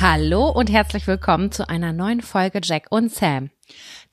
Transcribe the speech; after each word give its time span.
Hallo 0.00 0.48
und 0.48 0.70
herzlich 0.72 1.06
willkommen 1.06 1.52
zu 1.52 1.68
einer 1.68 1.92
neuen 1.92 2.22
Folge 2.22 2.60
Jack 2.64 2.86
und 2.88 3.12
Sam. 3.12 3.50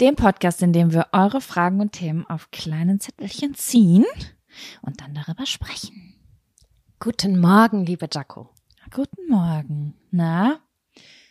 Dem 0.02 0.18
Podcast, 0.18 0.62
in 0.62 0.74
dem 0.74 0.92
wir 0.92 1.08
eure 1.14 1.40
Fragen 1.40 1.80
und 1.80 1.94
Themen 1.94 2.26
auf 2.26 2.52
kleinen 2.52 3.00
Zettelchen 3.00 3.54
ziehen 3.56 4.04
und 4.82 5.00
dann 5.00 5.14
darüber 5.14 5.46
sprechen. 5.46 6.14
Guten 7.00 7.40
Morgen, 7.40 7.86
liebe 7.86 8.10
Jaco. 8.12 8.50
Guten 8.94 9.30
Morgen. 9.30 9.94
Na, 10.12 10.60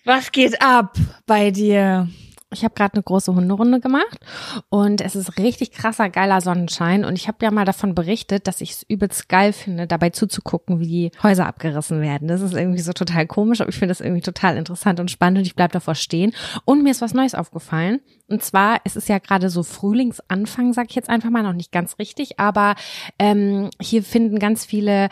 was 0.07 0.33
geht 0.33 0.63
ab 0.63 0.97
bei 1.27 1.51
dir? 1.51 2.09
Ich 2.53 2.63
habe 2.63 2.75
gerade 2.75 2.95
eine 2.95 3.03
große 3.03 3.35
Hunderunde 3.35 3.81
gemacht 3.81 4.21
und 4.69 5.01
es 5.01 5.17
ist 5.17 5.37
richtig 5.37 5.73
krasser, 5.73 6.09
geiler 6.09 6.41
Sonnenschein. 6.41 7.05
Und 7.05 7.15
ich 7.17 7.27
habe 7.27 7.39
ja 7.43 7.51
mal 7.51 7.65
davon 7.65 7.97
berichtet, 7.97 8.47
dass 8.47 8.61
ich 8.61 8.71
es 8.71 8.83
übelst 8.85 9.29
geil 9.29 9.53
finde, 9.53 9.89
dabei 9.89 10.11
zuzugucken, 10.11 10.79
wie 10.79 10.87
die 10.87 11.11
Häuser 11.25 11.47
abgerissen 11.47 12.01
werden. 12.01 12.29
Das 12.29 12.43
ist 12.43 12.55
irgendwie 12.55 12.83
so 12.83 12.93
total 12.93 13.27
komisch, 13.27 13.61
aber 13.61 13.71
ich 13.71 13.77
finde 13.77 13.91
das 13.91 14.01
irgendwie 14.01 14.23
total 14.23 14.57
interessant 14.57 15.01
und 15.01 15.11
spannend 15.11 15.39
und 15.39 15.47
ich 15.47 15.57
bleib 15.57 15.73
davor 15.73 15.97
stehen. 15.97 16.33
Und 16.65 16.85
mir 16.85 16.91
ist 16.91 17.01
was 17.01 17.15
Neues 17.15 17.35
aufgefallen. 17.35 18.01
Und 18.29 18.45
zwar, 18.45 18.81
es 18.85 18.95
ist 18.95 19.09
ja 19.09 19.19
gerade 19.19 19.51
so 19.51 19.65
Frühlingsanfang, 19.65 20.73
sag 20.73 20.87
ich 20.91 20.97
jetzt 20.97 21.09
einfach 21.09 21.31
mal, 21.31 21.43
noch 21.43 21.53
nicht 21.53 21.73
ganz 21.73 21.99
richtig, 21.99 22.39
aber 22.39 22.77
ähm, 23.19 23.71
hier 23.81 24.05
finden 24.05 24.39
ganz 24.39 24.65
viele 24.65 25.09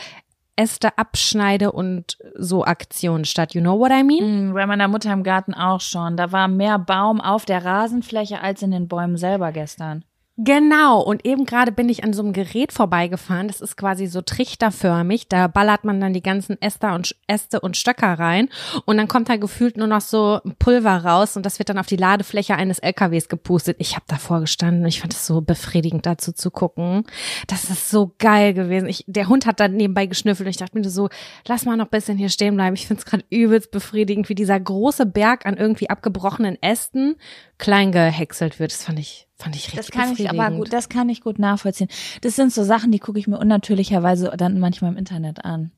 Äste 0.56 0.96
abschneide 0.98 1.72
und 1.72 2.18
so 2.36 2.64
Aktionen 2.64 3.24
statt. 3.24 3.54
You 3.54 3.60
know 3.60 3.78
what 3.78 3.90
I 3.90 4.02
mean? 4.02 4.50
Mm, 4.50 4.54
bei 4.54 4.66
meiner 4.66 4.88
Mutter 4.88 5.12
im 5.12 5.22
Garten 5.22 5.54
auch 5.54 5.80
schon. 5.80 6.16
Da 6.16 6.32
war 6.32 6.48
mehr 6.48 6.78
Baum 6.78 7.20
auf 7.20 7.44
der 7.44 7.64
Rasenfläche 7.64 8.40
als 8.40 8.62
in 8.62 8.70
den 8.70 8.88
Bäumen 8.88 9.16
selber 9.16 9.52
gestern. 9.52 10.04
Genau, 10.36 11.00
und 11.00 11.24
eben 11.24 11.46
gerade 11.46 11.70
bin 11.70 11.88
ich 11.88 12.02
an 12.02 12.12
so 12.12 12.20
einem 12.20 12.32
Gerät 12.32 12.72
vorbeigefahren, 12.72 13.46
das 13.46 13.60
ist 13.60 13.76
quasi 13.76 14.08
so 14.08 14.20
trichterförmig, 14.20 15.28
da 15.28 15.46
ballert 15.46 15.84
man 15.84 16.00
dann 16.00 16.12
die 16.12 16.24
ganzen 16.24 16.60
Äste 16.60 16.88
und, 16.88 17.14
Äste 17.28 17.60
und 17.60 17.76
Stöcker 17.76 18.18
rein 18.18 18.48
und 18.84 18.96
dann 18.96 19.06
kommt 19.06 19.28
da 19.28 19.36
gefühlt 19.36 19.76
nur 19.76 19.86
noch 19.86 20.00
so 20.00 20.40
Pulver 20.58 21.04
raus 21.04 21.36
und 21.36 21.46
das 21.46 21.60
wird 21.60 21.68
dann 21.68 21.78
auf 21.78 21.86
die 21.86 21.94
Ladefläche 21.94 22.56
eines 22.56 22.80
LKWs 22.80 23.28
gepustet. 23.28 23.76
Ich 23.78 23.94
habe 23.94 24.06
davor 24.08 24.40
gestanden 24.40 24.84
ich 24.86 25.00
fand 25.00 25.12
es 25.12 25.24
so 25.24 25.40
befriedigend 25.40 26.04
dazu 26.04 26.32
zu 26.32 26.50
gucken. 26.50 27.04
Das 27.46 27.70
ist 27.70 27.88
so 27.88 28.12
geil 28.18 28.54
gewesen. 28.54 28.88
Ich, 28.88 29.04
der 29.06 29.28
Hund 29.28 29.46
hat 29.46 29.60
dann 29.60 29.74
nebenbei 29.74 30.06
geschnüffelt 30.06 30.48
und 30.48 30.50
ich 30.50 30.56
dachte 30.56 30.76
mir 30.76 30.88
so, 30.88 31.10
lass 31.46 31.64
mal 31.64 31.76
noch 31.76 31.86
bisschen 31.86 32.18
hier 32.18 32.28
stehen 32.28 32.56
bleiben. 32.56 32.74
Ich 32.74 32.88
finde 32.88 33.00
es 33.00 33.06
gerade 33.06 33.24
übelst 33.30 33.70
befriedigend, 33.70 34.28
wie 34.28 34.34
dieser 34.34 34.58
große 34.58 35.06
Berg 35.06 35.46
an 35.46 35.56
irgendwie 35.56 35.90
abgebrochenen 35.90 36.60
Ästen 36.60 37.14
klein 37.58 37.92
gehäckselt 37.92 38.58
wird. 38.58 38.72
Das 38.72 38.82
fand 38.82 38.98
ich 38.98 39.28
Fand 39.36 39.56
ich 39.56 39.66
richtig 39.66 39.78
Das 39.78 39.90
kann 39.90 40.12
ich 40.12 40.30
aber 40.30 40.50
gut, 40.50 40.72
das 40.72 40.88
kann 40.88 41.08
ich 41.08 41.20
gut 41.20 41.38
nachvollziehen. 41.38 41.88
Das 42.20 42.36
sind 42.36 42.52
so 42.52 42.62
Sachen, 42.62 42.92
die 42.92 43.00
gucke 43.00 43.18
ich 43.18 43.26
mir 43.26 43.38
unnatürlicherweise 43.38 44.32
dann 44.36 44.60
manchmal 44.60 44.92
im 44.92 44.96
Internet 44.96 45.44
an. 45.44 45.72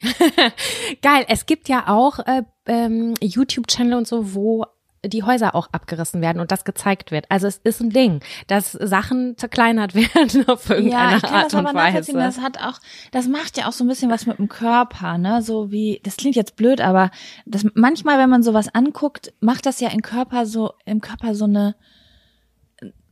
Geil. 1.02 1.24
Es 1.28 1.46
gibt 1.46 1.68
ja 1.68 1.88
auch 1.88 2.20
äh, 2.20 2.42
ähm, 2.66 3.14
YouTube-Channel 3.20 3.94
und 3.94 4.06
so, 4.06 4.34
wo 4.34 4.66
die 5.04 5.22
Häuser 5.22 5.54
auch 5.54 5.68
abgerissen 5.72 6.20
werden 6.20 6.40
und 6.40 6.52
das 6.52 6.64
gezeigt 6.64 7.10
wird. 7.10 7.24
Also 7.30 7.46
es 7.46 7.56
ist 7.56 7.80
ein 7.80 7.90
Ding, 7.90 8.20
dass 8.46 8.72
Sachen 8.72 9.36
zerkleinert 9.36 9.94
werden 9.94 10.46
auf 10.48 10.68
irgendeine 10.68 11.12
ja, 11.12 11.16
ich 11.16 11.22
kann 11.22 11.34
Art 11.34 11.44
das 11.46 11.54
aber 11.54 11.70
und 11.70 11.74
Weise. 11.74 12.12
Das 12.12 12.40
hat 12.40 12.58
auch, 12.58 12.78
das 13.10 13.26
macht 13.26 13.56
ja 13.56 13.66
auch 13.66 13.72
so 13.72 13.84
ein 13.84 13.88
bisschen 13.88 14.10
was 14.10 14.26
mit 14.26 14.38
dem 14.38 14.48
Körper, 14.48 15.16
ne? 15.18 15.42
So 15.42 15.70
wie, 15.70 16.00
das 16.04 16.16
klingt 16.16 16.36
jetzt 16.36 16.56
blöd, 16.56 16.80
aber 16.80 17.10
das 17.46 17.64
manchmal, 17.74 18.18
wenn 18.18 18.30
man 18.30 18.42
sowas 18.42 18.72
anguckt, 18.74 19.32
macht 19.40 19.66
das 19.66 19.80
ja 19.80 19.88
im 19.88 20.02
Körper 20.02 20.44
so, 20.44 20.74
im 20.84 21.00
Körper 21.00 21.34
so 21.34 21.44
eine 21.46 21.76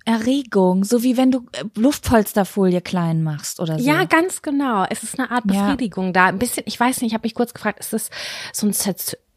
Erregung, 0.09 0.85
so 0.85 1.03
wie 1.03 1.19
wenn 1.19 1.31
du 1.31 1.47
äh, 1.53 1.65
Luftpolsterfolie 1.75 2.81
klein 2.81 3.23
machst 3.23 3.61
oder 3.61 3.79
so. 3.79 3.87
Ja, 3.87 4.05
ganz 4.05 4.41
genau. 4.41 4.87
Es 4.89 5.03
ist 5.03 5.19
eine 5.19 5.31
Art 5.31 5.47
Befriedigung 5.47 6.07
ja. 6.07 6.13
da. 6.13 6.27
Ein 6.29 6.39
bisschen, 6.39 6.63
ich 6.67 6.81
weiß 6.81 7.03
nicht, 7.03 7.11
ich 7.11 7.15
habe 7.15 7.27
mich 7.27 7.35
kurz 7.35 7.53
gefragt, 7.53 7.79
ist 7.79 7.93
das 7.93 8.09
so 8.55 8.67
ein 8.67 8.73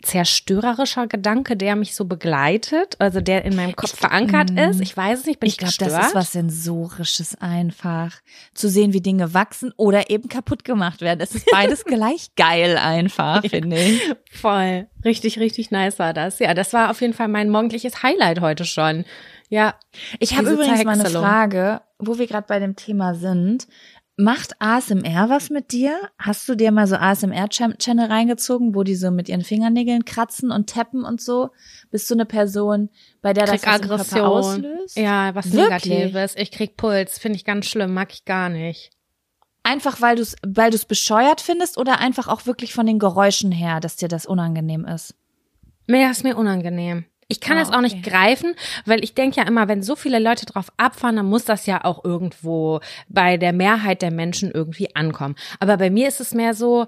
zerstörerischer 0.01 1.07
Gedanke, 1.07 1.57
der 1.57 1.75
mich 1.75 1.93
so 1.93 2.05
begleitet, 2.05 2.95
also 2.99 3.19
der 3.19 3.43
in 3.43 3.57
meinem 3.57 3.75
Kopf 3.75 3.95
ich, 3.95 3.99
verankert 3.99 4.51
ist. 4.51 4.79
Ich 4.79 4.95
weiß 4.95 5.19
es 5.19 5.25
nicht, 5.25 5.41
bin 5.41 5.49
ich, 5.49 5.55
ich 5.55 5.77
glaube, 5.77 5.91
das 5.91 6.07
ist 6.07 6.15
was 6.15 6.31
Sensorisches 6.31 7.35
einfach. 7.41 8.21
Zu 8.53 8.69
sehen, 8.69 8.93
wie 8.93 9.01
Dinge 9.01 9.33
wachsen 9.33 9.73
oder 9.75 10.09
eben 10.09 10.29
kaputt 10.29 10.63
gemacht 10.63 11.01
werden. 11.01 11.19
Es 11.19 11.35
ist 11.35 11.51
beides 11.51 11.83
gleich 11.85 12.33
geil 12.38 12.77
einfach, 12.77 13.41
finde 13.45 13.77
ich. 13.77 14.01
Voll. 14.31 14.88
Richtig, 15.03 15.38
richtig 15.38 15.69
nice 15.69 16.00
war 16.00 16.13
das. 16.13 16.39
Ja, 16.39 16.53
das 16.53 16.71
war 16.71 16.91
auf 16.91 17.01
jeden 17.01 17.13
Fall 17.13 17.27
mein 17.27 17.50
morgendliches 17.50 18.03
Highlight 18.03 18.39
heute 18.39 18.63
schon. 18.63 19.03
Ja. 19.51 19.75
Ich 20.19 20.38
habe 20.38 20.50
übrigens 20.50 20.83
mal 20.86 20.98
eine 20.98 21.09
Frage, 21.09 21.81
wo 22.00 22.18
wir 22.18 22.25
gerade 22.25 22.48
bei 22.48 22.59
dem 22.59 22.77
Thema 22.77 23.13
sind. 23.15 23.68
Macht 24.15 24.53
ASMR 24.59 25.30
was 25.30 25.50
mit 25.50 25.74
dir? 25.74 26.00
Hast 26.18 26.48
du 26.48 26.56
dir 26.56 26.71
mal 26.71 26.88
so 26.88 26.95
ASMR-Channel 26.95 28.06
reingezogen, 28.07 28.75
wo 28.75 28.83
die 28.83 28.95
so 28.95 29.12
mit 29.12 29.27
ihren 29.27 29.44
Fingernägeln 29.44 30.06
kratzen 30.06 30.51
und 30.51 30.69
tappen 30.69 31.03
und 31.03 31.19
so? 31.19 31.50
Bist 31.89 32.09
du 32.09 32.13
eine 32.13 32.25
Person, 32.25 32.89
bei 33.21 33.33
der 33.33 33.45
das 33.45 33.65
was 33.65 33.68
Aggression. 33.68 34.21
auslöst? 34.21 34.95
Ja, 34.95 35.36
was 35.36 35.51
Wirklich? 35.51 35.86
Negatives. 35.86 36.36
Ich 36.38 36.51
krieg 36.51 36.77
Puls, 36.77 37.19
finde 37.19 37.36
ich 37.36 37.44
ganz 37.44 37.65
schlimm, 37.65 37.94
mag 37.94 38.13
ich 38.13 38.24
gar 38.24 38.48
nicht. 38.48 38.92
Einfach 39.63 40.00
weil 40.00 40.15
du 40.15 40.21
es 40.21 40.36
weil 40.48 40.71
du's 40.71 40.86
bescheuert 40.86 41.42
findest 41.42 41.77
oder 41.77 42.00
einfach 42.00 42.30
auch 42.30 42.45
wirklich 42.45 42.74
von 42.74 42.86
den 42.86 43.00
Geräuschen 43.00 43.51
her, 43.51 43.81
dass 43.81 43.98
dir 43.98 44.07
das 44.07 44.25
unangenehm 44.25 44.86
ist? 44.86 45.13
Mehr 45.88 46.09
ist 46.09 46.24
mir 46.24 46.38
unangenehm. 46.38 47.06
Ich 47.31 47.39
kann 47.39 47.56
oh, 47.56 47.60
das 47.62 47.69
auch 47.69 47.75
okay. 47.75 47.83
nicht 47.83 48.04
greifen, 48.04 48.56
weil 48.86 49.04
ich 49.04 49.13
denke 49.13 49.38
ja 49.38 49.48
immer, 49.48 49.69
wenn 49.69 49.81
so 49.81 49.95
viele 49.95 50.19
Leute 50.19 50.45
drauf 50.45 50.69
abfahren, 50.75 51.16
dann 51.16 51.28
muss 51.28 51.45
das 51.45 51.66
ja 51.66 51.86
auch 51.86 52.04
irgendwo 52.04 52.81
bei 53.07 53.38
der 53.38 53.54
Mehrheit 53.54 54.01
der 54.01 54.12
Menschen 54.12 54.51
irgendwie 54.51 54.95
ankommen. 54.95 55.36
Aber 55.62 55.78
bei 55.78 55.89
mir 55.89 56.10
ist 56.10 56.19
es 56.19 56.33
mehr 56.33 56.54
so, 56.54 56.88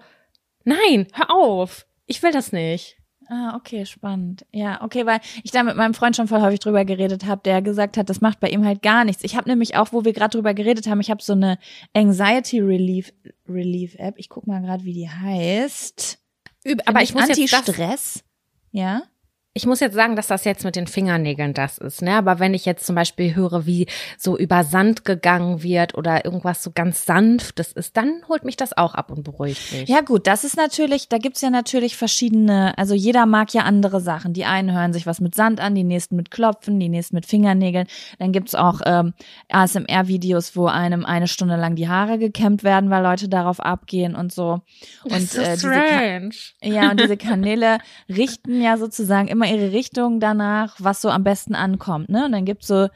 nein, 0.65 1.07
hör 1.13 1.31
auf, 1.31 1.85
ich 2.07 2.21
will 2.21 2.31
das 2.31 2.51
nicht. 2.51 2.97
Ah, 3.29 3.55
okay, 3.55 3.85
spannend. 3.85 4.45
Ja, 4.51 4.83
okay, 4.83 5.05
weil 5.05 5.21
ich 5.43 5.51
da 5.51 5.63
mit 5.63 5.77
meinem 5.77 5.93
Freund 5.93 6.17
schon 6.17 6.27
voll 6.27 6.41
häufig 6.41 6.59
drüber 6.59 6.83
geredet 6.83 7.25
habe, 7.25 7.41
der 7.45 7.61
gesagt 7.61 7.95
hat, 7.95 8.09
das 8.09 8.19
macht 8.19 8.41
bei 8.41 8.49
ihm 8.49 8.65
halt 8.65 8.81
gar 8.81 9.05
nichts. 9.05 9.23
Ich 9.23 9.37
habe 9.37 9.49
nämlich 9.49 9.77
auch, 9.77 9.93
wo 9.93 10.03
wir 10.03 10.11
gerade 10.11 10.37
drüber 10.37 10.53
geredet 10.53 10.87
haben, 10.87 10.99
ich 10.99 11.09
habe 11.09 11.23
so 11.23 11.31
eine 11.31 11.57
Anxiety 11.93 12.59
Relief 12.59 13.13
Relief 13.47 13.95
App. 13.97 14.15
Ich 14.17 14.27
guck 14.27 14.45
mal 14.45 14.61
gerade, 14.61 14.83
wie 14.83 14.93
die 14.93 15.09
heißt. 15.09 16.19
Aber 16.85 17.01
ich 17.01 17.13
muss 17.13 17.29
jetzt 17.29 17.41
das, 17.53 17.59
Anti-Stress. 17.59 18.23
Ja. 18.71 19.03
Ich 19.55 19.65
muss 19.67 19.79
jetzt 19.79 19.93
sagen, 19.93 20.15
dass 20.15 20.27
das 20.27 20.45
jetzt 20.45 20.63
mit 20.65 20.75
den 20.75 20.87
Fingernägeln 20.87 21.53
das 21.53 21.77
ist, 21.77 22.01
ne? 22.01 22.15
Aber 22.15 22.39
wenn 22.39 22.53
ich 22.55 22.65
jetzt 22.65 22.85
zum 22.85 22.95
Beispiel 22.95 23.35
höre, 23.35 23.65
wie 23.67 23.85
so 24.17 24.37
über 24.37 24.63
Sand 24.63 25.05
gegangen 25.05 25.61
wird 25.61 25.95
oder 25.95 26.25
irgendwas 26.25 26.63
so 26.63 26.71
ganz 26.71 27.05
sanftes 27.05 27.71
ist, 27.71 27.95
dann 27.95 28.23
holt 28.27 28.45
mich 28.45 28.57
das 28.57 28.75
auch 28.75 28.95
ab 28.95 29.11
und 29.11 29.23
beruhigt 29.23 29.71
mich. 29.73 29.87
Ja 29.89 30.01
gut, 30.01 30.25
das 30.25 30.43
ist 30.43 30.57
natürlich, 30.57 31.07
da 31.07 31.19
gibt's 31.19 31.41
ja 31.41 31.51
natürlich 31.51 31.95
verschiedene, 31.97 32.75
also 32.77 32.95
jeder 32.95 33.25
mag 33.27 33.53
ja 33.53 33.61
andere 33.61 34.01
Sachen. 34.01 34.33
Die 34.33 34.45
einen 34.45 34.71
hören 34.73 34.91
sich 34.91 35.05
was 35.05 35.21
mit 35.21 35.35
Sand 35.35 35.59
an, 35.59 35.75
die 35.75 35.83
nächsten 35.83 36.15
mit 36.15 36.31
Klopfen, 36.31 36.79
die 36.79 36.89
nächsten 36.89 37.15
mit 37.15 37.25
Fingernägeln. 37.27 37.85
Dann 38.17 38.31
gibt's 38.31 38.55
auch 38.55 38.81
ähm, 38.85 39.13
ASMR-Videos, 39.49 40.55
wo 40.55 40.65
einem 40.67 41.05
eine 41.05 41.27
Stunde 41.27 41.55
lang 41.55 41.75
die 41.75 41.87
Haare 41.87 42.17
gekämmt 42.17 42.63
werden, 42.63 42.89
weil 42.89 43.03
Leute 43.03 43.29
darauf 43.29 43.59
abgehen 43.59 44.15
und 44.15 44.31
so. 44.33 44.61
Und 45.03 45.11
Das 45.13 45.21
ist 45.23 45.33
so 45.33 45.41
äh, 45.41 45.53
diese 45.55 45.69
Ka- 45.69 45.85
strange. 45.85 46.29
Ja, 46.61 46.91
und 46.91 46.99
diese 46.99 47.17
Kanäle 47.23 47.77
richten 48.09 48.61
ja 48.61 48.77
sozusagen 48.77 49.27
immer 49.27 49.42
ihre 49.45 49.71
Richtung 49.71 50.19
danach, 50.19 50.75
was 50.79 51.01
so 51.01 51.09
am 51.09 51.23
besten 51.23 51.55
ankommt, 51.55 52.09
ne? 52.09 52.25
Und 52.25 52.31
dann 52.31 52.45
gibt's 52.45 52.67
so, 52.67 52.87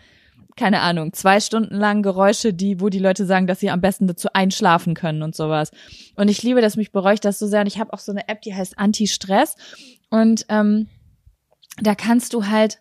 keine 0.58 0.82
Ahnung, 0.82 1.14
zwei 1.14 1.40
Stunden 1.40 1.76
lang 1.76 2.02
Geräusche, 2.02 2.54
die, 2.54 2.82
wo 2.82 2.90
die 2.90 3.00
Leute 3.00 3.26
sagen, 3.26 3.48
dass 3.48 3.60
sie 3.60 3.70
am 3.70 3.80
besten 3.80 4.08
dazu 4.08 4.30
einschlafen 4.34 4.96
können 4.96 5.22
und 5.22 5.36
sowas. 5.36 5.72
Und 6.16 6.28
ich 6.30 6.44
liebe 6.44 6.62
das, 6.62 6.76
mich 6.76 6.92
beruhigt 6.92 7.24
das 7.24 7.40
so 7.40 7.48
sehr. 7.48 7.62
Und 7.62 7.68
ich 7.68 7.80
habe 7.80 7.94
auch 7.94 8.00
so 8.00 8.12
eine 8.12 8.28
App, 8.28 8.42
die 8.42 8.56
heißt 8.56 8.78
Anti-Stress. 8.78 9.56
Und 10.10 10.46
ähm, 10.50 10.88
da 11.80 11.96
kannst 11.96 12.34
du 12.34 12.48
halt, 12.48 12.80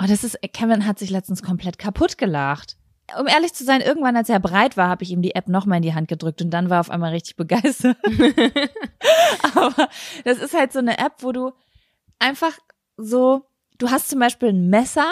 oh, 0.00 0.06
das 0.08 0.24
ist, 0.24 0.38
Kevin 0.52 0.86
hat 0.86 0.98
sich 0.98 1.10
letztens 1.10 1.42
komplett 1.42 1.78
kaputt 1.78 2.16
gelacht. 2.16 2.76
Um 3.18 3.26
ehrlich 3.26 3.52
zu 3.52 3.64
sein, 3.64 3.80
irgendwann, 3.80 4.16
als 4.16 4.28
er 4.28 4.40
breit 4.40 4.76
war, 4.76 4.88
habe 4.88 5.04
ich 5.04 5.10
ihm 5.10 5.22
die 5.22 5.34
App 5.34 5.48
nochmal 5.48 5.76
in 5.76 5.82
die 5.82 5.94
Hand 5.94 6.08
gedrückt 6.08 6.42
und 6.42 6.50
dann 6.50 6.70
war 6.70 6.78
er 6.78 6.80
auf 6.80 6.90
einmal 6.90 7.12
richtig 7.12 7.36
begeistert. 7.36 7.96
Aber 9.54 9.88
das 10.24 10.38
ist 10.38 10.54
halt 10.54 10.72
so 10.72 10.80
eine 10.80 10.98
App, 10.98 11.14
wo 11.20 11.32
du 11.32 11.52
einfach 12.18 12.52
so, 12.96 13.42
du 13.78 13.90
hast 13.90 14.08
zum 14.08 14.20
Beispiel 14.20 14.48
ein 14.50 14.68
Messer 14.68 15.10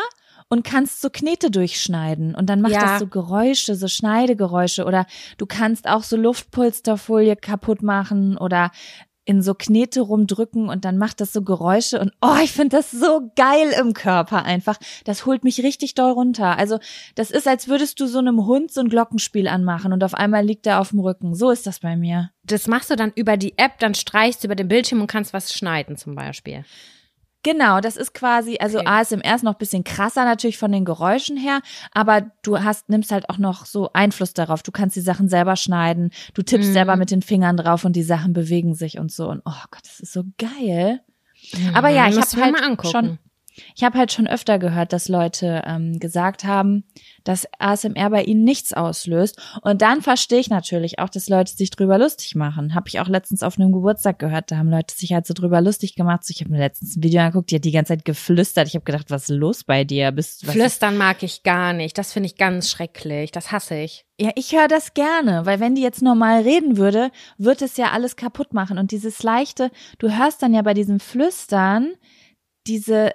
und 0.48 0.62
kannst 0.64 1.00
so 1.00 1.10
Knete 1.10 1.50
durchschneiden 1.50 2.34
und 2.34 2.46
dann 2.48 2.60
macht 2.60 2.72
Ja. 2.72 2.80
das 2.80 2.98
so 3.00 3.06
Geräusche, 3.06 3.74
so 3.74 3.88
Schneidegeräusche 3.88 4.84
oder 4.84 5.06
du 5.38 5.46
kannst 5.46 5.88
auch 5.88 6.02
so 6.02 6.16
Luftpolsterfolie 6.16 7.36
kaputt 7.36 7.82
machen 7.82 8.36
oder 8.36 8.70
in 9.26 9.40
so 9.40 9.54
Knete 9.54 10.02
rumdrücken 10.02 10.68
und 10.68 10.84
dann 10.84 10.98
macht 10.98 11.18
das 11.22 11.32
so 11.32 11.40
Geräusche 11.40 11.98
und 11.98 12.12
oh, 12.20 12.36
ich 12.42 12.52
finde 12.52 12.76
das 12.76 12.90
so 12.90 13.32
geil 13.36 13.72
im 13.80 13.94
Körper 13.94 14.44
einfach. 14.44 14.76
Das 15.04 15.24
holt 15.24 15.44
mich 15.44 15.62
richtig 15.62 15.94
doll 15.94 16.10
runter. 16.10 16.58
Also 16.58 16.78
das 17.14 17.30
ist, 17.30 17.48
als 17.48 17.66
würdest 17.66 17.98
du 18.00 18.06
so 18.06 18.18
einem 18.18 18.44
Hund 18.44 18.70
so 18.70 18.80
ein 18.82 18.90
Glockenspiel 18.90 19.48
anmachen 19.48 19.94
und 19.94 20.04
auf 20.04 20.12
einmal 20.12 20.44
liegt 20.44 20.66
er 20.66 20.78
auf 20.78 20.90
dem 20.90 21.00
Rücken. 21.00 21.34
So 21.34 21.50
ist 21.50 21.66
das 21.66 21.80
bei 21.80 21.96
mir. 21.96 22.32
Das 22.42 22.66
machst 22.66 22.90
du 22.90 22.96
dann 22.96 23.12
über 23.14 23.38
die 23.38 23.56
App, 23.56 23.78
dann 23.78 23.94
streichst 23.94 24.42
du 24.42 24.48
über 24.48 24.56
den 24.56 24.68
Bildschirm 24.68 25.00
und 25.00 25.06
kannst 25.06 25.32
was 25.32 25.54
schneiden 25.54 25.96
zum 25.96 26.14
Beispiel. 26.14 26.66
Genau, 27.44 27.80
das 27.80 27.96
ist 27.96 28.12
quasi, 28.14 28.56
also 28.58 28.78
Okay. 28.78 28.88
ASMR 28.88 29.34
ist 29.36 29.44
noch 29.44 29.52
ein 29.52 29.58
bisschen 29.58 29.84
krasser 29.84 30.24
natürlich 30.24 30.58
von 30.58 30.72
den 30.72 30.84
Geräuschen 30.84 31.36
her, 31.36 31.60
aber 31.92 32.22
du 32.42 32.58
hast, 32.64 32.88
nimmst 32.88 33.12
halt 33.12 33.30
auch 33.30 33.38
noch 33.38 33.66
so 33.66 33.90
Einfluss 33.92 34.32
darauf. 34.34 34.62
Du 34.64 34.72
kannst 34.72 34.96
die 34.96 35.00
Sachen 35.00 35.28
selber 35.28 35.54
schneiden, 35.54 36.10
du 36.34 36.42
tippst 36.42 36.70
Mhm. 36.70 36.72
selber 36.72 36.96
mit 36.96 37.10
den 37.12 37.22
Fingern 37.22 37.56
drauf 37.56 37.84
und 37.84 37.94
die 37.94 38.02
Sachen 38.02 38.32
bewegen 38.32 38.74
sich 38.74 38.98
und 38.98 39.12
so. 39.12 39.28
Und 39.28 39.42
oh 39.44 39.52
Gott, 39.70 39.82
das 39.84 40.00
ist 40.00 40.12
so 40.12 40.24
geil. 40.38 41.00
Aber 41.74 41.90
ja, 41.90 42.08
ich 42.08 42.16
habe 42.16 42.42
halt 42.42 42.52
mal 42.52 42.64
angucken. 42.64 42.90
schon, 42.90 43.18
ich 43.74 43.84
habe 43.84 43.98
halt 43.98 44.12
schon 44.12 44.26
öfter 44.26 44.58
gehört, 44.58 44.92
dass 44.92 45.08
Leute 45.08 45.62
ähm, 45.66 45.98
gesagt 45.98 46.44
haben, 46.44 46.84
dass 47.22 47.46
ASMR 47.58 48.10
bei 48.10 48.24
ihnen 48.24 48.44
nichts 48.44 48.72
auslöst. 48.72 49.40
Und 49.62 49.82
dann 49.82 50.02
verstehe 50.02 50.40
ich 50.40 50.50
natürlich 50.50 50.98
auch, 50.98 51.08
dass 51.08 51.28
Leute 51.28 51.52
sich 51.52 51.70
drüber 51.70 51.98
lustig 51.98 52.34
machen. 52.34 52.74
Habe 52.74 52.88
ich 52.88 53.00
auch 53.00 53.08
letztens 53.08 53.42
auf 53.42 53.58
einem 53.58 53.72
Geburtstag 53.72 54.18
gehört, 54.18 54.50
da 54.50 54.56
haben 54.56 54.70
Leute 54.70 54.94
sich 54.94 55.12
halt 55.12 55.26
so 55.26 55.34
drüber 55.34 55.60
lustig 55.60 55.94
gemacht. 55.94 56.24
So, 56.24 56.32
ich 56.32 56.40
habe 56.40 56.50
mir 56.50 56.58
letztens 56.58 56.96
ein 56.96 57.02
Video 57.02 57.20
angeguckt, 57.20 57.50
die 57.50 57.56
hat 57.56 57.64
die 57.64 57.72
ganze 57.72 57.94
Zeit 57.94 58.04
geflüstert. 58.04 58.68
Ich 58.68 58.74
habe 58.74 58.84
gedacht, 58.84 59.10
was 59.10 59.24
ist 59.24 59.36
los 59.36 59.64
bei 59.64 59.84
dir? 59.84 60.10
Bist 60.12 60.44
Flüstern 60.46 60.96
mag 60.96 61.22
ich 61.22 61.42
gar 61.42 61.72
nicht. 61.72 61.96
Das 61.96 62.12
finde 62.12 62.26
ich 62.26 62.36
ganz 62.36 62.70
schrecklich. 62.70 63.30
Das 63.30 63.52
hasse 63.52 63.76
ich. 63.76 64.04
Ja, 64.18 64.30
ich 64.36 64.52
höre 64.52 64.68
das 64.68 64.94
gerne, 64.94 65.44
weil 65.44 65.58
wenn 65.58 65.74
die 65.74 65.82
jetzt 65.82 66.02
normal 66.02 66.42
reden 66.42 66.76
würde, 66.76 67.10
wird 67.36 67.62
es 67.62 67.76
ja 67.76 67.90
alles 67.90 68.16
kaputt 68.16 68.54
machen. 68.54 68.78
Und 68.78 68.92
dieses 68.92 69.22
leichte, 69.22 69.70
du 69.98 70.16
hörst 70.16 70.42
dann 70.42 70.54
ja 70.54 70.62
bei 70.62 70.74
diesem 70.74 71.00
Flüstern 71.00 71.94
diese 72.66 73.12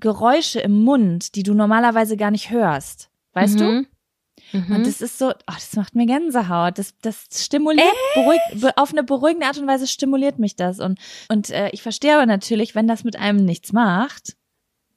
Geräusche 0.00 0.60
im 0.60 0.82
Mund, 0.82 1.34
die 1.34 1.42
du 1.42 1.54
normalerweise 1.54 2.16
gar 2.16 2.30
nicht 2.30 2.50
hörst. 2.50 3.10
Weißt 3.32 3.58
du? 3.60 3.64
Mhm. 3.64 3.86
Mhm. 4.52 4.76
Und 4.76 4.86
das 4.86 5.00
ist 5.02 5.18
so, 5.18 5.30
oh, 5.30 5.32
das 5.46 5.76
macht 5.76 5.94
mir 5.94 6.06
Gänsehaut. 6.06 6.78
Das, 6.78 6.94
das 7.02 7.26
stimuliert, 7.34 7.84
beruhigt, 8.14 8.60
be- 8.62 8.76
auf 8.76 8.92
eine 8.92 9.02
beruhigende 9.02 9.46
Art 9.46 9.58
und 9.58 9.66
Weise 9.66 9.86
stimuliert 9.86 10.38
mich 10.38 10.56
das. 10.56 10.80
Und, 10.80 10.98
und 11.28 11.50
äh, 11.50 11.68
ich 11.70 11.82
verstehe 11.82 12.14
aber 12.14 12.24
natürlich, 12.26 12.74
wenn 12.74 12.86
das 12.88 13.04
mit 13.04 13.16
einem 13.16 13.44
nichts 13.44 13.72
macht, 13.72 14.36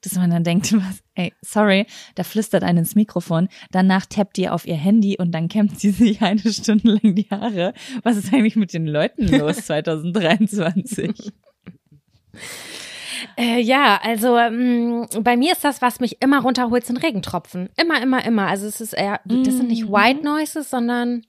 dass 0.00 0.14
man 0.14 0.30
dann 0.30 0.42
denkt, 0.42 0.72
was, 0.76 1.02
ey, 1.16 1.34
sorry, 1.42 1.86
da 2.14 2.24
flüstert 2.24 2.62
einen 2.64 2.78
ins 2.78 2.94
Mikrofon, 2.94 3.48
danach 3.72 4.06
tappt 4.06 4.38
ihr 4.38 4.54
auf 4.54 4.66
ihr 4.66 4.76
Handy 4.76 5.18
und 5.18 5.32
dann 5.32 5.48
kämmt 5.48 5.78
sie 5.78 5.90
sich 5.92 6.22
eine 6.22 6.40
Stunde 6.52 6.92
lang 7.02 7.14
die 7.14 7.28
Haare. 7.30 7.74
Was 8.04 8.16
ist 8.16 8.32
eigentlich 8.32 8.56
mit 8.56 8.72
den 8.72 8.86
Leuten 8.86 9.28
los 9.28 9.56
2023? 9.66 11.30
Äh, 13.36 13.60
ja, 13.60 14.00
also 14.02 14.36
ähm, 14.36 15.06
bei 15.20 15.36
mir 15.36 15.52
ist 15.52 15.64
das, 15.64 15.82
was 15.82 16.00
mich 16.00 16.20
immer 16.22 16.40
runterholt, 16.42 16.84
sind 16.86 17.02
Regentropfen. 17.02 17.68
Immer, 17.76 18.00
immer, 18.02 18.24
immer. 18.24 18.46
Also 18.48 18.66
es 18.66 18.80
ist 18.80 18.92
eher, 18.92 19.20
das 19.24 19.54
sind 19.56 19.68
nicht 19.68 19.86
Mhm. 19.88 19.92
White 19.92 20.24
Noises, 20.24 20.70
sondern 20.70 21.24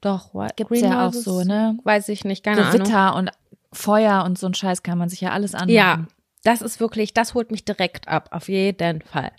doch, 0.00 0.34
White, 0.34 0.54
Gibt's 0.56 0.70
Green 0.72 0.84
ja 0.84 1.06
auch 1.06 1.12
Noises, 1.12 1.24
so, 1.24 1.44
ne? 1.44 1.78
Weiß 1.84 2.08
ich 2.08 2.24
nicht, 2.24 2.42
keine 2.42 2.62
Ahnung. 2.66 2.72
Gewitter 2.72 3.14
und 3.16 3.30
Feuer 3.72 4.24
und 4.24 4.38
so 4.38 4.46
ein 4.46 4.54
Scheiß 4.54 4.82
kann 4.82 4.98
man 4.98 5.08
sich 5.08 5.20
ja 5.20 5.30
alles 5.30 5.54
anmachen. 5.54 5.70
Ja, 5.74 6.06
das 6.42 6.62
ist 6.62 6.80
wirklich, 6.80 7.12
das 7.14 7.34
holt 7.34 7.50
mich 7.50 7.64
direkt 7.64 8.08
ab, 8.08 8.28
auf 8.32 8.48
jeden 8.48 9.02
Fall. 9.02 9.30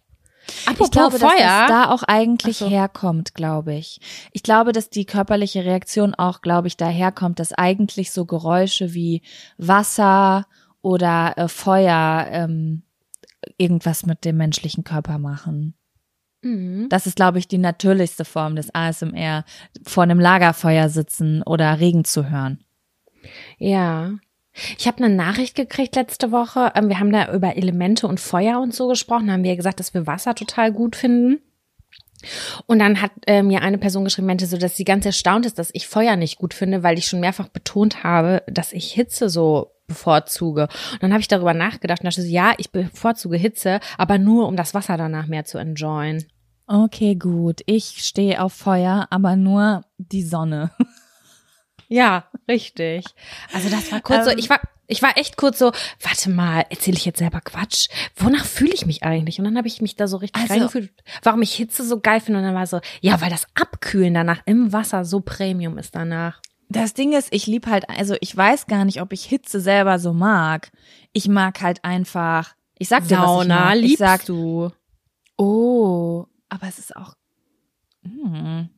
Apropos 0.65 0.87
Ich 0.87 0.91
glaube, 0.91 1.19
dass 1.19 1.31
Feuer. 1.31 1.37
das 1.37 1.67
da 1.67 1.89
auch 1.89 2.03
eigentlich 2.03 2.57
so. 2.57 2.67
herkommt, 2.69 3.35
glaube 3.35 3.73
ich. 3.75 3.99
Ich 4.33 4.41
glaube, 4.43 4.71
dass 4.71 4.89
die 4.89 5.05
körperliche 5.05 5.65
Reaktion 5.65 6.15
auch, 6.15 6.41
glaube 6.41 6.67
ich, 6.67 6.77
daherkommt, 6.77 7.39
dass 7.39 7.53
eigentlich 7.53 8.11
so 8.11 8.25
Geräusche 8.25 8.93
wie 8.93 9.21
Wasser 9.57 10.45
oder 10.81 11.37
äh, 11.37 11.47
Feuer 11.47 12.27
ähm, 12.29 12.83
irgendwas 13.57 14.05
mit 14.05 14.25
dem 14.25 14.38
menschlichen 14.38 14.83
Körper 14.83 15.17
machen. 15.17 15.75
Mhm. 16.41 16.88
Das 16.89 17.07
ist, 17.07 17.15
glaube 17.15 17.39
ich, 17.39 17.47
die 17.47 17.57
natürlichste 17.57 18.25
Form 18.25 18.55
des 18.55 18.73
ASMR, 18.73 19.45
vor 19.85 20.03
einem 20.03 20.19
Lagerfeuer 20.19 20.89
sitzen 20.89 21.43
oder 21.43 21.79
Regen 21.79 22.03
zu 22.03 22.29
hören. 22.29 22.63
Ja. 23.57 24.13
Ich 24.77 24.85
habe 24.85 25.03
eine 25.03 25.15
Nachricht 25.15 25.55
gekriegt 25.55 25.95
letzte 25.95 26.31
Woche. 26.31 26.73
Ähm, 26.75 26.89
Wir 26.89 27.00
haben 27.00 27.11
da 27.11 27.33
über 27.33 27.55
Elemente 27.55 28.07
und 28.07 28.19
Feuer 28.19 28.59
und 28.59 28.73
so 28.73 28.88
gesprochen. 28.88 29.27
Da 29.27 29.33
haben 29.33 29.43
wir 29.43 29.55
gesagt, 29.55 29.79
dass 29.79 29.93
wir 29.93 30.07
Wasser 30.07 30.35
total 30.35 30.73
gut 30.73 30.95
finden. 30.95 31.39
Und 32.67 32.79
dann 32.79 33.01
hat 33.01 33.11
äh, 33.27 33.41
mir 33.43 33.61
eine 33.61 33.77
Person 33.77 34.03
geschrieben, 34.03 34.27
meinte 34.27 34.45
so, 34.45 34.57
dass 34.57 34.75
sie 34.75 34.83
ganz 34.83 35.05
erstaunt 35.05 35.45
ist, 35.45 35.57
dass 35.57 35.71
ich 35.73 35.88
Feuer 35.88 36.15
nicht 36.15 36.38
gut 36.38 36.53
finde, 36.53 36.83
weil 36.83 36.97
ich 36.97 37.05
schon 37.07 37.19
mehrfach 37.19 37.47
betont 37.47 38.03
habe, 38.03 38.43
dass 38.47 38.73
ich 38.73 38.91
Hitze 38.91 39.29
so 39.29 39.71
bevorzuge. 39.91 40.63
Und 40.93 41.03
dann 41.03 41.12
habe 41.12 41.21
ich 41.21 41.27
darüber 41.27 41.53
nachgedacht 41.53 42.01
und 42.01 42.05
dachte 42.05 42.21
so, 42.21 42.27
ja, 42.27 42.53
ich 42.57 42.71
bevorzuge 42.71 43.38
Hitze, 43.38 43.79
aber 43.98 44.17
nur, 44.17 44.48
um 44.48 44.55
das 44.55 44.74
Wasser 44.74 44.98
danach 44.98 45.27
mehr 45.27 45.45
zu 45.45 45.57
enjoyen. 45.57 46.25
Okay, 46.67 47.15
gut. 47.15 47.62
Ich 47.65 48.03
stehe 48.05 48.41
auf 48.41 48.53
Feuer, 48.53 49.07
aber 49.10 49.36
nur 49.36 49.83
die 49.98 50.24
Sonne. 50.24 50.71
Ja, 51.89 52.25
richtig. 52.48 53.03
Also 53.53 53.69
das 53.69 53.91
war 53.91 54.00
kurz 54.00 54.24
so, 54.25 54.31
Ähm. 54.31 54.38
ich 54.39 54.50
war, 54.50 54.62
ich 54.88 55.01
war 55.01 55.17
echt 55.17 55.36
kurz 55.36 55.60
so, 55.60 55.74
warte 56.01 56.29
mal, 56.29 56.63
erzähle 56.69 56.95
ich 56.95 57.03
jetzt 57.03 57.19
selber 57.19 57.41
Quatsch? 57.41 57.89
Wonach 58.15 58.45
fühle 58.45 58.74
ich 58.74 58.86
mich 58.86 59.03
eigentlich? 59.03 59.39
Und 59.39 59.45
dann 59.45 59.57
habe 59.57 59.67
ich 59.67 59.81
mich 59.81 59.98
da 59.98 60.07
so 60.07 60.15
richtig 60.17 60.41
Also- 60.41 60.53
reingefühlt, 60.53 60.91
warum 61.24 61.41
ich 61.41 61.53
Hitze 61.53 61.83
so 61.86 62.00
geil 62.00 62.21
finde. 62.21 62.39
Und 62.39 62.45
dann 62.45 62.55
war 62.55 62.65
so, 62.67 62.79
ja, 63.01 63.19
weil 63.19 63.29
das 63.29 63.45
Abkühlen 63.55 64.13
danach 64.13 64.39
im 64.45 64.71
Wasser 64.71 65.03
so 65.03 65.19
Premium 65.19 65.77
ist 65.77 65.93
danach. 65.95 66.39
Das 66.71 66.93
Ding 66.93 67.11
ist, 67.11 67.27
ich 67.31 67.47
lieb 67.47 67.67
halt, 67.67 67.89
also 67.89 68.15
ich 68.21 68.35
weiß 68.35 68.67
gar 68.67 68.85
nicht, 68.85 69.01
ob 69.01 69.11
ich 69.11 69.25
Hitze 69.25 69.59
selber 69.59 69.99
so 69.99 70.13
mag. 70.13 70.71
Ich 71.11 71.27
mag 71.27 71.61
halt 71.61 71.83
einfach, 71.83 72.55
ich 72.79 72.87
sag 72.87 73.07
dir, 73.07 73.17
was 73.17 73.23
ich 73.23 73.27
Sauna 73.27 73.59
mag. 73.65 73.75
Ich 73.75 73.81
liebst 73.81 73.97
sag, 73.97 74.25
du. 74.25 74.71
oh, 75.37 76.25
aber 76.47 76.67
es 76.67 76.79
ist 76.79 76.95
auch. 76.95 77.15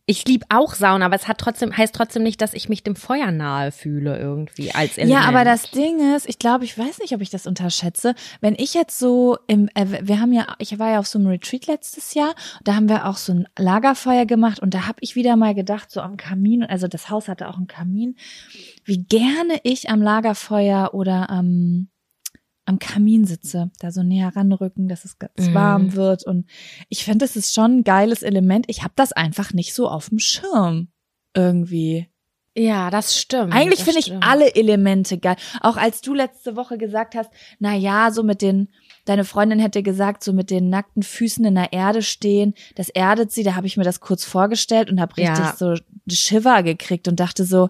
Ich 0.06 0.28
lieb 0.28 0.44
auch 0.50 0.74
Sauna, 0.74 1.06
aber 1.06 1.16
es 1.16 1.30
hat 1.30 1.38
trotzdem, 1.38 1.76
heißt 1.76 1.96
trotzdem 1.96 2.24
nicht, 2.24 2.42
dass 2.42 2.54
ich 2.54 2.68
mich 2.68 2.84
dem 2.84 2.98
Feuer 2.98 3.32
nahe 3.32 3.72
fühle 3.72 4.20
irgendwie 4.20 4.74
als 4.74 4.98
Element. 4.98 5.24
Ja, 5.24 5.30
aber 5.30 5.46
das 5.46 5.72
Ding 5.72 6.14
ist, 6.14 6.28
ich 6.28 6.40
glaube, 6.40 6.66
ich 6.66 6.78
weiß 6.78 7.00
nicht, 7.00 7.14
ob 7.14 7.22
ich 7.22 7.30
das 7.30 7.48
unterschätze. 7.48 8.16
Wenn 8.42 8.56
ich 8.56 8.74
jetzt 8.74 9.00
so 9.00 9.38
im, 9.48 9.70
äh, 9.76 9.86
wir 10.02 10.20
haben 10.20 10.34
ja, 10.34 10.48
ich 10.60 10.78
war 10.78 10.92
ja 10.92 11.00
auf 11.00 11.08
so 11.08 11.20
einem 11.20 11.30
Retreat 11.30 11.68
letztes 11.68 12.14
Jahr, 12.16 12.36
da 12.66 12.76
haben 12.76 12.90
wir 12.90 13.06
auch 13.08 13.16
so 13.16 13.32
ein 13.34 13.48
Lagerfeuer 13.58 14.26
gemacht 14.26 14.60
und 14.60 14.74
da 14.74 14.88
habe 14.88 14.98
ich 15.00 15.16
wieder 15.16 15.38
mal 15.38 15.56
gedacht, 15.56 15.90
so 15.90 16.02
am 16.02 16.18
Kamin, 16.18 16.64
also 16.64 16.90
das 16.90 17.10
Haus 17.10 17.30
hatte 17.30 17.48
auch 17.48 17.58
einen 17.58 17.68
Kamin, 17.68 18.18
wie 18.84 19.04
gerne 19.06 19.60
ich 19.64 19.90
am 19.90 20.02
Lagerfeuer 20.02 20.94
oder 20.94 21.30
am 21.30 21.88
am 22.66 22.80
Kamin 22.80 23.26
sitze, 23.26 23.72
da 23.80 23.92
so 23.92 24.04
näher 24.04 24.32
ranrücken, 24.36 24.88
dass 24.88 25.04
es 25.06 25.20
ganz 25.20 25.50
Mhm. 25.50 25.54
warm 25.54 25.94
wird. 25.94 26.26
Und 26.26 26.50
ich 26.90 27.04
finde, 27.04 27.26
das 27.26 27.36
ist 27.36 27.54
schon 27.54 27.80
ein 27.80 27.84
geiles 27.84 28.24
Element. 28.24 28.66
Ich 28.70 28.84
habe 28.84 28.94
das 28.96 29.12
einfach 29.12 29.54
nicht 29.54 29.74
so 29.74 29.88
auf 29.90 30.10
dem 30.10 30.20
Schirm. 30.20 30.88
Irgendwie. 31.36 32.08
Ja, 32.56 32.92
das 32.92 33.18
stimmt. 33.20 33.52
Eigentlich 33.52 33.84
finde 33.84 34.00
ich 34.00 34.14
alle 34.22 34.54
Elemente 34.56 35.18
geil. 35.18 35.38
Auch 35.62 35.76
als 35.76 36.02
du 36.02 36.14
letzte 36.14 36.56
Woche 36.56 36.78
gesagt 36.78 37.16
hast, 37.16 37.32
na 37.58 37.74
ja, 37.74 38.12
so 38.12 38.22
mit 38.22 38.44
den, 38.44 38.70
deine 39.06 39.26
Freundin 39.26 39.58
hätte 39.58 39.82
gesagt, 39.82 40.24
so 40.24 40.34
mit 40.34 40.52
den 40.52 40.70
nackten 40.70 41.02
Füßen 41.02 41.44
in 41.46 41.56
der 41.56 41.74
Erde 41.74 42.04
stehen, 42.04 42.54
das 42.76 42.90
erdet 42.90 43.32
sie, 43.32 43.42
da 43.42 43.56
habe 43.56 43.66
ich 43.66 43.76
mir 43.76 43.84
das 43.84 44.02
kurz 44.02 44.24
vorgestellt 44.24 44.92
und 44.92 45.02
habe 45.02 45.18
richtig 45.18 45.36
Ja. 45.40 45.56
so 45.58 45.74
Shiver 46.08 46.62
gekriegt 46.62 47.08
und 47.08 47.20
dachte 47.20 47.44
so, 47.44 47.70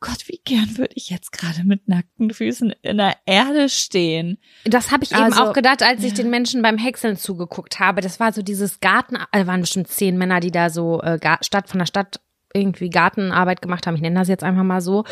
Gott, 0.00 0.26
wie 0.28 0.40
gern 0.44 0.78
würde 0.78 0.94
ich 0.96 1.10
jetzt 1.10 1.30
gerade 1.32 1.62
mit 1.64 1.86
nackten 1.86 2.30
Füßen 2.32 2.72
in 2.82 2.96
der 2.96 3.16
Erde 3.26 3.68
stehen. 3.68 4.38
Das 4.64 4.90
habe 4.90 5.04
ich 5.04 5.12
eben 5.12 5.20
Also, 5.22 5.44
auch 5.44 5.52
gedacht, 5.52 5.82
als 5.82 6.02
ich 6.02 6.10
ja. 6.12 6.16
den 6.16 6.30
Menschen 6.30 6.62
beim 6.62 6.78
Häckseln 6.78 7.16
zugeguckt 7.16 7.78
habe. 7.80 8.00
Das 8.00 8.18
war 8.18 8.32
so 8.32 8.40
dieses 8.42 8.80
Garten, 8.80 9.16
äh, 9.32 9.46
waren 9.46 9.60
bestimmt 9.60 9.88
zehn 9.88 10.16
Männer, 10.16 10.40
die 10.40 10.50
da 10.50 10.70
so 10.70 11.02
äh, 11.02 11.18
Stadt 11.42 11.68
von 11.68 11.78
der 11.78 11.86
Stadt 11.86 12.20
irgendwie 12.54 12.90
Gartenarbeit 12.90 13.62
gemacht 13.62 13.86
haben. 13.86 13.94
Ich 13.94 14.00
nenne 14.00 14.18
das 14.18 14.28
jetzt 14.28 14.42
einfach 14.42 14.62
mal 14.64 14.80
so. 14.80 15.04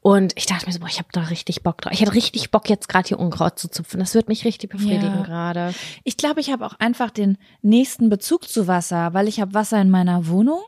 Und 0.00 0.32
ich 0.36 0.46
dachte 0.46 0.66
mir 0.66 0.72
so, 0.72 0.78
boah, 0.78 0.86
ich 0.88 0.98
habe 0.98 1.08
da 1.12 1.22
richtig 1.22 1.62
Bock 1.62 1.80
drauf. 1.80 1.92
Ich 1.92 2.00
hätte 2.00 2.14
richtig 2.14 2.50
Bock, 2.50 2.68
jetzt 2.68 2.88
gerade 2.88 3.08
hier 3.08 3.18
Unkraut 3.18 3.58
zu 3.58 3.68
zupfen. 3.68 3.98
Das 3.98 4.14
wird 4.14 4.28
mich 4.28 4.44
richtig 4.44 4.70
befriedigen 4.70 5.16
Ja. 5.16 5.22
gerade. 5.22 5.74
Ich 6.04 6.16
glaube, 6.16 6.40
ich 6.40 6.52
habe 6.52 6.64
auch 6.66 6.74
einfach 6.78 7.10
den 7.10 7.38
nächsten 7.62 8.10
Bezug 8.10 8.48
zu 8.48 8.68
Wasser, 8.68 9.12
weil 9.14 9.26
ich 9.26 9.40
habe 9.40 9.54
Wasser 9.54 9.80
in 9.80 9.90
meiner 9.90 10.28
Wohnung. 10.28 10.60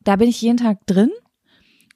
Da 0.00 0.16
bin 0.16 0.28
ich 0.28 0.40
jeden 0.40 0.58
Tag 0.58 0.86
drin 0.86 1.10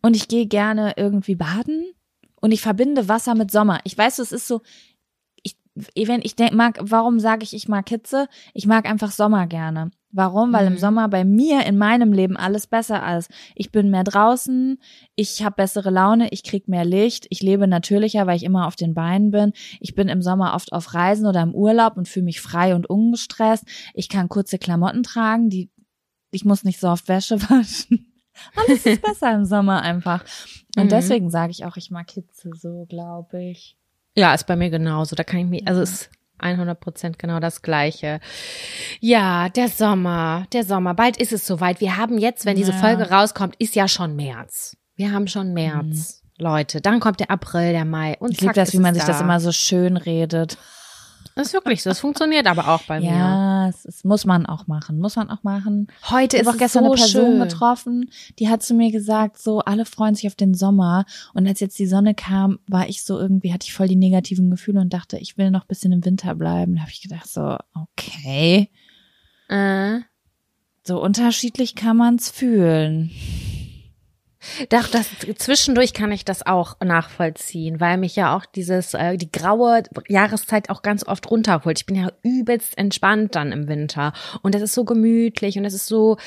und 0.02 0.16
ich 0.16 0.28
gehe 0.28 0.46
gerne 0.46 0.94
irgendwie 0.96 1.34
baden 1.34 1.92
und 2.40 2.52
ich 2.52 2.62
verbinde 2.62 3.08
Wasser 3.08 3.34
mit 3.34 3.50
Sommer. 3.50 3.80
Ich 3.84 3.96
weiß, 3.96 4.18
es 4.18 4.32
ist 4.32 4.46
so, 4.46 4.62
ich, 5.94 6.08
wenn 6.08 6.22
ich 6.22 6.34
denk, 6.36 6.52
mag, 6.52 6.78
warum 6.80 7.20
sage 7.20 7.44
ich, 7.44 7.54
ich 7.54 7.68
mag 7.68 7.88
Hitze? 7.88 8.28
Ich 8.54 8.66
mag 8.66 8.88
einfach 8.88 9.10
Sommer 9.10 9.46
gerne. 9.46 9.90
Warum? 10.10 10.54
Weil 10.54 10.66
im 10.66 10.72
Mhm. 10.74 10.78
Sommer 10.78 11.08
bei 11.08 11.24
mir 11.24 11.66
in 11.66 11.76
meinem 11.76 12.12
Leben 12.14 12.38
alles 12.38 12.66
besser 12.66 13.18
ist. 13.18 13.30
Ich 13.54 13.70
bin 13.70 13.90
mehr 13.90 14.04
draußen, 14.04 14.78
ich 15.16 15.44
habe 15.44 15.56
bessere 15.56 15.90
Laune, 15.90 16.28
ich 16.32 16.42
krieg 16.42 16.66
mehr 16.66 16.86
Licht, 16.86 17.26
ich 17.28 17.42
lebe 17.42 17.68
natürlicher, 17.68 18.26
weil 18.26 18.36
ich 18.36 18.44
immer 18.44 18.66
auf 18.66 18.74
den 18.74 18.94
Beinen 18.94 19.30
bin. 19.30 19.52
Ich 19.80 19.94
bin 19.94 20.08
im 20.08 20.22
Sommer 20.22 20.54
oft 20.54 20.72
auf 20.72 20.94
Reisen 20.94 21.26
oder 21.26 21.42
im 21.42 21.54
Urlaub 21.54 21.98
und 21.98 22.08
fühle 22.08 22.24
mich 22.24 22.40
frei 22.40 22.74
und 22.74 22.88
ungestresst. 22.88 23.64
Ich 23.92 24.08
kann 24.08 24.30
kurze 24.30 24.58
Klamotten 24.58 25.02
tragen, 25.02 25.50
die 25.50 25.70
ich 26.30 26.44
muss 26.44 26.64
nicht 26.64 26.80
so 26.80 26.88
oft 26.88 27.08
Wäsche 27.08 27.40
waschen. 27.50 28.07
Alles 28.56 28.86
ist 28.86 29.02
besser 29.02 29.32
im 29.34 29.44
Sommer 29.44 29.82
einfach. 29.82 30.24
Und 30.76 30.84
Mhm. 30.84 30.88
deswegen 30.90 31.30
sage 31.30 31.50
ich 31.52 31.64
auch, 31.64 31.76
ich 31.76 31.90
mag 31.90 32.10
Hitze 32.10 32.50
so, 32.54 32.86
glaube 32.88 33.42
ich. 33.42 33.76
Ja, 34.14 34.34
ist 34.34 34.46
bei 34.46 34.56
mir 34.56 34.70
genauso. 34.70 35.14
Da 35.16 35.24
kann 35.24 35.40
ich 35.40 35.46
mich, 35.46 35.66
also 35.68 35.80
ist 35.80 36.10
100 36.38 36.78
Prozent 36.80 37.18
genau 37.18 37.40
das 37.40 37.62
Gleiche. 37.62 38.20
Ja, 39.00 39.48
der 39.48 39.68
Sommer, 39.68 40.46
der 40.52 40.64
Sommer. 40.64 40.94
Bald 40.94 41.16
ist 41.16 41.32
es 41.32 41.46
soweit. 41.46 41.80
Wir 41.80 41.96
haben 41.96 42.18
jetzt, 42.18 42.44
wenn 42.46 42.56
diese 42.56 42.72
Ja. 42.72 42.78
Folge 42.78 43.10
rauskommt, 43.10 43.56
ist 43.58 43.74
ja 43.74 43.88
schon 43.88 44.16
März. 44.16 44.76
Wir 44.96 45.12
haben 45.12 45.26
schon 45.28 45.52
März. 45.52 46.22
Leute, 46.40 46.80
dann 46.80 47.00
kommt 47.00 47.18
der 47.18 47.30
April, 47.32 47.72
der 47.72 47.84
Mai 47.84 48.16
und 48.20 48.28
Mhm. 48.28 48.32
Ich 48.34 48.40
liebe 48.42 48.52
das, 48.52 48.72
wie 48.72 48.78
man 48.78 48.92
es 48.92 48.98
sich 48.98 49.06
das 49.06 49.18
da. 49.18 49.24
immer 49.24 49.40
so 49.40 49.50
schön 49.50 49.96
redet. 49.96 50.56
Das 51.34 51.48
ist 51.48 51.52
wirklich 51.52 51.84
so. 51.84 51.90
Es 51.90 52.00
funktioniert 52.00 52.48
aber 52.48 52.66
auch 52.68 52.82
bei 52.82 52.98
mir. 52.98 53.10
Ja, 53.12 53.68
es, 53.68 53.84
es 53.84 54.02
muss 54.02 54.24
man 54.24 54.44
auch 54.44 54.66
machen. 54.66 54.98
Muss 54.98 55.14
man 55.14 55.30
auch 55.30 55.44
machen. 55.44 55.86
Heute 56.10 56.36
Ich 56.36 56.42
ist 56.42 56.48
auch 56.48 56.54
es 56.54 56.58
gestern 56.58 56.84
so 56.84 56.90
eine 56.92 57.00
Person 57.00 57.30
schön. 57.32 57.40
getroffen, 57.40 58.10
die 58.40 58.48
hat 58.48 58.62
zu 58.64 58.74
mir 58.74 58.90
gesagt, 58.90 59.38
so 59.38 59.60
alle 59.60 59.84
freuen 59.84 60.16
sich 60.16 60.26
auf 60.26 60.34
den 60.34 60.54
Sommer. 60.54 61.04
Und 61.34 61.46
als 61.46 61.60
jetzt 61.60 61.78
die 61.78 61.86
Sonne 61.86 62.14
kam, 62.14 62.58
war 62.66 62.88
ich 62.88 63.04
so 63.04 63.18
irgendwie, 63.20 63.52
hatte 63.52 63.66
ich 63.66 63.72
voll 63.74 63.86
die 63.86 63.94
negativen 63.94 64.50
Gefühle 64.50 64.80
und 64.80 64.92
dachte, 64.92 65.16
ich 65.18 65.38
will 65.38 65.52
noch 65.52 65.62
ein 65.62 65.68
bisschen 65.68 65.92
im 65.92 66.04
Winter 66.04 66.34
bleiben. 66.34 66.74
Da 66.74 66.80
habe 66.82 66.90
ich 66.90 67.02
gedacht, 67.02 67.28
so, 67.28 67.56
okay. 67.74 68.70
Äh, 69.48 70.00
So 70.84 71.00
unterschiedlich 71.00 71.76
kann 71.76 71.98
man's 71.98 72.30
fühlen. 72.30 73.10
Doch, 74.68 74.86
das 74.88 75.08
zwischendurch 75.38 75.92
kann 75.92 76.12
ich 76.12 76.24
das 76.24 76.46
auch 76.46 76.76
nachvollziehen, 76.80 77.80
weil 77.80 77.98
mich 77.98 78.14
ja 78.14 78.36
auch 78.36 78.46
dieses 78.46 78.94
äh, 78.94 79.16
die 79.16 79.32
graue 79.32 79.82
Jahreszeit 80.06 80.70
auch 80.70 80.82
ganz 80.82 81.06
oft 81.06 81.28
runterholt. 81.30 81.80
Ich 81.80 81.86
bin 81.86 81.96
ja 81.96 82.12
übelst 82.22 82.78
entspannt 82.78 83.34
dann 83.34 83.50
im 83.50 83.66
Winter 83.66 84.12
und 84.42 84.54
es 84.54 84.62
ist 84.62 84.74
so 84.74 84.84
gemütlich 84.84 85.58
und 85.58 85.64
es 85.64 85.74
ist 85.74 85.86
so 85.86 86.18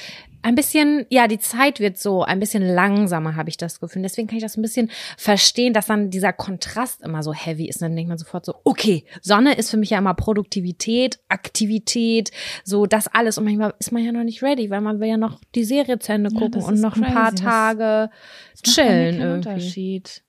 ein 0.43 0.55
bisschen, 0.55 1.05
ja, 1.09 1.27
die 1.27 1.39
Zeit 1.39 1.79
wird 1.79 1.97
so 1.97 2.23
ein 2.23 2.39
bisschen 2.39 2.63
langsamer, 2.63 3.35
habe 3.35 3.49
ich 3.49 3.57
das 3.57 3.79
Gefühl. 3.79 4.01
Deswegen 4.01 4.27
kann 4.27 4.37
ich 4.37 4.43
das 4.43 4.57
ein 4.57 4.61
bisschen 4.61 4.89
verstehen, 5.17 5.73
dass 5.73 5.87
dann 5.87 6.09
dieser 6.09 6.33
Kontrast 6.33 7.01
immer 7.01 7.23
so 7.23 7.33
heavy 7.33 7.67
ist. 7.67 7.77
Und 7.77 7.89
dann 7.89 7.95
denkt 7.95 8.09
man 8.09 8.17
sofort 8.17 8.45
so, 8.45 8.55
okay, 8.63 9.05
Sonne 9.21 9.53
ist 9.53 9.69
für 9.69 9.77
mich 9.77 9.91
ja 9.91 9.97
immer 9.97 10.13
Produktivität, 10.13 11.19
Aktivität, 11.29 12.31
so 12.63 12.85
das 12.85 13.07
alles. 13.07 13.37
Und 13.37 13.45
manchmal 13.45 13.73
ist 13.79 13.91
man 13.91 14.03
ja 14.03 14.11
noch 14.11 14.23
nicht 14.23 14.41
ready, 14.41 14.69
weil 14.69 14.81
man 14.81 14.99
will 14.99 15.09
ja 15.09 15.17
noch 15.17 15.39
die 15.55 15.63
Serie 15.63 15.99
zu 15.99 16.13
Ende 16.13 16.31
Ja, 16.31 16.39
gucken 16.39 16.61
das 16.61 16.65
und 16.65 16.81
noch 16.81 16.95
ein 16.95 17.13
paar 17.13 17.31
crazy. 17.31 17.43
Tage 17.43 18.09
Das 18.51 18.73
chillen 18.73 19.21
irgendwie. 19.21 19.49
Unterschied. 19.49 20.23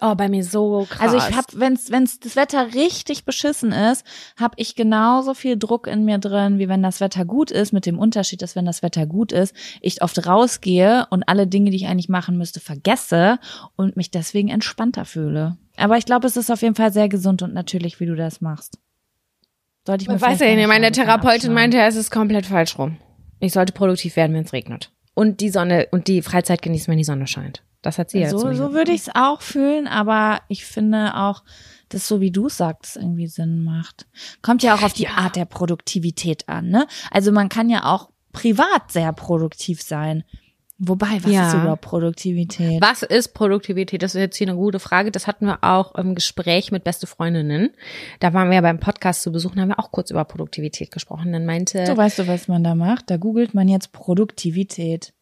Oh, 0.00 0.14
bei 0.14 0.28
mir 0.28 0.42
so 0.42 0.86
krass. 0.88 1.00
Also 1.00 1.16
ich 1.18 1.36
habe, 1.36 1.48
wenn's 1.54 1.90
wenn's 1.90 2.18
das 2.18 2.34
Wetter 2.34 2.72
richtig 2.72 3.26
beschissen 3.26 3.72
ist, 3.72 4.06
habe 4.38 4.54
ich 4.56 4.74
genauso 4.74 5.34
viel 5.34 5.58
Druck 5.58 5.86
in 5.86 6.04
mir 6.06 6.16
drin, 6.18 6.58
wie 6.58 6.68
wenn 6.68 6.82
das 6.82 7.00
Wetter 7.00 7.26
gut 7.26 7.50
ist, 7.50 7.72
mit 7.72 7.84
dem 7.84 7.98
Unterschied, 7.98 8.40
dass 8.40 8.56
wenn 8.56 8.64
das 8.64 8.82
Wetter 8.82 9.06
gut 9.06 9.32
ist, 9.32 9.54
ich 9.82 10.02
oft 10.02 10.26
rausgehe 10.26 11.06
und 11.10 11.24
alle 11.24 11.46
Dinge, 11.46 11.70
die 11.70 11.76
ich 11.76 11.86
eigentlich 11.88 12.08
machen 12.08 12.38
müsste, 12.38 12.60
vergesse 12.60 13.38
und 13.76 13.96
mich 13.96 14.10
deswegen 14.10 14.48
entspannter 14.48 15.04
fühle. 15.04 15.58
Aber 15.76 15.98
ich 15.98 16.06
glaube, 16.06 16.26
es 16.26 16.38
ist 16.38 16.50
auf 16.50 16.62
jeden 16.62 16.74
Fall 16.74 16.92
sehr 16.92 17.10
gesund 17.10 17.42
und 17.42 17.52
natürlich, 17.52 18.00
wie 18.00 18.06
du 18.06 18.16
das 18.16 18.40
machst. 18.40 18.78
Sollte 19.86 20.02
ich 20.02 20.08
mir 20.08 20.16
Ich 20.16 20.22
weiß 20.22 20.40
ja 20.40 20.54
nicht, 20.54 20.68
meine 20.68 20.92
Therapeutin 20.92 21.52
meinte, 21.52 21.78
es 21.80 21.96
ist 21.96 22.10
komplett 22.10 22.46
falsch 22.46 22.78
rum. 22.78 22.96
Ich 23.40 23.52
sollte 23.52 23.72
produktiv 23.72 24.16
werden, 24.16 24.34
wenn 24.34 24.44
es 24.44 24.52
regnet. 24.52 24.90
Und 25.14 25.40
die 25.40 25.50
Sonne 25.50 25.88
und 25.90 26.08
die 26.08 26.22
Freizeit 26.22 26.62
genießen, 26.62 26.88
wenn 26.88 26.98
die 26.98 27.04
Sonne 27.04 27.26
scheint. 27.26 27.62
Das 27.82 27.98
hat 27.98 28.10
sie 28.10 28.20
ja 28.20 28.30
So, 28.30 28.52
so 28.54 28.72
würde 28.72 28.92
ich 28.92 29.02
es 29.02 29.14
auch 29.14 29.42
fühlen, 29.42 29.86
aber 29.88 30.40
ich 30.48 30.64
finde 30.64 31.16
auch, 31.16 31.42
dass 31.88 32.08
so 32.08 32.20
wie 32.20 32.30
du 32.30 32.48
sagst, 32.48 32.96
irgendwie 32.96 33.26
Sinn 33.26 33.62
macht. 33.64 34.06
Kommt 34.40 34.62
ja 34.62 34.74
auch 34.74 34.82
auf 34.82 34.92
die 34.92 35.02
Ja. 35.04 35.16
Art 35.16 35.36
der 35.36 35.44
Produktivität 35.44 36.48
an, 36.48 36.68
ne? 36.70 36.86
Also 37.10 37.32
man 37.32 37.48
kann 37.48 37.68
ja 37.68 37.84
auch 37.92 38.10
privat 38.32 38.90
sehr 38.90 39.12
produktiv 39.12 39.82
sein. 39.82 40.24
Wobei, 40.84 41.22
was 41.22 41.30
Ja. 41.30 41.48
ist 41.48 41.54
überhaupt 41.54 41.82
Produktivität? 41.82 42.80
Was 42.82 43.02
ist 43.02 43.34
Produktivität? 43.34 44.02
Das 44.02 44.14
ist 44.16 44.20
jetzt 44.20 44.36
hier 44.36 44.48
eine 44.48 44.56
gute 44.56 44.80
Frage. 44.80 45.12
Das 45.12 45.28
hatten 45.28 45.46
wir 45.46 45.62
auch 45.62 45.94
im 45.94 46.16
Gespräch 46.16 46.72
mit 46.72 46.82
beste 46.82 47.06
Freundinnen. 47.06 47.70
Da 48.18 48.32
waren 48.32 48.48
wir 48.48 48.56
ja 48.56 48.60
beim 48.62 48.80
Podcast 48.80 49.22
zu 49.22 49.30
besuchen, 49.30 49.60
haben 49.60 49.68
wir 49.68 49.78
auch 49.78 49.92
kurz 49.92 50.10
über 50.10 50.24
Produktivität 50.24 50.90
gesprochen. 50.90 51.32
Dann 51.32 51.46
meinte, 51.46 51.86
So 51.86 51.96
weißt 51.96 52.20
du, 52.20 52.26
was 52.26 52.48
man 52.48 52.64
da 52.64 52.74
macht? 52.74 53.10
Da 53.10 53.16
googelt 53.16 53.54
man 53.54 53.68
jetzt 53.68 53.92
Produktivität. 53.92 55.12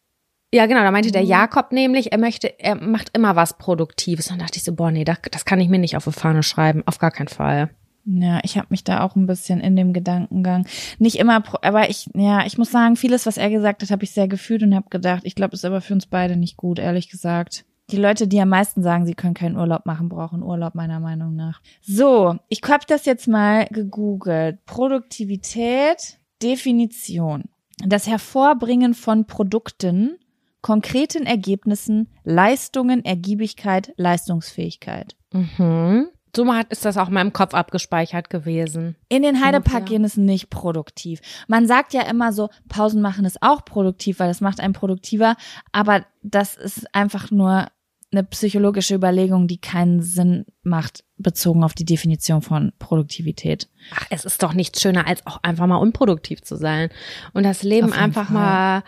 Ja 0.53 0.65
genau, 0.65 0.81
da 0.81 0.91
meinte 0.91 1.11
der 1.11 1.23
Mhm. 1.23 1.27
Jakob 1.29 1.71
nämlich, 1.71 2.11
er 2.11 2.17
möchte, 2.17 2.59
er 2.59 2.75
macht 2.75 3.15
immer 3.15 3.35
was 3.35 3.57
Produktives. 3.57 4.27
Und 4.27 4.37
dann 4.37 4.45
dachte 4.45 4.57
ich 4.57 4.63
so, 4.63 4.73
boah, 4.73 4.91
nee, 4.91 5.03
das, 5.03 5.17
das 5.31 5.45
kann 5.45 5.59
ich 5.59 5.69
mir 5.69 5.79
nicht 5.79 5.97
auf 5.97 6.05
die 6.05 6.11
Fahne 6.11 6.43
schreiben. 6.43 6.83
Auf 6.85 6.99
gar 6.99 7.11
keinen 7.11 7.27
Fall. 7.27 7.69
Ja, 8.05 8.39
ich 8.43 8.57
habe 8.57 8.67
mich 8.71 8.83
da 8.83 9.03
auch 9.03 9.15
ein 9.15 9.27
bisschen 9.27 9.59
in 9.59 9.75
dem 9.75 9.93
Gedankengang. 9.93 10.65
Nicht 10.97 11.17
immer, 11.17 11.43
aber 11.61 11.89
ich, 11.89 12.09
ja, 12.15 12.45
ich 12.45 12.57
muss 12.57 12.71
sagen, 12.71 12.95
vieles, 12.95 13.25
was 13.25 13.37
er 13.37 13.49
gesagt 13.49 13.83
hat, 13.83 13.91
habe 13.91 14.03
ich 14.03 14.11
sehr 14.11 14.27
gefühlt 14.27 14.63
und 14.63 14.73
habe 14.73 14.89
gedacht, 14.89 15.21
ich 15.23 15.35
glaube, 15.35 15.53
ist 15.53 15.65
aber 15.65 15.81
für 15.81 15.93
uns 15.93 16.07
beide 16.07 16.35
nicht 16.35 16.57
gut, 16.57 16.79
ehrlich 16.79 17.09
gesagt. 17.09 17.63
Die 17.91 17.97
Leute, 17.97 18.27
die 18.27 18.39
am 18.41 18.49
meisten 18.49 18.81
sagen, 18.81 19.05
sie 19.05 19.13
können 19.13 19.33
keinen 19.33 19.57
Urlaub 19.57 19.85
machen, 19.85 20.09
brauchen 20.09 20.43
Urlaub, 20.43 20.75
meiner 20.75 20.99
Meinung 20.99 21.35
nach. 21.35 21.61
So, 21.81 22.37
ich 22.47 22.61
habe 22.67 22.85
das 22.87 23.05
jetzt 23.05 23.27
mal 23.27 23.65
gegoogelt. 23.65 24.65
Produktivität, 24.65 26.17
Definition. 26.41 27.43
Das 27.85 28.07
Hervorbringen 28.07 28.93
von 28.93 29.25
Produkten, 29.25 30.17
konkreten 30.61 31.25
Ergebnissen, 31.25 32.09
Leistungen, 32.23 33.03
Ergiebigkeit, 33.03 33.93
Leistungsfähigkeit. 33.97 35.15
Mhm. 35.33 36.07
So 36.35 36.53
hat, 36.53 36.71
ist 36.71 36.85
das 36.85 36.97
auch 36.97 37.09
in 37.09 37.13
meinem 37.13 37.33
Kopf 37.33 37.53
abgespeichert 37.53 38.29
gewesen. 38.29 38.95
In 39.09 39.21
den 39.21 39.43
Heidepark 39.43 39.87
gehen 39.87 40.05
ist 40.05 40.17
nicht 40.17 40.49
produktiv. 40.49 41.19
Man 41.47 41.67
sagt 41.67 41.93
ja 41.93 42.03
immer 42.03 42.31
so, 42.31 42.49
Pausen 42.69 43.01
machen 43.01 43.25
ist 43.25 43.41
auch 43.41 43.65
produktiv, 43.65 44.19
weil 44.19 44.29
das 44.29 44.39
macht 44.39 44.61
einen 44.61 44.73
produktiver. 44.73 45.35
Aber 45.73 46.05
das 46.21 46.55
ist 46.55 46.93
einfach 46.95 47.31
nur 47.31 47.67
eine 48.13 48.23
psychologische 48.23 48.95
Überlegung, 48.95 49.47
die 49.47 49.59
keinen 49.59 50.01
Sinn 50.01 50.45
macht, 50.63 51.03
bezogen 51.17 51.63
auf 51.63 51.73
die 51.73 51.85
Definition 51.85 52.41
von 52.41 52.73
Produktivität. 52.79 53.69
Ach, 53.95 54.05
es 54.09 54.25
ist 54.25 54.43
doch 54.43 54.53
nichts 54.53 54.81
schöner, 54.81 55.07
als 55.07 55.25
auch 55.25 55.41
einfach 55.43 55.67
mal 55.67 55.77
unproduktiv 55.77 56.41
zu 56.41 56.55
sein. 56.55 56.89
Und 57.33 57.43
das 57.43 57.63
Leben 57.63 57.93
einfach 57.93 58.27
Fall. 58.27 58.33
mal 58.33 58.83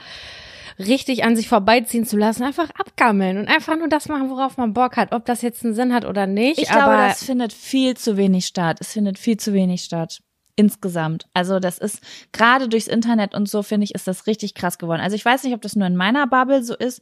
richtig 0.80 1.24
an 1.24 1.36
sich 1.36 1.48
vorbeiziehen 1.48 2.06
zu 2.06 2.18
lassen, 2.18 2.44
einfach 2.44 2.70
abgammeln 2.72 3.38
und 3.38 3.48
einfach 3.48 3.78
nur 3.78 3.88
das 3.88 4.08
machen, 4.08 4.30
worauf 4.30 4.58
man 4.58 4.74
Bock 4.74 4.98
hat, 4.98 5.14
ob 5.14 5.26
das 5.26 5.42
jetzt 5.42 5.64
einen 5.64 5.74
Sinn 5.74 5.94
hat 5.94 6.06
oder 6.06 6.28
nicht. 6.28 6.60
Ich 6.60 6.72
aber 6.72 6.94
glaube, 6.94 7.08
das 7.10 7.24
findet 7.24 7.54
viel 7.54 7.96
zu 7.96 8.18
wenig 8.18 8.46
statt. 8.46 8.78
Es 8.80 8.94
findet 8.94 9.20
viel 9.20 9.38
zu 9.38 9.54
wenig 9.54 9.84
statt. 9.84 10.22
Insgesamt. 10.56 11.28
Also 11.34 11.60
das 11.60 11.80
ist 11.80 12.02
gerade 12.32 12.70
durchs 12.70 12.88
Internet 12.88 13.34
und 13.34 13.50
so, 13.50 13.64
finde 13.64 13.86
ich, 13.86 13.96
ist 13.96 14.08
das 14.08 14.28
richtig 14.28 14.54
krass 14.54 14.78
geworden. 14.78 15.02
Also 15.02 15.16
ich 15.16 15.26
weiß 15.26 15.44
nicht, 15.44 15.54
ob 15.54 15.62
das 15.62 15.76
nur 15.76 15.88
in 15.88 15.96
meiner 15.96 16.28
Bubble 16.28 16.64
so 16.64 16.76
ist, 16.76 17.02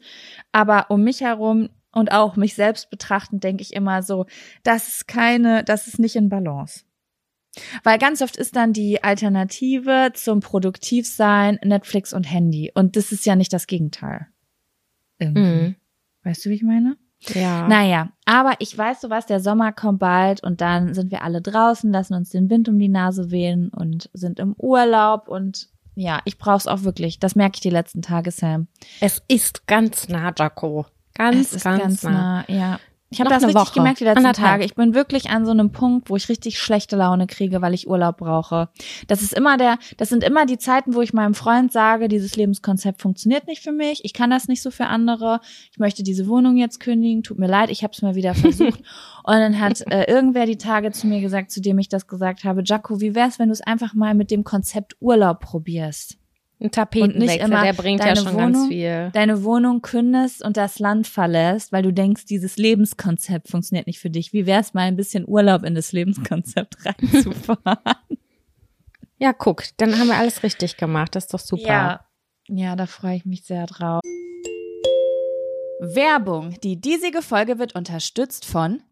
aber 0.53 0.85
um 0.89 1.03
mich 1.03 1.21
herum 1.21 1.69
und 1.91 2.13
auch 2.13 2.37
mich 2.37 2.55
selbst 2.55 2.89
betrachtend 2.89 3.43
denke 3.43 3.61
ich 3.61 3.73
immer 3.73 4.03
so, 4.03 4.25
das 4.63 4.87
ist 4.87 5.07
keine, 5.07 5.65
das 5.65 5.87
ist 5.87 5.99
nicht 5.99 6.15
in 6.15 6.29
Balance. 6.29 6.85
Weil 7.83 7.97
ganz 7.97 8.21
oft 8.21 8.37
ist 8.37 8.55
dann 8.55 8.73
die 8.73 9.03
Alternative 9.03 10.11
zum 10.13 10.39
Produktivsein 10.39 11.59
Netflix 11.63 12.13
und 12.13 12.23
Handy. 12.23 12.71
Und 12.73 12.95
das 12.95 13.11
ist 13.11 13.25
ja 13.25 13.35
nicht 13.35 13.51
das 13.51 13.67
Gegenteil. 13.67 14.27
Irgendwie. 15.19 15.41
Mhm. 15.41 15.75
Weißt 16.23 16.45
du, 16.45 16.49
wie 16.49 16.55
ich 16.55 16.63
meine? 16.63 16.97
Ja. 17.33 17.67
Naja, 17.67 18.09
aber 18.25 18.53
ich 18.59 18.75
weiß 18.75 19.01
so 19.01 19.09
was, 19.09 19.27
der 19.27 19.39
Sommer 19.39 19.71
kommt 19.71 19.99
bald 19.99 20.43
und 20.43 20.59
dann 20.59 20.93
sind 20.93 21.11
wir 21.11 21.23
alle 21.23 21.41
draußen, 21.41 21.91
lassen 21.91 22.15
uns 22.15 22.29
den 22.29 22.49
Wind 22.49 22.67
um 22.67 22.79
die 22.79 22.89
Nase 22.89 23.29
wehen 23.29 23.69
und 23.69 24.09
sind 24.13 24.39
im 24.39 24.55
Urlaub 24.57 25.27
und 25.27 25.69
ja, 25.93 26.21
ich 26.25 26.37
brauch's 26.37 26.67
auch 26.67 26.83
wirklich. 26.83 27.19
Das 27.19 27.35
merke 27.35 27.55
ich 27.55 27.61
die 27.61 27.69
letzten 27.69 28.01
Tage, 28.01 28.31
Sam. 28.31 28.67
Es 29.01 29.21
ist 29.27 29.67
ganz 29.67 30.07
nah, 30.07 30.33
Jaco. 30.35 30.85
Ganz, 31.13 31.37
es 31.37 31.53
ist 31.53 31.63
ganz, 31.63 31.81
ganz 31.81 32.03
nah. 32.03 32.11
nah, 32.11 32.45
ja. 32.47 32.79
Ich 33.11 33.19
habe 33.19 33.29
das 33.29 33.43
richtig 33.43 33.61
Woche. 33.61 33.73
gemerkt 33.73 33.99
die 33.99 34.05
letzten 34.05 34.19
Anderthalb. 34.19 34.51
Tage. 34.53 34.63
Ich 34.63 34.75
bin 34.75 34.93
wirklich 34.93 35.29
an 35.29 35.45
so 35.45 35.51
einem 35.51 35.73
Punkt, 35.73 36.09
wo 36.09 36.15
ich 36.15 36.29
richtig 36.29 36.57
schlechte 36.57 36.95
Laune 36.95 37.27
kriege, 37.27 37.61
weil 37.61 37.73
ich 37.73 37.89
Urlaub 37.89 38.17
brauche. 38.17 38.69
Das 39.07 39.21
ist 39.21 39.33
immer 39.33 39.57
der, 39.57 39.77
das 39.97 40.07
sind 40.07 40.23
immer 40.23 40.45
die 40.45 40.57
Zeiten, 40.57 40.95
wo 40.95 41.01
ich 41.01 41.11
meinem 41.11 41.33
Freund 41.33 41.73
sage, 41.73 42.07
dieses 42.07 42.37
Lebenskonzept 42.37 43.01
funktioniert 43.01 43.47
nicht 43.47 43.61
für 43.61 43.73
mich. 43.73 44.05
Ich 44.05 44.13
kann 44.13 44.29
das 44.29 44.47
nicht 44.47 44.61
so 44.61 44.71
für 44.71 44.85
andere. 44.85 45.41
Ich 45.73 45.77
möchte 45.77 46.03
diese 46.03 46.25
Wohnung 46.27 46.55
jetzt 46.55 46.79
kündigen. 46.79 47.21
Tut 47.21 47.37
mir 47.37 47.47
leid, 47.47 47.69
ich 47.69 47.83
habe 47.83 47.91
es 47.91 48.01
mal 48.01 48.15
wieder 48.15 48.33
versucht. 48.33 48.79
Und 49.23 49.35
dann 49.35 49.59
hat 49.59 49.81
äh, 49.91 50.05
irgendwer 50.09 50.45
die 50.45 50.57
Tage 50.57 50.91
zu 50.91 51.05
mir 51.05 51.19
gesagt, 51.19 51.51
zu 51.51 51.59
dem 51.59 51.79
ich 51.79 51.89
das 51.89 52.07
gesagt 52.07 52.45
habe, 52.45 52.63
Jaco, 52.63 53.01
wie 53.01 53.13
wär's, 53.13 53.39
wenn 53.39 53.49
du 53.49 53.53
es 53.53 53.61
einfach 53.61 53.93
mal 53.93 54.15
mit 54.15 54.31
dem 54.31 54.45
Konzept 54.45 54.95
Urlaub 55.01 55.41
probierst? 55.41 56.20
Ein 56.61 56.69
Tapetenwechsel, 56.71 57.21
Und 57.21 57.27
nicht 57.27 57.41
immer 57.41 57.63
der 57.63 57.73
bringt 57.73 57.99
ja 58.01 58.13
deine 58.13 58.21
schon 58.21 58.37
ganz 58.37 58.55
Wohnung, 58.57 58.69
viel. 58.69 59.09
deine 59.13 59.43
Wohnung 59.43 59.81
kündest 59.81 60.43
und 60.45 60.57
das 60.57 60.77
Land 60.79 61.07
verlässt, 61.07 61.71
weil 61.71 61.81
du 61.81 61.91
denkst, 61.91 62.25
dieses 62.25 62.57
Lebenskonzept 62.57 63.49
funktioniert 63.49 63.87
nicht 63.87 63.99
für 63.99 64.11
dich. 64.11 64.31
Wie 64.31 64.45
wär's 64.45 64.73
mal 64.73 64.83
ein 64.83 64.95
bisschen 64.95 65.27
Urlaub 65.27 65.63
in 65.63 65.73
das 65.73 65.91
Lebenskonzept 65.91 66.77
reinzufahren? 66.85 67.97
Ja, 69.17 69.33
guck, 69.33 69.63
dann 69.77 69.97
haben 69.97 70.07
wir 70.07 70.17
alles 70.17 70.43
richtig 70.43 70.77
gemacht. 70.77 71.15
Das 71.15 71.25
ist 71.25 71.33
doch 71.33 71.39
super. 71.39 71.67
Ja. 71.67 72.05
Ja, 72.47 72.75
da 72.75 72.85
freue 72.85 73.15
ich 73.15 73.25
mich 73.25 73.43
sehr 73.43 73.65
drauf. 73.65 74.01
Werbung. 75.79 76.55
Die 76.63 76.79
diesige 76.79 77.21
Folge 77.21 77.57
wird 77.57 77.73
unterstützt 77.75 78.45
von 78.45 78.83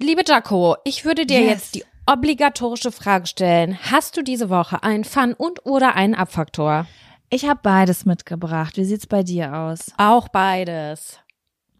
Liebe 0.00 0.22
Jaco, 0.26 0.76
ich 0.84 1.04
würde 1.04 1.26
dir 1.26 1.40
Yes. 1.40 1.50
jetzt 1.50 1.74
die 1.74 1.84
obligatorische 2.06 2.90
Frage 2.92 3.26
stellen. 3.26 3.78
Hast 3.90 4.16
du 4.16 4.22
diese 4.22 4.48
Woche 4.50 4.82
einen 4.82 5.04
Fun- 5.04 5.34
und 5.34 5.66
oder 5.66 5.94
einen 5.94 6.14
Abfaktor? 6.14 6.86
Ich 7.30 7.46
habe 7.46 7.60
beides 7.62 8.06
mitgebracht. 8.06 8.76
Wie 8.78 8.84
sieht's 8.84 9.06
bei 9.06 9.22
dir 9.22 9.52
aus? 9.54 9.92
Auch 9.98 10.28
beides. 10.28 11.18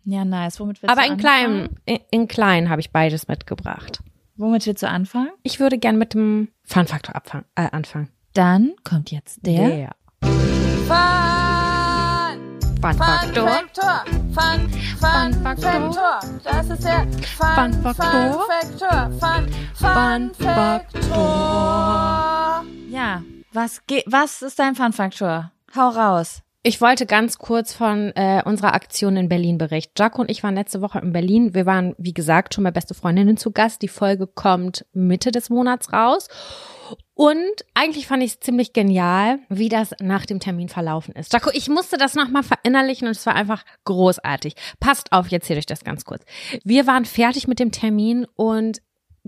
Ja, 0.05 0.25
nice. 0.25 0.61
Womit 0.61 0.83
willst 0.83 0.91
Aber 0.93 1.03
du 1.03 1.07
in 1.09 1.13
anfangen? 1.15 1.69
klein, 1.69 1.79
in, 1.87 1.99
in 2.23 2.29
klein 2.29 2.69
habe 2.71 2.81
ich 2.81 2.91
beides 2.93 3.29
mitgebracht. 3.29 4.01
Womit 4.37 4.67
willst 4.67 4.83
du 4.83 4.89
anfangen? 4.89 5.31
Ich 5.43 5.59
würde 5.61 5.79
gern 5.79 5.97
mit 5.99 6.15
dem 6.15 6.49
Fun-Faktor 6.65 7.15
äh, 7.55 7.69
anfangen. 7.73 8.11
Dann 8.35 8.73
kommt 8.85 9.11
jetzt 9.11 9.39
der. 9.47 9.95
Fun 10.23 10.35
Fun-Faktor. 12.81 13.49
Faktor. 13.49 14.05
Fun, 14.39 14.71
Fun 15.01 15.33
Fun 15.33 15.43
Faktor. 15.43 15.93
Faktor. 15.93 16.21
Das 16.45 16.71
ist 16.71 16.85
der 16.85 17.07
Fun, 17.37 17.73
Fun 17.73 17.73
Faktor. 17.83 18.47
Faktor. 18.47 19.11
Fun, 19.19 19.49
Fun 19.75 20.31
Fun 20.37 20.47
Faktor. 20.47 22.19
Ja, 22.89 23.23
was 23.53 23.85
ge 23.87 24.05
was 24.07 24.43
ist 24.43 24.61
dein 24.61 24.77
Fun-Faktor? 24.77 25.51
Hau 25.75 25.89
raus. 25.89 26.43
Ich 26.63 26.81
wollte 26.81 27.07
ganz 27.07 27.39
kurz 27.39 27.73
von 27.73 28.13
äh, 28.15 28.43
unserer 28.45 28.75
Aktion 28.75 29.17
in 29.17 29.29
Berlin 29.29 29.59
berichten. 29.59 29.95
Jaco 29.99 30.21
und 30.21 30.31
ich 30.31 30.45
waren 30.45 30.55
letzte 30.55 30.83
Woche 30.83 31.01
in 31.01 31.13
Berlin. 31.13 31.55
Wir 31.55 31.67
waren, 31.67 31.97
wie 31.99 32.15
gesagt, 32.15 32.55
schon 32.55 32.63
bei 32.63 32.71
beste 32.71 32.95
Freundinnen 32.95 33.37
zu 33.37 33.51
Gast. 33.51 33.83
Die 33.83 33.89
Folge 33.89 34.29
kommt 34.29 34.87
Mitte 34.93 35.33
des 35.33 35.51
Monats 35.51 35.93
raus. 35.93 36.29
Und 37.15 37.65
eigentlich 37.75 38.07
fand 38.07 38.23
ich 38.23 38.33
es 38.33 38.41
ziemlich 38.41 38.73
genial, 38.73 39.41
wie 39.49 39.69
das 39.69 39.95
nach 40.01 40.27
dem 40.27 40.41
Termin 40.41 40.69
verlaufen 40.69 41.15
ist. 41.15 41.33
Jaco, 41.33 41.51
ich 41.53 41.69
musste 41.69 41.97
das 41.97 42.15
nochmal 42.15 42.43
verinnerlichen 42.43 43.09
und 43.09 43.17
es 43.17 43.27
war 43.27 43.35
einfach 43.35 43.65
großartig. 43.85 44.55
Passt 44.81 45.13
auf, 45.13 45.27
ich 45.27 45.33
erzähle 45.33 45.59
euch 45.59 45.67
das 45.67 45.85
ganz 45.85 46.05
kurz. 46.05 46.25
Wir 46.65 46.87
waren 46.87 47.05
fertig 47.05 47.49
mit 47.49 47.59
dem 47.59 47.73
Termin 47.73 48.27
und 48.37 48.81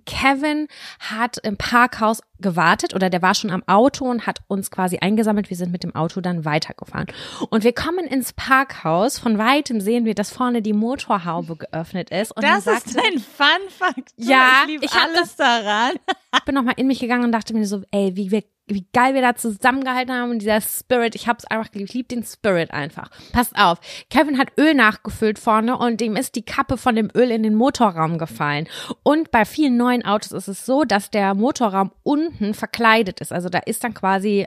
Kevin 0.06 0.68
hat 0.98 1.38
im 1.38 1.56
Parkhaus 1.56 2.22
gewartet 2.38 2.94
oder 2.94 3.10
der 3.10 3.22
war 3.22 3.34
schon 3.34 3.50
am 3.50 3.62
Auto 3.66 4.06
und 4.06 4.26
hat 4.26 4.40
uns 4.48 4.70
quasi 4.70 4.98
eingesammelt. 4.98 5.50
Wir 5.50 5.56
sind 5.56 5.72
mit 5.72 5.82
dem 5.82 5.94
Auto 5.94 6.20
dann 6.20 6.44
weitergefahren. 6.44 7.06
Und 7.50 7.64
wir 7.64 7.72
kommen 7.72 8.06
ins 8.06 8.32
Parkhaus. 8.32 9.18
Von 9.18 9.38
weitem 9.38 9.80
sehen 9.80 10.04
wir, 10.04 10.14
dass 10.14 10.30
vorne 10.30 10.62
die 10.62 10.72
Motorhaube 10.72 11.56
geöffnet 11.56 12.10
ist. 12.10 12.32
Und 12.32 12.42
das 12.42 12.64
dann 12.64 12.76
ist 12.76 12.90
sagte, 12.90 13.02
dein 13.02 13.18
Fun-Faktor. 13.18 14.02
Ja, 14.16 14.64
ich 14.66 14.82
ich 14.82 14.92
alles 14.92 15.36
daran. 15.36 15.92
ich 16.34 16.44
bin 16.44 16.54
nochmal 16.54 16.74
in 16.76 16.86
mich 16.86 17.00
gegangen 17.00 17.24
und 17.24 17.32
dachte 17.32 17.54
mir 17.54 17.66
so, 17.66 17.82
ey, 17.90 18.16
wie, 18.16 18.30
wir, 18.30 18.42
wie 18.70 18.86
geil 18.92 19.14
wir 19.14 19.22
da 19.22 19.34
zusammengehalten 19.34 20.14
haben 20.14 20.30
und 20.30 20.40
dieser 20.40 20.60
Spirit, 20.60 21.14
ich 21.14 21.28
hab's 21.28 21.44
einfach 21.44 21.70
geliebt, 21.70 21.90
ich 21.90 21.94
lieb 21.94 22.08
den 22.08 22.24
Spirit 22.24 22.70
einfach. 22.70 23.10
Passt 23.32 23.56
auf, 23.56 23.80
Kevin 24.10 24.38
hat 24.38 24.52
Öl 24.58 24.74
nachgefüllt 24.74 25.38
vorne 25.38 25.76
und 25.78 26.00
dem 26.00 26.16
ist 26.16 26.36
die 26.36 26.44
Kappe 26.44 26.76
von 26.76 26.94
dem 26.94 27.10
Öl 27.14 27.30
in 27.30 27.42
den 27.42 27.54
Motorraum 27.54 28.18
gefallen. 28.18 28.68
Und 29.02 29.30
bei 29.30 29.44
vielen 29.44 29.76
neuen 29.76 30.04
Autos 30.04 30.32
ist 30.32 30.48
es 30.48 30.66
so, 30.66 30.84
dass 30.84 31.10
der 31.10 31.34
Motorraum 31.34 31.92
unten 32.02 32.54
verkleidet 32.54 33.20
ist. 33.20 33.32
Also 33.32 33.48
da 33.48 33.58
ist 33.58 33.84
dann 33.84 33.94
quasi, 33.94 34.46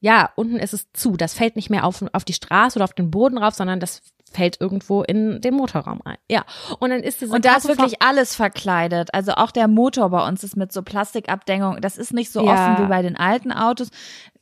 ja, 0.00 0.30
unten 0.36 0.56
ist 0.56 0.74
es 0.74 0.92
zu. 0.92 1.16
Das 1.16 1.34
fällt 1.34 1.56
nicht 1.56 1.70
mehr 1.70 1.84
auf, 1.84 2.04
auf 2.12 2.24
die 2.24 2.32
Straße 2.32 2.78
oder 2.78 2.84
auf 2.84 2.94
den 2.94 3.10
Boden 3.10 3.38
rauf, 3.38 3.54
sondern 3.54 3.80
das 3.80 4.02
fällt 4.34 4.60
irgendwo 4.60 5.02
in 5.02 5.40
den 5.40 5.54
Motorraum 5.54 6.00
ein. 6.04 6.16
Ja. 6.30 6.44
Und 6.80 6.90
dann 6.90 7.00
ist 7.00 7.20
diese 7.20 7.32
Und 7.32 7.44
da 7.44 7.56
ist 7.56 7.68
wirklich 7.68 8.02
alles 8.02 8.34
verkleidet. 8.34 9.14
Also 9.14 9.32
auch 9.32 9.50
der 9.50 9.68
Motor 9.68 10.10
bei 10.10 10.26
uns 10.26 10.44
ist 10.44 10.56
mit 10.56 10.72
so 10.72 10.82
Plastikabdeckung. 10.82 11.80
Das 11.80 11.96
ist 11.96 12.12
nicht 12.12 12.30
so 12.30 12.44
Ja. 12.44 12.52
offen 12.52 12.84
wie 12.84 12.88
bei 12.88 13.02
den 13.02 13.16
alten 13.16 13.52
Autos, 13.52 13.88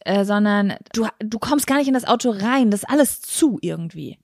äh, 0.00 0.24
sondern 0.24 0.74
du, 0.92 1.06
du 1.20 1.38
kommst 1.38 1.66
gar 1.66 1.76
nicht 1.76 1.88
in 1.88 1.94
das 1.94 2.06
Auto 2.06 2.30
rein. 2.30 2.70
Das 2.70 2.82
ist 2.82 2.90
alles 2.90 3.20
zu 3.20 3.58
irgendwie. 3.60 4.18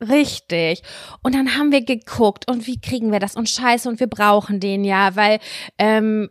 Richtig. 0.00 0.82
Und 1.22 1.34
dann 1.34 1.56
haben 1.56 1.70
wir 1.70 1.84
geguckt 1.84 2.50
und 2.50 2.66
wie 2.66 2.80
kriegen 2.80 3.12
wir 3.12 3.20
das 3.20 3.36
und 3.36 3.48
scheiße 3.48 3.88
und 3.88 4.00
wir 4.00 4.08
brauchen 4.08 4.58
den 4.58 4.82
ja, 4.82 5.14
weil 5.14 5.38
ähm, 5.78 6.28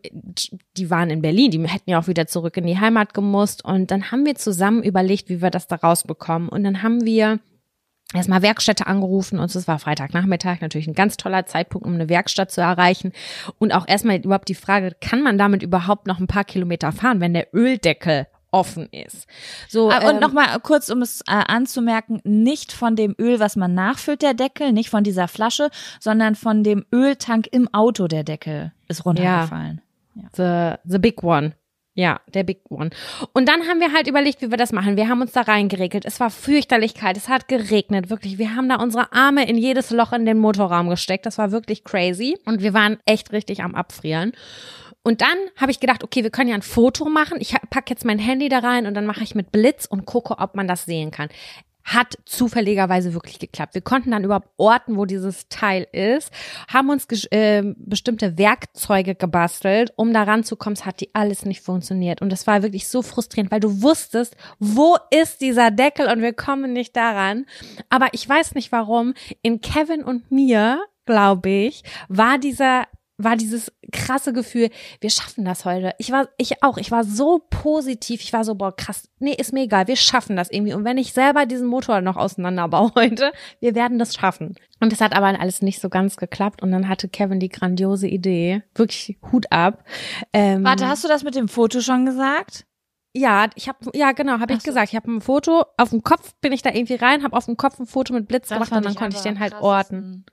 die 0.75 0.89
waren 0.89 1.09
in 1.09 1.21
Berlin, 1.21 1.51
die 1.51 1.67
hätten 1.67 1.89
ja 1.89 1.99
auch 2.01 2.07
wieder 2.07 2.27
zurück 2.27 2.57
in 2.57 2.67
die 2.67 2.79
Heimat 2.79 3.13
gemusst 3.13 3.63
und 3.63 3.89
dann 3.89 4.11
haben 4.11 4.25
wir 4.25 4.35
zusammen 4.35 4.83
überlegt, 4.83 5.29
wie 5.29 5.41
wir 5.41 5.51
das 5.51 5.67
da 5.67 5.77
rausbekommen 5.77 6.49
und 6.49 6.65
dann 6.65 6.83
haben 6.83 7.05
wir 7.05 7.39
erstmal 8.13 8.41
Werkstätte 8.41 8.87
angerufen 8.87 9.39
und 9.39 9.53
es 9.53 9.67
war 9.67 9.79
Freitagnachmittag, 9.79 10.61
natürlich 10.61 10.87
ein 10.87 10.93
ganz 10.93 11.17
toller 11.17 11.45
Zeitpunkt, 11.45 11.85
um 11.87 11.93
eine 11.93 12.09
Werkstatt 12.09 12.51
zu 12.51 12.61
erreichen. 12.61 13.11
Und 13.59 13.71
auch 13.73 13.87
erstmal 13.87 14.17
überhaupt 14.17 14.49
die 14.49 14.55
Frage, 14.55 14.95
kann 14.99 15.21
man 15.23 15.37
damit 15.37 15.63
überhaupt 15.63 16.07
noch 16.07 16.19
ein 16.19 16.27
paar 16.27 16.43
Kilometer 16.43 16.91
fahren, 16.91 17.19
wenn 17.21 17.33
der 17.33 17.53
Öldeckel 17.53 18.27
offen 18.51 18.89
ist. 18.91 19.27
So, 19.69 19.89
Ah, 19.89 20.09
Und 20.09 20.15
ähm, 20.15 20.19
nochmal 20.19 20.59
kurz, 20.59 20.89
um 20.89 21.01
es 21.01 21.21
äh, 21.21 21.31
anzumerken, 21.31 22.19
nicht 22.25 22.73
von 22.73 22.97
dem 22.97 23.15
Öl, 23.17 23.39
was 23.39 23.55
man 23.55 23.73
nachfüllt, 23.73 24.21
der 24.21 24.33
Deckel, 24.33 24.73
nicht 24.73 24.89
von 24.89 25.05
dieser 25.05 25.29
Flasche, 25.29 25.69
sondern 26.01 26.35
von 26.35 26.63
dem 26.63 26.85
Öltank 26.93 27.47
im 27.51 27.73
Auto, 27.73 28.07
der 28.09 28.23
Deckel 28.25 28.73
ist 28.89 29.05
runtergefallen. 29.05 29.81
the, 30.35 30.73
the 30.83 30.99
big 30.99 31.23
one. 31.23 31.53
Ja, 31.93 32.21
der 32.33 32.43
Big 32.43 32.61
One. 32.69 32.89
Und 33.33 33.49
dann 33.49 33.67
haben 33.67 33.81
wir 33.81 33.91
halt 33.91 34.07
überlegt, 34.07 34.41
wie 34.41 34.49
wir 34.49 34.57
das 34.57 34.71
machen. 34.71 34.95
Wir 34.95 35.09
haben 35.09 35.21
uns 35.21 35.33
da 35.33 35.41
reingeregelt. 35.41 36.05
Es 36.05 36.21
war 36.21 36.29
fürchterlich 36.29 36.93
kalt. 36.93 37.17
Es 37.17 37.27
hat 37.27 37.49
geregnet, 37.49 38.09
wirklich. 38.09 38.37
Wir 38.37 38.55
haben 38.55 38.69
da 38.69 38.75
unsere 38.75 39.11
Arme 39.11 39.47
in 39.47 39.57
jedes 39.57 39.89
Loch 39.89 40.13
in 40.13 40.25
den 40.25 40.37
Motorraum 40.37 40.89
gesteckt. 40.89 41.25
Das 41.25 41.37
war 41.37 41.51
wirklich 41.51 41.83
crazy. 41.83 42.37
Und 42.45 42.61
wir 42.61 42.73
waren 42.73 42.97
echt 43.05 43.33
richtig 43.33 43.61
am 43.61 43.75
Abfrieren. 43.75 44.31
Und 45.03 45.21
dann 45.21 45.35
habe 45.57 45.71
ich 45.71 45.79
gedacht, 45.79 46.03
okay, 46.03 46.23
wir 46.23 46.29
können 46.29 46.49
ja 46.49 46.55
ein 46.55 46.61
Foto 46.61 47.05
machen. 47.05 47.37
Ich 47.41 47.55
pack 47.69 47.89
jetzt 47.89 48.05
mein 48.05 48.19
Handy 48.19 48.49
da 48.49 48.59
rein 48.59 48.85
und 48.85 48.93
dann 48.93 49.05
mache 49.05 49.23
ich 49.23 49.35
mit 49.35 49.51
Blitz 49.51 49.85
und 49.85 50.05
gucke, 50.05 50.37
ob 50.37 50.55
man 50.55 50.67
das 50.67 50.85
sehen 50.85 51.11
kann. 51.11 51.29
Hat 51.83 52.17
zufälligerweise 52.25 53.13
wirklich 53.13 53.39
geklappt. 53.39 53.73
Wir 53.73 53.81
konnten 53.81 54.11
dann 54.11 54.23
überhaupt 54.23 54.49
orten, 54.57 54.97
wo 54.97 55.05
dieses 55.05 55.47
Teil 55.49 55.87
ist, 55.91 56.31
haben 56.71 56.89
uns 56.89 57.07
äh, 57.31 57.63
bestimmte 57.77 58.37
Werkzeuge 58.37 59.15
gebastelt, 59.15 59.93
um 59.95 60.13
da 60.13 60.23
ranzukommen. 60.23 60.75
Es 60.75 60.85
hat 60.85 61.01
die 61.01 61.13
alles 61.13 61.45
nicht 61.45 61.61
funktioniert. 61.61 62.21
Und 62.21 62.31
das 62.31 62.47
war 62.47 62.63
wirklich 62.63 62.87
so 62.87 63.01
frustrierend, 63.01 63.51
weil 63.51 63.59
du 63.59 63.81
wusstest, 63.81 64.35
wo 64.59 64.97
ist 65.09 65.41
dieser 65.41 65.71
Deckel 65.71 66.07
und 66.07 66.21
wir 66.21 66.33
kommen 66.33 66.73
nicht 66.73 66.95
daran. 66.95 67.45
Aber 67.89 68.07
ich 68.11 68.27
weiß 68.27 68.55
nicht 68.55 68.71
warum. 68.71 69.13
In 69.41 69.61
Kevin 69.61 70.03
und 70.03 70.31
mir, 70.31 70.83
glaube 71.05 71.49
ich, 71.49 71.83
war 72.07 72.37
dieser 72.37 72.85
war 73.23 73.35
dieses 73.35 73.71
krasse 73.91 74.33
Gefühl, 74.33 74.69
wir 74.99 75.09
schaffen 75.09 75.45
das 75.45 75.65
heute. 75.65 75.93
Ich 75.97 76.11
war, 76.11 76.29
ich 76.37 76.63
auch, 76.63 76.77
ich 76.77 76.91
war 76.91 77.03
so 77.03 77.41
positiv, 77.49 78.21
ich 78.21 78.33
war 78.33 78.43
so, 78.43 78.55
boah, 78.55 78.75
krass, 78.75 79.09
nee, 79.19 79.33
ist 79.33 79.53
mir 79.53 79.63
egal, 79.63 79.87
wir 79.87 79.95
schaffen 79.95 80.35
das 80.35 80.49
irgendwie. 80.51 80.73
Und 80.73 80.85
wenn 80.85 80.97
ich 80.97 81.13
selber 81.13 81.45
diesen 81.45 81.67
Motor 81.67 82.01
noch 82.01 82.17
auseinanderbaue 82.17 82.91
heute, 82.95 83.31
wir 83.59 83.75
werden 83.75 83.99
das 83.99 84.15
schaffen. 84.15 84.55
Und 84.79 84.91
das 84.91 85.01
hat 85.01 85.15
aber 85.15 85.39
alles 85.39 85.61
nicht 85.61 85.79
so 85.79 85.89
ganz 85.89 86.17
geklappt. 86.17 86.61
Und 86.61 86.71
dann 86.71 86.87
hatte 86.87 87.07
Kevin 87.07 87.39
die 87.39 87.49
grandiose 87.49 88.07
Idee, 88.07 88.63
wirklich 88.75 89.17
Hut 89.31 89.51
ab. 89.51 89.83
Ähm, 90.33 90.63
Warte, 90.63 90.87
hast 90.87 91.03
du 91.03 91.07
das 91.07 91.23
mit 91.23 91.35
dem 91.35 91.47
Foto 91.47 91.81
schon 91.81 92.05
gesagt? 92.05 92.65
ja, 93.13 93.49
ich 93.55 93.67
habe, 93.67 93.77
ja 93.93 94.11
genau, 94.13 94.39
habe 94.39 94.53
ich 94.53 94.61
so. 94.61 94.65
gesagt. 94.65 94.89
Ich 94.89 94.95
habe 94.95 95.11
ein 95.11 95.21
Foto 95.21 95.65
auf 95.77 95.89
dem 95.89 96.03
Kopf, 96.03 96.33
bin 96.41 96.53
ich 96.53 96.61
da 96.61 96.71
irgendwie 96.71 96.95
rein, 96.95 97.23
habe 97.23 97.35
auf 97.35 97.45
dem 97.45 97.57
Kopf 97.57 97.79
ein 97.79 97.85
Foto 97.85 98.13
mit 98.13 98.27
Blitz 98.27 98.49
Das 98.49 98.57
gemacht 98.57 98.71
und 98.71 98.85
dann 98.85 98.95
konnte 98.95 99.17
ich 99.17 99.23
den 99.23 99.39
halt 99.39 99.53
am 99.53 99.61
orten. 99.61 100.25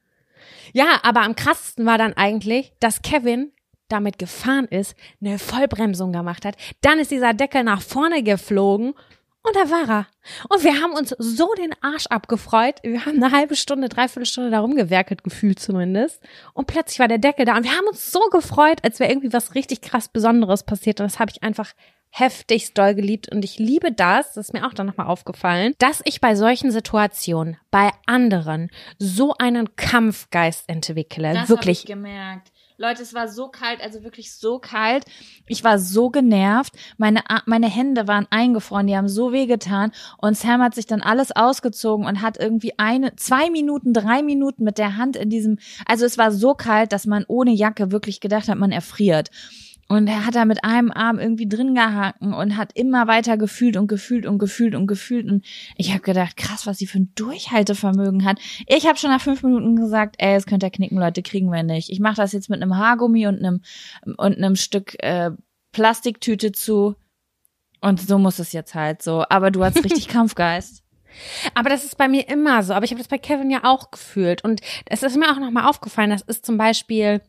Ja, 0.73 1.01
aber 1.03 1.23
am 1.23 1.37
krassesten 1.37 1.87
war 1.87 1.99
dann 1.99 2.15
eigentlich, 2.15 2.73
dass 2.81 3.03
Kevin 3.03 3.53
damit 3.89 4.19
gefahren 4.19 4.67
ist, 4.67 4.95
eine 5.21 5.39
Vollbremsung 5.39 6.13
gemacht 6.13 6.45
hat. 6.45 6.57
Dann 6.83 6.99
ist 6.99 7.11
dieser 7.11 7.33
Deckel 7.35 7.65
nach 7.65 7.81
vorne 7.81 8.23
geflogen 8.23 8.95
und 9.43 9.57
da 9.57 9.71
war 9.71 9.89
er. 9.89 10.07
Und 10.51 10.63
wir 10.63 10.83
haben 10.83 10.93
uns 10.93 11.15
so 11.19 11.55
den 11.55 11.73
Arsch 11.81 12.07
abgefreut. 12.09 12.77
Wir 12.83 13.07
haben 13.07 13.23
eine 13.23 13.33
halbe 13.33 13.57
Stunde, 13.57 13.89
dreiviertel 13.89 14.27
Stunde 14.27 14.51
da 14.51 14.61
rumgewerkelt, 14.61 15.25
gefühlt 15.25 15.59
zumindest. 15.59 16.21
Und 16.53 16.67
plötzlich 16.67 16.99
war 16.99 17.09
der 17.09 17.19
Deckel 17.19 17.47
da 17.47 17.57
und 17.57 17.65
wir 17.65 17.73
haben 17.73 17.87
uns 17.87 18.11
so 18.13 18.21
gefreut, 18.31 18.81
als 18.83 19.01
wäre 19.01 19.11
irgendwie 19.11 19.33
was 19.33 19.55
richtig 19.55 19.81
krass 19.81 20.09
Besonderes 20.09 20.65
passiert. 20.65 21.01
Und 21.01 21.07
das 21.07 21.19
habe 21.19 21.31
ich 21.31 21.43
einfach 21.43 21.73
heftigst 22.11 22.77
doll 22.77 22.95
geliebt. 22.95 23.31
Und 23.31 23.45
ich 23.45 23.59
liebe 23.59 23.93
das, 23.93 24.35
das 24.35 24.49
ist 24.49 24.53
mir 24.53 24.67
auch 24.67 24.75
dann 24.75 24.87
nochmal 24.87 25.07
aufgefallen, 25.07 25.75
dass 25.79 26.03
ich 26.05 26.21
bei 26.21 26.35
solchen 26.35 26.71
Situationen, 26.71 27.57
bei 27.71 27.91
anderen, 28.07 28.71
so 28.99 29.35
einen 29.39 29.77
Kampfgeist 29.77 30.69
entwickle. 30.69 31.35
Das 31.35 31.49
Wirklich. 31.49 31.79
Hab 31.79 31.85
ich 31.85 31.95
gemerkt. 31.95 32.53
Leute, 32.81 33.03
es 33.03 33.13
war 33.13 33.27
so 33.27 33.49
kalt, 33.49 33.81
also 33.81 34.05
wirklich 34.05 34.33
so 34.33 34.61
kalt. 34.61 35.05
Ich 35.49 35.65
war 35.65 35.81
so 35.81 36.11
genervt. 36.11 36.75
Meine, 36.97 37.25
meine 37.45 37.69
Hände 37.69 38.07
waren 38.07 38.29
eingefroren, 38.31 38.87
die 38.87 38.97
haben 38.97 39.09
so 39.09 39.33
wehgetan. 39.33 39.91
Und 40.17 40.37
Sam 40.37 40.63
hat 40.63 40.77
sich 40.77 40.87
dann 40.87 41.03
alles 41.03 41.35
ausgezogen 41.35 42.07
und 42.07 42.23
hat 42.23 42.39
irgendwie 42.39 42.79
eine, 42.79 43.17
zwei 43.17 43.51
Minuten, 43.51 43.93
drei 43.93 44.23
Minuten 44.23 44.63
mit 44.63 44.79
der 44.79 44.97
Hand 44.97 45.17
in 45.17 45.29
diesem, 45.29 45.59
also 45.87 46.07
es 46.07 46.19
war 46.19 46.31
so 46.31 46.55
kalt, 46.55 46.93
dass 46.93 47.05
man 47.05 47.25
ohne 47.27 47.51
Jacke 47.51 47.91
wirklich 47.91 48.21
gedacht 48.21 48.47
hat, 48.47 48.59
man 48.59 48.71
erfriert. 48.71 49.31
Und 49.91 50.07
er 50.07 50.27
hat 50.27 50.35
da 50.35 50.45
mit 50.45 50.65
einem 50.65 50.93
Arm 50.93 51.19
irgendwie 51.19 51.49
drin 51.49 51.75
gehaken 51.75 52.35
und 52.35 52.59
hat 52.59 52.73
immer 52.75 53.07
weiter 53.07 53.39
gefühlt 53.39 53.79
und 53.79 53.87
gefühlt 53.87 54.27
und 54.27 54.39
gefühlt 54.39 54.75
und 54.75 54.87
gefühlt. 54.87 55.27
Und 55.27 55.47
ich 55.77 55.91
habe 55.93 56.01
gedacht, 56.01 56.37
krass, 56.37 56.67
was 56.67 56.77
sie 56.77 56.87
für 56.87 56.99
ein 56.99 57.13
Durchhaltevermögen 57.15 58.27
hat. 58.27 58.39
Ich 58.67 58.87
habe 58.87 58.99
schon 58.99 59.11
nach 59.11 59.23
fünf 59.23 59.43
Minuten 59.43 59.77
gesagt, 59.77 60.17
ey, 60.19 60.35
es 60.35 60.45
könnte 60.45 60.67
er 60.67 60.71
knicken, 60.71 60.99
Leute, 60.99 61.23
kriegen 61.23 61.51
wir 61.51 61.63
nicht. 61.63 61.89
Ich 61.89 62.01
mache 62.01 62.17
das 62.17 62.33
jetzt 62.33 62.51
mit 62.51 62.61
einem 62.61 62.77
Haargummi 62.77 63.27
und 63.27 63.39
einem 63.39 63.63
und 64.05 64.37
einem 64.37 64.57
Stück 64.57 65.03
äh, 65.03 65.31
Plastiktüte 65.73 66.53
zu. 66.53 66.95
Und 67.81 68.01
so 68.01 68.19
muss 68.19 68.39
es 68.39 68.53
jetzt 68.53 68.75
halt 68.75 69.01
so. 69.01 69.25
Aber 69.31 69.51
du 69.51 69.65
hast 69.65 69.83
richtig 69.83 70.09
Kampfgeist. 70.09 70.83
Aber 71.55 71.71
das 71.71 71.85
ist 71.85 71.97
bei 71.97 72.09
mir 72.09 72.29
immer 72.29 72.63
so. 72.63 72.75
Aber 72.75 72.85
ich 72.85 72.91
habe 72.91 73.01
das 73.01 73.09
bei 73.09 73.19
Kevin 73.19 73.51
ja 73.51 73.61
auch 73.65 73.91
gefühlt. 73.91 74.45
Und 74.45 74.61
es 74.87 75.03
ist 75.03 75.17
mir 75.17 75.31
auch 75.31 75.39
nochmal 75.39 75.67
aufgefallen, 75.67 76.11
das 76.11 76.23
ist 76.23 76.45
zum 76.45 76.59
Beispiel, 76.59 77.23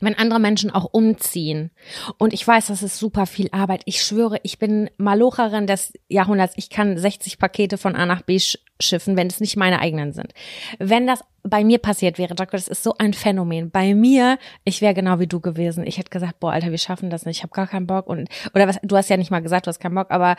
wenn 0.00 0.16
andere 0.18 0.40
Menschen 0.40 0.70
auch 0.70 0.86
umziehen. 0.92 1.70
Und 2.18 2.32
ich 2.32 2.46
weiß, 2.46 2.68
das 2.68 2.82
ist 2.82 2.98
super 2.98 3.26
viel 3.26 3.48
Arbeit. 3.52 3.82
Ich 3.84 4.02
schwöre, 4.02 4.38
ich 4.42 4.58
bin 4.58 4.90
Malocherin 4.96 5.66
des 5.66 5.92
Jahrhunderts. 6.08 6.54
Ich 6.56 6.70
kann 6.70 6.96
60 6.98 7.38
Pakete 7.38 7.78
von 7.78 7.94
A 7.96 8.06
nach 8.06 8.22
B 8.22 8.36
sch- 8.36 8.58
schiffen, 8.80 9.16
wenn 9.16 9.26
es 9.26 9.40
nicht 9.40 9.56
meine 9.56 9.78
eigenen 9.80 10.12
sind. 10.12 10.32
Wenn 10.78 11.06
das 11.06 11.22
bei 11.42 11.64
mir 11.64 11.78
passiert 11.78 12.18
wäre, 12.18 12.34
Jaco, 12.38 12.52
das 12.52 12.68
ist 12.68 12.82
so 12.82 12.94
ein 12.98 13.14
Phänomen. 13.14 13.70
Bei 13.70 13.94
mir, 13.94 14.38
ich 14.64 14.80
wäre 14.82 14.94
genau 14.94 15.18
wie 15.20 15.26
du 15.26 15.40
gewesen. 15.40 15.86
Ich 15.86 15.98
hätte 15.98 16.10
gesagt, 16.10 16.40
boah, 16.40 16.52
Alter, 16.52 16.70
wir 16.70 16.78
schaffen 16.78 17.10
das 17.10 17.24
nicht. 17.26 17.38
Ich 17.38 17.42
habe 17.42 17.52
gar 17.52 17.66
keinen 17.66 17.86
Bock. 17.86 18.06
Und 18.06 18.28
oder 18.54 18.68
was? 18.68 18.78
Du 18.82 18.96
hast 18.96 19.08
ja 19.10 19.16
nicht 19.16 19.30
mal 19.30 19.40
gesagt, 19.42 19.66
du 19.66 19.68
hast 19.68 19.80
keinen 19.80 19.94
Bock, 19.94 20.10
aber 20.10 20.36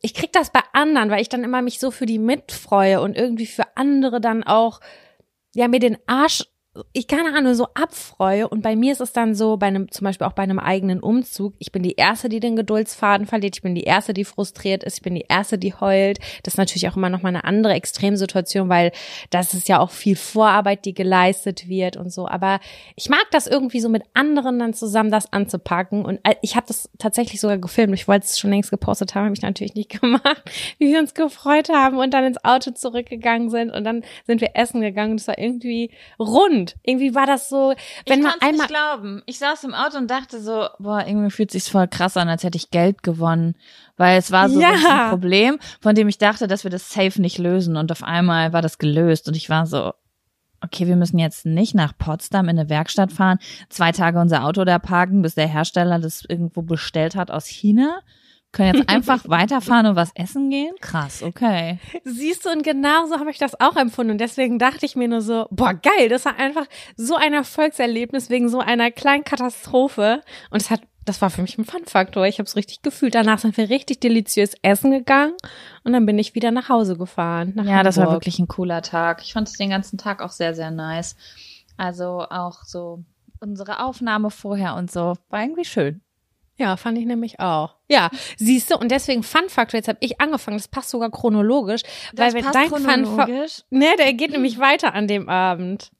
ich 0.00 0.14
krieg 0.14 0.32
das 0.32 0.50
bei 0.50 0.60
anderen, 0.72 1.10
weil 1.10 1.20
ich 1.20 1.28
dann 1.28 1.44
immer 1.44 1.62
mich 1.62 1.78
so 1.78 1.90
für 1.90 2.06
die 2.06 2.18
mitfreue 2.18 3.00
und 3.00 3.16
irgendwie 3.16 3.46
für 3.46 3.76
andere 3.76 4.20
dann 4.20 4.42
auch 4.44 4.80
ja 5.54 5.66
mir 5.68 5.80
den 5.80 5.98
Arsch 6.06 6.44
ich 6.92 7.08
keine 7.08 7.34
Ahnung, 7.36 7.54
so 7.54 7.66
abfreue. 7.74 8.48
Und 8.48 8.62
bei 8.62 8.76
mir 8.76 8.92
ist 8.92 9.00
es 9.00 9.12
dann 9.12 9.34
so, 9.34 9.56
bei 9.56 9.66
einem, 9.66 9.90
zum 9.90 10.04
Beispiel 10.04 10.26
auch 10.26 10.34
bei 10.34 10.44
einem 10.44 10.60
eigenen 10.60 11.00
Umzug, 11.00 11.54
ich 11.58 11.72
bin 11.72 11.82
die 11.82 11.96
Erste, 11.96 12.28
die 12.28 12.38
den 12.38 12.54
Geduldsfaden 12.54 13.26
verliert, 13.26 13.56
ich 13.56 13.62
bin 13.62 13.74
die 13.74 13.82
Erste, 13.82 14.14
die 14.14 14.24
frustriert 14.24 14.84
ist, 14.84 14.98
ich 14.98 15.02
bin 15.02 15.16
die 15.16 15.24
Erste, 15.28 15.58
die 15.58 15.74
heult. 15.74 16.20
Das 16.44 16.54
ist 16.54 16.58
natürlich 16.58 16.88
auch 16.88 16.96
immer 16.96 17.10
noch 17.10 17.22
mal 17.22 17.30
eine 17.30 17.42
andere 17.42 17.72
Extremsituation, 17.72 18.68
weil 18.68 18.92
das 19.30 19.52
ist 19.52 19.68
ja 19.68 19.80
auch 19.80 19.90
viel 19.90 20.14
Vorarbeit, 20.14 20.84
die 20.84 20.94
geleistet 20.94 21.68
wird 21.68 21.96
und 21.96 22.12
so. 22.12 22.28
Aber 22.28 22.60
ich 22.94 23.08
mag 23.08 23.26
das 23.32 23.48
irgendwie 23.48 23.80
so 23.80 23.88
mit 23.88 24.04
anderen 24.14 24.60
dann 24.60 24.72
zusammen 24.72 25.10
das 25.10 25.32
anzupacken. 25.32 26.04
Und 26.04 26.20
äh, 26.22 26.36
ich 26.40 26.54
habe 26.54 26.68
das 26.68 26.88
tatsächlich 26.98 27.40
sogar 27.40 27.58
gefilmt. 27.58 27.94
Ich 27.94 28.06
wollte 28.06 28.26
es 28.26 28.38
schon 28.38 28.50
längst 28.50 28.70
gepostet 28.70 29.16
haben, 29.16 29.24
habe 29.24 29.34
ich 29.34 29.42
natürlich 29.42 29.74
nicht 29.74 29.88
gemacht, 30.00 30.42
wie 30.78 30.92
wir 30.92 31.00
uns 31.00 31.14
gefreut 31.14 31.68
haben 31.68 31.98
und 31.98 32.14
dann 32.14 32.22
ins 32.22 32.44
Auto 32.44 32.70
zurückgegangen 32.70 33.50
sind 33.50 33.70
und 33.70 33.82
dann 33.82 34.04
sind 34.24 34.40
wir 34.40 34.50
essen 34.54 34.80
gegangen. 34.82 35.16
Das 35.16 35.26
war 35.26 35.36
irgendwie 35.36 35.90
rund. 36.20 36.59
Irgendwie 36.82 37.14
war 37.14 37.26
das 37.26 37.48
so, 37.48 37.74
wenn 38.06 38.18
ich 38.20 38.24
man 38.24 38.34
einmal 38.40 38.52
nicht 38.52 38.68
glauben. 38.68 39.22
Ich 39.26 39.38
saß 39.38 39.64
im 39.64 39.74
Auto 39.74 39.96
und 39.98 40.10
dachte 40.10 40.40
so, 40.40 40.68
boah, 40.78 41.04
irgendwie 41.06 41.30
fühlt 41.30 41.50
sich's 41.50 41.68
voll 41.68 41.88
krass 41.88 42.16
an, 42.16 42.28
als 42.28 42.42
hätte 42.44 42.56
ich 42.56 42.70
Geld 42.70 43.02
gewonnen. 43.02 43.54
Weil 43.96 44.18
es 44.18 44.30
war 44.30 44.48
so 44.48 44.60
Ja. 44.60 44.70
ein 45.04 45.10
Problem, 45.10 45.58
von 45.80 45.94
dem 45.94 46.08
ich 46.08 46.18
dachte, 46.18 46.46
dass 46.46 46.64
wir 46.64 46.70
das 46.70 46.90
safe 46.90 47.20
nicht 47.20 47.38
lösen. 47.38 47.76
Und 47.76 47.92
auf 47.92 48.02
einmal 48.02 48.52
war 48.52 48.62
das 48.62 48.78
gelöst. 48.78 49.28
Und 49.28 49.36
ich 49.36 49.48
war 49.50 49.66
so, 49.66 49.92
okay, 50.62 50.86
wir 50.86 50.96
müssen 50.96 51.18
jetzt 51.18 51.46
nicht 51.46 51.74
nach 51.74 51.96
Potsdam 51.96 52.48
in 52.48 52.58
eine 52.58 52.68
Werkstatt 52.68 53.12
fahren, 53.12 53.38
zwei 53.68 53.92
Tage 53.92 54.20
unser 54.20 54.44
Auto 54.44 54.64
da 54.64 54.78
parken, 54.78 55.22
bis 55.22 55.34
der 55.34 55.46
Hersteller 55.48 55.98
das 55.98 56.24
irgendwo 56.28 56.62
bestellt 56.62 57.16
hat 57.16 57.30
aus 57.30 57.46
China. 57.46 58.00
Können 58.52 58.74
jetzt 58.74 58.88
einfach 58.94 59.28
weiterfahren 59.28 59.86
und 59.86 59.96
was 59.96 60.10
essen 60.14 60.50
gehen? 60.50 60.74
Krass, 60.80 61.22
okay. 61.22 61.78
Siehst 62.04 62.44
du, 62.44 62.50
und 62.50 62.62
genau 62.62 63.06
so 63.06 63.18
habe 63.18 63.30
ich 63.30 63.38
das 63.38 63.60
auch 63.60 63.76
empfunden. 63.76 64.12
Und 64.12 64.18
deswegen 64.18 64.58
dachte 64.58 64.84
ich 64.86 64.96
mir 64.96 65.08
nur 65.08 65.22
so, 65.22 65.46
boah, 65.50 65.74
geil, 65.74 66.08
das 66.08 66.24
war 66.24 66.36
einfach 66.36 66.66
so 66.96 67.14
ein 67.16 67.32
Erfolgserlebnis 67.32 68.30
wegen 68.30 68.48
so 68.48 68.58
einer 68.60 68.90
kleinen 68.90 69.24
Katastrophe. 69.24 70.22
Und 70.50 70.60
es 70.60 70.70
hat, 70.70 70.80
das 71.04 71.22
war 71.22 71.30
für 71.30 71.42
mich 71.42 71.58
ein 71.58 71.64
Fun-Faktor. 71.64 72.26
Ich 72.26 72.38
habe 72.38 72.46
es 72.46 72.56
richtig 72.56 72.82
gefühlt. 72.82 73.14
Danach 73.14 73.38
sind 73.38 73.56
wir 73.56 73.70
richtig 73.70 74.00
deliziös 74.00 74.54
essen 74.62 74.90
gegangen 74.90 75.34
und 75.84 75.92
dann 75.92 76.04
bin 76.06 76.18
ich 76.18 76.34
wieder 76.34 76.50
nach 76.50 76.68
Hause 76.68 76.96
gefahren. 76.96 77.52
Nach 77.54 77.64
Ja, 77.64 77.82
das 77.82 77.96
war 77.96 78.04
Hamburg. 78.06 78.22
wirklich 78.22 78.38
ein 78.38 78.48
cooler 78.48 78.82
Tag. 78.82 79.22
Ich 79.22 79.32
fand 79.32 79.48
es 79.48 79.54
den 79.54 79.70
ganzen 79.70 79.96
Tag 79.96 80.22
auch 80.22 80.30
sehr, 80.30 80.54
sehr 80.54 80.70
nice. 80.70 81.16
Also 81.76 82.26
auch 82.28 82.64
so 82.64 83.04
unsere 83.40 83.82
Aufnahme 83.84 84.30
vorher 84.30 84.74
und 84.74 84.90
so. 84.90 85.14
War 85.30 85.40
irgendwie 85.42 85.64
schön. 85.64 86.02
Ja, 86.60 86.76
fand 86.76 86.98
ich 86.98 87.06
nämlich 87.06 87.40
auch. 87.40 87.76
Ja, 87.88 88.10
siehst 88.36 88.70
du, 88.70 88.76
und 88.76 88.90
deswegen 88.90 89.22
Fun-Faktor, 89.22 89.78
jetzt 89.78 89.88
habe 89.88 89.96
ich 90.02 90.20
angefangen, 90.20 90.58
das 90.58 90.68
passt 90.68 90.90
sogar 90.90 91.10
chronologisch, 91.10 91.80
weil 92.14 92.34
wenn 92.34 92.44
dein 92.52 92.68
Fun 92.68 92.84
chronologisch. 92.84 93.62
Ne, 93.70 93.96
der 93.96 94.12
geht 94.12 94.32
nämlich 94.32 94.58
weiter 94.58 94.92
an 94.92 95.08
dem 95.08 95.30
Abend. 95.30 95.90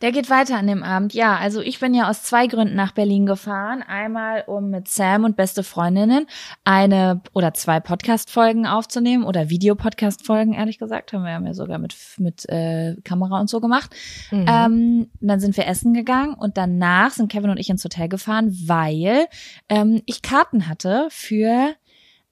Der 0.00 0.12
geht 0.12 0.30
weiter 0.30 0.56
an 0.56 0.66
dem 0.66 0.82
Abend. 0.82 1.14
Ja, 1.14 1.36
also 1.36 1.60
ich 1.60 1.80
bin 1.80 1.94
ja 1.94 2.08
aus 2.08 2.22
zwei 2.22 2.46
Gründen 2.46 2.74
nach 2.74 2.92
Berlin 2.92 3.26
gefahren. 3.26 3.82
Einmal, 3.82 4.44
um 4.46 4.70
mit 4.70 4.88
Sam 4.88 5.24
und 5.24 5.36
beste 5.36 5.62
Freundinnen 5.62 6.26
eine 6.64 7.20
oder 7.32 7.54
zwei 7.54 7.80
Podcast-Folgen 7.80 8.66
aufzunehmen 8.66 9.24
oder 9.24 9.50
Videopodcast-Folgen, 9.50 10.52
ehrlich 10.54 10.78
gesagt. 10.78 11.12
Haben 11.12 11.24
wir 11.24 11.32
ja 11.32 11.54
sogar 11.54 11.78
mit, 11.78 11.94
mit 12.18 12.48
äh, 12.48 12.96
Kamera 13.04 13.40
und 13.40 13.50
so 13.50 13.60
gemacht. 13.60 13.94
Mhm. 14.30 14.46
Ähm, 14.48 15.10
dann 15.20 15.40
sind 15.40 15.56
wir 15.56 15.66
essen 15.66 15.94
gegangen 15.94 16.34
und 16.34 16.56
danach 16.56 17.10
sind 17.10 17.30
Kevin 17.30 17.50
und 17.50 17.58
ich 17.58 17.70
ins 17.70 17.84
Hotel 17.84 18.08
gefahren, 18.08 18.56
weil 18.66 19.26
ähm, 19.68 20.02
ich 20.06 20.22
Karten 20.22 20.68
hatte 20.68 21.08
für 21.10 21.74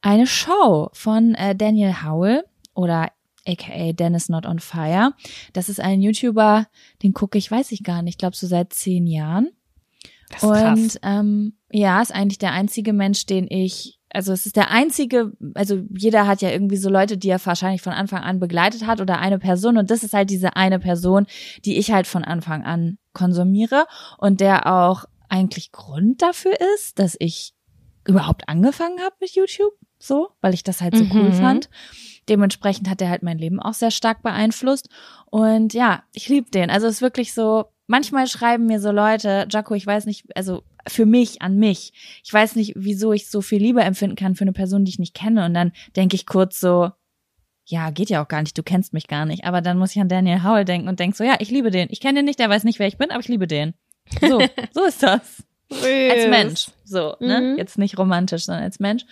eine 0.03 0.27
Show 0.27 0.91
von 0.93 1.35
äh, 1.35 1.57
Daniel 1.57 2.05
Howell 2.05 2.45
oder 2.75 3.09
aka 3.47 3.93
Dennis 3.93 4.29
Not 4.29 4.47
on 4.47 4.59
Fire. 4.59 5.13
Das 5.53 5.69
ist 5.69 5.81
ein 5.81 6.01
YouTuber, 6.03 6.67
den 7.03 7.13
gucke 7.13 7.39
ich, 7.39 7.51
weiß 7.51 7.73
ich 7.73 7.83
gar 7.83 8.03
nicht, 8.03 8.15
ich 8.15 8.19
glaube 8.19 8.37
so 8.37 8.47
seit 8.47 8.73
zehn 8.73 9.07
Jahren. 9.07 9.51
Das 10.31 10.43
ist 10.43 10.49
krass. 10.51 10.79
Und 10.79 11.01
ähm, 11.03 11.53
ja, 11.71 12.03
ist 12.03 12.15
eigentlich 12.15 12.39
der 12.39 12.53
einzige 12.53 12.93
Mensch, 12.93 13.27
den 13.27 13.47
ich, 13.49 14.01
also 14.11 14.33
es 14.33 14.47
ist 14.47 14.57
der 14.57 14.71
einzige, 14.71 15.33
also 15.55 15.83
jeder 15.97 16.27
hat 16.27 16.43
ja 16.43 16.51
irgendwie 16.51 16.77
so 16.77 16.89
Leute, 16.91 17.17
die 17.17 17.29
er 17.29 17.45
wahrscheinlich 17.45 17.83
von 17.83 17.93
Anfang 17.93 18.23
an 18.23 18.41
begleitet 18.41 18.87
hat 18.87 19.01
oder 19.01 19.19
eine 19.21 19.39
Person 19.39 19.77
und 19.77 19.91
das 19.91 20.03
ist 20.03 20.15
halt 20.15 20.31
diese 20.31 20.57
eine 20.57 20.79
Person, 20.81 21.27
die 21.65 21.77
ich 21.79 21.93
halt 21.93 22.07
von 22.07 22.25
Anfang 22.25 22.65
an 22.65 22.99
konsumiere 23.13 23.87
und 24.19 24.41
der 24.41 24.67
auch 24.67 25.05
eigentlich 25.29 25.71
Grund 25.73 26.23
dafür 26.23 26.55
ist, 26.77 26.99
dass 26.99 27.17
ich 27.19 27.53
überhaupt 28.05 28.49
angefangen 28.49 29.01
habe 29.01 29.17
mit 29.21 29.35
YouTube, 29.35 29.73
so, 29.99 30.29
weil 30.41 30.55
ich 30.55 30.63
das 30.65 30.81
halt 30.81 30.97
so 30.97 31.05
cool 31.13 31.31
Mhm. 31.31 31.33
fand. 31.35 31.69
Dementsprechend 32.29 32.89
hat 32.89 33.01
er 33.01 33.11
halt 33.11 33.23
mein 33.23 33.39
Leben 33.39 33.61
auch 33.61 33.75
sehr 33.75 33.91
stark 33.91 34.23
beeinflusst. 34.23 34.89
Und 35.27 35.75
ja, 35.75 36.03
ich 36.13 36.29
liebe 36.29 36.51
den. 36.51 36.71
Also 36.71 36.87
es 36.87 36.97
ist 36.97 37.03
wirklich 37.03 37.35
so, 37.35 37.67
manchmal 37.87 38.27
schreiben 38.27 38.67
mir 38.67 38.81
so 38.81 38.91
Leute, 38.91 39.47
Jaco, 39.51 39.75
ich 39.75 39.87
weiß 39.87 40.07
nicht, 40.07 40.27
also 40.35 40.63
für 40.89 41.07
mich, 41.07 41.43
an 41.43 41.57
mich, 41.57 41.93
ich 42.25 42.33
weiß 42.33 42.57
nicht, 42.57 42.73
wieso 42.77 43.13
ich 43.13 43.29
so 43.29 43.41
viel 43.41 43.61
Liebe 43.61 43.83
empfinden 43.83 44.17
kann 44.17 44.35
für 44.35 44.43
eine 44.43 44.53
Person, 44.53 44.85
die 44.85 44.91
ich 44.91 44.99
nicht 44.99 45.15
kenne. 45.15 45.45
Und 45.45 45.55
dann 45.55 45.73
denke 45.97 46.17
ich 46.17 46.27
kurz 46.27 46.61
so, 46.61 46.91
ja, 47.65 47.91
geht 47.91 48.11
ja 48.11 48.23
auch 48.23 48.29
gar 48.29 48.43
nicht, 48.43 48.57
du 48.57 48.63
kennst 48.63 48.93
mich 48.93 49.09
gar 49.09 49.27
nicht. 49.27 49.45
Aber 49.45 49.61
dann 49.61 49.79
muss 49.79 49.95
ich 49.95 50.01
an 50.01 50.09
Daniel 50.09 50.45
Howell 50.45 50.65
denken 50.65 50.89
und 50.89 51.01
denk 51.01 51.17
so, 51.17 51.25
ja, 51.25 51.37
ich 51.41 51.51
liebe 51.51 51.71
den. 51.71 51.89
Ich 51.91 52.01
kenne 52.01 52.21
den 52.21 52.25
nicht, 52.25 52.39
der 52.39 52.49
weiß 52.49 52.65
nicht, 52.65 52.79
wer 52.79 52.87
ich 52.87 52.99
bin, 52.99 53.11
aber 53.11 53.21
ich 53.21 53.29
liebe 53.29 53.47
den. 53.47 53.75
So, 54.21 54.41
so 54.73 54.85
ist 54.85 55.03
das. 55.03 55.43
Als 55.71 56.29
Mensch. 56.29 56.69
So, 56.85 57.17
ne? 57.19 57.41
Mhm. 57.41 57.59
Jetzt 57.59 57.77
nicht 57.79 57.99
romantisch, 57.99 58.45
sondern 58.45 58.65
als 58.65 58.79
Mensch. 58.79 59.05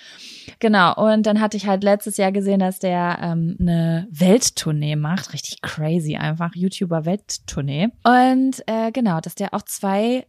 Genau. 0.61 0.95
Und 0.95 1.27
dann 1.27 1.41
hatte 1.41 1.57
ich 1.57 1.67
halt 1.67 1.83
letztes 1.83 2.17
Jahr 2.17 2.31
gesehen, 2.31 2.61
dass 2.61 2.79
der 2.79 3.19
ähm, 3.21 3.57
eine 3.59 4.07
Welttournee 4.11 4.97
macht. 4.97 5.33
Richtig 5.33 5.61
crazy 5.63 6.17
einfach. 6.17 6.55
YouTuber-Welttournee. 6.55 7.89
Und 8.05 8.63
äh, 8.67 8.93
genau, 8.93 9.21
dass 9.21 9.35
der 9.35 9.53
auch 9.53 9.63
zwei 9.63 10.27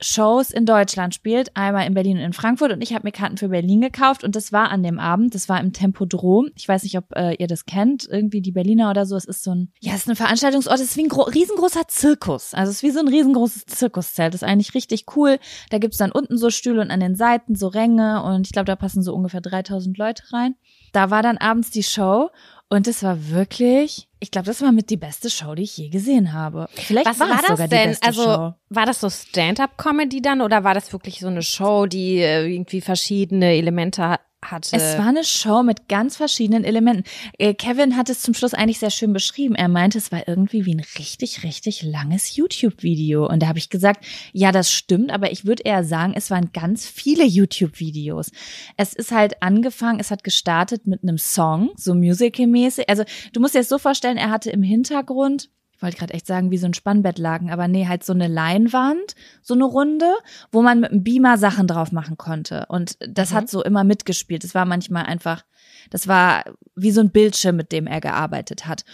Shows 0.00 0.50
in 0.50 0.66
Deutschland 0.66 1.14
spielt, 1.14 1.56
einmal 1.56 1.86
in 1.86 1.94
Berlin 1.94 2.18
und 2.18 2.24
in 2.24 2.32
Frankfurt 2.32 2.72
und 2.72 2.82
ich 2.82 2.92
habe 2.92 3.04
mir 3.04 3.12
Karten 3.12 3.36
für 3.36 3.48
Berlin 3.48 3.80
gekauft 3.80 4.24
und 4.24 4.36
das 4.36 4.52
war 4.52 4.70
an 4.70 4.82
dem 4.82 4.98
Abend, 4.98 5.34
das 5.34 5.48
war 5.48 5.60
im 5.60 5.72
Tempodrom. 5.72 6.50
Ich 6.54 6.68
weiß 6.68 6.82
nicht, 6.82 6.98
ob 6.98 7.16
äh, 7.16 7.34
ihr 7.34 7.46
das 7.46 7.64
kennt, 7.64 8.06
irgendwie 8.08 8.42
die 8.42 8.52
Berliner 8.52 8.90
oder 8.90 9.06
so. 9.06 9.16
Es 9.16 9.24
ist 9.24 9.42
so 9.42 9.54
ein, 9.54 9.72
ja, 9.80 9.92
es 9.94 10.00
ist 10.00 10.10
ein 10.10 10.16
Veranstaltungsort, 10.16 10.78
es 10.78 10.90
ist 10.90 10.96
wie 10.96 11.04
ein 11.04 11.08
gro 11.08 11.22
riesengroßer 11.22 11.88
Zirkus. 11.88 12.52
Also 12.52 12.70
es 12.70 12.78
ist 12.78 12.82
wie 12.82 12.90
so 12.90 13.00
ein 13.00 13.08
riesengroßes 13.08 13.66
Zirkuszelt. 13.66 14.34
Das 14.34 14.42
ist 14.42 14.48
eigentlich 14.48 14.74
richtig 14.74 15.06
cool. 15.16 15.38
Da 15.70 15.78
gibt's 15.78 15.98
dann 15.98 16.12
unten 16.12 16.36
so 16.36 16.50
Stühle 16.50 16.80
und 16.80 16.90
an 16.90 17.00
den 17.00 17.16
Seiten 17.16 17.54
so 17.54 17.68
Ränge 17.68 18.22
und 18.22 18.46
ich 18.46 18.52
glaube, 18.52 18.66
da 18.66 18.76
passen 18.76 19.02
so 19.02 19.14
ungefähr 19.14 19.40
3000 19.40 19.96
Leute 19.96 20.22
rein. 20.32 20.56
Da 20.92 21.10
war 21.10 21.22
dann 21.22 21.38
abends 21.38 21.70
die 21.70 21.82
Show 21.82 22.30
und 22.68 22.88
es 22.88 23.02
war 23.02 23.28
wirklich, 23.30 24.08
ich 24.20 24.30
glaube, 24.30 24.46
das 24.46 24.60
war 24.62 24.72
mit 24.72 24.90
die 24.90 24.96
beste 24.96 25.30
Show, 25.30 25.54
die 25.54 25.62
ich 25.62 25.76
je 25.76 25.88
gesehen 25.88 26.32
habe. 26.32 26.68
Vielleicht 26.74 27.06
Was 27.06 27.20
war, 27.20 27.28
war 27.28 27.36
es 27.40 27.46
sogar 27.46 27.56
das 27.68 27.70
denn? 27.70 27.80
die 27.82 27.88
beste 27.90 28.06
Also 28.06 28.22
Show. 28.24 28.54
war 28.70 28.86
das 28.86 29.00
so 29.00 29.08
Stand-up-Comedy 29.10 30.20
dann 30.22 30.40
oder 30.40 30.64
war 30.64 30.74
das 30.74 30.92
wirklich 30.92 31.20
so 31.20 31.28
eine 31.28 31.42
Show, 31.42 31.86
die 31.86 32.18
äh, 32.18 32.46
irgendwie 32.46 32.80
verschiedene 32.80 33.54
Elemente 33.54 34.02
ha- 34.02 34.20
hatte? 34.50 34.76
Es 34.76 34.98
war 34.98 35.08
eine 35.08 35.24
Show 35.24 35.62
mit 35.62 35.88
ganz 35.88 36.16
verschiedenen 36.16 36.64
Elementen. 36.64 37.04
Äh, 37.38 37.54
Kevin 37.54 37.96
hat 37.96 38.08
es 38.08 38.20
zum 38.20 38.34
Schluss 38.34 38.54
eigentlich 38.54 38.78
sehr 38.78 38.90
schön 38.90 39.12
beschrieben. 39.12 39.54
Er 39.54 39.68
meinte, 39.68 39.98
es 39.98 40.12
war 40.12 40.26
irgendwie 40.26 40.66
wie 40.66 40.74
ein 40.74 40.84
richtig, 40.98 41.42
richtig 41.42 41.82
langes 41.82 42.36
YouTube-Video. 42.36 43.28
Und 43.28 43.42
da 43.42 43.48
habe 43.48 43.58
ich 43.58 43.70
gesagt, 43.70 44.04
ja, 44.32 44.52
das 44.52 44.70
stimmt, 44.70 45.10
aber 45.10 45.32
ich 45.32 45.44
würde 45.44 45.62
eher 45.64 45.84
sagen, 45.84 46.14
es 46.16 46.30
waren 46.30 46.50
ganz 46.52 46.86
viele 46.86 47.24
YouTube-Videos. 47.24 48.30
Es 48.76 48.92
ist 48.92 49.12
halt 49.12 49.42
angefangen, 49.42 50.00
es 50.00 50.10
hat 50.10 50.24
gestartet 50.24 50.86
mit 50.86 51.02
einem 51.02 51.18
Song, 51.18 51.70
so 51.76 51.94
musical-mäßig. 51.94 52.88
Also 52.88 53.04
du 53.32 53.40
musst 53.40 53.54
dir 53.54 53.60
das 53.60 53.68
so 53.68 53.78
vorstellen, 53.78 54.16
er 54.16 54.30
hatte 54.30 54.50
im 54.50 54.62
Hintergrund 54.62 55.48
ich 55.76 55.82
wollte 55.82 55.98
gerade 55.98 56.14
echt 56.14 56.26
sagen, 56.26 56.50
wie 56.50 56.58
so 56.58 56.66
ein 56.66 56.74
Spannbett 56.74 57.18
lagen, 57.18 57.50
aber 57.50 57.68
nee, 57.68 57.86
halt 57.86 58.02
so 58.02 58.14
eine 58.14 58.28
Leinwand, 58.28 59.14
so 59.42 59.52
eine 59.54 59.64
Runde, 59.64 60.10
wo 60.50 60.62
man 60.62 60.80
mit 60.80 60.90
einem 60.90 61.04
Beamer 61.04 61.36
Sachen 61.36 61.66
drauf 61.66 61.92
machen 61.92 62.16
konnte. 62.16 62.64
Und 62.68 62.96
das 63.06 63.30
Mhm. 63.30 63.34
hat 63.34 63.50
so 63.50 63.62
immer 63.62 63.84
mitgespielt. 63.84 64.42
Es 64.42 64.54
war 64.54 64.64
manchmal 64.64 65.04
einfach, 65.04 65.44
das 65.90 66.08
war 66.08 66.44
wie 66.74 66.90
so 66.90 67.00
ein 67.02 67.10
Bildschirm, 67.10 67.56
mit 67.56 67.72
dem 67.72 67.86
er 67.86 68.00
gearbeitet 68.00 68.66
hat. 68.66 68.84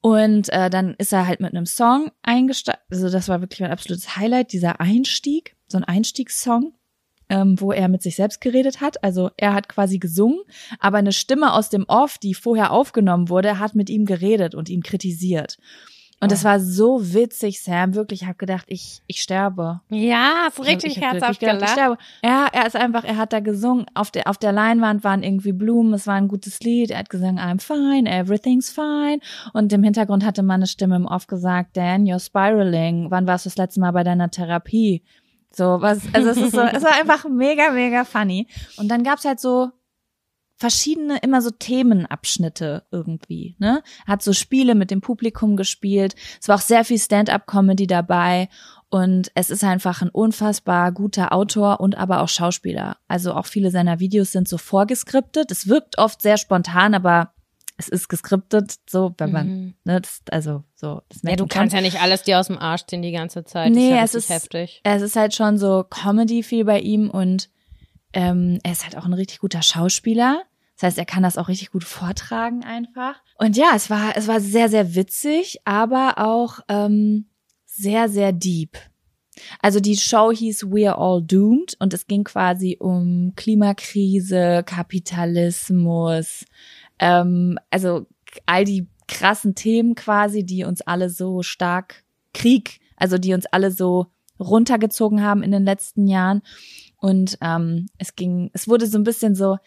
Und 0.00 0.48
äh, 0.52 0.70
dann 0.70 0.94
ist 0.98 1.12
er 1.12 1.26
halt 1.26 1.40
mit 1.40 1.54
einem 1.54 1.66
Song 1.66 2.10
eingestiegen. 2.22 2.78
Also 2.90 3.08
das 3.10 3.28
war 3.28 3.40
wirklich 3.40 3.60
mein 3.60 3.70
absolutes 3.70 4.16
Highlight, 4.16 4.52
dieser 4.52 4.80
Einstieg, 4.80 5.56
so 5.68 5.78
ein 5.78 5.84
Einstiegssong, 5.84 6.74
ähm, 7.28 7.60
wo 7.60 7.72
er 7.72 7.88
mit 7.88 8.02
sich 8.02 8.16
selbst 8.16 8.40
geredet 8.40 8.80
hat. 8.80 9.02
Also 9.04 9.30
er 9.36 9.54
hat 9.54 9.68
quasi 9.68 9.98
gesungen, 9.98 10.40
aber 10.78 10.98
eine 10.98 11.12
Stimme 11.12 11.52
aus 11.52 11.68
dem 11.68 11.84
Off, 11.88 12.18
die 12.18 12.34
vorher 12.34 12.72
aufgenommen 12.72 13.28
wurde, 13.28 13.58
hat 13.58 13.74
mit 13.74 13.90
ihm 13.90 14.04
geredet 14.04 14.54
und 14.54 14.68
ihn 14.68 14.82
kritisiert. 14.82 15.56
Und 16.22 16.30
das 16.30 16.44
war 16.44 16.60
so 16.60 17.14
witzig, 17.14 17.60
Sam. 17.60 17.96
Wirklich, 17.96 18.22
ich 18.22 18.28
habe 18.28 18.38
gedacht, 18.38 18.66
ich, 18.68 19.02
ich 19.08 19.20
sterbe. 19.20 19.80
ja, 19.88 20.46
ist 20.46 20.56
Ich 20.60 20.66
richtig 20.68 20.96
ich 20.96 21.02
herzhaft 21.02 21.40
gedacht, 21.40 21.62
ich 21.62 21.68
sterbe. 21.70 21.98
Ja, 22.24 22.46
er 22.52 22.64
ist 22.64 22.76
einfach, 22.76 23.02
er 23.02 23.16
hat 23.16 23.32
da 23.32 23.40
gesungen. 23.40 23.86
Auf 23.94 24.12
der, 24.12 24.28
auf 24.28 24.38
der 24.38 24.52
Leinwand 24.52 25.02
waren 25.02 25.24
irgendwie 25.24 25.50
Blumen, 25.52 25.92
es 25.94 26.06
war 26.06 26.14
ein 26.14 26.28
gutes 26.28 26.60
Lied. 26.60 26.92
Er 26.92 27.00
hat 27.00 27.10
gesagt, 27.10 27.38
I'm 27.38 27.60
fine, 27.60 28.08
everything's 28.08 28.70
fine. 28.70 29.18
Und 29.52 29.72
im 29.72 29.82
Hintergrund 29.82 30.24
hatte 30.24 30.44
man 30.44 30.60
eine 30.60 30.68
Stimme 30.68 30.94
im 30.94 31.06
Off 31.06 31.26
gesagt, 31.26 31.76
Dan, 31.76 32.04
you're 32.04 32.24
spiraling. 32.24 33.10
Wann 33.10 33.26
warst 33.26 33.44
du 33.46 33.50
das 33.50 33.56
letzte 33.56 33.80
Mal 33.80 33.90
bei 33.90 34.04
deiner 34.04 34.30
Therapie? 34.30 35.02
So, 35.50 35.80
was, 35.80 36.02
also 36.12 36.30
es 36.30 36.36
ist 36.36 36.52
so, 36.52 36.60
es 36.60 36.84
war 36.84 36.92
einfach 37.00 37.28
mega, 37.28 37.72
mega 37.72 38.04
funny. 38.04 38.46
Und 38.76 38.88
dann 38.88 39.02
gab's 39.02 39.24
halt 39.24 39.40
so 39.40 39.70
verschiedene, 40.62 41.18
immer 41.18 41.42
so 41.42 41.50
Themenabschnitte 41.50 42.84
irgendwie, 42.90 43.56
ne? 43.58 43.82
Hat 44.06 44.22
so 44.22 44.32
Spiele 44.32 44.74
mit 44.74 44.90
dem 44.90 45.00
Publikum 45.00 45.56
gespielt. 45.56 46.14
Es 46.40 46.48
war 46.48 46.56
auch 46.56 46.60
sehr 46.62 46.84
viel 46.84 46.98
Stand-up-Comedy 46.98 47.86
dabei. 47.86 48.48
Und 48.88 49.30
es 49.34 49.48
ist 49.48 49.64
einfach 49.64 50.02
ein 50.02 50.10
unfassbar 50.10 50.92
guter 50.92 51.32
Autor 51.32 51.80
und 51.80 51.96
aber 51.96 52.20
auch 52.20 52.28
Schauspieler. 52.28 52.98
Also 53.08 53.32
auch 53.32 53.46
viele 53.46 53.70
seiner 53.70 54.00
Videos 54.00 54.32
sind 54.32 54.48
so 54.48 54.58
vorgeskriptet. 54.58 55.50
Es 55.50 55.66
wirkt 55.66 55.96
oft 55.98 56.20
sehr 56.20 56.36
spontan, 56.36 56.94
aber 56.94 57.32
es 57.78 57.88
ist 57.88 58.08
geskriptet, 58.10 58.74
so, 58.88 59.14
wenn 59.16 59.32
man, 59.32 59.46
Mhm. 59.48 59.74
ne, 59.84 60.00
das, 60.02 60.20
also, 60.30 60.62
so, 60.74 61.00
das 61.08 61.22
Ja, 61.22 61.36
du 61.36 61.46
kannst 61.46 61.72
schon. 61.74 61.82
ja 61.82 61.90
nicht 61.90 62.02
alles 62.02 62.22
dir 62.22 62.38
aus 62.38 62.48
dem 62.48 62.58
Arsch 62.58 62.82
ziehen 62.86 63.00
die 63.00 63.12
ganze 63.12 63.44
Zeit. 63.44 63.72
Nee, 63.72 63.92
das 63.92 64.14
es 64.14 64.24
ist 64.24 64.28
ja 64.28 64.36
ist- 64.36 64.42
richtig 64.44 64.60
heftig. 64.60 64.80
Es 64.84 65.00
ist 65.02 65.16
halt 65.16 65.34
schon 65.34 65.56
so 65.56 65.84
Comedy 65.88 66.42
viel 66.42 66.66
bei 66.66 66.78
ihm 66.80 67.08
und 67.08 67.48
ähm, 68.12 68.58
er 68.62 68.72
ist 68.72 68.84
halt 68.84 68.98
auch 68.98 69.06
ein 69.06 69.14
richtig 69.14 69.38
guter 69.38 69.62
Schauspieler. 69.62 70.42
Das 70.82 70.88
heißt, 70.88 70.98
er 70.98 71.04
kann 71.04 71.22
das 71.22 71.38
auch 71.38 71.46
richtig 71.46 71.70
gut 71.70 71.84
vortragen 71.84 72.64
einfach. 72.64 73.14
Und 73.38 73.56
ja, 73.56 73.70
es 73.76 73.88
war, 73.88 74.16
es 74.16 74.26
war 74.26 74.40
sehr, 74.40 74.68
sehr 74.68 74.96
witzig, 74.96 75.60
aber 75.64 76.14
auch 76.16 76.58
ähm, 76.66 77.26
sehr, 77.64 78.08
sehr 78.08 78.32
deep. 78.32 78.76
Also 79.60 79.78
die 79.78 79.96
Show 79.96 80.32
hieß 80.32 80.64
We're 80.64 80.98
All 80.98 81.22
Doomed 81.22 81.76
und 81.78 81.94
es 81.94 82.08
ging 82.08 82.24
quasi 82.24 82.78
um 82.80 83.32
Klimakrise, 83.36 84.64
Kapitalismus, 84.66 86.46
ähm, 86.98 87.60
also 87.70 88.06
all 88.46 88.64
die 88.64 88.88
krassen 89.06 89.54
Themen 89.54 89.94
quasi, 89.94 90.44
die 90.44 90.64
uns 90.64 90.80
alle 90.80 91.10
so 91.10 91.44
stark 91.44 92.02
Krieg, 92.34 92.80
also 92.96 93.18
die 93.18 93.34
uns 93.34 93.46
alle 93.46 93.70
so 93.70 94.06
runtergezogen 94.40 95.22
haben 95.22 95.44
in 95.44 95.52
den 95.52 95.64
letzten 95.64 96.08
Jahren. 96.08 96.42
Und 96.96 97.38
ähm, 97.40 97.86
es 97.98 98.16
ging, 98.16 98.50
es 98.52 98.66
wurde 98.66 98.88
so 98.88 98.98
ein 98.98 99.04
bisschen 99.04 99.36
so 99.36 99.58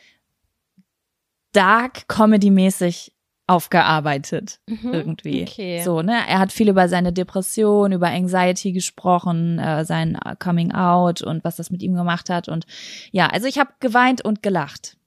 dark 1.55 2.07
Comedy-mäßig 2.07 3.11
aufgearbeitet 3.47 4.59
irgendwie. 4.67 5.41
Mhm. 5.41 5.47
Okay. 5.47 5.81
So, 5.83 6.01
ne? 6.01 6.17
Er 6.27 6.39
hat 6.39 6.51
viel 6.51 6.67
über 6.67 6.89
seine 6.89 7.13
Depression, 7.13 7.91
über 7.91 8.07
Anxiety 8.07 8.71
gesprochen, 8.71 9.59
äh, 9.59 9.85
sein 9.85 10.17
äh, 10.25 10.35
Coming 10.37 10.73
Out 10.73 11.21
und 11.21 11.43
was 11.43 11.55
das 11.55 11.69
mit 11.69 11.83
ihm 11.83 11.93
gemacht 11.93 12.29
hat. 12.29 12.49
Und 12.49 12.65
ja, 13.11 13.27
also 13.27 13.47
ich 13.47 13.59
habe 13.59 13.69
geweint 13.79 14.23
und 14.25 14.41
gelacht. 14.41 14.97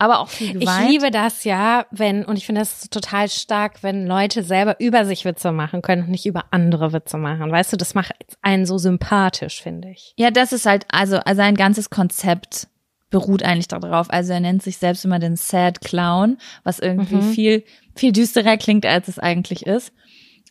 Aber 0.00 0.20
auch 0.20 0.28
viel 0.28 0.54
Ich 0.54 0.60
geweint. 0.60 0.88
liebe 0.88 1.10
das 1.10 1.42
ja, 1.42 1.86
wenn, 1.90 2.24
und 2.24 2.36
ich 2.36 2.46
finde 2.46 2.60
das 2.60 2.88
total 2.88 3.28
stark, 3.28 3.82
wenn 3.82 4.06
Leute 4.06 4.44
selber 4.44 4.76
über 4.78 5.04
sich 5.04 5.24
Witze 5.24 5.50
machen 5.50 5.82
können 5.82 6.02
und 6.04 6.10
nicht 6.10 6.24
über 6.24 6.44
andere 6.52 6.92
Witze 6.92 7.18
machen. 7.18 7.50
Weißt 7.50 7.72
du, 7.72 7.76
das 7.76 7.96
macht 7.96 8.12
einen 8.40 8.64
so 8.64 8.78
sympathisch, 8.78 9.60
finde 9.60 9.88
ich. 9.90 10.14
Ja, 10.16 10.30
das 10.30 10.52
ist 10.52 10.66
halt, 10.66 10.86
also 10.88 11.18
sein 11.34 11.56
ganzes 11.56 11.90
Konzept 11.90 12.68
beruht 13.10 13.42
eigentlich 13.42 13.68
darauf. 13.68 14.10
Also 14.10 14.32
er 14.32 14.40
nennt 14.40 14.62
sich 14.62 14.76
selbst 14.78 15.04
immer 15.04 15.18
den 15.18 15.36
Sad 15.36 15.80
Clown, 15.80 16.36
was 16.64 16.78
irgendwie 16.78 17.16
Mhm. 17.16 17.32
viel, 17.32 17.64
viel 17.94 18.12
düsterer 18.12 18.56
klingt, 18.56 18.84
als 18.86 19.08
es 19.08 19.18
eigentlich 19.18 19.66
ist. 19.66 19.92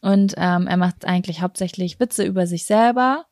Und 0.01 0.33
ähm, 0.37 0.67
er 0.67 0.77
macht 0.77 1.05
eigentlich 1.05 1.41
hauptsächlich 1.41 1.99
Witze 1.99 2.23
über 2.23 2.47
sich 2.47 2.65
selber 2.65 3.25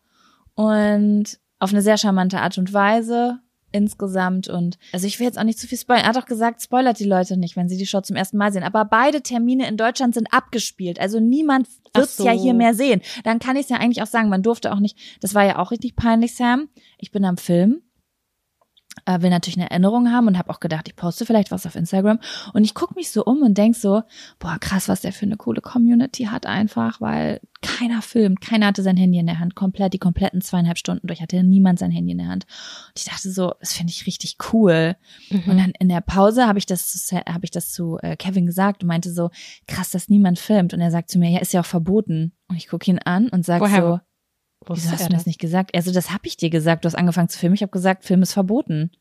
und 0.55 1.39
auf 1.59 1.71
eine 1.71 1.81
sehr 1.81 1.97
charmante 1.97 2.39
Art 2.39 2.57
und 2.57 2.73
Weise 2.73 3.39
insgesamt. 3.71 4.47
Und 4.47 4.77
also 4.93 5.05
ich 5.05 5.19
will 5.19 5.25
jetzt 5.27 5.37
auch 5.37 5.43
nicht 5.43 5.59
zu 5.59 5.67
viel 5.67 5.77
spoilern. 5.77 6.03
Er 6.03 6.09
hat 6.09 6.17
auch 6.17 6.25
gesagt, 6.25 6.61
spoilert 6.61 6.99
die 6.99 7.03
Leute 7.05 7.35
nicht, 7.37 7.55
wenn 7.57 7.67
sie 7.67 7.77
die 7.77 7.85
Show 7.85 8.01
zum 8.01 8.15
ersten 8.15 8.37
Mal 8.37 8.51
sehen. 8.53 8.63
Aber 8.63 8.85
beide 8.85 9.21
Termine 9.21 9.67
in 9.67 9.75
Deutschland 9.77 10.13
sind 10.13 10.31
abgespielt. 10.33 10.99
Also 10.99 11.19
niemand 11.19 11.67
wird 11.93 12.05
es 12.05 12.17
so. 12.17 12.25
ja 12.25 12.31
hier 12.31 12.53
mehr 12.53 12.73
sehen. 12.73 13.01
Dann 13.23 13.39
kann 13.39 13.57
ich 13.57 13.63
es 13.63 13.69
ja 13.69 13.77
eigentlich 13.77 14.01
auch 14.01 14.07
sagen, 14.07 14.29
man 14.29 14.43
durfte 14.43 14.71
auch 14.73 14.79
nicht, 14.79 14.97
das 15.19 15.35
war 15.35 15.43
ja 15.45 15.59
auch 15.59 15.71
richtig 15.71 15.95
peinlich, 15.95 16.35
Sam. 16.35 16.69
Ich 16.97 17.11
bin 17.11 17.25
am 17.25 17.37
Film 17.37 17.81
äh, 19.05 19.21
will 19.21 19.29
natürlich 19.29 19.57
eine 19.57 19.69
Erinnerung 19.69 20.11
haben 20.11 20.27
und 20.27 20.37
habe 20.37 20.49
auch 20.49 20.59
gedacht, 20.59 20.87
ich 20.87 20.95
poste 20.95 21.25
vielleicht 21.25 21.51
was 21.51 21.65
auf 21.65 21.75
Instagram 21.75 22.19
und 22.53 22.63
ich 22.63 22.73
guck 22.73 22.95
mich 22.95 23.11
so 23.11 23.23
um 23.25 23.41
und 23.41 23.57
denk 23.57 23.75
so, 23.75 24.03
boah, 24.39 24.57
krass, 24.59 24.87
was 24.87 25.01
der 25.01 25.11
für 25.11 25.25
eine 25.25 25.37
coole 25.37 25.61
Community 25.61 26.25
hat 26.25 26.45
einfach, 26.45 27.01
weil 27.01 27.41
keiner 27.61 28.01
filmt, 28.01 28.41
keiner 28.41 28.67
hatte 28.67 28.83
sein 28.83 28.97
Handy 28.97 29.17
in 29.17 29.25
der 29.25 29.39
Hand, 29.39 29.55
komplett 29.55 29.93
die 29.93 29.99
kompletten 29.99 30.41
zweieinhalb 30.41 30.77
Stunden 30.77 31.07
durch, 31.07 31.21
hatte 31.21 31.43
niemand 31.43 31.79
sein 31.79 31.91
Handy 31.91 32.11
in 32.11 32.19
der 32.19 32.27
Hand. 32.27 32.45
Und 32.87 32.99
ich 32.99 33.05
dachte 33.05 33.31
so, 33.31 33.53
das 33.59 33.73
finde 33.73 33.91
ich 33.91 34.05
richtig 34.05 34.37
cool. 34.53 34.95
Und 35.49 35.57
dann 35.57 35.73
in 35.79 35.89
der 35.89 36.01
Pause 36.01 36.47
habe 36.47 36.59
ich 36.59 36.65
das 36.65 36.91
zu, 36.91 37.17
habe 37.17 37.43
ich 37.43 37.51
das 37.51 37.71
zu 37.71 37.97
äh, 38.01 38.15
Kevin 38.15 38.45
gesagt 38.45 38.83
und 38.83 38.87
meinte 38.87 39.11
so, 39.11 39.29
krass, 39.67 39.91
dass 39.91 40.09
niemand 40.09 40.39
filmt. 40.39 40.73
Und 40.73 40.81
er 40.81 40.91
sagt 40.91 41.09
zu 41.09 41.19
mir, 41.19 41.29
ja, 41.29 41.39
ist 41.39 41.53
ja 41.53 41.61
auch 41.61 41.65
verboten. 41.65 42.33
Und 42.47 42.57
ich 42.57 42.67
gucke 42.67 42.89
ihn 42.89 42.99
an 42.99 43.29
und 43.29 43.45
sag 43.45 43.61
Woher 43.61 43.81
so, 43.81 43.99
Wusste 44.69 44.83
Wieso 44.85 44.93
hast 44.93 45.09
du 45.09 45.13
das 45.13 45.25
nicht 45.25 45.39
gesagt? 45.39 45.75
Also, 45.75 45.91
das 45.91 46.11
habe 46.11 46.27
ich 46.27 46.37
dir 46.37 46.49
gesagt. 46.49 46.83
Du 46.83 46.87
hast 46.87 46.95
angefangen 46.95 47.29
zu 47.29 47.37
filmen. 47.39 47.55
Ich 47.55 47.61
habe 47.61 47.71
gesagt, 47.71 48.05
Film 48.05 48.21
ist 48.21 48.33
verboten. 48.33 48.91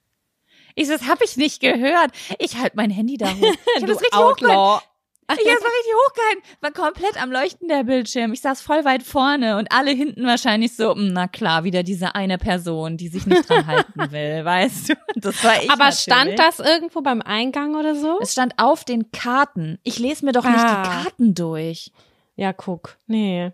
Ich 0.75 0.87
so, 0.89 0.93
das 0.95 1.07
habe 1.09 1.25
ich 1.25 1.37
nicht 1.37 1.61
gehört. 1.61 2.11
Ich 2.39 2.59
halt 2.59 2.75
mein 2.75 2.91
Handy 2.91 3.17
da 3.17 3.29
hoch. 3.29 3.55
Ich 3.77 3.83
habe 3.83 3.87
das 3.93 4.01
richtig 4.01 4.19
hochgehalten. 4.19 4.89
Ich 5.27 5.31
habe 5.39 5.39
das 5.45 5.65
richtig 5.65 5.95
hochgehalten. 6.07 6.43
War 6.61 6.73
komplett 6.73 7.23
am 7.23 7.33
Leuchten 7.33 7.69
der 7.69 7.85
Bildschirm. 7.85 8.35
Ich 8.35 8.43
saß 8.43 8.61
voll 8.61 8.85
weit 8.85 9.03
vorne 9.03 9.57
und 9.57 9.73
alle 9.73 9.91
hinten 9.93 10.27
wahrscheinlich 10.27 10.77
so, 10.77 10.95
"Hm, 10.95 11.15
na 11.15 11.29
klar, 11.29 11.65
wieder 11.65 11.83
diese 11.83 12.15
eine 12.15 12.37
Person, 12.37 12.99
die 12.99 13.09
sich 13.09 13.25
nicht 13.25 13.49
dran 13.49 13.67
halten 13.67 13.93
will, 14.13 14.45
weißt 14.45 14.91
du? 14.91 14.95
Das 15.17 15.43
war 15.43 15.63
ich 15.63 15.71
Aber 15.71 15.85
natürlich. 15.85 16.01
stand 16.01 16.39
das 16.39 16.59
irgendwo 16.59 17.01
beim 17.01 17.23
Eingang 17.23 17.75
oder 17.75 17.95
so? 17.95 18.19
Es 18.21 18.33
stand 18.33 18.53
auf 18.59 18.85
den 18.85 19.13
Karten. 19.13 19.79
Ich 19.83 19.99
lese 19.99 20.27
mir 20.27 20.33
doch 20.33 20.45
nicht 20.45 20.59
Ah. 20.59 20.83
die 20.83 20.89
Karten 20.91 21.35
durch. 21.35 21.91
Ja, 22.37 22.53
guck. 22.53 22.99
Nee. 23.07 23.53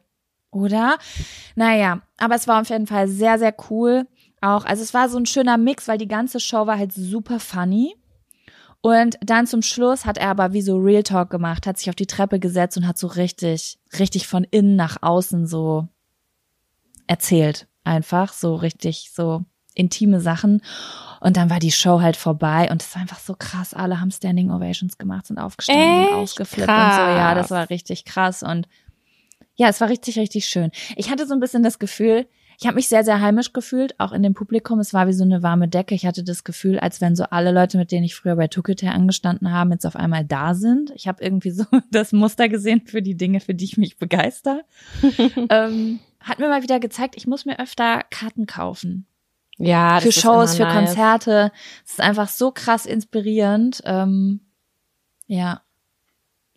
Oder? 0.51 0.99
Naja, 1.55 2.01
aber 2.19 2.35
es 2.35 2.49
war 2.49 2.61
auf 2.61 2.69
jeden 2.69 2.87
Fall 2.87 3.09
sehr, 3.09 3.39
sehr 3.39 3.55
cool. 3.71 4.07
Auch, 4.41 4.65
also 4.65 4.83
es 4.83 4.95
war 4.95 5.09
so 5.09 5.19
ein 5.19 5.27
schöner 5.27 5.59
Mix, 5.59 5.87
weil 5.89 5.99
die 5.99 6.09
ganze 6.09 6.41
Show 6.41 6.67
war 6.67 6.79
halt 6.79 6.93
super 6.93 7.41
funny. 7.41 7.95
Und 8.83 9.19
dann 9.23 9.47
zum 9.47 9.61
Schluss 9.61 10.07
hat 10.07 10.17
er 10.17 10.31
aber 10.31 10.55
wie 10.55 10.63
so 10.63 10.79
Real 10.79 11.03
Talk 11.03 11.29
gemacht, 11.29 11.67
hat 11.67 11.79
sich 11.79 11.91
auf 11.91 11.95
die 11.95 12.07
Treppe 12.07 12.41
gesetzt 12.41 12.79
und 12.79 12.87
hat 12.87 12.97
so 12.97 13.09
richtig, 13.09 13.79
richtig 13.99 14.27
von 14.27 14.45
innen 14.45 14.77
nach 14.77 15.03
außen 15.03 15.47
so 15.47 15.89
erzählt. 17.07 17.67
Einfach 17.85 18.33
so 18.33 18.55
richtig, 18.55 19.11
so 19.15 19.45
intime 19.75 20.21
Sachen. 20.21 20.63
Und 21.21 21.37
dann 21.37 21.51
war 21.51 21.59
die 21.59 21.73
Show 21.73 22.01
halt 22.01 22.17
vorbei 22.17 22.71
und 22.71 22.83
es 22.83 22.95
war 22.95 23.03
einfach 23.03 23.19
so 23.19 23.35
krass. 23.39 23.75
Alle 23.75 24.01
haben 24.01 24.11
Standing 24.11 24.51
Ovations 24.51 24.97
gemacht, 24.97 25.27
sind 25.27 25.39
aufgestanden, 25.39 25.99
Echt? 25.99 26.09
sind 26.09 26.19
ausgeflippt 26.19 26.69
und 26.69 26.75
so. 26.75 27.01
Ja, 27.01 27.35
das 27.35 27.49
Krass. 27.49 27.51
war 27.51 27.71
richtig 27.71 28.07
krass 28.07 28.43
und 28.43 28.67
ja, 29.61 29.69
es 29.69 29.79
war 29.83 29.91
richtig, 29.91 30.19
richtig 30.19 30.47
schön. 30.47 30.71
Ich 30.97 31.11
hatte 31.11 31.27
so 31.27 31.35
ein 31.35 31.41
bisschen 31.41 31.63
das 31.63 31.79
Gefühl, 31.79 32.27
ich 32.59 32.67
habe 32.67 32.77
mich 32.77 32.89
sehr, 32.89 33.05
sehr 33.05 33.21
heimisch 33.21 33.53
gefühlt, 33.53 34.01
auch 34.01 34.13
in 34.13 34.23
dem 34.23 34.33
Publikum. 34.33 34.79
Es 34.79 34.95
war 34.95 35.07
wie 35.07 35.13
so 35.13 35.23
eine 35.23 35.43
warme 35.43 35.69
Decke. 35.69 35.95
Ich 35.95 36.07
hatte 36.07 36.25
das 36.25 36.45
Gefühl, 36.45 36.79
als 36.79 37.03
wenn 37.03 37.15
so 37.15 37.25
alle 37.25 37.53
Leute, 37.53 37.77
mit 37.77 37.93
denen 37.93 38.05
ich 38.05 38.15
früher 38.15 38.37
bei 38.37 38.49
Tukete 38.49 38.91
angestanden 38.91 39.53
haben, 39.53 39.71
jetzt 39.71 39.85
auf 39.85 39.97
einmal 39.97 40.25
da 40.25 40.55
sind. 40.55 40.93
Ich 40.95 41.07
habe 41.09 41.23
irgendwie 41.23 41.51
so 41.51 41.65
das 41.91 42.13
Muster 42.13 42.49
gesehen 42.49 42.87
für 42.87 43.03
die 43.03 43.19
Dinge, 43.19 43.41
für 43.41 43.53
die 43.53 43.67
ich 43.67 43.77
mich 43.77 43.99
begeister. 43.99 44.63
ähm, 45.51 46.01
hat 46.21 46.39
mir 46.39 46.49
mal 46.49 46.63
wieder 46.63 46.81
gezeigt, 46.81 47.17
ich 47.19 47.27
muss 47.27 47.45
mir 47.45 47.61
öfter 47.61 48.03
Karten 48.09 48.47
kaufen 48.47 49.07
Ja, 49.59 49.97
das 49.97 50.05
für 50.05 50.09
ist 50.09 50.21
Shows, 50.23 50.57
für 50.57 50.63
nice. 50.63 50.87
Konzerte. 50.87 51.53
Es 51.85 51.93
ist 51.93 52.01
einfach 52.01 52.29
so 52.29 52.51
krass 52.51 52.87
inspirierend. 52.87 53.83
Ähm, 53.85 54.41
ja, 55.27 55.61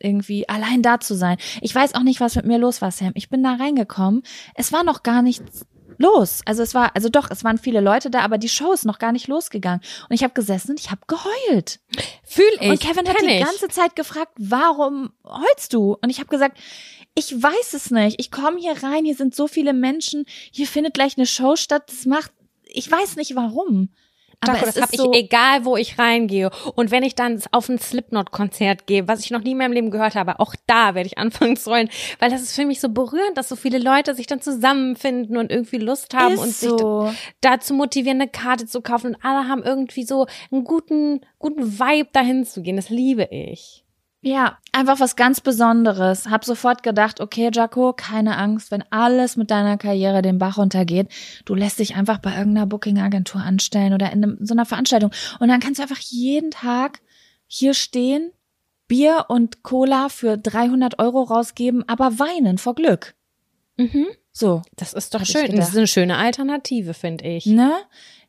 irgendwie 0.04 0.48
allein 0.50 0.82
da 0.82 1.00
zu 1.00 1.16
sein. 1.16 1.38
Ich 1.62 1.74
weiß 1.74 1.96
auch 1.96 2.04
nicht, 2.04 2.20
was 2.20 2.36
mit 2.36 2.46
mir 2.46 2.58
los 2.58 2.82
war, 2.82 2.92
Sam. 2.92 3.12
Ich 3.16 3.30
bin 3.30 3.44
da 3.44 3.54
reingekommen. 3.56 4.24
Es 4.56 4.72
war 4.72 4.84
noch 4.84 5.04
gar 5.04 5.22
nichts 5.22 5.66
los. 5.98 6.42
Also 6.46 6.64
es 6.64 6.74
war, 6.74 6.96
also 6.96 7.10
doch, 7.10 7.30
es 7.32 7.44
waren 7.44 7.58
viele 7.58 7.82
Leute 7.82 8.10
da, 8.10 8.22
aber 8.22 8.38
die 8.38 8.50
Show 8.50 8.72
ist 8.72 8.86
noch 8.86 9.00
gar 9.00 9.12
nicht 9.12 9.28
losgegangen. 9.28 9.82
Und 10.10 10.16
ich 10.16 10.24
habe 10.24 10.34
gesessen 10.34 10.72
und 10.72 10.80
ich 10.80 10.92
habe 10.92 11.02
geheult. 11.08 11.80
Fühl 12.24 12.46
ich. 12.60 12.70
und 12.70 12.80
Kevin 12.80 13.08
hat 13.08 13.22
die 13.22 13.26
ich. 13.26 13.44
ganze 13.44 13.68
Zeit 13.70 13.96
gefragt, 13.96 14.34
warum 14.38 15.12
heulst 15.26 15.74
du? 15.74 15.98
Und 16.02 16.10
ich 16.10 16.20
habe 16.20 16.30
gesagt, 16.30 16.58
ich 17.16 17.32
weiß 17.42 17.74
es 17.74 17.92
nicht. 17.92 18.20
Ich 18.20 18.32
komme 18.32 18.60
hier 18.60 18.82
rein, 18.84 19.06
hier 19.06 19.16
sind 19.16 19.36
so 19.36 19.48
viele 19.48 19.74
Menschen, 19.74 20.26
hier 20.52 20.68
findet 20.68 20.94
gleich 20.94 21.18
eine 21.18 21.28
Show 21.28 21.56
statt. 21.56 21.84
Das 21.88 22.06
macht, 22.06 22.32
ich 22.64 22.90
weiß 22.90 23.16
nicht 23.16 23.36
warum. 23.36 23.90
Aber 24.44 24.54
Jaco, 24.54 24.68
es 24.70 24.76
das 24.76 24.84
habe 24.84 24.94
ich, 24.94 25.00
so, 25.00 25.14
egal 25.14 25.66
wo 25.66 25.78
ich 25.78 25.98
reingehe. 25.98 26.50
Und 26.76 26.92
wenn 26.92 27.04
ich 27.04 27.16
dann 27.16 27.42
auf 27.52 27.70
ein 27.70 27.80
Slipknot-Konzert 27.80 28.88
gehe, 28.88 29.08
was 29.08 29.22
ich 29.22 29.32
noch 29.32 29.42
nie 29.42 29.52
in 29.52 29.58
meinem 29.58 29.74
Leben 29.74 29.92
gehört 29.92 30.16
habe, 30.16 30.40
auch 30.40 30.56
da 30.68 30.96
werde 30.96 31.08
ich 31.08 31.18
anfangen 31.24 31.56
zu 31.56 31.72
heulen, 31.72 31.90
weil 32.20 32.30
das 32.30 32.42
ist 32.42 32.56
für 32.56 32.66
mich 32.66 32.80
so 32.80 32.90
berührend, 32.90 33.38
dass 33.38 33.50
so 33.50 33.56
viele 33.56 33.80
Leute 33.80 34.16
sich 34.16 34.28
dann 34.28 34.42
zusammenfinden 34.42 35.38
und 35.38 35.52
irgendwie 35.52 35.78
Lust 35.78 36.14
haben 36.14 36.34
ist 36.34 36.40
und 36.40 36.50
sich 36.50 36.70
so. 36.70 37.12
dazu 37.42 37.74
motivieren, 37.74 38.22
eine 38.22 38.30
Karte 38.30 38.66
zu 38.66 38.82
kaufen. 38.82 39.16
Und 39.16 39.26
alle 39.26 39.48
haben 39.48 39.64
irgendwie 39.64 40.04
so 40.04 40.28
einen 40.52 40.64
guten, 40.64 41.22
guten 41.40 41.80
Vibe 41.80 42.10
dahin 42.14 42.46
zu 42.46 42.62
gehen. 42.62 42.76
Das 42.76 42.90
liebe 42.90 43.28
ich. 43.32 43.83
Ja, 44.26 44.58
einfach 44.72 45.02
was 45.02 45.18
ganz 45.18 45.42
Besonderes. 45.42 46.30
Hab 46.30 46.46
sofort 46.46 46.82
gedacht, 46.82 47.20
okay, 47.20 47.50
Jaco, 47.54 47.92
keine 47.92 48.38
Angst, 48.38 48.72
wenn 48.72 48.84
alles 48.90 49.36
mit 49.36 49.52
deiner 49.52 49.78
Karriere 49.78 50.22
den 50.22 50.38
Bach 50.40 50.58
runtergeht, 50.58 51.10
du 51.44 51.56
lässt 51.56 51.80
dich 51.80 51.96
einfach 51.96 52.20
bei 52.20 52.32
irgendeiner 52.38 52.66
Booking-Agentur 52.66 53.42
anstellen 53.42 53.94
oder 53.94 54.14
in 54.14 54.24
einem, 54.24 54.38
so 54.42 54.54
einer 54.54 54.66
Veranstaltung. 54.66 55.12
Und 55.40 55.50
dann 55.50 55.60
kannst 55.60 55.80
du 55.80 55.84
einfach 55.84 56.00
jeden 56.00 56.52
Tag 56.52 57.02
hier 57.48 57.74
stehen, 57.74 58.32
Bier 58.88 59.26
und 59.28 59.62
Cola 59.62 60.08
für 60.08 60.38
300 60.38 61.00
Euro 61.00 61.24
rausgeben, 61.24 61.84
aber 61.90 62.18
weinen 62.18 62.58
vor 62.58 62.76
Glück. 62.76 63.16
Mhm. 63.76 64.08
So, 64.32 64.62
Das 64.78 64.94
ist 64.94 65.14
doch 65.14 65.26
schön. 65.26 65.54
Das 65.56 65.70
ist 65.70 65.78
eine 65.78 65.86
schöne 65.88 66.16
Alternative, 66.18 66.94
finde 66.94 67.26
ich. 67.26 67.46
ne? 67.46 67.74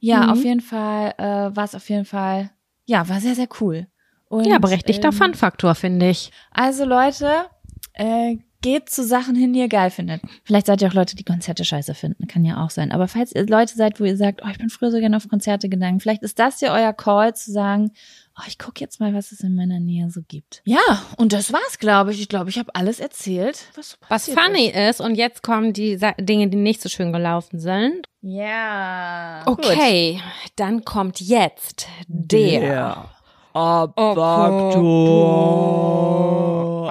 Ja, 0.00 0.24
Mhm. 0.24 0.30
auf 0.30 0.44
jeden 0.44 0.61
Fall 0.61 1.14
äh, 1.18 1.54
war 1.57 1.64
es 1.64 1.74
auf 1.76 1.88
jeden 1.88 2.04
Fall, 2.04 2.50
ja, 2.85 3.09
war 3.09 3.20
sehr, 3.20 3.37
sehr 3.37 3.48
cool. 3.61 3.87
Und, 4.28 4.46
Ja, 4.46 4.58
berechtigter 4.58 5.08
ähm, 5.08 5.12
Fun-Faktor, 5.14 5.74
finde 5.74 6.10
ich. 6.10 6.30
Also 6.50 6.84
Leute, 6.84 7.46
äh, 7.94 8.37
geht 8.64 8.88
zu 8.88 9.04
Sachen 9.04 9.37
hin, 9.37 9.52
die 9.52 9.60
ihr 9.60 9.68
geil 9.68 9.90
findet. 9.90 10.22
Vielleicht 10.42 10.66
seid 10.66 10.80
ihr 10.80 10.88
auch 10.88 10.94
Leute, 10.94 11.16
die 11.16 11.22
Konzerte 11.22 11.66
scheiße 11.66 11.94
finden. 11.94 12.26
Kann 12.26 12.46
ja 12.46 12.64
auch 12.64 12.70
sein. 12.70 12.92
Aber 12.92 13.08
falls 13.08 13.34
ihr 13.34 13.46
Leute 13.46 13.74
seid, 13.74 14.00
wo 14.00 14.04
ihr 14.04 14.16
sagt, 14.16 14.40
oh, 14.42 14.48
ich 14.50 14.56
bin 14.56 14.70
früher 14.70 14.90
so 14.90 14.98
gerne 14.98 15.18
auf 15.18 15.28
Konzerte 15.28 15.68
gegangen, 15.68 16.00
vielleicht 16.00 16.22
ist 16.22 16.38
das 16.38 16.62
ja 16.62 16.72
euer 16.72 16.94
Call 16.94 17.37
zu 17.37 17.52
sagen, 17.52 17.92
oh, 18.38 18.42
ich 18.48 18.58
gucke 18.58 18.80
jetzt 18.80 19.00
mal, 19.00 19.12
was 19.12 19.32
es 19.32 19.40
in 19.40 19.54
meiner 19.54 19.80
Nähe 19.80 20.08
so 20.08 20.22
gibt. 20.26 20.62
Ja, 20.64 20.80
und 21.18 21.34
das 21.34 21.52
war's, 21.52 21.78
glaube 21.78 22.12
ich. 22.12 22.22
Ich 22.22 22.30
glaube, 22.30 22.48
ich 22.48 22.58
habe 22.58 22.74
alles 22.74 23.00
erzählt. 23.00 23.66
Was, 23.76 23.90
so 23.90 23.96
Was 24.08 24.30
funny 24.30 24.68
ist. 24.68 24.98
ist, 24.98 25.00
und 25.02 25.14
jetzt 25.16 25.42
kommen 25.42 25.74
die 25.74 25.98
Sa 25.98 26.12
Dinge, 26.18 26.48
die 26.48 26.56
nicht 26.56 26.80
so 26.80 26.88
schön 26.88 27.12
gelaufen 27.12 27.60
sind. 27.60 28.08
Ja. 28.22 29.42
Okay, 29.44 30.22
dann 30.56 30.87
kommt 30.87 31.20
jetzt 31.20 31.87
der. 32.08 33.10
Abfaktor. 33.55 34.93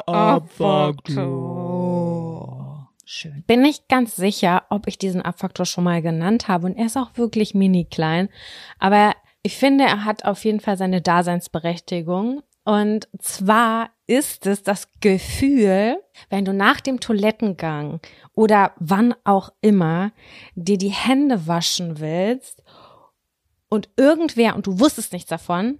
Abfaktor. 0.07 1.43
Schön. 3.03 3.43
Bin 3.45 3.61
nicht 3.61 3.89
ganz 3.89 4.15
sicher, 4.15 4.63
ob 4.69 4.87
ich 4.87 4.97
diesen 4.97 5.21
Abfaktor 5.21 5.65
schon 5.65 5.83
mal 5.83 6.01
genannt 6.01 6.47
habe 6.47 6.67
und 6.67 6.77
er 6.77 6.85
ist 6.85 6.95
auch 6.95 7.17
wirklich 7.17 7.53
mini 7.53 7.83
klein, 7.83 8.29
aber 8.79 9.11
ich 9.41 9.57
finde, 9.57 9.83
er 9.83 10.05
hat 10.05 10.23
auf 10.23 10.45
jeden 10.45 10.61
Fall 10.61 10.77
seine 10.77 11.01
Daseinsberechtigung 11.01 12.43
und 12.63 13.09
zwar 13.19 13.89
ist 14.07 14.45
es 14.45 14.63
das 14.63 14.87
Gefühl, 15.01 15.97
wenn 16.29 16.45
du 16.45 16.53
nach 16.53 16.79
dem 16.79 17.01
Toilettengang 17.01 17.99
oder 18.35 18.71
wann 18.79 19.13
auch 19.25 19.49
immer 19.59 20.13
dir 20.55 20.77
die 20.77 20.91
Hände 20.91 21.45
waschen 21.45 21.99
willst 21.99 22.63
und 23.67 23.89
irgendwer, 23.97 24.55
und 24.55 24.65
du 24.65 24.79
wusstest 24.79 25.11
nichts 25.11 25.29
davon, 25.29 25.79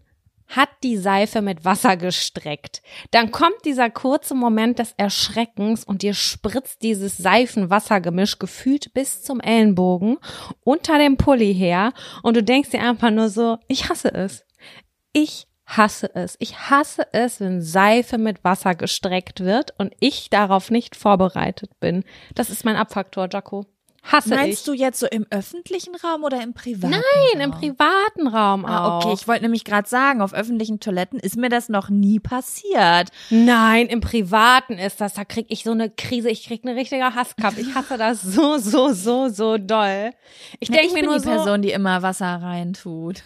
hat 0.55 0.69
die 0.83 0.97
Seife 0.97 1.41
mit 1.41 1.65
Wasser 1.65 1.97
gestreckt. 1.97 2.81
Dann 3.11 3.31
kommt 3.31 3.65
dieser 3.65 3.89
kurze 3.89 4.35
Moment 4.35 4.79
des 4.79 4.93
Erschreckens 4.97 5.83
und 5.83 6.01
dir 6.01 6.13
spritzt 6.13 6.81
dieses 6.81 7.17
Seifenwassergemisch 7.17 8.39
gefühlt 8.39 8.93
bis 8.93 9.23
zum 9.23 9.39
Ellenbogen 9.39 10.17
unter 10.63 10.97
dem 10.97 11.17
Pulli 11.17 11.53
her 11.53 11.93
und 12.21 12.37
du 12.37 12.43
denkst 12.43 12.69
dir 12.69 12.81
einfach 12.81 13.11
nur 13.11 13.29
so, 13.29 13.57
ich 13.67 13.89
hasse 13.89 14.13
es. 14.13 14.45
Ich 15.11 15.47
hasse 15.65 16.13
es. 16.13 16.35
Ich 16.39 16.69
hasse 16.69 17.07
es, 17.13 17.39
wenn 17.39 17.61
Seife 17.61 18.17
mit 18.17 18.43
Wasser 18.43 18.75
gestreckt 18.75 19.41
wird 19.41 19.73
und 19.77 19.93
ich 19.99 20.29
darauf 20.29 20.71
nicht 20.71 20.95
vorbereitet 20.95 21.79
bin. 21.79 22.03
Das 22.35 22.49
ist 22.49 22.65
mein 22.65 22.75
Abfaktor, 22.75 23.27
Jaco. 23.31 23.65
Hasse 24.05 24.29
Meinst 24.29 24.59
ich. 24.59 24.65
du 24.65 24.73
jetzt 24.73 24.99
so 24.99 25.07
im 25.07 25.25
öffentlichen 25.29 25.95
Raum 25.95 26.23
oder 26.25 26.43
im 26.43 26.53
privaten 26.53 26.91
Nein, 26.91 27.41
im 27.41 27.51
Raum? 27.51 27.59
privaten 27.59 28.27
Raum 28.27 28.65
Ah, 28.65 28.97
auch. 28.99 29.05
okay. 29.05 29.13
Ich 29.13 29.27
wollte 29.29 29.43
nämlich 29.43 29.63
gerade 29.63 29.87
sagen, 29.87 30.21
auf 30.21 30.33
öffentlichen 30.33 30.79
Toiletten 30.81 31.19
ist 31.19 31.37
mir 31.37 31.47
das 31.49 31.69
noch 31.69 31.89
nie 31.89 32.19
passiert. 32.19 33.09
Nein, 33.29 33.87
im 33.87 34.01
Privaten 34.01 34.73
ist 34.77 34.99
das. 34.99 35.13
Da 35.13 35.23
krieg 35.23 35.45
ich 35.49 35.63
so 35.63 35.71
eine 35.71 35.89
Krise. 35.89 36.29
Ich 36.29 36.45
krieg 36.45 36.61
eine 36.65 36.75
richtige 36.75 37.15
Hasskappe. 37.15 37.61
Ich 37.61 37.73
hasse 37.75 37.97
das 37.97 38.21
so, 38.21 38.57
so, 38.57 38.91
so, 38.91 39.29
so 39.29 39.57
doll. 39.57 40.11
Ich 40.59 40.69
denke 40.69 40.87
ich 40.87 40.93
mir 40.93 40.99
bin 41.01 41.05
nur 41.09 41.19
die 41.19 41.23
so, 41.23 41.29
Person, 41.29 41.61
die 41.61 41.71
immer 41.71 42.01
Wasser 42.01 42.35
reintut. 42.41 43.23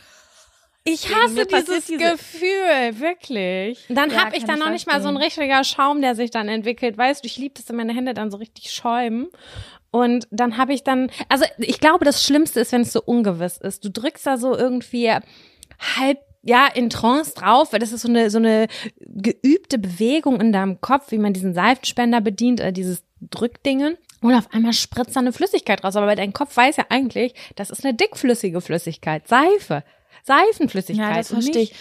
Ich 0.88 1.14
hasse 1.16 1.46
dieses 1.46 1.86
diese- 1.86 2.12
Gefühl, 2.12 3.00
wirklich. 3.00 3.86
Dann 3.90 4.10
Ja, 4.12 4.26
hab 4.26 4.36
ich 4.36 4.46
dann 4.46 4.60
noch 4.60 4.70
nicht 4.70 4.88
mal 4.88 5.02
so 5.02 5.08
ein 5.08 5.18
richtiger 5.18 5.64
Schaum, 5.64 6.02
der 6.02 6.16
sich 6.16 6.32
dann 6.32 6.48
entwickelt. 6.50 6.98
Weißt 6.98 7.24
du, 7.24 7.28
ich 7.28 7.38
liebe 7.38 7.56
das, 7.56 7.70
wenn 7.70 7.76
meine 7.76 7.94
Hände 7.94 8.14
dann 8.14 8.32
so 8.32 8.38
richtig 8.38 8.72
schäumen. 8.72 9.28
Und 9.92 10.28
dann 10.32 10.58
habe 10.58 10.74
ich 10.74 10.84
dann, 10.84 11.10
also 11.30 11.46
ich 11.58 11.80
glaube, 11.80 12.06
das 12.06 12.24
Schlimmste 12.24 12.60
ist, 12.60 12.72
wenn 12.72 12.82
es 12.82 12.94
so 12.94 13.02
ungewiss 13.02 13.58
ist. 13.58 13.84
Du 13.86 13.90
drückst 13.90 14.26
da 14.28 14.38
so 14.38 14.56
irgendwie 14.56 15.10
halb 15.98 16.20
ja, 16.44 16.68
in 16.68 16.90
Trance 16.90 17.34
drauf, 17.34 17.74
weil 17.74 17.80
das 17.80 17.92
ist 17.92 18.02
so 18.04 18.08
eine, 18.08 18.30
so 18.30 18.38
eine 18.38 18.68
geübte 19.00 19.78
Bewegung 19.78 20.40
in 20.40 20.54
deinem 20.54 20.80
Kopf, 20.80 21.12
wie 21.12 21.18
man 21.18 21.34
diesen 21.34 21.54
Seifenspender 21.54 22.22
bedient, 22.22 22.62
äh, 22.62 22.72
dieses 22.72 23.04
Drückdingen. 23.20 23.98
Und 24.22 24.34
auf 24.34 24.52
einmal 24.54 24.74
spritzt 24.74 25.16
da 25.16 25.20
eine 25.20 25.34
Flüssigkeit 25.34 25.84
raus. 25.84 25.96
Aber 25.96 26.16
dein 26.16 26.34
Kopf 26.34 26.56
weiß 26.56 26.78
ja 26.78 26.86
eigentlich, 26.90 27.34
das 27.56 27.70
ist 27.70 27.84
eine 27.84 27.94
dickflüssige 27.94 28.62
Flüssigkeit. 28.62 29.28
Seife. 29.28 29.84
Seifenflüssigkeit. 30.28 31.10
Ja, 31.10 31.18
das 31.18 31.32
und 31.32 31.42
verstehe 31.42 31.64
ich. 31.64 31.74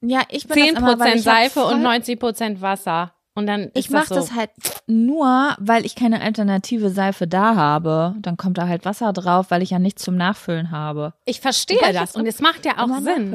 Ja, 0.00 0.22
ich 0.30 0.48
bin 0.48 0.58
das 0.58 0.66
10% 0.74 0.78
immer, 0.78 0.98
weil 0.98 1.16
ich 1.16 1.22
Seife 1.22 1.64
und 1.64 1.82
voll- 1.82 1.96
90% 1.96 2.60
Wasser. 2.60 3.12
Und 3.36 3.46
dann 3.46 3.62
ist 3.62 3.72
Ich 3.74 3.90
mache 3.90 4.08
das, 4.10 4.16
das, 4.16 4.28
so. 4.28 4.34
halt 4.36 4.50
nur, 4.86 5.56
weil 5.58 5.84
ich 5.84 5.96
keine 5.96 6.20
alternative 6.20 6.90
Seife 6.90 7.26
da 7.26 7.56
habe. 7.56 8.14
Dann 8.20 8.36
kommt 8.36 8.58
da 8.58 8.68
halt 8.68 8.84
Wasser 8.84 9.12
drauf, 9.12 9.46
weil 9.50 9.62
ich 9.62 9.70
ja 9.70 9.78
nichts 9.80 10.02
zum 10.04 10.16
Nachfüllen 10.16 10.70
habe. 10.70 11.14
Ich 11.24 11.40
verstehe 11.40 11.78
ich 11.82 11.92
das 11.98 12.14
und 12.14 12.26
es 12.26 12.40
macht 12.40 12.64
ja 12.64 12.78
auch 12.78 12.84
Immer 12.84 13.02
Sinn. 13.02 13.34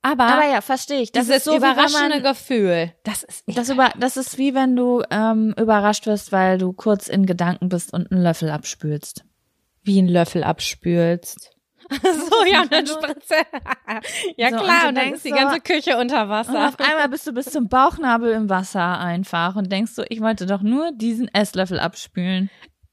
Aber, 0.00 0.24
Aber 0.24 0.44
ja, 0.46 0.60
verstehe 0.60 1.00
ich. 1.00 1.12
Das 1.12 1.28
ist 1.28 1.44
so, 1.44 1.56
überraschende 1.56 2.20
man, 2.20 2.22
Gefühl, 2.22 2.92
das 3.04 3.22
ist 3.22 3.44
das, 3.46 3.70
über, 3.70 3.90
das 3.98 4.16
ist 4.18 4.36
wie 4.38 4.54
wenn 4.54 4.76
du 4.76 5.02
ähm, 5.10 5.54
überrascht 5.58 6.06
wirst, 6.06 6.30
weil 6.30 6.58
du 6.58 6.72
kurz 6.74 7.08
in 7.08 7.24
Gedanken 7.26 7.68
bist 7.70 7.92
und 7.92 8.12
einen 8.12 8.22
Löffel 8.22 8.50
abspülst. 8.50 9.24
wie 9.82 10.00
ein 10.00 10.08
Löffel 10.08 10.42
abspülst. 10.44 11.53
so, 12.02 12.44
ja, 12.50 12.62
und 12.62 12.72
dann 12.72 12.86
Spritze. 12.86 13.34
ja, 14.36 14.50
So, 14.50 14.56
und 14.56 14.62
klar, 14.64 14.88
und 14.88 14.94
dann 14.94 14.94
denkst 14.94 15.16
ist 15.16 15.24
die 15.24 15.28
so- 15.30 15.34
ganze 15.36 15.60
Küche 15.60 15.96
unter 15.98 16.22
Und 16.22 16.28
Wasser. 16.30 16.68
auf 16.68 16.78
einmal 16.80 17.08
bist 17.08 17.26
du 17.26 17.32
bis 17.32 17.46
zum 17.46 17.68
Bauchnabel 17.68 18.32
im 18.32 18.48
Wasser 18.48 18.98
einfach 18.98 19.56
und 19.56 19.70
denkst 19.70 19.92
so, 19.92 20.04
ich 20.08 20.20
wollte 20.20 20.46
doch 20.46 20.62
nur 20.62 20.92
diesen 20.92 21.28
Esslöffel 21.34 21.78
abspülen. 21.78 22.50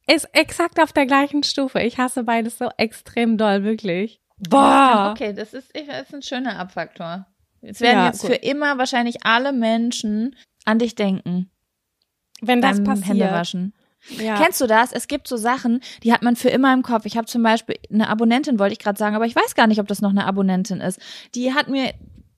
Ist 0.08 0.28
exakt 0.34 0.80
auf 0.82 0.92
der 0.94 1.06
gleichen 1.06 1.44
Stufe. 1.44 1.80
Ich 1.80 1.98
hasse 1.98 2.24
beides 2.24 2.58
so 2.58 2.70
extrem 2.78 3.38
doll, 3.38 3.64
wirklich. 3.64 4.20
Boah. 4.50 5.12
Okay, 5.16 5.34
das 5.34 5.54
ist, 5.54 5.72
das 5.76 6.02
ist 6.08 6.14
ein 6.16 6.22
schöner 6.24 6.58
Abfaktor. 6.60 7.28
Jetzt 7.62 7.80
werden 7.82 8.00
Ja, 8.00 8.06
jetzt 8.08 8.22
gut. 8.22 8.32
für 8.32 8.36
immer 8.38 8.78
wahrscheinlich 8.80 9.24
alle 9.24 9.54
Menschen 9.54 10.36
an 10.66 10.80
dich 10.80 10.96
denken 10.96 11.52
Wenn 12.42 12.60
das 12.62 12.84
passiert. 12.84 13.08
Händewaschen. 13.10 13.74
Ja. 14.10 14.36
Kennst 14.36 14.60
du 14.62 14.68
das? 14.68 14.92
Es 14.92 15.08
gibt 15.08 15.28
so 15.28 15.38
Sachen, 15.38 15.82
die 16.04 16.12
hat 16.12 16.24
man 16.24 16.36
für 16.36 16.50
immer 16.50 16.74
im 16.74 16.82
Kopf. 16.82 17.06
Ich 17.06 17.18
habe 17.18 17.28
zum 17.28 17.44
Beispiel 17.44 17.76
eine 17.92 18.10
Abonnentin, 18.10 18.60
wollte 18.60 18.74
ich 18.74 18.80
gerade 18.80 18.98
sagen, 18.98 19.16
aber 19.16 19.26
ich 19.26 19.36
weiß 19.36 19.56
gar 19.56 19.68
nicht, 19.68 19.80
ob 19.80 19.88
das 19.88 20.02
noch 20.02 20.10
eine 20.10 20.26
Abonnentin 20.26 20.82
ist. 20.82 21.00
Die 21.36 21.54
hat 21.54 21.68
mir, 21.68 21.94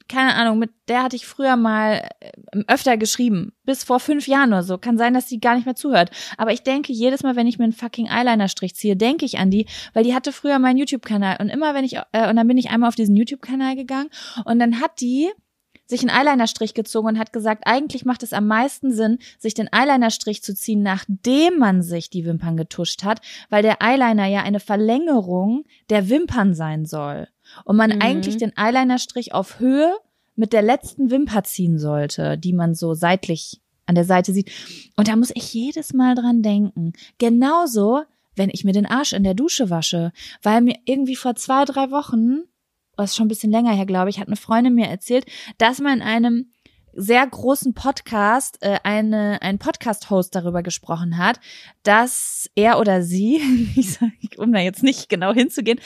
keine 0.09 0.35
Ahnung, 0.35 0.59
mit 0.59 0.71
der 0.89 1.03
hatte 1.03 1.15
ich 1.15 1.25
früher 1.25 1.55
mal 1.55 2.07
äh, 2.19 2.63
öfter 2.67 2.97
geschrieben. 2.97 3.53
Bis 3.63 3.83
vor 3.83 3.99
fünf 3.99 4.27
Jahren 4.27 4.49
oder 4.49 4.63
so. 4.63 4.77
Kann 4.77 4.97
sein, 4.97 5.13
dass 5.13 5.29
sie 5.29 5.39
gar 5.39 5.55
nicht 5.55 5.65
mehr 5.65 5.75
zuhört. 5.75 6.11
Aber 6.37 6.51
ich 6.51 6.63
denke 6.63 6.91
jedes 6.91 7.23
Mal, 7.23 7.35
wenn 7.35 7.47
ich 7.47 7.57
mir 7.57 7.63
einen 7.63 7.73
fucking 7.73 8.09
Eyeliner-Strich 8.09 8.75
ziehe, 8.75 8.97
denke 8.97 9.25
ich 9.25 9.39
an 9.39 9.49
die, 9.49 9.65
weil 9.93 10.03
die 10.03 10.13
hatte 10.13 10.33
früher 10.33 10.59
meinen 10.59 10.77
YouTube-Kanal. 10.77 11.37
Und 11.39 11.49
immer 11.49 11.73
wenn 11.73 11.85
ich, 11.85 11.95
äh, 11.95 12.29
und 12.29 12.35
dann 12.35 12.47
bin 12.47 12.57
ich 12.57 12.69
einmal 12.69 12.89
auf 12.89 12.95
diesen 12.95 13.15
YouTube-Kanal 13.15 13.75
gegangen 13.75 14.09
und 14.43 14.59
dann 14.59 14.81
hat 14.81 14.99
die 14.99 15.31
sich 15.93 16.01
einen 16.01 16.09
Eyelinerstrich 16.17 16.73
gezogen 16.73 17.07
und 17.09 17.19
hat 17.19 17.31
gesagt, 17.33 17.63
eigentlich 17.65 18.03
macht 18.03 18.23
es 18.23 18.33
am 18.33 18.47
meisten 18.47 18.91
Sinn, 18.91 19.19
sich 19.37 19.53
den 19.53 19.69
Eyelinerstrich 19.71 20.43
zu 20.43 20.55
ziehen, 20.55 20.81
nachdem 20.81 21.59
man 21.59 21.83
sich 21.83 22.09
die 22.09 22.25
Wimpern 22.25 22.57
getuscht 22.57 23.03
hat, 23.03 23.21
weil 23.49 23.61
der 23.61 23.81
Eyeliner 23.81 24.25
ja 24.25 24.41
eine 24.41 24.59
Verlängerung 24.59 25.65
der 25.89 26.09
Wimpern 26.09 26.53
sein 26.53 26.85
soll. 26.85 27.27
Und 27.65 27.77
man 27.77 27.91
Mhm. 27.91 28.01
eigentlich 28.01 28.37
den 28.37 28.53
Eyelinerstrich 28.57 29.33
auf 29.33 29.59
Höhe 29.59 29.93
mit 30.35 30.51
der 30.51 30.63
letzten 30.63 31.11
Wimper 31.11 31.43
ziehen 31.43 31.77
sollte, 31.77 32.37
die 32.37 32.53
man 32.53 32.73
so 32.73 32.95
seitlich 32.95 33.61
an 33.85 33.95
der 33.95 34.05
Seite 34.05 34.33
sieht. 34.33 34.49
Und 34.95 35.07
da 35.07 35.15
muss 35.15 35.31
ich 35.35 35.53
jedes 35.53 35.93
Mal 35.93 36.15
dran 36.15 36.41
denken. 36.41 36.93
Genauso, 37.19 38.01
wenn 38.35 38.49
ich 38.51 38.63
mir 38.63 38.71
den 38.73 38.85
Arsch 38.87 39.13
in 39.13 39.23
der 39.23 39.35
Dusche 39.35 39.69
wasche, 39.69 40.11
weil 40.41 40.61
mir 40.61 40.75
irgendwie 40.85 41.15
vor 41.15 41.35
zwei, 41.35 41.65
drei 41.65 41.91
Wochen 41.91 42.43
das 42.97 43.11
ist 43.11 43.15
schon 43.15 43.25
ein 43.25 43.29
bisschen 43.29 43.51
länger 43.51 43.73
her, 43.73 43.85
glaube 43.85 44.09
ich, 44.09 44.19
hat 44.19 44.27
eine 44.27 44.35
Freundin 44.35 44.75
mir 44.75 44.87
erzählt, 44.87 45.25
dass 45.57 45.79
man 45.79 45.99
in 45.99 46.01
einem 46.01 46.51
sehr 46.95 47.25
großen 47.25 47.73
Podcast 47.73 48.59
äh, 48.61 48.77
eine 48.83 49.41
ein 49.41 49.57
Podcast-Host 49.57 50.35
darüber 50.35 50.61
gesprochen 50.61 51.17
hat, 51.17 51.39
dass 51.81 52.49
er 52.55 52.79
oder 52.79 53.01
sie, 53.01 53.41
ich 53.75 53.93
sag, 53.93 54.11
um 54.37 54.51
da 54.53 54.59
jetzt 54.59 54.83
nicht 54.83 55.09
genau 55.09 55.33
hinzugehen, 55.33 55.79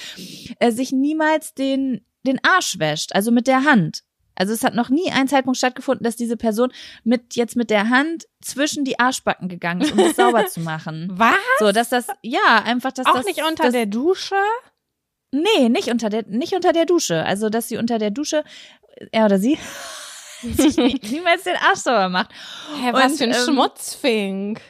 äh, 0.59 0.71
sich 0.71 0.91
niemals 0.91 1.53
den 1.53 2.01
den 2.25 2.39
Arsch 2.43 2.77
wäscht, 2.77 3.15
also 3.15 3.31
mit 3.31 3.47
der 3.47 3.63
Hand. 3.63 4.03
Also 4.35 4.53
es 4.53 4.63
hat 4.63 4.75
noch 4.75 4.89
nie 4.89 5.09
ein 5.11 5.27
Zeitpunkt 5.27 5.57
stattgefunden, 5.57 6.03
dass 6.03 6.15
diese 6.15 6.37
Person 6.37 6.71
mit 7.03 7.35
jetzt 7.35 7.55
mit 7.55 7.71
der 7.71 7.89
Hand 7.89 8.27
zwischen 8.41 8.85
die 8.85 8.99
Arschbacken 8.99 9.49
gegangen 9.49 9.81
ist, 9.81 9.93
um 9.93 9.97
das 9.97 10.15
sauber 10.15 10.45
zu 10.45 10.59
machen. 10.61 11.07
Was? 11.11 11.35
So, 11.59 11.71
dass 11.71 11.89
das 11.89 12.07
ja 12.21 12.61
einfach, 12.63 12.91
dass 12.91 13.07
Auch 13.07 13.15
das 13.15 13.25
nicht 13.25 13.43
unter 13.43 13.63
das, 13.63 13.73
der 13.73 13.87
Dusche? 13.87 14.35
Nee, 15.41 15.69
nicht 15.69 15.89
unter 15.89 16.09
der, 16.09 16.23
nicht 16.27 16.53
unter 16.53 16.73
der 16.73 16.85
Dusche. 16.85 17.23
Also, 17.25 17.49
dass 17.49 17.67
sie 17.67 17.77
unter 17.77 17.99
der 17.99 18.11
Dusche, 18.11 18.43
er 19.11 19.25
oder 19.25 19.39
sie, 19.39 19.57
sich 20.41 20.77
nie, 20.77 20.99
niemals 21.09 21.43
den 21.43 21.55
Arsch 21.55 21.79
sauber 21.79 22.09
macht. 22.09 22.31
Hä, 22.81 22.89
was 22.91 23.13
Und, 23.13 23.17
für 23.17 23.23
ein 23.25 23.31
ähm, 23.31 23.45
Schmutzfink. 23.45 24.61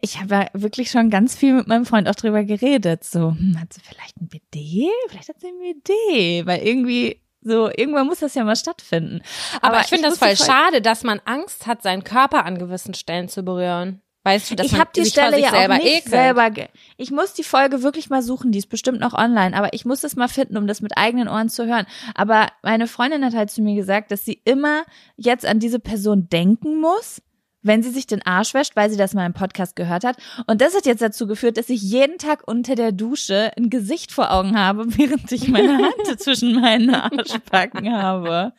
Ich 0.00 0.20
habe 0.20 0.34
ja 0.34 0.46
wirklich 0.52 0.90
schon 0.90 1.10
ganz 1.10 1.34
viel 1.34 1.54
mit 1.54 1.66
meinem 1.66 1.86
Freund 1.86 2.08
auch 2.08 2.14
drüber 2.14 2.44
geredet. 2.44 3.04
So, 3.04 3.30
hm, 3.30 3.58
hat 3.60 3.72
sie 3.72 3.80
vielleicht 3.80 4.20
ein 4.20 4.28
BD? 4.28 4.88
Vielleicht 5.08 5.28
hat 5.28 5.40
sie 5.40 5.48
ein 5.48 5.58
BD, 5.58 6.46
weil 6.46 6.62
irgendwie 6.62 7.22
so, 7.44 7.70
irgendwann 7.76 8.06
muss 8.06 8.20
das 8.20 8.34
ja 8.34 8.44
mal 8.44 8.56
stattfinden. 8.56 9.20
Aber, 9.60 9.80
ich 9.80 9.88
finde 9.88 10.08
das 10.08 10.18
voll 10.18 10.36
schade, 10.36 10.80
dass 10.80 11.02
man 11.02 11.20
Angst 11.24 11.66
hat, 11.66 11.82
seinen 11.82 12.04
Körper 12.04 12.44
an 12.44 12.58
gewissen 12.58 12.94
Stellen 12.94 13.28
zu 13.28 13.42
berühren. 13.42 14.01
Weißt 14.24 14.50
du, 14.50 14.54
dass 14.54 14.66
ich 14.66 14.78
habe 14.78 14.90
die 14.94 15.04
Stelle 15.04 15.40
ja 15.40 15.50
selber 15.50 15.74
auch 15.74 15.78
nicht 15.78 15.96
ekelt. 15.96 16.10
selber. 16.10 16.50
Ich 16.96 17.10
muss 17.10 17.34
die 17.34 17.42
Folge 17.42 17.82
wirklich 17.82 18.08
mal 18.08 18.22
suchen, 18.22 18.52
die 18.52 18.58
ist 18.58 18.68
bestimmt 18.68 19.00
noch 19.00 19.14
online, 19.14 19.56
aber 19.56 19.72
ich 19.72 19.84
muss 19.84 20.04
es 20.04 20.14
mal 20.14 20.28
finden, 20.28 20.56
um 20.56 20.68
das 20.68 20.80
mit 20.80 20.96
eigenen 20.96 21.26
Ohren 21.26 21.48
zu 21.48 21.66
hören. 21.66 21.86
Aber 22.14 22.46
meine 22.62 22.86
Freundin 22.86 23.24
hat 23.24 23.34
halt 23.34 23.50
zu 23.50 23.62
mir 23.62 23.74
gesagt, 23.74 24.12
dass 24.12 24.24
sie 24.24 24.40
immer 24.44 24.84
jetzt 25.16 25.44
an 25.44 25.58
diese 25.58 25.80
Person 25.80 26.28
denken 26.28 26.80
muss, 26.80 27.20
wenn 27.62 27.82
sie 27.82 27.90
sich 27.90 28.06
den 28.06 28.22
Arsch 28.22 28.54
wäscht, 28.54 28.76
weil 28.76 28.90
sie 28.90 28.96
das 28.96 29.14
mal 29.14 29.26
im 29.26 29.34
Podcast 29.34 29.74
gehört 29.74 30.04
hat. 30.04 30.16
Und 30.46 30.60
das 30.60 30.76
hat 30.76 30.86
jetzt 30.86 31.02
dazu 31.02 31.26
geführt, 31.26 31.56
dass 31.56 31.68
ich 31.68 31.82
jeden 31.82 32.18
Tag 32.18 32.46
unter 32.46 32.76
der 32.76 32.92
Dusche 32.92 33.50
ein 33.56 33.70
Gesicht 33.70 34.12
vor 34.12 34.32
Augen 34.32 34.56
habe, 34.56 34.84
während 34.98 35.30
ich 35.32 35.48
meine 35.48 35.78
Hand 35.78 36.20
zwischen 36.20 36.60
meinen 36.60 36.94
Arschbacken 36.94 37.92
habe. 37.92 38.52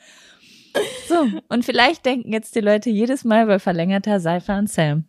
So, 1.07 1.27
und 1.49 1.63
vielleicht 1.63 2.05
denken 2.05 2.33
jetzt 2.33 2.55
die 2.55 2.61
Leute 2.61 2.89
jedes 2.89 3.23
Mal 3.23 3.45
bei 3.45 3.59
verlängerter 3.59 4.19
Seife 4.19 4.53
an 4.53 4.67
Sam. 4.67 5.05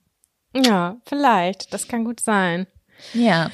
Ja, 0.54 0.96
vielleicht. 1.04 1.72
Das 1.72 1.88
kann 1.88 2.04
gut 2.04 2.20
sein. 2.20 2.66
Ja. 3.12 3.50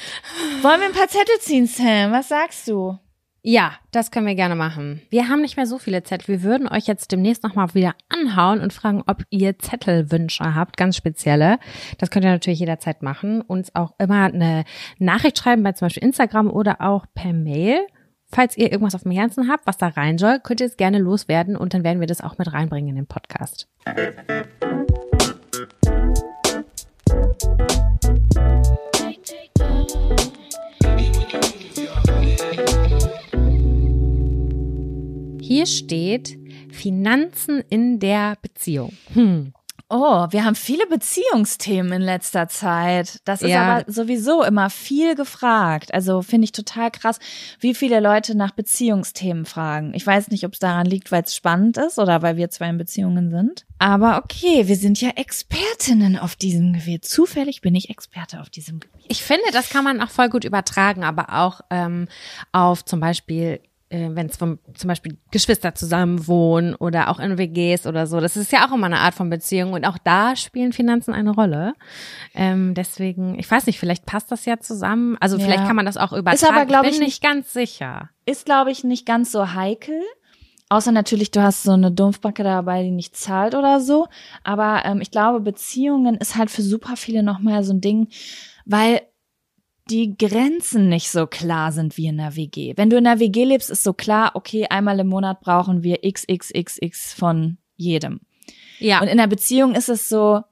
Wollen 0.62 0.80
wir 0.80 0.86
ein 0.88 0.92
paar 0.92 1.08
Zettel 1.08 1.38
ziehen, 1.40 1.66
Sam? 1.66 2.12
Was 2.12 2.28
sagst 2.28 2.68
du? 2.68 2.98
Ja, 3.42 3.72
das 3.90 4.10
können 4.10 4.26
wir 4.26 4.34
gerne 4.34 4.54
machen. 4.54 5.00
Wir 5.08 5.28
haben 5.28 5.40
nicht 5.40 5.56
mehr 5.56 5.66
so 5.66 5.78
viele 5.78 6.02
Zettel. 6.02 6.28
Wir 6.28 6.42
würden 6.42 6.68
euch 6.68 6.86
jetzt 6.86 7.10
demnächst 7.10 7.42
nochmal 7.42 7.72
wieder 7.72 7.94
anhauen 8.10 8.60
und 8.60 8.74
fragen, 8.74 9.02
ob 9.06 9.22
ihr 9.30 9.58
Zettelwünsche 9.58 10.54
habt, 10.54 10.76
ganz 10.76 10.96
spezielle. 10.96 11.58
Das 11.96 12.10
könnt 12.10 12.26
ihr 12.26 12.32
natürlich 12.32 12.60
jederzeit 12.60 13.02
machen. 13.02 13.40
Uns 13.40 13.74
auch 13.74 13.94
immer 13.98 14.24
eine 14.24 14.64
Nachricht 14.98 15.38
schreiben 15.38 15.62
bei 15.62 15.72
zum 15.72 15.86
Beispiel 15.86 16.04
Instagram 16.04 16.50
oder 16.50 16.82
auch 16.82 17.06
per 17.14 17.32
Mail. 17.32 17.78
Falls 18.26 18.58
ihr 18.58 18.70
irgendwas 18.70 18.94
auf 18.94 19.02
dem 19.04 19.12
Herzen 19.12 19.48
habt, 19.48 19.66
was 19.66 19.78
da 19.78 19.88
rein 19.88 20.18
soll, 20.18 20.38
könnt 20.40 20.60
ihr 20.60 20.66
es 20.66 20.76
gerne 20.76 20.98
loswerden 20.98 21.56
und 21.56 21.72
dann 21.72 21.82
werden 21.82 22.00
wir 22.00 22.06
das 22.06 22.20
auch 22.20 22.36
mit 22.36 22.52
reinbringen 22.52 22.90
in 22.90 22.96
den 22.96 23.06
Podcast. 23.06 23.68
Hier 35.40 35.66
steht 35.66 36.38
Finanzen 36.70 37.62
in 37.68 37.98
der 37.98 38.36
Beziehung. 38.40 38.92
Hm. 39.14 39.52
Oh, 39.92 40.28
wir 40.30 40.44
haben 40.44 40.54
viele 40.54 40.86
Beziehungsthemen 40.86 41.92
in 41.94 42.00
letzter 42.02 42.46
Zeit. 42.46 43.20
Das 43.24 43.42
ist 43.42 43.50
Ja. 43.50 43.78
aber 43.78 43.92
sowieso 43.92 44.44
immer 44.44 44.70
viel 44.70 45.16
gefragt. 45.16 45.92
Also 45.92 46.22
finde 46.22 46.44
ich 46.44 46.52
total 46.52 46.92
krass, 46.92 47.18
wie 47.58 47.74
viele 47.74 47.98
Leute 47.98 48.36
nach 48.36 48.52
Beziehungsthemen 48.52 49.46
fragen. 49.46 49.92
Ich 49.94 50.06
weiß 50.06 50.28
nicht, 50.28 50.44
ob 50.46 50.52
es 50.52 50.60
daran 50.60 50.86
liegt, 50.86 51.10
weil 51.10 51.24
es 51.24 51.34
spannend 51.34 51.76
ist 51.76 51.98
oder 51.98 52.22
weil 52.22 52.36
wir 52.36 52.50
zwei 52.50 52.68
in 52.68 52.78
Beziehungen 52.78 53.30
sind. 53.30 53.66
Aber 53.80 54.18
okay, 54.18 54.68
wir 54.68 54.76
sind 54.76 55.00
ja 55.00 55.10
Expertinnen 55.16 56.16
auf 56.16 56.36
diesem 56.36 56.72
Gebiet. 56.72 57.04
Zufällig 57.04 57.60
bin 57.60 57.74
ich 57.74 57.90
Experte 57.90 58.40
auf 58.40 58.48
diesem 58.48 58.78
Gebiet. 58.78 59.06
Ich 59.08 59.24
finde, 59.24 59.42
das 59.52 59.70
kann 59.70 59.82
man 59.82 60.00
auch 60.00 60.10
voll 60.10 60.28
gut 60.28 60.44
übertragen, 60.44 61.02
aber 61.02 61.36
auch 61.40 61.62
ähm, 61.70 62.06
auf 62.52 62.84
zum 62.84 63.00
Beispiel, 63.00 63.60
wenn 63.90 64.26
es 64.26 64.38
zum 64.38 64.58
Beispiel 64.84 65.18
Geschwister 65.32 65.74
zusammen 65.74 66.26
wohnen 66.28 66.74
oder 66.76 67.08
auch 67.08 67.18
in 67.18 67.36
WGs 67.38 67.86
oder 67.86 68.06
so. 68.06 68.20
Das 68.20 68.36
ist 68.36 68.52
ja 68.52 68.66
auch 68.68 68.72
immer 68.72 68.86
eine 68.86 69.00
Art 69.00 69.14
von 69.14 69.28
Beziehung 69.30 69.72
und 69.72 69.84
auch 69.84 69.98
da 69.98 70.36
spielen 70.36 70.72
Finanzen 70.72 71.12
eine 71.12 71.30
Rolle. 71.30 71.74
Ähm, 72.34 72.74
deswegen, 72.74 73.38
ich 73.38 73.50
weiß 73.50 73.66
nicht, 73.66 73.80
vielleicht 73.80 74.06
passt 74.06 74.30
das 74.30 74.44
ja 74.44 74.60
zusammen. 74.60 75.16
Also 75.20 75.36
Ja. 75.38 75.44
vielleicht 75.44 75.66
kann 75.66 75.76
man 75.76 75.86
das 75.86 75.96
auch 75.96 76.12
übertragen. 76.12 76.34
Ist 76.34 76.48
aber, 76.48 76.66
glaub 76.66 76.84
ich 76.84 76.92
ich, 76.92 76.98
bin 76.98 77.04
nicht 77.06 77.22
ganz 77.22 77.52
sicher. 77.52 78.10
Ist, 78.26 78.44
glaube 78.46 78.70
ich, 78.70 78.84
nicht 78.84 79.06
ganz 79.06 79.32
so 79.32 79.54
heikel. 79.54 80.00
Außer 80.68 80.92
natürlich, 80.92 81.32
du 81.32 81.42
hast 81.42 81.64
so 81.64 81.72
eine 81.72 81.90
Dumpfbacke 81.90 82.44
dabei, 82.44 82.84
die 82.84 82.92
nicht 82.92 83.16
zahlt 83.16 83.56
oder 83.56 83.80
so. 83.80 84.06
Aber 84.44 84.82
ähm, 84.84 85.00
ich 85.00 85.10
glaube, 85.10 85.40
Beziehungen 85.40 86.14
ist 86.16 86.36
halt 86.36 86.48
für 86.48 86.62
super 86.62 86.94
viele 86.96 87.24
nochmal 87.24 87.64
so 87.64 87.72
ein 87.72 87.80
Ding, 87.80 88.06
weil 88.66 89.00
die 89.90 90.16
Grenzen 90.16 90.88
nicht 90.88 91.10
so 91.10 91.26
klar 91.26 91.72
sind 91.72 91.96
wie 91.96 92.06
in 92.06 92.16
der 92.18 92.36
WG. 92.36 92.74
Wenn 92.76 92.90
du 92.90 92.96
in 92.96 93.04
der 93.04 93.18
WG 93.20 93.44
lebst, 93.44 93.70
ist 93.70 93.82
so 93.82 93.92
klar, 93.92 94.32
okay, 94.34 94.66
einmal 94.70 94.98
im 95.00 95.08
Monat 95.08 95.40
brauchen 95.40 95.82
wir 95.82 95.98
XXXX 96.08 97.12
von 97.14 97.58
jedem. 97.76 98.20
Ja. 98.78 99.00
Und 99.02 99.08
in 99.08 99.18
der 99.18 99.26
Beziehung 99.26 99.74
ist 99.74 99.88
es 99.88 100.08
so, 100.08 100.42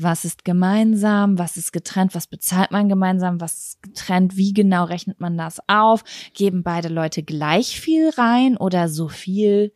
was 0.00 0.24
ist 0.24 0.44
gemeinsam, 0.44 1.38
was 1.38 1.56
ist 1.56 1.72
getrennt, 1.72 2.14
was 2.14 2.26
bezahlt 2.28 2.70
man 2.70 2.88
gemeinsam, 2.88 3.40
was 3.40 3.58
ist 3.58 3.82
getrennt, 3.82 4.36
wie 4.36 4.52
genau 4.52 4.84
rechnet 4.84 5.20
man 5.20 5.36
das 5.36 5.58
auf? 5.66 6.04
Geben 6.34 6.62
beide 6.62 6.88
Leute 6.88 7.22
gleich 7.24 7.80
viel 7.80 8.10
rein 8.10 8.56
oder 8.56 8.88
so 8.88 9.08
viel? 9.08 9.72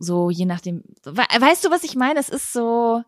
So 0.00 0.30
je 0.30 0.44
nachdem. 0.46 0.82
We- 1.04 1.40
Weißt 1.40 1.64
du, 1.64 1.70
was 1.70 1.84
ich 1.84 1.94
meine? 1.94 2.18
Es 2.18 2.28
ist 2.28 2.52
so, 2.52 3.02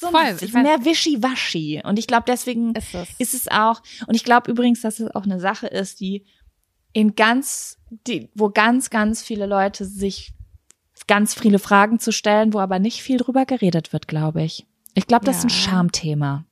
so 0.00 0.10
Voll, 0.10 0.20
ein, 0.20 0.36
ich 0.40 0.52
weiß- 0.52 0.62
mehr 0.62 0.84
wischiwaschi. 0.84 1.82
Und 1.84 1.98
ich 1.98 2.06
glaube, 2.06 2.24
deswegen 2.26 2.74
ist 2.74 2.94
es. 2.94 3.08
ist 3.18 3.34
es 3.34 3.48
auch, 3.48 3.80
und 4.06 4.14
ich 4.14 4.24
glaube 4.24 4.50
übrigens, 4.50 4.80
dass 4.82 4.98
es 5.00 5.14
auch 5.14 5.24
eine 5.24 5.38
Sache 5.40 5.66
ist, 5.66 6.00
die 6.00 6.24
in 6.92 7.14
ganz, 7.14 7.78
die, 8.06 8.30
wo 8.34 8.50
ganz, 8.50 8.90
ganz 8.90 9.22
viele 9.22 9.46
Leute 9.46 9.84
sich 9.84 10.32
ganz 11.06 11.34
viele 11.34 11.58
Fragen 11.58 11.98
zu 11.98 12.12
stellen, 12.12 12.52
wo 12.54 12.60
aber 12.60 12.78
nicht 12.78 13.02
viel 13.02 13.18
drüber 13.18 13.44
geredet 13.46 13.92
wird, 13.92 14.08
glaube 14.08 14.42
ich. 14.42 14.66
Ich 14.94 15.06
glaube, 15.06 15.24
das 15.26 15.38
ist 15.38 15.44
ein 15.44 15.48
Ja. 15.50 15.54
Schamthema. 15.56 16.44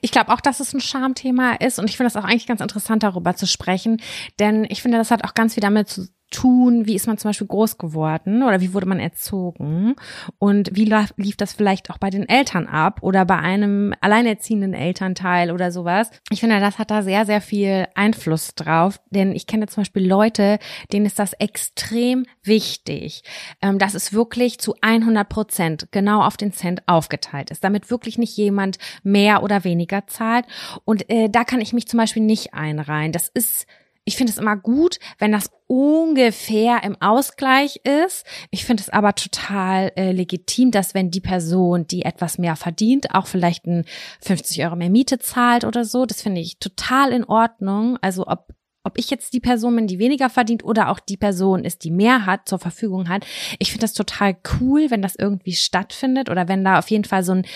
Ich 0.00 0.10
glaube 0.10 0.32
auch, 0.32 0.40
dass 0.40 0.60
es 0.60 0.72
ein 0.72 0.80
Schamthema 0.80 1.54
ist 1.54 1.78
und 1.78 1.88
ich 1.88 1.96
finde 1.96 2.12
das 2.12 2.16
auch 2.22 2.26
eigentlich 2.26 2.46
ganz 2.46 2.60
interessant, 2.60 3.02
darüber 3.02 3.34
zu 3.36 3.46
sprechen, 3.46 4.00
denn 4.38 4.64
ich 4.68 4.82
finde, 4.82 4.98
das 4.98 5.10
hat 5.10 5.24
auch 5.24 5.34
ganz 5.34 5.54
viel 5.54 5.60
damit 5.60 5.88
zu 5.88 6.08
tun, 6.32 6.86
wie 6.86 6.94
ist 6.94 7.06
man 7.06 7.18
zum 7.18 7.28
Beispiel 7.28 7.46
groß 7.46 7.78
geworden 7.78 8.42
oder 8.42 8.60
wie 8.60 8.74
wurde 8.74 8.86
man 8.86 8.98
erzogen 8.98 9.94
und 10.38 10.70
wie 10.74 10.92
lief 11.16 11.36
das 11.36 11.52
vielleicht 11.52 11.90
auch 11.90 11.98
bei 11.98 12.10
den 12.10 12.28
Eltern 12.28 12.66
ab 12.66 12.98
oder 13.02 13.24
bei 13.24 13.38
einem 13.38 13.94
alleinerziehenden 14.00 14.74
Elternteil 14.74 15.52
oder 15.52 15.70
sowas. 15.70 16.10
Ich 16.30 16.40
finde, 16.40 16.58
das 16.58 16.78
hat 16.78 16.90
da 16.90 17.02
sehr, 17.02 17.26
sehr 17.26 17.40
viel 17.40 17.86
Einfluss 17.94 18.54
drauf, 18.54 19.00
denn 19.10 19.32
ich 19.32 19.46
kenne 19.46 19.66
zum 19.66 19.82
Beispiel 19.82 20.06
Leute, 20.06 20.58
denen 20.92 21.06
ist 21.06 21.18
das 21.18 21.34
extrem 21.34 22.26
wichtig, 22.42 23.22
ähm, 23.60 23.78
dass 23.78 23.94
es 23.94 24.12
wirklich 24.12 24.58
zu 24.58 24.74
100 24.80 25.28
Prozent 25.28 25.88
genau 25.92 26.22
auf 26.22 26.36
den 26.36 26.52
Cent 26.52 26.82
aufgeteilt 26.86 27.50
ist, 27.50 27.62
damit 27.62 27.90
wirklich 27.90 28.18
nicht 28.18 28.36
jemand 28.36 28.78
mehr 29.02 29.42
oder 29.42 29.64
weniger 29.64 30.06
zahlt. 30.06 30.46
Und 30.84 31.08
äh, 31.10 31.28
da 31.28 31.44
kann 31.44 31.60
ich 31.60 31.72
mich 31.72 31.86
zum 31.86 31.98
Beispiel 31.98 32.22
nicht 32.22 32.54
einreihen. 32.54 33.12
Das 33.12 33.28
ist 33.28 33.66
ich 34.04 34.16
finde 34.16 34.32
es 34.32 34.38
immer 34.38 34.56
gut, 34.56 34.98
wenn 35.18 35.32
das 35.32 35.50
ungefähr 35.68 36.82
im 36.82 37.00
Ausgleich 37.00 37.80
ist. 37.84 38.26
Ich 38.50 38.64
finde 38.64 38.82
es 38.82 38.88
aber 38.88 39.14
total 39.14 39.92
äh, 39.96 40.12
legitim, 40.12 40.70
dass 40.70 40.94
wenn 40.94 41.10
die 41.10 41.20
Person, 41.20 41.86
die 41.86 42.02
etwas 42.02 42.36
mehr 42.36 42.56
verdient, 42.56 43.14
auch 43.14 43.26
vielleicht 43.26 43.66
ein 43.66 43.84
50 44.20 44.64
Euro 44.64 44.76
mehr 44.76 44.90
Miete 44.90 45.18
zahlt 45.18 45.64
oder 45.64 45.84
so. 45.84 46.04
Das 46.04 46.20
finde 46.20 46.40
ich 46.40 46.58
total 46.58 47.12
in 47.12 47.24
Ordnung. 47.24 47.96
Also 48.02 48.26
ob 48.26 48.48
ob 48.84 48.98
ich 48.98 49.10
jetzt 49.10 49.32
die 49.32 49.40
Person 49.40 49.76
bin, 49.76 49.86
die 49.86 49.98
weniger 49.98 50.28
verdient 50.28 50.64
oder 50.64 50.88
auch 50.90 51.00
die 51.00 51.16
Person 51.16 51.64
ist, 51.64 51.84
die 51.84 51.90
mehr 51.90 52.26
hat, 52.26 52.48
zur 52.48 52.58
Verfügung 52.58 53.08
hat. 53.08 53.24
Ich 53.58 53.70
finde 53.70 53.82
das 53.82 53.94
total 53.94 54.36
cool, 54.60 54.90
wenn 54.90 55.02
das 55.02 55.14
irgendwie 55.16 55.52
stattfindet 55.52 56.28
oder 56.28 56.48
wenn 56.48 56.64
da 56.64 56.78
auf 56.78 56.90
jeden 56.90 57.04
Fall 57.04 57.22
so 57.22 57.32
ein, 57.32 57.46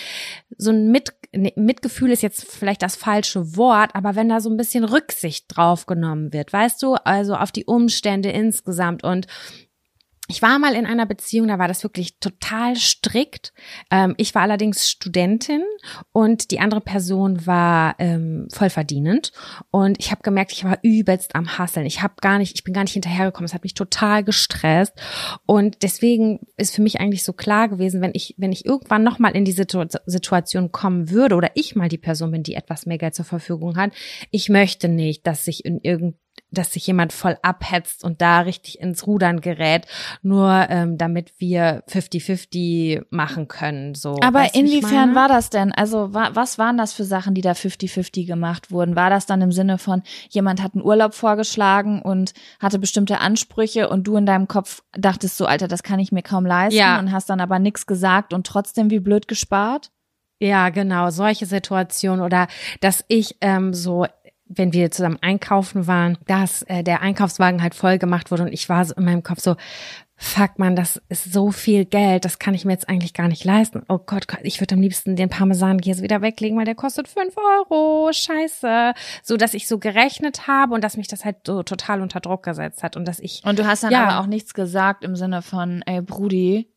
so 0.57 0.71
ein 0.71 0.89
Mit, 0.91 1.13
nee, 1.33 1.53
Mitgefühl 1.55 2.11
ist 2.11 2.23
jetzt 2.23 2.45
vielleicht 2.45 2.81
das 2.81 2.95
falsche 2.95 3.57
Wort, 3.57 3.91
aber 3.93 4.15
wenn 4.15 4.29
da 4.29 4.39
so 4.39 4.49
ein 4.49 4.57
bisschen 4.57 4.83
Rücksicht 4.83 5.45
drauf 5.49 5.85
genommen 5.85 6.33
wird, 6.33 6.53
weißt 6.53 6.81
du, 6.81 6.95
also 6.95 7.35
auf 7.35 7.51
die 7.51 7.65
Umstände 7.65 8.29
insgesamt 8.29 9.03
und 9.03 9.27
ich 10.29 10.41
war 10.41 10.59
mal 10.59 10.75
in 10.75 10.85
einer 10.85 11.05
Beziehung, 11.05 11.47
da 11.47 11.57
war 11.57 11.69
das 11.69 11.83
wirklich 11.83 12.19
total 12.19 12.75
strikt. 12.75 13.53
Ähm, 13.89 14.13
ich 14.17 14.35
war 14.35 14.41
allerdings 14.41 14.89
Studentin 14.89 15.63
und 16.11 16.51
die 16.51 16.59
andere 16.59 16.81
Person 16.81 17.45
war 17.47 17.95
ähm, 17.99 18.47
vollverdienend. 18.51 19.31
Und 19.71 19.97
ich 19.99 20.11
habe 20.11 20.23
gemerkt, 20.23 20.51
ich 20.51 20.65
war 20.65 20.79
übelst 20.83 21.33
am 21.35 21.57
Hasseln. 21.57 21.85
Ich 21.85 22.03
habe 22.03 22.15
gar 22.19 22.39
nicht, 22.39 22.55
ich 22.55 22.65
bin 22.65 22.73
gar 22.73 22.83
nicht 22.83 22.93
hinterhergekommen. 22.93 23.45
Es 23.45 23.53
hat 23.53 23.63
mich 23.63 23.73
total 23.73 24.25
gestresst. 24.25 24.93
Und 25.45 25.81
deswegen 25.81 26.41
ist 26.57 26.75
für 26.75 26.81
mich 26.81 26.99
eigentlich 26.99 27.23
so 27.23 27.31
klar 27.31 27.69
gewesen, 27.69 28.01
wenn 28.01 28.11
ich, 28.13 28.35
wenn 28.37 28.51
ich 28.51 28.65
irgendwann 28.65 29.03
nochmal 29.03 29.33
in 29.35 29.45
die 29.45 29.53
Situ 29.53 29.85
Situation 30.05 30.73
kommen 30.73 31.09
würde 31.09 31.35
oder 31.35 31.51
ich 31.53 31.75
mal 31.75 31.87
die 31.87 31.97
Person 31.97 32.31
bin, 32.31 32.43
die 32.43 32.55
etwas 32.55 32.85
mehr 32.85 32.97
Geld 32.97 33.15
zur 33.15 33.25
Verfügung 33.25 33.77
hat, 33.77 33.93
ich 34.31 34.49
möchte 34.49 34.89
nicht, 34.89 35.25
dass 35.25 35.45
sich 35.45 35.63
in 35.63 35.79
irgendeinem 35.79 36.19
dass 36.57 36.71
sich 36.71 36.87
jemand 36.87 37.13
voll 37.13 37.37
abhetzt 37.41 38.03
und 38.03 38.21
da 38.21 38.39
richtig 38.41 38.79
ins 38.79 39.05
Rudern 39.07 39.41
gerät, 39.41 39.85
nur 40.21 40.65
ähm, 40.69 40.97
damit 40.97 41.33
wir 41.39 41.83
50-50 41.87 43.05
machen 43.09 43.47
können. 43.47 43.95
So. 43.95 44.17
Aber 44.21 44.39
Weißt 44.39 44.55
inwiefern 44.55 45.15
war 45.15 45.27
das 45.27 45.49
denn? 45.49 45.71
Also 45.71 46.13
wa 46.13 46.31
was 46.33 46.57
waren 46.57 46.77
das 46.77 46.93
für 46.93 47.03
Sachen, 47.03 47.33
die 47.33 47.41
da 47.41 47.51
50-50 47.51 48.25
gemacht 48.25 48.71
wurden? 48.71 48.95
War 48.95 49.09
das 49.09 49.25
dann 49.25 49.41
im 49.41 49.51
Sinne 49.51 49.77
von, 49.77 50.03
jemand 50.29 50.61
hat 50.61 50.73
einen 50.75 50.83
Urlaub 50.83 51.13
vorgeschlagen 51.13 52.01
und 52.01 52.33
hatte 52.59 52.79
bestimmte 52.79 53.19
Ansprüche 53.19 53.89
und 53.89 54.03
du 54.05 54.17
in 54.17 54.25
deinem 54.25 54.47
Kopf 54.47 54.83
dachtest 54.93 55.37
so, 55.37 55.45
Alter, 55.45 55.67
das 55.67 55.83
kann 55.83 55.99
ich 55.99 56.11
mir 56.11 56.23
kaum 56.23 56.45
leisten 56.45 56.77
Ja. 56.77 56.99
und 56.99 57.11
hast 57.11 57.29
dann 57.29 57.41
aber 57.41 57.59
nichts 57.59 57.85
gesagt 57.85 58.33
und 58.33 58.45
trotzdem 58.47 58.89
wie 58.89 58.99
blöd 58.99 59.27
gespart? 59.27 59.91
Ja, 60.39 60.69
genau, 60.69 61.09
solche 61.09 61.45
Situationen 61.47 62.23
oder 62.23 62.47
dass 62.79 63.03
ich 63.07 63.37
ähm, 63.41 63.73
so 63.73 64.05
wenn 64.49 64.73
wir 64.73 64.91
zusammen 64.91 65.17
einkaufen 65.21 65.87
waren, 65.87 66.17
dass 66.27 66.61
äh, 66.63 66.83
der 66.83 67.01
Einkaufswagen 67.01 67.61
halt 67.61 67.75
voll 67.75 67.97
gemacht 67.97 68.31
wurde 68.31 68.43
und 68.43 68.53
ich 68.53 68.69
war 68.69 68.83
so 68.85 68.93
in 68.95 69.05
meinem 69.05 69.23
Kopf 69.23 69.39
so, 69.39 69.55
fuck 70.19 70.57
man, 70.57 70.75
das 70.75 70.99
ist 71.09 71.31
so 71.31 71.51
viel 71.51 71.85
Geld, 71.85 72.25
das 72.25 72.39
kann 72.39 72.55
ich 72.55 72.65
mir 72.65 72.71
jetzt 72.71 72.89
eigentlich 72.89 73.13
gar 73.13 73.27
nicht 73.27 73.43
leisten. 73.43 73.83
Oh 73.87 73.99
Gott, 73.99 74.25
ich 74.41 74.59
würde 74.59 74.73
am 74.73 74.81
liebsten 74.81 75.15
den 75.15 75.29
Parmesankäse 75.29 76.01
wieder 76.01 76.21
weglegen, 76.23 76.57
weil 76.57 76.65
der 76.65 76.73
kostet 76.73 77.07
fünf 77.07 77.35
Euro, 77.37 78.09
scheiße. 78.11 78.93
So, 79.21 79.37
dass 79.37 79.53
ich 79.53 79.67
so 79.67 79.77
gerechnet 79.77 80.47
habe 80.47 80.73
und 80.73 80.83
dass 80.83 80.97
mich 80.97 81.07
das 81.07 81.23
halt 81.23 81.37
so 81.45 81.61
total 81.61 82.01
unter 82.01 82.19
Druck 82.19 82.41
gesetzt 82.43 82.81
hat 82.81 82.97
und 82.97 83.05
dass 83.07 83.19
ich 83.19 83.43
Und 83.45 83.59
du 83.59 83.67
hast 83.67 83.83
dann 83.83 83.91
Ja. 83.91 84.07
aber 84.07 84.19
auch 84.21 84.27
nichts 84.27 84.55
gesagt 84.55 85.03
im 85.03 85.15
Sinne 85.15 85.43
von, 85.43 85.83
ey 85.85 86.01
Brudi, 86.01 86.73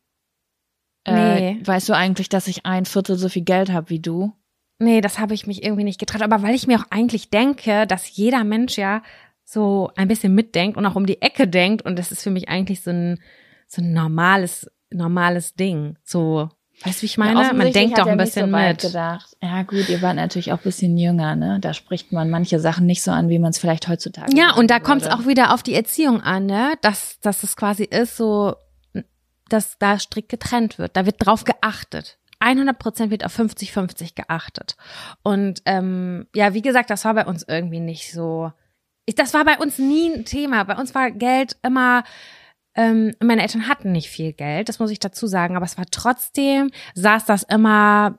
äh, 1.05 1.53
Nee. 1.55 1.61
weißt 1.65 1.89
du 1.89 1.93
eigentlich, 1.93 2.29
dass 2.29 2.47
ich 2.47 2.65
ein 2.67 2.85
Viertel 2.85 3.15
so 3.17 3.27
viel 3.27 3.43
Geld 3.43 3.71
habe 3.71 3.89
wie 3.89 3.99
du? 3.99 4.33
Nee, 4.81 5.01
das 5.01 5.19
habe 5.19 5.35
ich 5.35 5.45
mich 5.45 5.63
irgendwie 5.63 5.83
nicht 5.83 5.99
getraut. 5.99 6.23
Aber 6.23 6.41
weil 6.41 6.55
ich 6.55 6.65
mir 6.65 6.79
auch 6.79 6.85
eigentlich 6.89 7.29
denke, 7.29 7.85
dass 7.85 8.15
jeder 8.15 8.43
Mensch 8.43 8.77
ja 8.77 9.03
so 9.43 9.91
ein 9.95 10.07
bisschen 10.07 10.33
mitdenkt 10.33 10.75
und 10.75 10.85
auch 10.85 10.95
um 10.95 11.05
die 11.05 11.21
Ecke 11.21 11.47
denkt. 11.47 11.83
Und 11.83 11.99
das 11.99 12.11
ist 12.11 12.23
für 12.23 12.31
mich 12.31 12.49
eigentlich 12.49 12.81
so 12.81 12.89
ein, 12.89 13.19
so 13.67 13.81
ein 13.81 13.93
normales, 13.93 14.71
normales 14.89 15.53
Ding. 15.53 15.97
So, 16.03 16.49
weißt 16.83 16.99
du, 16.99 17.01
wie 17.03 17.05
ich 17.05 17.17
meine? 17.19 17.39
Ja, 17.39 17.53
man 17.53 17.71
denkt 17.71 17.99
doch 17.99 18.07
ein 18.07 18.17
bisschen 18.17 18.49
so 18.49 18.57
mit. 18.57 18.79
Gedacht. 18.79 19.37
Ja 19.41 19.61
gut, 19.61 19.87
ihr 19.87 20.01
wart 20.01 20.15
natürlich 20.15 20.51
auch 20.51 20.57
ein 20.57 20.63
bisschen 20.63 20.97
jünger, 20.97 21.35
ne? 21.35 21.59
Da 21.61 21.73
spricht 21.75 22.11
man 22.11 22.31
manche 22.31 22.59
Sachen 22.59 22.87
nicht 22.87 23.03
so 23.03 23.11
an, 23.11 23.29
wie 23.29 23.39
man 23.39 23.51
es 23.51 23.59
vielleicht 23.59 23.87
heutzutage 23.87 24.35
Ja, 24.35 24.55
und 24.55 24.71
da 24.71 24.79
kommt 24.79 25.03
es 25.03 25.07
auch 25.09 25.27
wieder 25.27 25.53
auf 25.53 25.61
die 25.61 25.75
Erziehung 25.75 26.21
an, 26.21 26.47
ne? 26.47 26.73
Dass, 26.81 27.19
dass 27.19 27.43
es 27.43 27.55
quasi 27.55 27.83
ist 27.83 28.17
so, 28.17 28.55
dass 29.47 29.77
da 29.77 29.99
strikt 29.99 30.29
getrennt 30.29 30.79
wird. 30.79 30.97
Da 30.97 31.05
wird 31.05 31.17
drauf 31.19 31.43
geachtet. 31.43 32.17
100 32.41 32.77
Prozent 32.77 33.11
wird 33.11 33.25
auf 33.25 33.37
50-50 33.37 34.15
geachtet. 34.15 34.75
Und 35.23 35.61
ähm, 35.65 36.27
ja, 36.35 36.53
wie 36.53 36.61
gesagt, 36.61 36.89
das 36.89 37.05
war 37.05 37.13
bei 37.13 37.25
uns 37.25 37.45
irgendwie 37.47 37.79
nicht 37.79 38.11
so. 38.11 38.51
Ich, 39.05 39.15
das 39.15 39.33
war 39.33 39.45
bei 39.45 39.57
uns 39.57 39.77
nie 39.77 40.13
ein 40.13 40.25
Thema. 40.25 40.63
Bei 40.63 40.75
uns 40.75 40.93
war 40.93 41.11
Geld 41.11 41.57
immer. 41.63 42.03
Ähm, 42.73 43.15
meine 43.21 43.41
Eltern 43.41 43.67
hatten 43.67 43.91
nicht 43.91 44.09
viel 44.09 44.31
Geld, 44.31 44.69
das 44.69 44.79
muss 44.79 44.91
ich 44.91 44.99
dazu 44.99 45.27
sagen, 45.27 45.57
aber 45.57 45.65
es 45.65 45.77
war 45.77 45.83
trotzdem, 45.91 46.71
saß 46.95 47.25
das 47.25 47.43
immer 47.43 48.17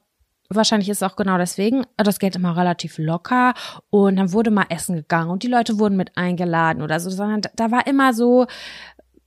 wahrscheinlich 0.54 0.88
ist 0.88 1.02
es 1.02 1.10
auch 1.10 1.16
genau 1.16 1.38
deswegen 1.38 1.86
das 1.96 2.18
Geld 2.18 2.36
immer 2.36 2.56
relativ 2.56 2.98
locker 2.98 3.54
und 3.90 4.16
dann 4.16 4.32
wurde 4.32 4.50
mal 4.50 4.66
essen 4.68 4.96
gegangen 4.96 5.30
und 5.30 5.42
die 5.42 5.48
Leute 5.48 5.78
wurden 5.78 5.96
mit 5.96 6.16
eingeladen 6.16 6.82
oder 6.82 7.00
so, 7.00 7.10
sondern 7.10 7.42
da 7.54 7.70
war 7.70 7.86
immer 7.86 8.12
so 8.12 8.46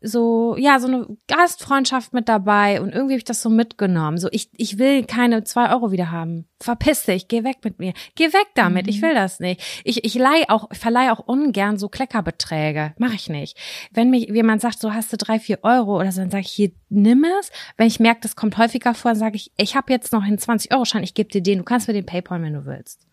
so, 0.05 0.55
ja, 0.57 0.79
so 0.79 0.87
eine 0.87 1.07
Gastfreundschaft 1.27 2.13
mit 2.13 2.29
dabei 2.29 2.81
und 2.81 2.93
irgendwie 2.93 3.13
habe 3.13 3.19
ich 3.19 3.23
das 3.23 3.41
so 3.41 3.49
mitgenommen. 3.49 4.17
So, 4.17 4.27
ich, 4.31 4.49
ich 4.53 4.77
will 4.77 5.03
keine 5.03 5.43
zwei 5.43 5.71
Euro 5.71 5.91
wieder 5.91 6.11
haben. 6.11 6.47
Verpiss 6.59 7.03
dich, 7.03 7.27
geh 7.27 7.43
weg 7.43 7.57
mit 7.63 7.79
mir. 7.79 7.93
Geh 8.15 8.25
weg 8.33 8.47
damit, 8.55 8.87
ich 8.87 9.01
will 9.01 9.13
das 9.13 9.39
nicht. 9.39 9.61
Ich, 9.83 10.03
ich 10.03 10.15
leih 10.15 10.45
auch, 10.47 10.69
ich 10.71 10.77
verleihe 10.77 11.11
auch 11.11 11.19
ungern 11.19 11.77
so 11.77 11.89
Kleckerbeträge. 11.89 12.93
Mach 12.97 13.13
ich 13.13 13.29
nicht. 13.29 13.57
Wenn 13.91 14.09
mir 14.09 14.19
jemand 14.19 14.61
sagt, 14.61 14.79
so 14.79 14.93
hast 14.93 15.11
du 15.11 15.17
drei, 15.17 15.39
vier 15.39 15.59
Euro 15.63 15.99
oder 15.99 16.11
so, 16.11 16.21
dann 16.21 16.31
sage 16.31 16.43
ich, 16.45 16.51
hier, 16.51 16.71
nimm 16.89 17.25
es. 17.39 17.51
Wenn 17.77 17.87
ich 17.87 17.99
merke, 17.99 18.21
das 18.21 18.35
kommt 18.35 18.57
häufiger 18.57 18.93
vor, 18.93 19.11
dann 19.11 19.19
sage 19.19 19.35
ich, 19.35 19.51
ich 19.57 19.75
habe 19.75 19.91
jetzt 19.91 20.13
noch 20.13 20.23
einen 20.23 20.37
20-Euro-Schein, 20.37 21.03
ich 21.03 21.13
gebe 21.13 21.29
dir 21.29 21.41
den, 21.41 21.59
du 21.59 21.63
kannst 21.63 21.87
mir 21.87 21.93
den 21.93 22.05
Paypal, 22.05 22.41
wenn 22.41 22.53
du 22.53 22.65
willst. 22.65 23.05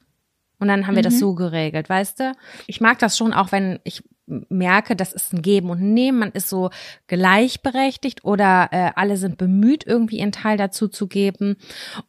Und 0.58 0.68
dann 0.68 0.86
haben 0.86 0.94
wir 0.94 1.02
das 1.02 1.18
so 1.18 1.34
geregelt, 1.34 1.88
weißt 1.88 2.20
du? 2.20 2.32
Ich 2.68 2.80
mag 2.80 3.00
das 3.00 3.18
schon, 3.18 3.32
auch 3.32 3.50
wenn 3.50 3.80
ich 3.82 4.04
merke, 4.48 4.96
das 4.96 5.12
ist 5.12 5.32
ein 5.32 5.42
Geben 5.42 5.70
und 5.70 5.80
Nehmen, 5.80 6.18
man 6.18 6.32
ist 6.32 6.48
so 6.48 6.70
gleichberechtigt 7.06 8.24
oder 8.24 8.68
äh, 8.72 8.90
alle 8.94 9.16
sind 9.16 9.38
bemüht, 9.38 9.86
irgendwie 9.86 10.18
ihren 10.18 10.32
Teil 10.32 10.56
dazu 10.56 10.88
zu 10.88 11.06
geben 11.06 11.56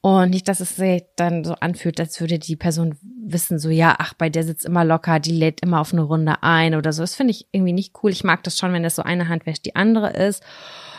und 0.02 0.30
nicht, 0.30 0.48
dass 0.48 0.60
es 0.60 0.76
sich 0.76 1.04
dann 1.16 1.44
so 1.44 1.56
anfühlt, 1.56 2.00
als 2.00 2.20
würde 2.20 2.40
die 2.40 2.56
Person 2.56 2.96
wissen, 3.02 3.60
so 3.60 3.70
ja, 3.70 3.96
ach, 3.98 4.14
bei 4.14 4.30
der 4.30 4.44
sitzt 4.44 4.66
immer 4.66 4.86
locker, 4.86 5.20
die 5.20 5.32
lädt 5.32 5.62
immer 5.62 5.80
auf 5.82 5.94
eine 5.94 6.04
Runde 6.04 6.42
ein 6.42 6.76
oder 6.76 6.94
so. 6.94 7.04
Das 7.04 7.16
finde 7.16 7.32
ich 7.32 7.48
irgendwie 7.52 7.74
nicht 7.74 7.96
cool. 8.04 8.12
Ich 8.12 8.24
mag 8.24 8.44
das 8.44 8.58
schon, 8.58 8.74
wenn 8.74 8.84
das 8.84 8.96
so 8.96 9.04
eine 9.04 9.30
Hand 9.30 9.46
wäscht 9.46 9.66
die 9.66 9.76
andere 9.76 10.12
ist. 10.12 10.44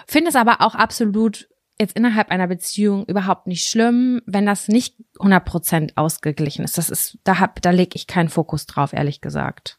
Finde 0.06 0.28
es 0.28 0.36
aber 0.36 0.60
auch 0.60 0.74
absolut 0.74 1.48
jetzt 1.78 1.96
innerhalb 1.96 2.30
einer 2.30 2.46
Beziehung 2.46 3.04
überhaupt 3.06 3.46
nicht 3.46 3.68
schlimm, 3.68 4.22
wenn 4.26 4.46
das 4.46 4.68
nicht 4.68 4.96
100% 5.18 5.92
ausgeglichen 5.96 6.64
ist. 6.64 6.78
Das 6.78 6.88
ist, 6.88 7.18
da 7.24 7.40
hab, 7.40 7.60
da 7.62 7.70
lege 7.70 7.96
ich 7.96 8.06
keinen 8.06 8.28
Fokus 8.28 8.66
drauf, 8.66 8.92
ehrlich 8.92 9.20
gesagt. 9.20 9.78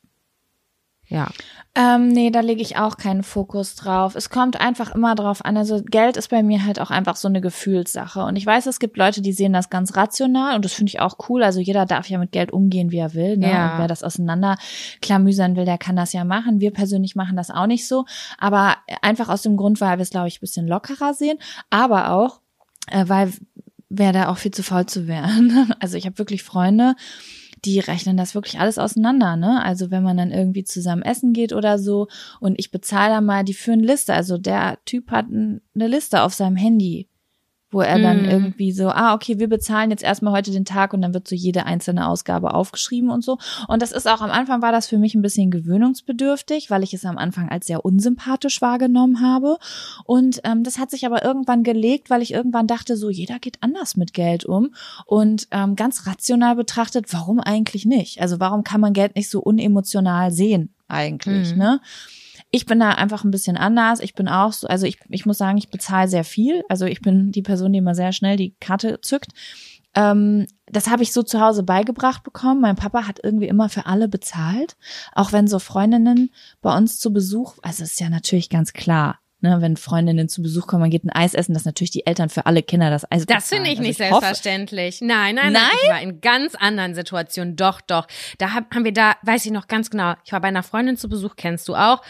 Ja. 1.07 1.29
Ähm, 1.75 2.07
nee, 2.07 2.31
da 2.31 2.39
lege 2.39 2.61
ich 2.61 2.77
auch 2.77 2.97
keinen 2.97 3.21
Fokus 3.21 3.75
drauf. 3.75 4.15
Es 4.15 4.29
kommt 4.29 4.59
einfach 4.59 4.95
immer 4.95 5.13
drauf 5.13 5.43
an. 5.43 5.57
Also 5.57 5.83
Geld 5.83 6.17
ist 6.17 6.29
bei 6.29 6.41
mir 6.41 6.65
halt 6.65 6.79
auch 6.79 6.89
einfach 6.89 7.15
so 7.15 7.27
eine 7.27 7.41
Gefühlssache. 7.41 8.23
Und 8.23 8.37
ich 8.37 8.45
weiß, 8.45 8.65
es 8.65 8.79
gibt 8.79 8.97
Leute, 8.97 9.21
die 9.21 9.33
sehen 9.33 9.53
das 9.53 9.69
ganz 9.69 9.95
rational 9.95 10.55
und 10.55 10.65
das 10.65 10.73
finde 10.73 10.89
ich 10.89 11.01
auch 11.01 11.17
cool. 11.29 11.43
Also 11.43 11.59
jeder 11.59 11.85
darf 11.85 12.09
ja 12.09 12.17
mit 12.17 12.31
Geld 12.31 12.51
umgehen, 12.51 12.91
wie 12.91 12.97
er 12.97 13.13
will. 13.13 13.37
Ne? 13.37 13.51
Ja. 13.51 13.73
Und 13.73 13.79
wer 13.79 13.87
das 13.87 14.03
auseinanderklamüsern 14.03 15.55
will, 15.55 15.65
der 15.65 15.77
kann 15.77 15.95
das 15.95 16.13
ja 16.13 16.23
machen. 16.23 16.59
Wir 16.59 16.71
persönlich 16.71 17.15
machen 17.15 17.35
das 17.35 17.51
auch 17.51 17.67
nicht 17.67 17.87
so. 17.87 18.05
Aber 18.37 18.77
einfach 19.01 19.29
aus 19.29 19.41
dem 19.41 19.57
Grund, 19.57 19.81
weil 19.81 19.97
wir 19.97 20.03
es, 20.03 20.09
glaube 20.09 20.27
ich, 20.27 20.37
ein 20.37 20.41
bisschen 20.41 20.67
lockerer 20.67 21.13
sehen. 21.13 21.37
Aber 21.69 22.11
auch, 22.11 22.39
äh, 22.87 23.03
weil 23.07 23.33
wäre 23.89 24.13
da 24.13 24.29
auch 24.29 24.37
viel 24.37 24.51
zu 24.51 24.63
faul 24.63 24.85
zu 24.85 25.07
werden. 25.07 25.73
Also 25.79 25.97
ich 25.97 26.05
habe 26.05 26.17
wirklich 26.17 26.41
Freunde, 26.43 26.95
die 27.63 27.79
rechnen 27.79 28.17
das 28.17 28.35
wirklich 28.35 28.59
alles 28.59 28.77
auseinander, 28.77 29.35
ne? 29.35 29.63
Also 29.63 29.91
wenn 29.91 30.03
man 30.03 30.17
dann 30.17 30.31
irgendwie 30.31 30.63
zusammen 30.63 31.01
essen 31.01 31.33
geht 31.33 31.53
oder 31.53 31.79
so 31.79 32.07
und 32.39 32.59
ich 32.59 32.71
bezahle 32.71 33.15
da 33.15 33.21
mal, 33.21 33.43
die 33.43 33.53
führen 33.53 33.79
Liste. 33.79 34.13
Also 34.13 34.37
der 34.37 34.77
Typ 34.85 35.11
hat 35.11 35.27
eine 35.27 35.61
Liste 35.87 36.21
auf 36.23 36.33
seinem 36.33 36.55
Handy, 36.55 37.07
wo 37.75 37.81
er 37.81 37.99
dann 37.99 38.23
Mhm. 38.23 38.29
irgendwie 38.29 38.71
so, 38.71 38.87
ah, 38.89 39.13
okay, 39.13 39.37
wir 39.37 39.49
bezahlen 39.49 39.91
jetzt 39.91 40.01
erstmal 40.03 40.33
heute 40.33 40.49
den 40.51 40.63
Tag 40.65 40.93
und 40.93 41.01
dann 41.01 41.13
wird 41.13 41.27
so 41.27 41.35
jede 41.35 41.65
einzelne 41.65 42.07
Ausgabe 42.07 42.53
aufgeschrieben 42.53 43.09
und 43.11 43.23
so. 43.23 43.37
Und 43.67 43.81
das 43.81 43.91
ist 43.91 44.07
auch 44.07 44.21
am 44.21 44.31
Anfang 44.31 44.61
war 44.61 44.71
das 44.71 44.87
für 44.87 44.97
mich 44.97 45.13
ein 45.13 45.21
bisschen 45.21 45.51
gewöhnungsbedürftig, 45.51 46.69
weil 46.69 46.83
ich 46.83 46.93
es 46.93 47.05
am 47.05 47.17
Anfang 47.17 47.49
als 47.49 47.67
sehr 47.67 47.83
unsympathisch 47.85 48.61
wahrgenommen 48.61 49.21
habe. 49.21 49.57
Und 50.05 50.41
ähm, 50.45 50.63
das 50.63 50.79
hat 50.79 50.89
sich 50.89 51.05
aber 51.05 51.23
irgendwann 51.23 51.63
gelegt, 51.63 52.09
weil 52.09 52.21
ich 52.21 52.33
irgendwann 52.33 52.67
dachte, 52.67 52.95
so 52.97 53.09
jeder 53.09 53.39
geht 53.39 53.57
anders 53.61 53.97
mit 53.97 54.13
Geld 54.13 54.45
um. 54.45 54.73
Und 55.05 55.47
ähm, 55.51 55.75
ganz 55.75 56.07
rational 56.07 56.55
betrachtet, 56.55 57.07
warum 57.11 57.39
eigentlich 57.39 57.85
nicht? 57.85 58.21
Also 58.21 58.39
warum 58.39 58.63
kann 58.63 58.81
man 58.81 58.93
Geld 58.93 59.15
nicht 59.15 59.29
so 59.29 59.41
unemotional 59.41 60.31
sehen 60.31 60.73
eigentlich, 60.87 61.51
Mhm. 61.51 61.57
ne? 61.57 61.81
Ich 62.55 62.65
bin 62.65 62.79
da 62.79 62.91
einfach 62.91 63.25
ein 63.25 63.31
bisschen 63.31 63.57
anders. 63.57 63.99
Ich 63.99 64.13
bin 64.13 64.29
auch 64.29 64.53
so, 64.53 64.65
also 64.67 64.85
ich, 64.85 64.99
ich 65.09 65.25
muss 65.25 65.37
sagen, 65.37 65.57
ich 65.57 65.69
bezahle 65.69 66.07
sehr 66.07 66.23
viel. 66.23 66.63
Also 66.69 66.85
ich 66.85 67.01
bin 67.01 67.33
die 67.33 67.41
Person, 67.41 67.73
die 67.73 67.79
immer 67.79 67.95
sehr 67.95 68.13
schnell 68.13 68.37
die 68.37 68.55
Karte 68.61 69.01
zückt. 69.01 69.31
Ähm, 69.93 70.47
das 70.65 70.89
habe 70.89 71.03
ich 71.03 71.11
so 71.11 71.21
zu 71.21 71.41
Hause 71.41 71.63
beigebracht 71.63 72.23
bekommen. 72.23 72.61
Mein 72.61 72.77
Papa 72.77 73.07
hat 73.07 73.19
irgendwie 73.21 73.49
immer 73.49 73.67
für 73.67 73.87
alle 73.87 74.07
bezahlt. 74.07 74.77
Auch 75.11 75.33
wenn 75.33 75.49
so 75.49 75.59
Freundinnen 75.59 76.29
bei 76.61 76.73
uns 76.77 76.97
zu 76.97 77.11
Besuch, 77.11 77.57
also 77.61 77.83
ist 77.83 77.99
ja 77.99 78.09
natürlich 78.09 78.49
ganz 78.49 78.71
klar, 78.71 79.19
ne, 79.45 79.61
wenn 79.61 79.77
Freundinnen 79.77 80.27
zu 80.27 80.41
Besuch 80.41 80.67
kommen, 80.67 80.81
man 80.81 80.89
geht 80.89 81.03
ein 81.05 81.09
Eis 81.11 81.33
essen, 81.33 81.53
dass 81.53 81.65
natürlich 81.65 81.91
die 81.91 82.05
Eltern 82.05 82.29
für 82.29 82.45
alle 82.45 82.63
Kinder 82.63 82.89
das 82.89 83.09
Eis 83.11 83.25
Das 83.25 83.49
finde 83.49 83.69
ich 83.69 83.77
Also 83.79 83.87
nicht 83.87 83.99
hoffe- 84.01 84.09
selbstverständlich. 84.11 85.01
Nein, 85.01 85.35
nein, 85.35 85.53
nein, 85.53 85.53
Nein? 85.53 85.71
Ich 85.83 85.89
war 85.89 86.01
in 86.01 86.21
ganz 86.21 86.55
anderen 86.55 86.95
Situationen. 86.95 87.55
Doch, 87.55 87.81
doch. 87.81 88.07
Da 88.37 88.53
hab, 88.53 88.73
haben 88.75 88.83
wir 88.85 88.93
da, 88.93 89.13
weiß 89.23 89.45
ich 89.45 89.51
noch 89.51 89.67
ganz 89.67 89.89
genau, 89.89 90.13
ich 90.25 90.31
war 90.31 90.41
bei 90.41 90.47
einer 90.49 90.63
Freundin 90.63 90.97
zu 90.97 91.07
Besuch, 91.09 91.35
kennst 91.35 91.67
du 91.67 91.75
auch. 91.75 92.01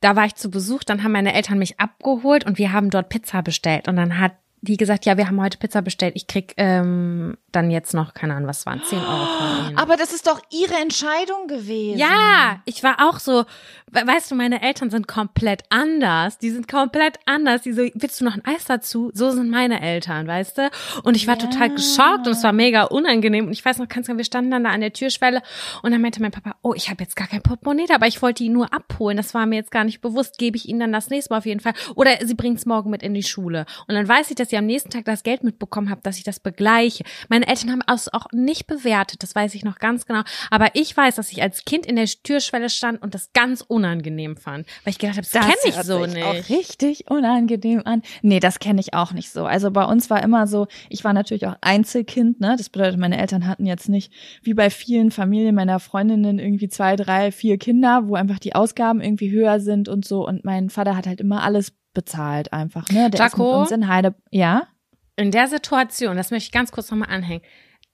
Da 0.00 0.16
war 0.16 0.24
ich 0.26 0.34
zu 0.34 0.50
Besuch, 0.50 0.84
dann 0.84 1.02
haben 1.04 1.12
meine 1.12 1.34
Eltern 1.34 1.58
mich 1.58 1.78
abgeholt 1.78 2.44
und 2.46 2.58
wir 2.58 2.72
haben 2.72 2.90
dort 2.90 3.08
Pizza 3.08 3.42
bestellt. 3.42 3.86
Und 3.88 3.96
dann 3.96 4.18
hat 4.18 4.32
die 4.62 4.76
gesagt, 4.76 5.06
ja, 5.06 5.16
wir 5.16 5.26
haben 5.26 5.40
heute 5.40 5.56
Pizza 5.58 5.80
bestellt. 5.80 6.12
Ich 6.16 6.26
krieg 6.26 6.52
ähm, 6.58 7.36
dann 7.50 7.70
jetzt 7.70 7.94
noch, 7.94 8.12
keine 8.12 8.34
Ahnung, 8.34 8.48
was 8.48 8.66
waren, 8.66 8.82
10 8.84 8.98
Euro 8.98 9.26
von. 9.26 9.78
Aber 9.78 9.96
das 9.96 10.12
ist 10.12 10.26
doch 10.26 10.40
ihre 10.50 10.74
Entscheidung 10.74 11.46
gewesen. 11.48 11.98
Ja, 11.98 12.60
ich 12.66 12.82
war 12.82 12.96
auch 13.08 13.18
so, 13.20 13.44
we- 13.90 14.06
weißt 14.06 14.30
du, 14.30 14.34
meine 14.34 14.60
Eltern 14.62 14.90
sind 14.90 15.08
komplett 15.08 15.62
anders. 15.70 16.36
Die 16.38 16.50
sind 16.50 16.68
komplett 16.68 17.18
anders. 17.24 17.62
Die 17.62 17.72
so, 17.72 17.82
willst 17.94 18.20
du 18.20 18.24
noch 18.26 18.34
ein 18.34 18.44
Eis 18.44 18.66
dazu? 18.66 19.10
So 19.14 19.30
sind 19.30 19.48
meine 19.50 19.80
Eltern, 19.80 20.26
weißt 20.26 20.58
du? 20.58 20.70
Und 21.04 21.16
ich 21.16 21.26
war 21.26 21.38
total 21.38 21.70
geschockt 21.70 22.26
und 22.26 22.32
es 22.32 22.42
war 22.44 22.52
mega 22.52 22.82
unangenehm. 22.84 23.46
Und 23.46 23.52
ich 23.52 23.64
weiß 23.64 23.78
noch 23.78 23.88
ganz 23.88 24.06
genau, 24.08 24.18
wir 24.18 24.24
standen 24.26 24.50
dann 24.50 24.64
da 24.64 24.70
an 24.70 24.82
der 24.82 24.92
Türschwelle 24.92 25.40
und 25.82 25.90
dann 25.92 26.02
meinte 26.02 26.20
mein 26.20 26.32
Papa, 26.32 26.56
oh, 26.62 26.74
ich 26.74 26.90
habe 26.90 27.02
jetzt 27.02 27.16
gar 27.16 27.26
kein 27.28 27.40
Portemonnaie 27.42 27.86
da, 27.86 27.94
aber 27.94 28.06
ich 28.08 28.20
wollte 28.20 28.44
ihn 28.44 28.52
nur 28.52 28.72
abholen. 28.74 29.16
Das 29.16 29.32
war 29.32 29.46
mir 29.46 29.56
jetzt 29.56 29.70
gar 29.70 29.84
nicht 29.84 30.02
bewusst. 30.02 30.36
Gebe 30.36 30.58
ich 30.58 30.68
ihnen 30.68 30.80
dann 30.80 30.92
das 30.92 31.08
nächste 31.08 31.32
Mal 31.32 31.38
auf 31.38 31.46
jeden 31.46 31.60
Fall. 31.60 31.72
Oder 31.94 32.18
sie 32.26 32.34
bringt's 32.34 32.66
morgen 32.66 32.90
mit 32.90 33.02
in 33.02 33.14
die 33.14 33.22
Schule. 33.22 33.64
Und 33.88 33.94
dann 33.94 34.06
weiß 34.06 34.28
ich, 34.30 34.36
dass 34.36 34.49
sie 34.50 34.56
am 34.56 34.66
nächsten 34.66 34.90
Tag 34.90 35.04
das 35.04 35.22
Geld 35.22 35.42
mitbekommen 35.44 35.90
habe, 35.90 36.00
dass 36.02 36.18
ich 36.18 36.24
das 36.24 36.40
begleiche. 36.40 37.04
Meine 37.28 37.46
Eltern 37.46 37.70
haben 37.70 37.82
es 37.86 38.12
auch 38.12 38.26
nicht 38.32 38.66
bewertet, 38.66 39.22
das 39.22 39.34
weiß 39.34 39.54
ich 39.54 39.64
noch 39.64 39.78
ganz 39.78 40.06
genau. 40.06 40.22
Aber 40.50 40.68
ich 40.74 40.96
weiß, 40.96 41.16
dass 41.16 41.32
ich 41.32 41.42
als 41.42 41.64
Kind 41.64 41.86
in 41.86 41.96
der 41.96 42.06
Türschwelle 42.06 42.68
stand 42.70 43.02
und 43.02 43.14
das 43.14 43.32
ganz 43.32 43.62
unangenehm 43.62 44.36
fand, 44.36 44.66
weil 44.84 44.92
ich 44.92 44.98
gedacht 44.98 45.16
habe, 45.16 45.26
das, 45.30 45.40
kenne 45.40 45.56
ich 45.64 45.74
so 45.76 46.06
nicht. 46.06 46.24
Auch 46.24 46.48
richtig 46.48 47.10
unangenehm 47.10 47.82
an. 47.84 48.02
Nee, 48.22 48.40
das 48.40 48.58
kenne 48.58 48.80
ich 48.80 48.94
auch 48.94 49.12
nicht 49.12 49.30
so. 49.30 49.46
Also 49.46 49.70
bei 49.70 49.84
uns 49.84 50.10
war 50.10 50.22
immer 50.22 50.46
so, 50.46 50.66
ich 50.88 51.04
war 51.04 51.12
natürlich 51.12 51.46
auch 51.46 51.56
Einzelkind, 51.60 52.40
ne? 52.40 52.54
Das 52.56 52.68
bedeutet, 52.68 52.98
meine 52.98 53.18
Eltern 53.18 53.46
hatten 53.46 53.66
jetzt 53.66 53.88
nicht, 53.88 54.12
wie 54.42 54.54
bei 54.54 54.70
vielen 54.70 55.10
Familien 55.10 55.54
meiner 55.54 55.80
Freundinnen, 55.80 56.38
irgendwie 56.38 56.68
zwei, 56.68 56.96
drei, 56.96 57.32
vier 57.32 57.58
Kinder, 57.58 58.08
wo 58.08 58.14
einfach 58.14 58.38
die 58.38 58.54
Ausgaben 58.54 59.00
irgendwie 59.00 59.30
höher 59.30 59.60
sind 59.60 59.88
und 59.88 60.04
so. 60.04 60.26
Und 60.26 60.44
mein 60.44 60.70
Vater 60.70 60.96
hat 60.96 61.06
halt 61.06 61.20
immer 61.20 61.42
alles 61.42 61.72
bezahlt 61.92 62.52
einfach, 62.52 62.88
ne? 62.88 63.10
Der 63.10 63.26
ist 63.26 63.32
Jaco? 63.32 63.60
uns 63.60 63.70
in 63.70 63.88
Heide. 63.88 64.14
Ja? 64.30 64.68
In 65.16 65.30
der 65.30 65.48
Situation, 65.48 66.16
das 66.16 66.30
möchte 66.30 66.46
ich 66.46 66.52
ganz 66.52 66.72
kurz 66.72 66.90
nochmal 66.90 67.10
anhängen, 67.10 67.42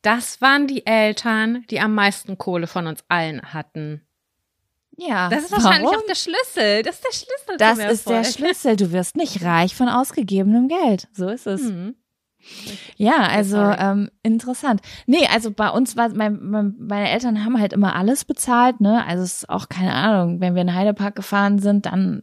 das 0.03 0.41
waren 0.41 0.67
die 0.67 0.87
Eltern, 0.87 1.65
die 1.71 1.81
am 1.81 1.95
meisten 1.95 2.39
Kohle 2.39 2.67
von 2.67 2.87
uns 2.87 3.05
allen 3.09 3.53
hatten. 3.53 4.07
Ja. 4.97 5.29
Das 5.29 5.45
ist 5.45 5.53
wahrscheinlich 5.53 5.91
Warum? 5.91 6.01
auch 6.01 6.07
der 6.07 6.15
Schlüssel. 6.15 6.83
Das 6.83 6.97
ist 6.97 7.05
der 7.05 7.13
Schlüssel 7.13 7.57
Das 7.59 7.79
ist 7.79 8.09
der. 8.09 8.25
Schlüssel. 8.25 8.77
Du 8.77 8.93
wirst 8.93 9.17
nicht 9.17 9.43
reich 9.43 9.75
von 9.75 9.89
ausgegebenem 9.89 10.69
Geld. 10.69 11.09
So 11.13 11.29
ist 11.29 11.47
es. 11.47 11.63
Mhm. 11.63 11.97
Ja, 12.97 13.27
also 13.27 13.57
ähm, 13.57 14.11
interessant. 14.23 14.81
Nee, 15.07 15.27
also 15.27 15.51
bei 15.51 15.69
uns 15.69 15.97
war 15.97 16.11
mein, 16.11 16.39
mein, 16.41 16.75
meine 16.79 17.11
Eltern 17.11 17.45
haben 17.45 17.59
halt 17.59 17.73
immer 17.73 17.97
alles 17.97 18.25
bezahlt, 18.25 18.81
ne? 18.81 19.05
Also 19.05 19.25
es 19.25 19.39
ist 19.39 19.51
auch 19.51 19.69
keine 19.69 19.93
Ahnung, 19.93 20.41
wenn 20.41 20.55
wir 20.55 20.63
in 20.63 20.69
den 20.69 20.77
Heidepark 20.77 21.17
gefahren 21.17 21.59
sind, 21.59 21.87
dann 21.87 22.23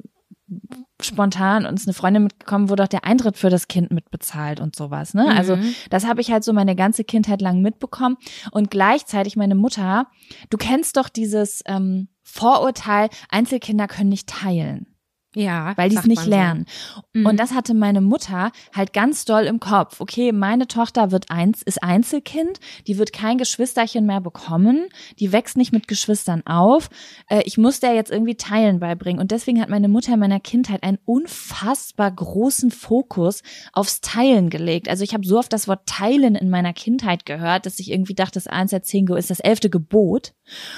spontan 1.06 1.66
uns 1.66 1.86
eine 1.88 1.94
Freundin 1.94 2.24
mitgekommen, 2.24 2.70
wo 2.70 2.76
doch 2.76 2.88
der 2.88 3.06
Eintritt 3.06 3.38
für 3.38 3.50
das 3.50 3.68
Kind 3.68 3.92
mitbezahlt 3.92 4.60
und 4.60 4.76
sowas, 4.76 5.14
ne? 5.14 5.26
Also 5.36 5.56
Mhm. 5.56 5.76
das 5.90 6.06
habe 6.08 6.22
ich 6.22 6.32
halt 6.32 6.44
so 6.44 6.54
meine 6.54 6.76
ganze 6.76 7.04
Kindheit 7.04 7.42
lang 7.42 7.62
mitbekommen 7.62 8.18
und 8.52 8.72
gleichzeitig 8.72 9.36
meine 9.36 9.56
Mutter, 9.56 10.08
du 10.50 10.58
kennst 10.58 10.98
doch 10.98 11.10
dieses 11.10 11.62
ähm, 11.66 12.08
Vorurteil, 12.24 13.10
Einzelkinder 13.30 13.88
können 13.88 14.10
nicht 14.10 14.28
teilen 14.30 14.88
Ja. 15.36 15.74
weil 15.78 15.90
die 15.90 15.96
es 15.96 16.06
nicht 16.06 16.18
man 16.18 16.26
so. 16.26 16.30
lernen. 16.32 16.66
Mhm. 17.14 17.26
Und 17.26 17.40
das 17.40 17.54
hatte 17.54 17.74
meine 17.74 18.02
Mutter 18.02 18.52
halt 18.74 18.94
ganz 18.94 19.26
doll 19.26 19.44
im 19.44 19.60
Kopf. 19.60 20.00
Okay, 20.00 20.32
meine 20.32 20.68
Tochter 20.68 21.12
wird 21.12 21.30
eins, 21.30 21.62
ist 21.62 21.82
Einzelkind, 21.84 22.60
die 22.88 22.98
wird 22.98 23.14
kein 23.14 23.38
Geschwisterchen 23.38 24.06
mehr 24.06 24.22
bekommen, 24.22 24.88
die 25.20 25.32
wächst 25.32 25.58
nicht 25.58 25.74
mit 25.74 25.88
Geschwistern 25.88 26.46
auf. 26.46 26.90
Äh, 27.30 27.44
ich 27.46 27.58
muss 27.58 27.80
der 27.80 27.94
jetzt 27.94 28.12
irgendwie 28.12 28.36
Teilen 28.36 28.80
beibringen. 28.80 29.22
Und 29.22 29.32
deswegen 29.32 29.62
hat 29.62 29.70
meine 29.70 29.88
Mutter 29.88 30.14
in 30.14 30.20
meiner 30.20 30.40
Kindheit 30.40 30.84
einen 30.84 31.00
unfassbar 31.06 32.12
großen 32.12 32.72
Fokus 32.72 33.44
aufs 33.74 34.02
Teilen 34.02 34.50
gelegt. 34.50 34.90
Also 34.90 35.04
ich 35.04 35.14
habe 35.14 35.26
so 35.26 35.38
oft 35.38 35.54
das 35.54 35.68
Wort 35.68 35.86
Teilen 35.86 36.36
in 36.36 36.50
meiner 36.50 36.74
Kindheit 36.74 37.26
gehört, 37.26 37.66
dass 37.66 37.80
ich 37.80 37.92
irgendwie 37.92 38.16
dachte, 38.16 38.34
das 38.34 38.48
eins 38.48 38.72
der 38.72 38.84
zehn 38.84 39.08
ist 39.14 39.30
das 39.30 39.40
elfte 39.40 39.70
Gebot. 39.70 40.34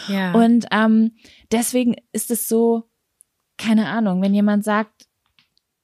Ja. 0.07 0.33
Und 0.33 0.65
ähm, 0.71 1.11
deswegen 1.51 1.95
ist 2.11 2.31
es 2.31 2.47
so, 2.47 2.89
keine 3.57 3.87
Ahnung, 3.89 4.21
wenn 4.21 4.33
jemand 4.33 4.63
sagt, 4.63 5.07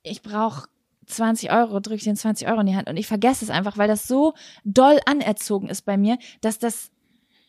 ich 0.03 0.21
brauche 0.21 0.67
20 1.07 1.51
Euro, 1.51 1.79
drücke 1.79 1.97
ich 1.97 2.03
den 2.03 2.15
20 2.15 2.47
Euro 2.47 2.61
in 2.61 2.67
die 2.67 2.75
Hand 2.75 2.89
und 2.89 2.97
ich 2.97 3.07
vergesse 3.07 3.43
es 3.45 3.51
einfach, 3.51 3.77
weil 3.77 3.87
das 3.87 4.07
so 4.07 4.33
doll 4.63 4.99
anerzogen 5.05 5.67
ist 5.69 5.81
bei 5.83 5.97
mir, 5.97 6.17
dass 6.41 6.57
das, 6.59 6.89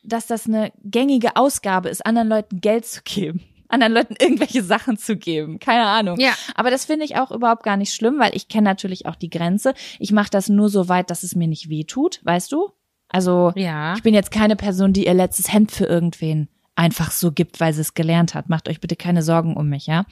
dass 0.03 0.27
das 0.27 0.47
eine 0.47 0.73
gängige 0.85 1.37
Ausgabe 1.37 1.89
ist, 1.89 2.05
anderen 2.05 2.29
Leuten 2.29 2.61
Geld 2.61 2.87
zu 2.87 3.03
geben. 3.03 3.43
anderen 3.69 3.95
Leuten 3.95 4.17
irgendwelche 4.19 4.63
Sachen 4.63 4.99
zu 4.99 5.17
geben. 5.17 5.59
Keine 5.59 5.87
Ahnung. 5.87 6.19
Ja. 6.21 6.33
Aber 6.55 6.71
das 6.71 6.85
finde 6.85 7.07
ich 7.07 7.17
auch 7.17 7.31
überhaupt 7.31 7.63
gar 7.63 7.77
nicht 7.79 7.95
schlimm, 7.95 8.19
weil 8.19 8.37
ich 8.37 8.49
kenne 8.49 8.65
natürlich 8.65 9.07
auch 9.07 9.17
die 9.17 9.31
Grenze. 9.31 9.73
Ich 9.99 10.13
mache 10.13 10.29
das 10.31 10.49
nur 10.51 10.69
so 10.69 10.89
weit, 10.91 11.09
dass 11.09 11.23
es 11.23 11.35
mir 11.35 11.49
nicht 11.49 11.71
weh 11.71 11.85
tut, 11.85 12.21
weißt 12.25 12.53
du? 12.53 12.71
Also 13.09 13.53
Ja. 13.57 13.95
ich 13.95 14.03
bin 14.03 14.13
jetzt 14.13 14.31
keine 14.31 14.57
Person, 14.57 14.93
die 14.93 15.07
ihr 15.07 15.15
letztes 15.15 15.53
Hemd 15.53 15.73
für 15.73 15.85
irgendwen 15.87 16.49
einfach 16.75 17.11
so 17.11 17.33
gibt, 17.33 17.61
weil 17.61 17.73
sie 17.73 17.83
es 17.83 17.95
gelernt 17.95 18.35
hat. 18.35 18.49
Macht 18.49 18.69
euch 18.69 18.81
bitte 18.81 18.97
keine 18.97 19.23
Sorgen 19.23 19.57
um 19.57 19.69
mich, 19.69 19.87
ja. 19.87 20.05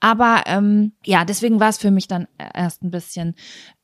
Aber 0.00 0.42
ähm, 0.46 0.92
ja, 1.04 1.24
deswegen 1.24 1.60
war 1.60 1.68
es 1.68 1.78
für 1.78 1.90
mich 1.90 2.08
dann 2.08 2.26
erst 2.54 2.82
ein 2.82 2.90
bisschen 2.90 3.34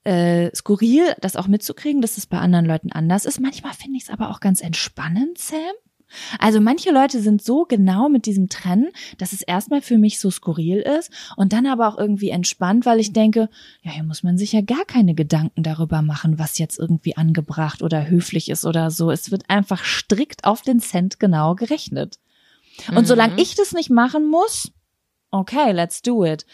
äh, 0.04 0.54
skurril, 0.54 1.14
das 1.20 1.36
auch 1.36 1.46
mitzukriegen, 1.46 2.02
dass 2.02 2.18
es 2.18 2.26
bei 2.26 2.38
anderen 2.38 2.66
Leuten 2.66 2.90
anders 2.92 3.24
ist. 3.24 3.40
Manchmal 3.40 3.74
finde 3.74 3.98
ich 3.98 4.04
es 4.04 4.10
aber 4.10 4.30
auch 4.30 4.40
ganz 4.40 4.60
entspannend, 4.60 5.38
Sam. 5.38 5.58
Also 6.38 6.60
manche 6.60 6.90
Leute 6.90 7.20
sind 7.20 7.42
so 7.42 7.64
genau 7.64 8.08
mit 8.08 8.26
diesem 8.26 8.48
Trennen, 8.48 8.88
dass 9.18 9.32
es 9.32 9.42
erstmal 9.42 9.80
für 9.82 9.98
mich 9.98 10.20
so 10.20 10.30
skurril 10.30 10.78
ist 10.78 11.10
und 11.36 11.52
dann 11.52 11.66
aber 11.66 11.88
auch 11.88 11.98
irgendwie 11.98 12.30
entspannt, 12.30 12.86
weil 12.86 13.00
ich 13.00 13.12
denke, 13.12 13.48
ja, 13.82 13.92
hier 13.92 14.04
muss 14.04 14.22
man 14.22 14.38
sich 14.38 14.52
ja 14.52 14.60
gar 14.60 14.84
keine 14.84 15.14
Gedanken 15.14 15.62
darüber 15.62 16.02
machen, 16.02 16.38
was 16.38 16.58
jetzt 16.58 16.78
irgendwie 16.78 17.16
angebracht 17.16 17.82
oder 17.82 18.08
höflich 18.08 18.48
ist 18.48 18.64
oder 18.64 18.90
so. 18.90 19.10
Es 19.10 19.30
wird 19.30 19.48
einfach 19.48 19.84
strikt 19.84 20.44
auf 20.44 20.62
den 20.62 20.80
Cent 20.80 21.20
genau 21.20 21.54
gerechnet. 21.54 22.18
Und 22.94 23.06
solange 23.06 23.40
ich 23.40 23.54
das 23.54 23.72
nicht 23.72 23.90
machen 23.90 24.26
muss, 24.28 24.72
okay, 25.30 25.72
let's 25.72 26.02
do 26.02 26.24
it. 26.24 26.46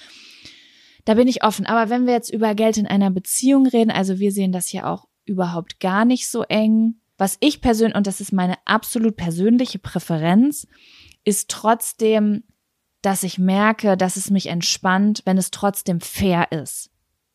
Da 1.05 1.15
bin 1.15 1.29
ich 1.29 1.45
offen. 1.45 1.67
Aber 1.67 1.89
wenn 1.89 2.07
wir 2.07 2.15
jetzt 2.15 2.33
über 2.33 2.55
Geld 2.55 2.77
in 2.77 2.87
einer 2.87 3.11
Beziehung 3.11 3.67
reden, 3.67 3.91
also 3.91 4.19
wir 4.19 4.33
sehen 4.33 4.53
das 4.53 4.67
hier 4.67 4.87
auch 4.87 5.07
überhaupt 5.25 5.81
gar 5.81 6.05
nicht 6.05 6.29
so 6.29 6.43
eng. 6.43 6.97
Was 7.19 7.37
ich 7.41 7.61
persönlich, 7.61 7.97
und 7.97 8.07
das 8.07 8.21
ist 8.21 8.33
meine 8.33 8.57
absolut 8.65 9.17
persönliche 9.17 9.79
Präferenz, 9.79 10.67
ist 11.25 11.51
trotzdem, 11.51 12.45
dass 13.03 13.23
ich 13.23 13.39
merke, 13.39 13.97
dass 13.97 14.17
es 14.17 14.31
mich 14.31 14.47
entspannt, 14.47 15.23
wenn 15.25 15.39
es 15.39 15.51
trotzdem 15.51 16.01
fair 16.01 16.51
ist. 16.53 16.91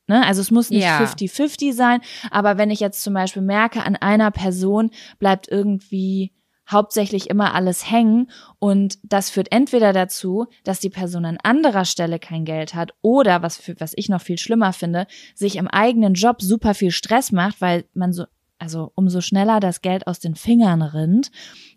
Ne? 0.07 0.25
Also 0.25 0.41
es 0.41 0.51
muss 0.51 0.69
nicht 0.69 0.83
Ja. 0.83 0.99
50-50 0.99 1.73
sein, 1.73 2.01
aber 2.29 2.57
wenn 2.57 2.69
ich 2.69 2.79
jetzt 2.79 3.01
zum 3.01 3.13
Beispiel 3.13 3.41
merke, 3.41 3.83
an 3.83 3.95
einer 3.95 4.31
Person 4.31 4.91
bleibt 5.19 5.47
irgendwie 5.47 6.33
hauptsächlich 6.69 7.29
immer 7.29 7.53
alles 7.53 7.89
hängen 7.89 8.31
und 8.59 8.97
das 9.03 9.29
führt 9.29 9.51
entweder 9.51 9.93
dazu, 9.93 10.47
dass 10.63 10.79
die 10.79 10.89
Person 10.89 11.25
an 11.25 11.37
anderer 11.43 11.85
Stelle 11.85 12.19
kein 12.19 12.45
Geld 12.45 12.75
hat 12.75 12.93
oder 13.01 13.41
was 13.41 13.57
für, 13.57 13.79
was 13.79 13.93
ich 13.95 14.09
noch 14.09 14.21
viel 14.21 14.37
schlimmer 14.37 14.71
finde, 14.73 15.07
sich 15.35 15.57
im 15.57 15.67
eigenen 15.67 16.13
Job 16.13 16.41
super 16.41 16.73
viel 16.73 16.91
Stress 16.91 17.31
macht, 17.31 17.59
weil 17.61 17.85
man 17.93 18.13
so 18.13 18.25
also 18.61 18.91
umso 18.93 19.21
schneller 19.21 19.59
das 19.59 19.81
Geld 19.81 20.05
aus 20.05 20.19
den 20.19 20.35
Fingern 20.35 20.83
rinnt, 20.83 21.31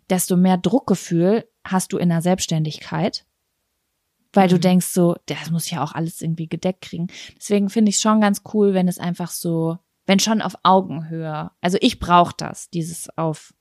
desto 0.09 0.37
mehr 0.37 0.57
Druckgefühl 0.57 1.49
hast 1.63 1.93
du 1.93 1.97
in 1.97 2.09
der 2.09 2.21
Selbstständigkeit, 2.21 3.25
weil 4.33 4.49
du 4.49 4.59
denkst 4.59 4.85
so, 4.87 5.15
das 5.25 5.49
muss 5.49 5.69
ja 5.71 5.83
auch 5.83 5.93
alles 5.93 6.21
irgendwie 6.21 6.47
gedeckt 6.47 6.81
kriegen. 6.81 7.07
Deswegen 7.37 7.69
finde 7.69 7.89
ich 7.89 7.95
es 7.95 8.01
schon 8.01 8.21
ganz 8.21 8.43
cool, 8.53 8.75
wenn 8.75 8.87
es 8.87 8.99
einfach 8.99 9.31
so, 9.31 9.79
wenn 10.05 10.19
schon 10.19 10.43
auf 10.43 10.55
Augenhöhe. 10.61 11.49
Also 11.59 11.79
ich 11.81 11.99
brauche 11.99 12.35
das, 12.37 12.69
dieses 12.69 13.09
auf 13.17 13.53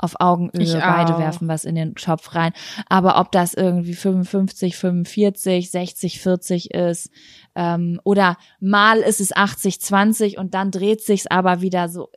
auf 0.00 0.20
Augenhöhe 0.20 0.62
Ich 0.62 0.72
beide 0.74 1.16
auch. 1.16 1.18
werfen 1.18 1.48
was 1.48 1.64
in 1.64 1.74
den 1.74 1.96
Topf 1.96 2.36
rein. 2.36 2.52
Aber 2.88 3.18
ob 3.18 3.32
das 3.32 3.54
irgendwie 3.54 3.94
55, 3.94 4.76
45, 4.76 5.72
60, 5.72 6.20
40 6.20 6.70
ist 6.70 7.10
ähm, 7.56 8.00
oder 8.04 8.36
mal 8.60 8.98
ist 8.98 9.20
es 9.20 9.34
80, 9.34 9.80
20 9.80 10.38
und 10.38 10.54
dann 10.54 10.70
dreht 10.70 11.02
sich's 11.02 11.26
aber 11.26 11.62
wieder 11.62 11.88
so. 11.88 12.10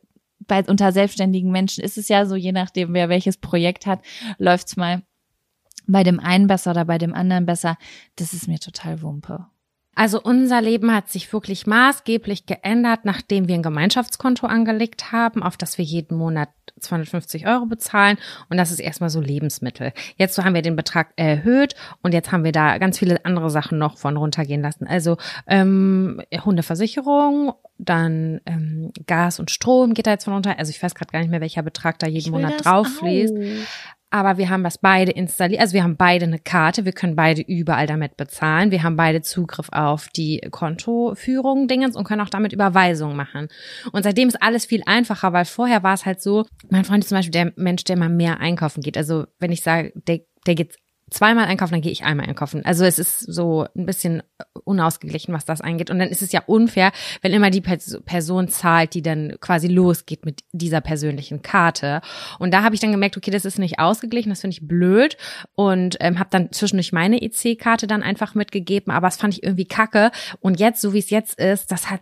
Bei 0.52 0.62
unter 0.64 0.92
selbstständigen 0.92 1.50
Menschen 1.50 1.82
ist 1.82 1.96
es 1.96 2.08
ja 2.08 2.26
so, 2.26 2.36
je 2.36 2.52
nachdem 2.52 2.92
wer 2.92 3.08
welches 3.08 3.38
Projekt 3.38 3.86
hat, 3.86 4.00
läuft's 4.36 4.76
mal 4.76 5.00
bei 5.86 6.02
dem 6.02 6.20
einen 6.20 6.46
besser 6.46 6.72
oder 6.72 6.84
bei 6.84 6.98
dem 6.98 7.14
anderen 7.14 7.46
besser. 7.46 7.78
Das 8.16 8.34
ist 8.34 8.48
mir 8.48 8.58
total 8.58 9.00
Wumpe. 9.00 9.46
Also 9.94 10.20
unser 10.20 10.60
Leben 10.60 10.94
hat 10.94 11.08
sich 11.08 11.32
wirklich 11.32 11.66
maßgeblich 11.66 12.44
geändert, 12.44 13.00
nachdem 13.04 13.48
wir 13.48 13.54
ein 13.54 13.62
Gemeinschaftskonto 13.62 14.46
angelegt 14.46 15.10
haben, 15.10 15.42
auf 15.42 15.56
das 15.56 15.78
wir 15.78 15.86
jeden 15.86 16.18
Monat 16.18 16.50
250 16.80 17.46
Euro 17.46 17.64
bezahlen. 17.66 18.18
Und 18.50 18.58
das 18.58 18.70
ist 18.70 18.80
erstmal 18.80 19.10
so 19.10 19.20
Lebensmittel. 19.20 19.92
Jetzt 20.16 20.34
so 20.34 20.44
haben 20.44 20.54
wir 20.54 20.62
den 20.62 20.76
Betrag 20.76 21.12
erhöht 21.16 21.74
und 22.02 22.12
jetzt 22.12 22.30
haben 22.30 22.44
wir 22.44 22.52
da 22.52 22.76
ganz 22.76 22.98
viele 22.98 23.24
andere 23.24 23.48
Sachen 23.48 23.78
noch 23.78 23.96
von 23.96 24.16
runtergehen 24.16 24.62
lassen. 24.62 24.86
Also 24.86 25.16
ähm, 25.46 26.22
Hundeversicherung, 26.44 27.52
dann 27.84 28.40
ähm, 28.46 28.92
Gas 29.06 29.40
und 29.40 29.50
Strom 29.50 29.94
geht 29.94 30.06
da 30.06 30.12
jetzt 30.12 30.24
von 30.24 30.34
runter. 30.34 30.58
Also 30.58 30.70
ich 30.70 30.82
weiß 30.82 30.94
gerade 30.94 31.10
gar 31.10 31.20
nicht 31.20 31.30
mehr, 31.30 31.40
welcher 31.40 31.62
Betrag 31.62 31.98
da 31.98 32.06
jeden 32.06 32.30
Monat 32.30 32.64
drauf 32.64 32.88
fließt. 32.98 33.34
Aber 34.10 34.36
wir 34.36 34.50
haben 34.50 34.62
das 34.62 34.76
beide 34.76 35.10
installiert. 35.10 35.62
Also 35.62 35.72
wir 35.72 35.82
haben 35.82 35.96
beide 35.96 36.26
eine 36.26 36.38
Karte. 36.38 36.84
Wir 36.84 36.92
können 36.92 37.16
beide 37.16 37.40
überall 37.40 37.86
damit 37.86 38.18
bezahlen. 38.18 38.70
Wir 38.70 38.82
haben 38.82 38.94
beide 38.94 39.22
Zugriff 39.22 39.68
auf 39.72 40.08
die 40.08 40.42
Kontoführung 40.50 41.66
Dingens 41.66 41.96
und 41.96 42.04
können 42.04 42.20
auch 42.20 42.28
damit 42.28 42.52
Überweisungen 42.52 43.16
machen. 43.16 43.48
Und 43.90 44.02
seitdem 44.02 44.28
ist 44.28 44.42
alles 44.42 44.66
viel 44.66 44.82
einfacher, 44.84 45.32
weil 45.32 45.46
vorher 45.46 45.82
war 45.82 45.94
es 45.94 46.04
halt 46.04 46.20
so, 46.20 46.44
mein 46.68 46.84
Freund 46.84 47.02
ist 47.02 47.08
zum 47.08 47.16
Beispiel 47.16 47.32
der 47.32 47.52
Mensch, 47.56 47.84
der 47.84 47.96
mal 47.96 48.10
mehr 48.10 48.38
einkaufen 48.38 48.82
geht. 48.82 48.98
Also 48.98 49.24
wenn 49.38 49.50
ich 49.50 49.62
sage, 49.62 49.94
der, 50.06 50.20
der 50.46 50.56
geht 50.56 50.76
zweimal 51.12 51.46
einkaufen, 51.46 51.74
dann 51.74 51.82
gehe 51.82 51.92
ich 51.92 52.04
einmal 52.04 52.26
einkaufen. 52.26 52.64
Also 52.64 52.84
es 52.84 52.98
ist 52.98 53.20
so 53.20 53.66
ein 53.76 53.86
bisschen 53.86 54.22
unausgeglichen, 54.64 55.34
was 55.34 55.44
das 55.44 55.60
angeht. 55.60 55.90
Und 55.90 55.98
dann 55.98 56.08
ist 56.08 56.22
es 56.22 56.32
ja 56.32 56.42
unfair, 56.46 56.92
wenn 57.20 57.32
immer 57.32 57.50
die 57.50 57.60
Pers 57.60 58.00
Person 58.04 58.48
zahlt, 58.48 58.94
die 58.94 59.02
dann 59.02 59.36
quasi 59.40 59.68
losgeht 59.68 60.24
mit 60.24 60.42
dieser 60.52 60.80
persönlichen 60.80 61.42
Karte. 61.42 62.00
Und 62.38 62.52
da 62.52 62.62
habe 62.62 62.74
ich 62.74 62.80
dann 62.80 62.92
gemerkt, 62.92 63.16
okay, 63.16 63.30
das 63.30 63.44
ist 63.44 63.58
nicht 63.58 63.78
ausgeglichen, 63.78 64.30
das 64.30 64.40
finde 64.40 64.54
ich 64.54 64.66
blöd. 64.66 65.16
Und 65.54 65.96
ähm, 66.00 66.18
habe 66.18 66.30
dann 66.30 66.52
zwischendurch 66.52 66.92
meine 66.92 67.20
EC-Karte 67.22 67.86
dann 67.86 68.02
einfach 68.02 68.34
mitgegeben, 68.34 68.92
aber 68.92 69.06
das 69.06 69.16
fand 69.16 69.34
ich 69.34 69.42
irgendwie 69.42 69.66
kacke. 69.66 70.10
Und 70.40 70.60
jetzt, 70.60 70.80
so 70.80 70.92
wie 70.92 70.98
es 70.98 71.10
jetzt 71.10 71.38
ist, 71.38 71.70
das 71.70 71.90
hat, 71.90 72.00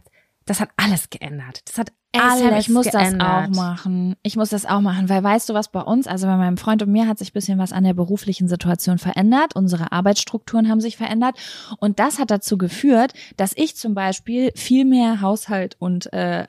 das 0.51 0.59
hat 0.59 0.71
alles 0.77 1.11
geändert. 1.11 1.63
Das 1.67 1.79
hat 1.79 1.93
alles 2.13 2.41
Sam, 2.41 2.59
ich 2.59 2.69
muss 2.69 2.91
geändert. 2.91 3.23
das 3.23 3.57
auch 3.57 3.63
machen. 3.63 4.17
Ich 4.25 4.35
muss 4.35 4.49
das 4.49 4.67
auch 4.67 4.81
machen, 4.81 5.09
weil 5.09 5.23
weißt 5.23 5.49
du 5.49 5.55
was 5.55 5.71
bei 5.71 5.81
uns, 5.81 6.09
also 6.09 6.27
bei 6.27 6.37
meinem 6.37 6.57
Freund 6.57 6.83
und 6.83 6.91
mir 6.91 7.07
hat 7.07 7.21
sich 7.21 7.31
ein 7.31 7.35
bisschen 7.35 7.59
was 7.61 7.73
an 7.73 7.85
der 7.85 7.95
beruflichen 7.95 8.49
Situation 8.49 8.99
verändert. 8.99 9.55
Unsere 9.55 9.93
Arbeitsstrukturen 9.93 10.69
haben 10.69 10.81
sich 10.81 10.97
verändert. 10.97 11.37
Und 11.79 12.01
das 12.01 12.19
hat 12.19 12.33
dazu 12.33 12.59
geführt, 12.59 13.13
dass 13.37 13.53
ich 13.55 13.77
zum 13.77 13.95
Beispiel 13.95 14.51
viel 14.57 14.85
mehr 14.85 15.21
Haushalt 15.21 15.77
und 15.79 16.13
äh, 16.13 16.49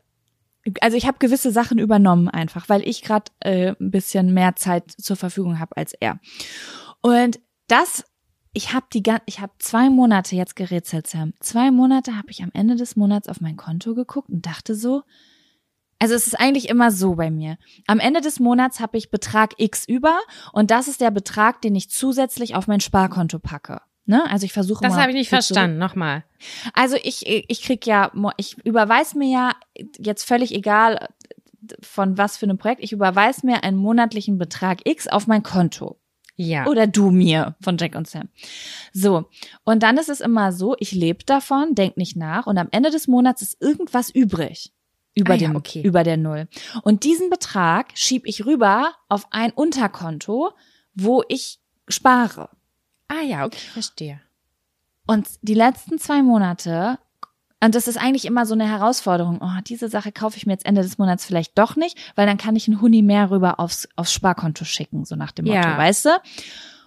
also 0.82 0.98
ich 0.98 1.06
habe 1.06 1.20
gewisse 1.20 1.52
Sachen 1.52 1.78
übernommen 1.78 2.28
einfach, 2.28 2.68
weil 2.68 2.82
ich 2.82 3.04
gerade 3.04 3.32
äh, 3.40 3.76
ein 3.80 3.92
bisschen 3.92 4.34
mehr 4.34 4.56
Zeit 4.56 4.90
zur 4.98 5.16
Verfügung 5.16 5.60
habe 5.60 5.78
als 5.78 5.94
er. 5.94 6.20
Und 7.02 7.40
das, 7.68 8.04
ich 8.54 8.74
habe 8.74 8.86
die, 8.94 9.04
ich 9.26 9.40
habe 9.40 9.54
zwei 9.60 9.90
Monate 9.90 10.36
jetzt 10.36 10.56
gerätselt, 10.56 11.08
Sam. 11.08 11.34
Zwei 11.40 11.72
Monate 11.72 12.18
habe 12.18 12.32
ich 12.32 12.44
am 12.44 12.52
Ende 12.54 12.76
des 12.76 12.96
Monats 12.96 13.30
auf 13.30 13.40
mein 13.42 13.56
Konto 13.56 13.96
geguckt 13.96 14.30
und 14.30 14.46
dachte 14.46 14.76
so, 14.76 15.04
also 16.00 16.16
es 16.16 16.26
ist 16.26 16.40
eigentlich 16.40 16.68
immer 16.68 16.92
so 16.92 17.16
bei 17.16 17.30
mir. 17.30 17.58
Am 17.86 18.00
Ende 18.00 18.22
des 18.22 18.40
Monats 18.40 18.80
habe 18.80 18.98
ich 18.98 19.12
Betrag 19.12 19.54
X 19.58 19.86
über 19.88 20.20
und 20.52 20.72
das 20.72 20.88
ist 20.88 21.00
der 21.00 21.12
Betrag, 21.12 21.62
den 21.62 21.76
ich 21.76 21.90
zusätzlich 21.90 22.56
auf 22.56 22.68
mein 22.68 22.82
Sparkonto 22.82 23.40
packe. 23.40 23.82
Ne? 24.06 24.30
Also 24.30 24.46
ich 24.46 24.52
versuche 24.52 24.84
Das 24.84 24.96
habe 24.96 25.12
ich 25.12 25.18
nicht 25.18 25.30
verstanden. 25.30 25.78
Nochmal. 25.78 26.24
also 26.74 26.98
ich, 27.02 27.28
ich 27.28 27.62
krieg 27.62 27.86
ja, 27.86 28.12
ich 28.38 28.58
überweis 28.66 29.14
mir 29.14 29.32
ja 29.32 29.52
jetzt 30.00 30.24
völlig 30.24 30.54
egal 30.56 31.08
von 31.82 32.18
was 32.18 32.36
für 32.36 32.48
einem 32.48 32.58
Projekt, 32.58 32.84
ich 32.84 32.92
überweis 32.92 33.44
mir 33.44 33.64
einen 33.64 33.78
monatlichen 33.78 34.40
Betrag 34.40 34.80
X 34.86 35.08
auf 35.08 35.28
mein 35.28 35.44
Konto. 35.44 36.01
Ja. 36.42 36.66
Oder 36.66 36.88
du 36.88 37.12
mir 37.12 37.56
von 37.62 37.78
Jack 37.78 37.96
und 37.96 38.08
Sam. 38.08 38.30
So. 38.94 39.26
Und 39.64 39.84
dann 39.84 39.98
ist 39.98 40.10
es 40.10 40.22
immer 40.22 40.52
so, 40.52 40.76
ich 40.80 40.92
lebe 40.92 41.24
davon, 41.24 41.76
denk 41.76 41.98
nicht 41.98 42.16
nach 42.16 42.48
und 42.48 42.58
am 42.58 42.68
Ende 42.72 42.90
des 42.90 43.08
Monats 43.08 43.42
ist 43.42 43.62
irgendwas 43.62 44.10
übrig. 44.10 44.74
Über, 45.14 45.34
Ah 45.34 45.38
ja, 45.38 45.50
dem, 45.50 45.56
okay. 45.56 45.82
über 45.84 46.04
der 46.04 46.18
Null. 46.18 46.48
Und 46.84 47.04
diesen 47.04 47.30
Betrag 47.30 47.92
schieb 47.96 48.26
ich 48.26 48.46
rüber 48.46 48.94
auf 49.10 49.28
ein 49.32 49.52
Unterkonto, 49.52 50.52
wo 50.96 51.24
ich 51.28 51.60
spare. 51.88 52.50
Ah 53.08 53.22
ja, 53.24 53.46
okay, 53.46 53.60
verstehe. 53.74 54.22
Und 55.06 55.28
die 55.42 55.54
letzten 55.54 56.00
zwei 56.00 56.24
Monate, 56.24 56.98
und 57.64 57.76
das 57.76 57.88
ist 57.88 57.98
eigentlich 57.98 58.26
immer 58.26 58.46
so 58.46 58.54
eine 58.54 58.68
Herausforderung, 58.68 59.40
oh, 59.42 59.62
diese 59.68 59.88
Sache 59.90 60.12
kaufe 60.12 60.38
ich 60.38 60.46
mir 60.46 60.54
jetzt 60.54 60.66
Ende 60.66 60.82
des 60.82 60.98
Monats 60.98 61.26
vielleicht 61.26 61.58
doch 61.58 61.76
nicht, 61.76 61.98
weil 62.16 62.26
dann 62.28 62.38
kann 62.38 62.56
ich 62.56 62.68
einen 62.68 62.82
Huni 62.82 63.02
mehr 63.02 63.30
rüber 63.32 63.60
aufs, 63.60 63.88
aufs 63.96 64.14
Sparkonto 64.14 64.66
schicken, 64.66 65.06
so 65.06 65.16
nach 65.16 65.32
dem 65.32 65.46
Motto, 65.46 65.58
Ja. 65.58 65.78
weißt 65.78 66.06
du? 66.06 66.10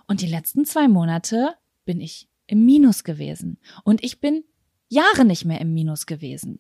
Und 0.07 0.21
die 0.21 0.27
letzten 0.27 0.65
zwei 0.65 0.89
Monate 0.89 1.55
bin 1.85 2.01
ich 2.01 2.29
im 2.47 2.65
Minus 2.65 3.05
gewesen. 3.05 3.59
Und 3.85 4.03
ich 4.05 4.21
bin 4.21 4.45
Jahre 4.89 5.25
nicht 5.25 5.45
mehr 5.45 5.61
im 5.61 5.73
Minus 5.73 6.07
gewesen. 6.07 6.59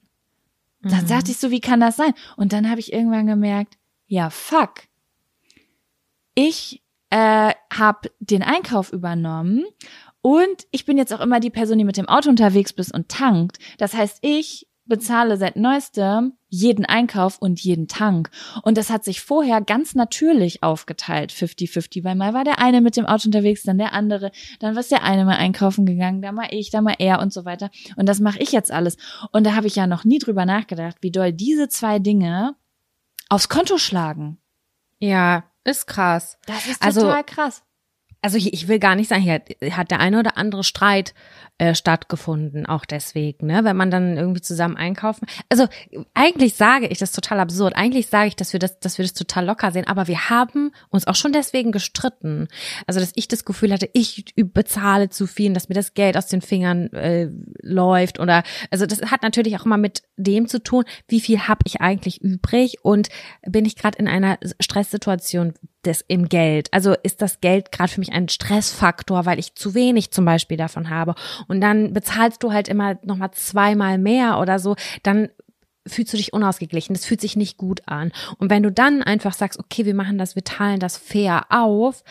Da 0.82 0.96
Mhm. 1.02 1.06
dachte 1.08 1.30
ich 1.30 1.38
so, 1.38 1.50
wie 1.50 1.60
kann 1.60 1.80
das 1.80 1.96
sein? 1.96 2.12
Und 2.36 2.52
dann 2.52 2.70
habe 2.70 2.80
ich 2.80 2.92
irgendwann 2.92 3.26
gemerkt, 3.26 3.76
ja, 4.06 4.30
fuck. 4.30 4.82
Ich 6.34 6.82
äh, 7.10 7.52
habe 7.72 8.10
den 8.18 8.42
Einkauf 8.42 8.92
übernommen 8.92 9.64
und 10.24 10.66
ich 10.70 10.86
bin 10.86 10.96
jetzt 10.96 11.12
auch 11.12 11.20
immer 11.20 11.38
die 11.38 11.50
Person, 11.50 11.76
die 11.76 11.84
mit 11.84 11.98
dem 11.98 12.08
Auto 12.08 12.30
unterwegs 12.30 12.70
ist 12.70 12.94
und 12.94 13.10
tankt. 13.10 13.58
Das 13.76 13.92
heißt, 13.92 14.20
ich 14.22 14.66
bezahle 14.86 15.36
seit 15.36 15.56
neuestem 15.56 16.32
jeden 16.48 16.86
Einkauf 16.86 17.36
und 17.38 17.60
jeden 17.60 17.88
Tank. 17.88 18.30
Und 18.62 18.78
das 18.78 18.88
hat 18.88 19.04
sich 19.04 19.20
vorher 19.20 19.60
ganz 19.60 19.94
natürlich 19.94 20.62
aufgeteilt, 20.62 21.30
50-50, 21.30 22.04
weil 22.04 22.14
mal 22.14 22.32
war 22.32 22.42
der 22.44 22.58
eine 22.58 22.80
mit 22.80 22.96
dem 22.96 23.04
Auto 23.04 23.26
unterwegs, 23.26 23.64
dann 23.64 23.76
der 23.76 23.92
andere, 23.92 24.30
dann 24.60 24.76
was 24.76 24.88
der 24.88 25.02
eine 25.02 25.26
mal 25.26 25.36
einkaufen 25.36 25.84
gegangen, 25.84 26.22
da 26.22 26.32
mal 26.32 26.48
ich, 26.50 26.70
da 26.70 26.80
mal 26.80 26.96
er 26.98 27.20
und 27.20 27.30
so 27.32 27.44
weiter. 27.44 27.70
Und 27.96 28.08
das 28.08 28.20
mache 28.20 28.38
ich 28.38 28.50
jetzt 28.52 28.72
alles. 28.72 28.96
Und 29.30 29.44
da 29.46 29.54
habe 29.54 29.66
ich 29.66 29.76
ja 29.76 29.86
noch 29.86 30.04
nie 30.04 30.18
drüber 30.20 30.46
nachgedacht, 30.46 30.96
wie 31.02 31.10
doll 31.10 31.34
diese 31.34 31.68
zwei 31.68 31.98
Dinge 31.98 32.54
aufs 33.28 33.50
Konto 33.50 33.76
schlagen. 33.76 34.38
Ja, 35.00 35.44
ist 35.64 35.86
krass. 35.86 36.38
Das 36.46 36.66
ist 36.66 36.82
Also- 36.82 37.02
total 37.02 37.24
krass. 37.24 37.62
Also 38.24 38.38
ich, 38.38 38.54
ich 38.54 38.68
will 38.68 38.78
gar 38.78 38.96
nicht 38.96 39.10
sagen, 39.10 39.20
hier 39.20 39.42
hat, 39.76 39.90
der 39.90 40.00
eine 40.00 40.18
oder 40.18 40.38
andere 40.38 40.64
Streit 40.64 41.12
äh, 41.58 41.74
stattgefunden, 41.74 42.64
auch 42.64 42.86
deswegen, 42.86 43.48
ne? 43.48 43.64
Wenn 43.64 43.76
man 43.76 43.90
dann 43.90 44.16
irgendwie 44.16 44.40
zusammen 44.40 44.78
einkaufen. 44.78 45.26
Also 45.50 45.66
eigentlich 46.14 46.54
sage 46.54 46.86
ich, 46.86 46.96
das 46.96 47.12
total 47.12 47.38
absurd. 47.38 47.76
Eigentlich 47.76 48.06
sage 48.06 48.28
ich, 48.28 48.34
dass 48.34 48.54
wir 48.54 48.60
das, 48.60 48.80
dass 48.80 48.96
wir 48.96 49.04
das 49.04 49.12
total 49.12 49.44
locker 49.44 49.72
sehen, 49.72 49.86
aber 49.86 50.08
wir 50.08 50.30
haben 50.30 50.72
uns 50.88 51.06
auch 51.06 51.16
schon 51.16 51.34
deswegen 51.34 51.70
gestritten. 51.70 52.48
Also 52.86 52.98
dass 52.98 53.12
ich 53.14 53.28
das 53.28 53.44
Gefühl 53.44 53.74
hatte, 53.74 53.90
ich 53.92 54.24
bezahle 54.36 55.10
zu 55.10 55.26
viel, 55.26 55.52
dass 55.52 55.68
mir 55.68 55.74
das 55.74 55.92
Geld 55.92 56.16
aus 56.16 56.26
den 56.26 56.40
Fingern 56.40 56.90
äh, 56.94 57.28
läuft 57.60 58.20
oder 58.20 58.42
also 58.70 58.86
das 58.86 59.02
hat 59.10 59.22
natürlich 59.22 59.54
auch 59.58 59.66
immer 59.66 59.76
mit 59.76 60.02
dem 60.16 60.48
zu 60.48 60.62
tun, 60.62 60.84
wie 61.08 61.20
viel 61.20 61.40
habe 61.40 61.60
ich 61.66 61.82
eigentlich 61.82 62.22
übrig 62.22 62.78
und 62.82 63.10
bin 63.46 63.66
ich 63.66 63.76
gerade 63.76 63.98
in 63.98 64.08
einer 64.08 64.38
Stresssituation 64.60 65.52
des 65.86 66.04
im 66.06 66.28
Geld. 66.28 66.68
Also 66.72 66.94
ist 67.02 67.22
das 67.22 67.40
Geld 67.40 67.72
gerade 67.72 67.92
für 67.92 68.00
mich 68.00 68.12
ein 68.12 68.28
Stressfaktor, 68.28 69.26
weil 69.26 69.38
ich 69.38 69.54
zu 69.54 69.74
wenig 69.74 70.10
zum 70.10 70.24
Beispiel 70.24 70.56
davon 70.56 70.90
habe. 70.90 71.14
Und 71.48 71.60
dann 71.60 71.92
bezahlst 71.92 72.42
du 72.42 72.52
halt 72.52 72.68
immer 72.68 72.98
noch 73.02 73.16
mal 73.16 73.32
zweimal 73.32 73.98
mehr 73.98 74.38
oder 74.38 74.58
so. 74.58 74.76
Dann 75.02 75.28
fühlst 75.86 76.12
du 76.12 76.16
dich 76.16 76.32
unausgeglichen. 76.32 76.94
Das 76.94 77.04
fühlt 77.04 77.20
sich 77.20 77.36
nicht 77.36 77.56
gut 77.56 77.82
an. 77.86 78.12
Und 78.38 78.50
wenn 78.50 78.62
du 78.62 78.72
dann 78.72 79.02
einfach 79.02 79.34
sagst, 79.34 79.58
okay, 79.58 79.84
wir 79.84 79.94
machen 79.94 80.18
das, 80.18 80.34
wir 80.34 80.44
teilen 80.44 80.80
das 80.80 80.96
fair 80.96 81.46
auf, 81.50 82.02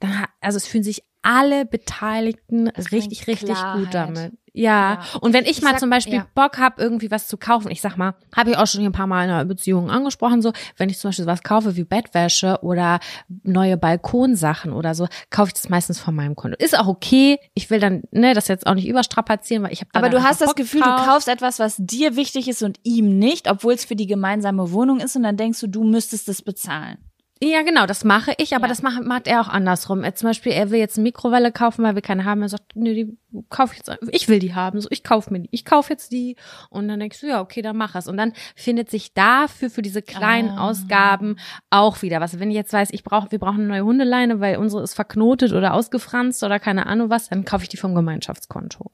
dann, 0.00 0.24
also 0.40 0.56
es 0.56 0.66
fühlen 0.66 0.84
sich 0.84 1.02
alle 1.22 1.66
Beteiligten 1.66 2.68
richtig, 2.68 3.26
richtig 3.26 3.56
gut 3.74 3.92
damit. 3.92 4.32
Ja. 4.58 4.68
Ja. 4.94 5.00
Und 5.20 5.32
wenn 5.32 5.44
ich, 5.44 5.58
Ich 5.58 5.62
mal 5.62 5.70
sag- 5.70 5.80
zum 5.80 5.90
Beispiel 5.90 6.14
ja. 6.14 6.26
Bock 6.34 6.58
habe, 6.58 6.82
irgendwie 6.82 7.10
was 7.10 7.28
zu 7.28 7.36
kaufen, 7.36 7.70
ich 7.70 7.80
sag 7.80 7.96
mal, 7.96 8.14
habe 8.36 8.50
ich 8.50 8.56
auch 8.56 8.66
schon 8.66 8.80
hier 8.80 8.90
ein 8.90 8.92
paar 8.92 9.06
Mal 9.06 9.24
in 9.24 9.30
einer 9.30 9.44
Beziehung 9.44 9.90
angesprochen, 9.90 10.42
so, 10.42 10.52
wenn 10.76 10.88
ich 10.90 10.98
zum 10.98 11.08
Beispiel 11.08 11.26
was 11.26 11.42
kaufe 11.42 11.76
wie 11.76 11.84
Bettwäsche 11.84 12.58
oder 12.62 12.98
neue 13.44 13.76
Balkonsachen 13.76 14.72
oder 14.72 14.94
so, 14.94 15.06
kaufe 15.30 15.48
ich 15.48 15.54
das 15.54 15.68
meistens 15.68 16.00
von 16.00 16.14
meinem 16.14 16.34
Konto. 16.36 16.56
Ist 16.58 16.78
auch 16.78 16.86
okay. 16.88 17.38
Ich 17.54 17.70
will 17.70 17.80
dann, 17.80 18.02
ne, 18.10 18.34
das 18.34 18.48
jetzt 18.48 18.66
auch 18.66 18.74
nicht 18.74 18.88
überstrapazieren, 18.88 19.62
weil 19.62 19.72
ich 19.72 19.80
habe 19.80 19.90
Aber 19.94 20.08
du 20.10 20.22
hast 20.22 20.40
das 20.40 20.54
Gefühl, 20.54 20.80
du 20.82 20.96
kaufst 21.04 21.28
etwas, 21.28 21.58
was 21.58 21.76
dir 21.78 22.16
wichtig 22.16 22.48
ist 22.48 22.62
und 22.62 22.78
ihm 22.82 23.18
nicht, 23.18 23.50
obwohl 23.50 23.74
es 23.74 23.84
für 23.84 23.96
die 23.96 24.06
gemeinsame 24.06 24.72
Wohnung 24.72 25.00
ist 25.00 25.16
und 25.16 25.22
dann 25.22 25.36
denkst 25.36 25.60
du, 25.60 25.66
du 25.68 25.84
müsstest 25.84 26.28
es 26.28 26.42
bezahlen. 26.42 26.98
Ja, 27.40 27.62
genau, 27.62 27.86
das 27.86 28.02
mache 28.02 28.32
ich, 28.38 28.54
aber 28.56 28.64
Ja. 28.64 28.68
das 28.68 28.82
macht, 28.82 29.04
macht 29.04 29.28
er 29.28 29.40
auch 29.40 29.48
andersrum. 29.48 30.02
Er, 30.02 30.14
zum 30.16 30.28
Beispiel, 30.28 30.50
er 30.52 30.70
will 30.70 30.80
jetzt 30.80 30.96
eine 30.98 31.04
Mikrowelle 31.04 31.52
kaufen, 31.52 31.84
weil 31.84 31.94
wir 31.94 32.02
keine 32.02 32.24
haben. 32.24 32.42
Er 32.42 32.48
sagt, 32.48 32.74
nö, 32.74 32.92
die 32.94 33.16
kaufe 33.48 33.74
ich 33.74 33.78
jetzt. 33.86 33.96
Ich 34.10 34.26
will 34.28 34.40
die 34.40 34.54
haben, 34.56 34.80
so 34.80 34.88
ich 34.90 35.04
kaufe 35.04 35.32
mir 35.32 35.40
die. 35.40 35.48
Ich 35.52 35.64
kaufe 35.64 35.92
jetzt 35.92 36.10
die. 36.10 36.34
Und 36.68 36.88
dann 36.88 36.98
denkst 36.98 37.20
du, 37.20 37.28
ja, 37.28 37.40
okay, 37.40 37.62
dann 37.62 37.76
mach 37.76 37.94
es. 37.94 38.08
Und 38.08 38.16
dann 38.16 38.32
findet 38.56 38.90
sich 38.90 39.14
dafür 39.14 39.70
für 39.70 39.82
diese 39.82 40.02
kleinen 40.02 40.50
Ah. 40.50 40.68
Ausgaben 40.68 41.36
auch 41.70 42.02
wieder 42.02 42.20
was. 42.20 42.40
Wenn 42.40 42.50
ich 42.50 42.56
jetzt 42.56 42.72
weiß, 42.72 42.88
ich 42.92 43.04
brauche, 43.04 43.30
wir 43.30 43.38
brauchen 43.38 43.60
eine 43.60 43.68
neue 43.68 43.84
Hundeleine, 43.84 44.40
weil 44.40 44.56
unsere 44.56 44.82
ist 44.82 44.94
verknotet 44.94 45.52
oder 45.52 45.74
ausgefranst 45.74 46.42
oder 46.42 46.58
keine 46.58 46.86
Ahnung 46.86 47.08
was, 47.10 47.28
dann 47.28 47.44
kaufe 47.44 47.62
ich 47.62 47.68
die 47.68 47.76
vom 47.76 47.94
Gemeinschaftskonto. 47.94 48.90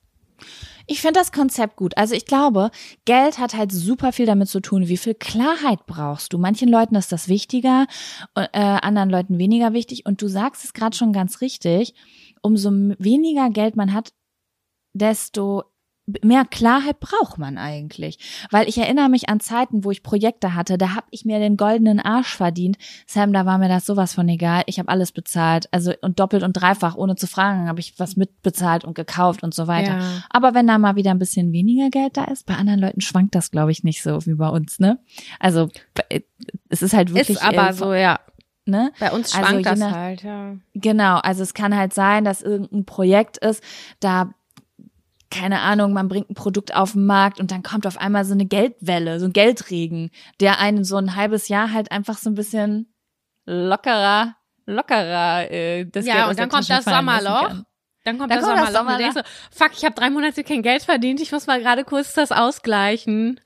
Ich 0.87 1.01
finde 1.01 1.19
das 1.19 1.33
Konzept 1.33 1.77
gut. 1.77 1.97
Also 1.97 2.15
ich 2.15 2.27
glaube, 2.27 2.71
Geld 3.05 3.39
hat 3.39 3.55
halt 3.55 3.73
super 3.73 4.13
viel 4.13 4.27
damit 4.27 4.49
zu 4.49 4.61
tun, 4.61 4.89
wie 4.89 4.97
viel 4.97 5.15
Klarheit 5.15 5.87
brauchst 5.87 6.33
du. 6.33 6.39
Manchen 6.39 6.69
Leuten 6.69 6.95
ist 6.95 7.11
das 7.11 7.29
wichtiger, 7.29 7.87
äh, 8.35 8.49
anderen 8.59 9.09
Leuten 9.09 9.39
weniger 9.39 9.73
wichtig. 9.73 10.05
Und 10.07 10.21
du 10.21 10.29
sagst 10.29 10.65
es 10.65 10.75
gerade 10.75 10.97
schon 10.97 11.13
ganz 11.13 11.41
richtig, 11.41 11.95
umso 12.43 12.71
weniger 12.71 13.49
Geld 13.51 13.77
man 13.77 13.95
hat, 13.95 14.13
desto 14.93 15.65
mehr 16.23 16.45
Klarheit 16.45 17.01
braucht 17.01 17.39
man 17.39 17.57
eigentlich. 17.57 18.19
Weil 18.51 18.69
ich 18.69 18.77
erinnere 18.79 19.09
mich 19.09 19.29
an 19.29 19.41
Zeiten, 19.41 19.85
wo 19.85 19.91
ich 19.91 20.03
Projekte 20.03 20.55
hatte, 20.55 20.77
da 20.77 20.95
habe 20.95 21.07
ich 21.11 21.25
mir 21.25 21.39
den 21.39 21.57
goldenen 21.57 21.99
Arsch 22.01 22.37
verdient. 22.37 22.77
Sam, 23.07 23.33
da 23.33 23.47
war 23.47 23.57
mir 23.59 23.69
das 23.69 23.87
sowas 23.87 24.13
von 24.15 24.29
egal. 24.29 24.63
Ich 24.67 24.79
habe 24.79 24.89
alles 24.91 25.13
bezahlt. 25.13 25.67
Also 25.73 25.93
und 26.03 26.21
doppelt 26.21 26.43
und 26.43 26.53
dreifach, 26.53 26.95
ohne 26.97 27.17
zu 27.17 27.27
fragen, 27.27 27.69
habe 27.69 27.81
ich 27.81 27.99
was 27.99 28.17
mitbezahlt 28.17 28.85
und 28.85 28.95
gekauft 28.95 29.43
und 29.43 29.55
so 29.55 29.67
weiter. 29.67 29.99
Ja. 29.99 30.23
Aber 30.31 30.53
wenn 30.55 30.67
da 30.67 30.77
mal 30.79 30.97
wieder 30.97 31.11
ein 31.11 31.19
bisschen 31.19 31.53
weniger 31.53 31.89
Geld 31.89 32.17
da 32.17 32.25
ist, 32.25 32.45
bei 32.47 32.55
anderen 32.55 32.81
Leuten 32.81 33.01
schwankt 33.01 33.35
das, 33.35 33.51
glaube 33.51 33.73
ich, 33.73 33.83
nicht 33.83 34.03
so 34.03 34.25
wie 34.27 34.35
bei 34.35 34.49
uns, 34.49 34.79
ne? 34.79 34.99
Also 35.41 35.69
äh, 36.11 36.21
es 36.69 36.83
ist 36.83 36.93
halt 36.95 37.15
wirklich 37.15 37.39
ist 37.39 37.45
aber 37.45 37.71
äh, 37.71 37.73
so, 37.73 37.95
ja. 37.95 38.21
ne? 38.67 38.93
Bei 39.01 39.11
uns 39.11 39.35
Also 39.35 39.47
schwankt 39.47 39.65
je 39.67 39.71
das 39.71 39.79
nach- 39.79 39.93
halt, 39.93 40.23
ja. 40.23 40.57
Genau, 40.75 41.17
also 41.19 41.43
es 41.43 41.55
kann 41.55 41.75
halt 41.75 41.95
sein, 41.95 42.25
dass 42.25 42.43
irgendein 42.43 42.85
Projekt 42.85 43.39
ist, 43.39 43.63
da 44.01 44.35
keine 45.35 45.61
Ahnung, 45.61 45.93
man 45.93 46.09
bringt 46.09 46.31
ein 46.31 46.35
Produkt 46.35 46.75
auf 46.75 46.93
den 46.93 47.07
Markt 47.07 47.41
und 47.41 47.51
dann 47.51 47.63
kommt 47.63 47.87
auf 47.87 47.99
einmal 47.99 48.25
so 48.25 48.33
eine 48.35 48.47
Geldwelle, 48.47 49.19
so 49.21 49.27
ein 49.27 49.33
Geldregen, 49.33 50.11
der 50.41 50.59
einen 50.61 50.85
so 50.85 50.97
ein 50.97 51.17
halbes 51.17 51.49
Jahr 51.49 51.73
halt 51.73 51.91
einfach 51.93 52.17
so 52.19 52.31
ein 52.31 52.35
bisschen 52.35 52.93
lockerer, 53.47 54.37
lockerer 54.67 55.51
äh, 55.51 55.85
das 55.87 56.07
Ja, 56.07 56.15
Geld 56.15 56.29
und 56.31 56.39
dann 56.39 56.49
kommt 56.49 56.69
Tasche 56.69 56.83
das 56.85 56.95
Sommerloch. 56.97 57.49
Dann 58.05 58.19
kommt 58.19 58.31
Dann 58.31 58.39
das 58.41 58.47
kommt 58.49 58.61
das 58.61 58.73
Sommerloch 58.73 58.93
und 58.93 58.99
du 58.99 59.03
denkst 59.03 59.15
so, 59.17 59.57
fuck, 59.59 59.73
ich 59.77 59.85
habe 59.85 59.95
drei 59.95 60.11
Monate 60.11 60.45
kein 60.45 60.63
Geld 60.63 60.83
verdient, 60.83 61.21
ich 61.21 61.33
muss 61.33 61.47
mal 61.47 61.61
gerade 61.61 61.85
kurz 61.85 62.13
das 62.15 62.33
ausgleichen. 62.33 63.41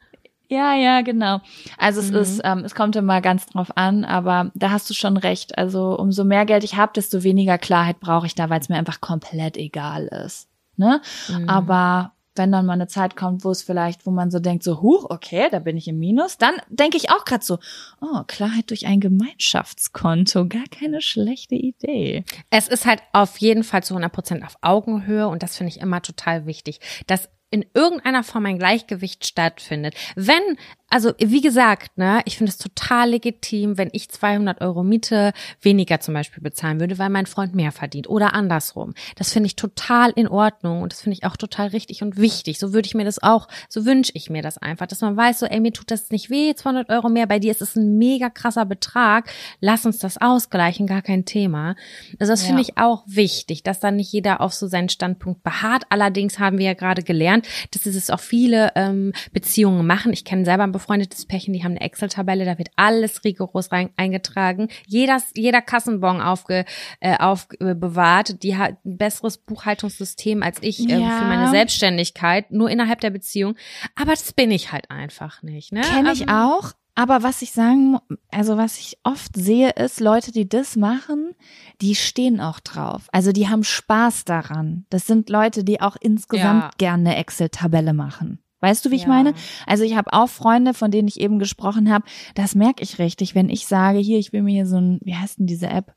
Ja, 0.50 0.74
ja, 0.74 1.02
genau. 1.02 1.40
Also 1.76 2.00
es 2.00 2.10
Mhm. 2.10 2.16
ist, 2.16 2.40
ähm, 2.42 2.58
es 2.64 2.74
kommt 2.74 2.96
immer 2.96 3.20
ganz 3.20 3.44
drauf 3.46 3.76
an, 3.76 4.04
aber 4.06 4.50
da 4.54 4.70
hast 4.70 4.88
du 4.88 4.94
schon 4.94 5.18
recht. 5.18 5.58
Also 5.58 5.94
umso 5.98 6.24
mehr 6.24 6.46
Geld 6.46 6.64
ich 6.64 6.76
habe, 6.76 6.92
desto 6.94 7.22
weniger 7.22 7.58
Klarheit 7.58 8.00
brauche 8.00 8.26
ich 8.26 8.34
da, 8.34 8.48
weil 8.48 8.60
es 8.60 8.70
mir 8.70 8.76
einfach 8.76 9.00
komplett 9.02 9.58
egal 9.58 10.06
ist. 10.06 10.48
Ne? 10.78 11.00
Mhm. 11.28 11.48
Aber 11.48 12.12
wenn 12.38 12.52
dann 12.52 12.64
mal 12.64 12.74
eine 12.74 12.86
Zeit 12.86 13.16
kommt, 13.16 13.44
wo 13.44 13.50
es 13.50 13.62
vielleicht, 13.62 14.06
wo 14.06 14.10
man 14.10 14.30
so 14.30 14.38
denkt, 14.38 14.62
so, 14.62 14.80
huch, 14.80 15.06
okay, 15.10 15.48
da 15.50 15.58
bin 15.58 15.76
ich 15.76 15.88
im 15.88 15.98
Minus, 15.98 16.38
dann 16.38 16.54
denke 16.68 16.96
ich 16.96 17.10
auch 17.10 17.24
gerade 17.24 17.44
so, 17.44 17.58
oh, 18.00 18.22
Klarheit 18.26 18.70
durch 18.70 18.86
ein 18.86 19.00
Gemeinschaftskonto, 19.00 20.46
gar 20.46 20.64
keine 20.70 21.02
schlechte 21.02 21.56
Idee. 21.56 22.24
Es 22.48 22.68
ist 22.68 22.86
halt 22.86 23.02
auf 23.12 23.38
jeden 23.38 23.64
Fall 23.64 23.82
zu 23.82 23.94
100 23.94 24.12
Prozent 24.12 24.44
auf 24.44 24.56
Augenhöhe 24.62 25.28
und 25.28 25.42
das 25.42 25.56
finde 25.56 25.72
ich 25.72 25.80
immer 25.80 26.00
total 26.00 26.46
wichtig, 26.46 26.80
dass 27.06 27.28
in 27.50 27.64
irgendeiner 27.74 28.24
Form 28.24 28.46
ein 28.46 28.58
Gleichgewicht 28.58 29.26
stattfindet. 29.26 29.94
Wenn, 30.16 30.42
also 30.90 31.12
wie 31.18 31.40
gesagt, 31.40 31.98
ne, 31.98 32.22
ich 32.24 32.38
finde 32.38 32.50
es 32.50 32.58
total 32.58 33.10
legitim, 33.10 33.76
wenn 33.76 33.90
ich 33.92 34.08
200 34.10 34.60
Euro 34.62 34.82
Miete 34.82 35.32
weniger 35.60 36.00
zum 36.00 36.14
Beispiel 36.14 36.42
bezahlen 36.42 36.80
würde, 36.80 36.98
weil 36.98 37.10
mein 37.10 37.26
Freund 37.26 37.54
mehr 37.54 37.72
verdient 37.72 38.08
oder 38.08 38.32
andersrum. 38.34 38.94
Das 39.16 39.32
finde 39.32 39.48
ich 39.48 39.56
total 39.56 40.10
in 40.10 40.28
Ordnung 40.28 40.82
und 40.82 40.92
das 40.92 41.02
finde 41.02 41.18
ich 41.18 41.24
auch 41.24 41.36
total 41.36 41.68
richtig 41.68 42.02
und 42.02 42.16
wichtig. 42.16 42.58
So 42.58 42.72
würde 42.72 42.86
ich 42.86 42.94
mir 42.94 43.04
das 43.04 43.22
auch, 43.22 43.48
so 43.68 43.84
wünsche 43.84 44.12
ich 44.14 44.30
mir 44.30 44.40
das 44.42 44.56
einfach, 44.58 44.86
dass 44.86 45.02
man 45.02 45.16
weiß, 45.16 45.40
so, 45.40 45.46
ey, 45.46 45.60
mir 45.60 45.72
tut 45.72 45.90
das 45.90 46.10
nicht 46.10 46.30
weh, 46.30 46.54
200 46.54 46.88
Euro 46.88 47.08
mehr, 47.08 47.26
bei 47.26 47.38
dir 47.38 47.50
ist 47.50 47.60
es 47.62 47.76
ein 47.76 47.98
mega 47.98 48.30
krasser 48.30 48.64
Betrag, 48.64 49.30
lass 49.60 49.84
uns 49.84 49.98
das 49.98 50.18
ausgleichen, 50.18 50.86
gar 50.86 51.02
kein 51.02 51.24
Thema. 51.24 51.76
Also 52.18 52.32
das 52.32 52.42
finde 52.44 52.62
Ja. 52.62 52.68
ich 52.68 52.78
auch 52.78 53.02
wichtig, 53.06 53.62
dass 53.62 53.80
dann 53.80 53.96
nicht 53.96 54.12
jeder 54.12 54.40
auf 54.40 54.54
so 54.54 54.66
seinen 54.66 54.88
Standpunkt 54.88 55.42
beharrt. 55.42 55.84
Allerdings 55.90 56.38
haben 56.38 56.58
wir 56.58 56.66
ja 56.66 56.74
gerade 56.74 57.02
gelernt, 57.02 57.46
dass 57.72 57.84
es 57.84 58.10
auch 58.10 58.20
viele 58.20 58.72
ähm, 58.74 59.12
Beziehungen 59.32 59.86
machen. 59.86 60.12
Ich 60.12 60.24
kenne 60.24 60.44
selber 60.44 60.64
ein 60.64 60.72
befreundetes 60.78 61.26
Pärchen, 61.26 61.52
die 61.52 61.62
haben 61.64 61.72
eine 61.72 61.80
Excel-Tabelle, 61.80 62.44
da 62.44 62.56
wird 62.58 62.70
alles 62.76 63.24
rigoros 63.24 63.70
rein, 63.72 63.90
eingetragen. 63.96 64.68
Jeder, 64.86 65.18
jeder 65.34 65.60
Kassenbon 65.62 66.20
aufge, 66.20 66.64
äh, 67.00 67.16
aufbewahrt. 67.18 68.42
Die 68.42 68.56
hat 68.56 68.76
ein 68.84 68.96
besseres 68.96 69.38
Buchhaltungssystem 69.38 70.42
als 70.42 70.58
ich 70.62 70.80
ähm, 70.80 71.00
Ja. 71.00 71.18
für 71.18 71.24
meine 71.24 71.50
Selbstständigkeit, 71.50 72.50
nur 72.50 72.70
innerhalb 72.70 73.00
der 73.00 73.10
Beziehung. 73.10 73.56
Aber 73.94 74.10
das 74.12 74.32
bin 74.32 74.50
ich 74.50 74.72
halt 74.72 74.90
einfach 74.90 75.42
nicht. 75.42 75.72
Ne? 75.72 75.80
Kenne 75.82 76.12
ich 76.12 76.22
Ähm, 76.22 76.28
auch. 76.30 76.72
Aber 76.94 77.22
was 77.22 77.42
ich 77.42 77.52
sagen, 77.52 77.98
also 78.32 78.56
was 78.56 78.76
ich 78.78 78.98
oft 79.04 79.36
sehe, 79.36 79.70
ist 79.70 80.00
Leute, 80.00 80.32
die 80.32 80.48
das 80.48 80.74
machen, 80.74 81.32
die 81.80 81.94
stehen 81.94 82.40
auch 82.40 82.58
drauf. 82.58 83.02
Also 83.12 83.30
die 83.30 83.48
haben 83.48 83.62
Spaß 83.62 84.24
daran. 84.24 84.84
Das 84.90 85.06
sind 85.06 85.30
Leute, 85.30 85.62
die 85.62 85.80
auch 85.80 85.96
insgesamt 86.00 86.62
Ja. 86.64 86.70
gerne 86.76 87.10
eine 87.10 87.18
Excel-Tabelle 87.18 87.92
machen. 87.92 88.40
Weißt 88.60 88.84
du, 88.84 88.90
wie 88.90 88.96
ich 88.96 89.02
Ja. 89.02 89.08
meine? 89.08 89.34
Also 89.66 89.84
ich 89.84 89.96
habe 89.96 90.12
auch 90.12 90.28
Freunde, 90.28 90.74
von 90.74 90.90
denen 90.90 91.08
ich 91.08 91.20
eben 91.20 91.38
gesprochen 91.38 91.92
habe. 91.92 92.04
Das 92.34 92.54
merke 92.54 92.82
ich 92.82 92.98
richtig, 92.98 93.34
wenn 93.34 93.48
ich 93.50 93.66
sage, 93.66 93.98
hier, 93.98 94.18
ich 94.18 94.32
will 94.32 94.42
mir 94.42 94.52
hier 94.52 94.66
so 94.66 94.78
ein, 94.78 94.98
wie 95.02 95.14
heißt 95.14 95.38
denn 95.38 95.46
diese 95.46 95.68
App? 95.68 95.94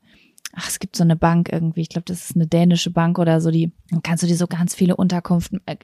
Ach, 0.54 0.68
es 0.68 0.78
gibt 0.78 0.96
so 0.96 1.02
eine 1.02 1.16
Bank 1.16 1.48
irgendwie. 1.50 1.80
Ich 1.80 1.88
glaube, 1.88 2.04
das 2.04 2.28
ist 2.28 2.36
eine 2.36 2.46
dänische 2.46 2.90
Bank 2.90 3.18
oder 3.18 3.40
so. 3.40 3.50
Die 3.50 3.72
dann 3.90 4.02
kannst 4.02 4.22
du 4.22 4.26
dir 4.26 4.36
so 4.36 4.46
ganz 4.46 4.74
viele 4.74 4.96
Unterkünften. 4.96 5.60
äh, 5.66 5.76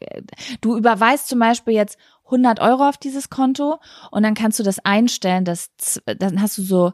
Du 0.60 0.76
überweist 0.76 1.28
zum 1.28 1.38
Beispiel 1.38 1.72
jetzt 1.74 1.96
100 2.26 2.60
Euro 2.60 2.86
auf 2.86 2.98
dieses 2.98 3.30
Konto 3.30 3.78
und 4.10 4.22
dann 4.22 4.34
kannst 4.34 4.58
du 4.58 4.62
das 4.62 4.78
einstellen, 4.80 5.46
dass 5.46 5.70
dann 6.04 6.42
hast 6.42 6.58
du 6.58 6.62
so 6.62 6.92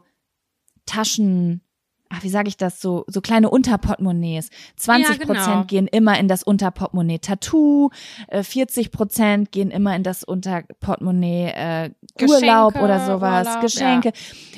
Taschen 0.85 1.61
ach, 2.09 2.23
wie 2.23 2.29
sage 2.29 2.47
ich 2.47 2.57
das 2.57 2.81
so, 2.81 3.03
so 3.07 3.21
kleine 3.21 3.49
Unterportemonnaies. 3.49 4.49
20 4.77 5.07
Ja, 5.07 5.15
genau. 5.17 5.33
Prozent 5.33 5.67
gehen 5.67 5.87
immer 5.87 6.19
in 6.19 6.27
das 6.27 6.43
Unterportemonnaie 6.43 7.19
Tattoo, 7.19 7.89
äh, 8.27 8.43
40 8.43 8.91
Prozent 8.91 9.51
gehen 9.51 9.71
immer 9.71 9.95
in 9.95 10.03
das 10.03 10.23
Unterportemonnaie 10.23 11.47
äh, 11.47 11.89
Geschenke, 12.17 12.45
Urlaub 12.45 12.75
oder 12.75 13.05
sowas, 13.05 13.47
Urlaub, 13.47 13.61
Geschenke. 13.61 14.11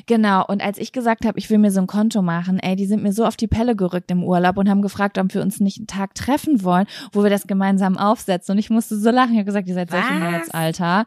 Genau. 0.06 0.46
Und 0.46 0.62
als 0.62 0.78
ich 0.78 0.92
gesagt 0.92 1.26
habe, 1.26 1.40
ich 1.40 1.50
will 1.50 1.58
mir 1.58 1.72
so 1.72 1.80
ein 1.80 1.88
Konto 1.88 2.22
machen, 2.22 2.60
ey, 2.60 2.76
die 2.76 2.86
sind 2.86 3.04
mir 3.04 3.14
so 3.14 3.26
auf 3.26 3.38
die 3.38 3.48
Pelle 3.48 3.76
gerückt 3.76 4.12
im 4.12 4.24
Urlaub 4.24 4.58
und 4.58 4.70
haben 4.70 4.82
gefragt, 4.82 5.18
ob 5.18 5.34
wir 5.34 5.42
uns 5.42 5.60
nicht 5.60 5.78
einen 5.78 5.88
Tag 5.88 6.16
treffen 6.16 6.64
wollen, 6.64 6.86
wo 7.12 7.24
wir 7.24 7.30
das 7.30 7.48
gemeinsam 7.48 7.98
aufsetzen. 7.98 8.54
Und 8.54 8.60
ich 8.60 8.70
musste 8.70 8.98
so 8.98 9.10
lachen. 9.10 9.32
Ich 9.32 9.38
habe 9.38 9.46
gesagt, 9.46 9.68
ihr 9.68 9.74
seid 9.74 9.90
solche? 9.90 10.14
Nerds, 10.14 10.52
Alter. 10.52 11.06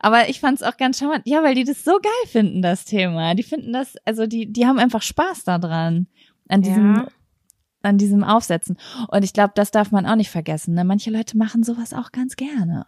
Aber 0.00 0.28
ich 0.28 0.40
fand 0.40 0.60
es 0.60 0.66
auch 0.66 0.76
ganz 0.76 0.98
charmant. 0.98 1.22
Ja, 1.24 1.42
weil 1.42 1.54
die 1.54 1.64
das 1.64 1.84
so 1.84 1.92
geil 1.92 2.28
finden, 2.28 2.62
das 2.62 2.84
Thema. 2.84 3.34
Die 3.34 3.42
finden 3.42 3.72
das, 3.72 3.96
also 4.04 4.26
die, 4.26 4.52
die 4.52 4.66
haben 4.66 4.78
einfach 4.78 5.02
Spaß 5.02 5.44
daran. 5.44 5.79
An 6.48 6.62
diesem, 6.62 6.94
Ja. 6.96 7.06
an 7.82 7.98
diesem 7.98 8.24
Aufsetzen. 8.24 8.76
Und 9.08 9.24
ich 9.24 9.32
glaube, 9.32 9.52
das 9.54 9.70
darf 9.70 9.90
man 9.92 10.06
auch 10.06 10.16
nicht 10.16 10.30
vergessen. 10.30 10.74
Ne? 10.74 10.84
Manche 10.84 11.10
Leute 11.10 11.36
machen 11.38 11.62
sowas 11.62 11.92
auch 11.94 12.12
ganz 12.12 12.36
gerne. 12.36 12.86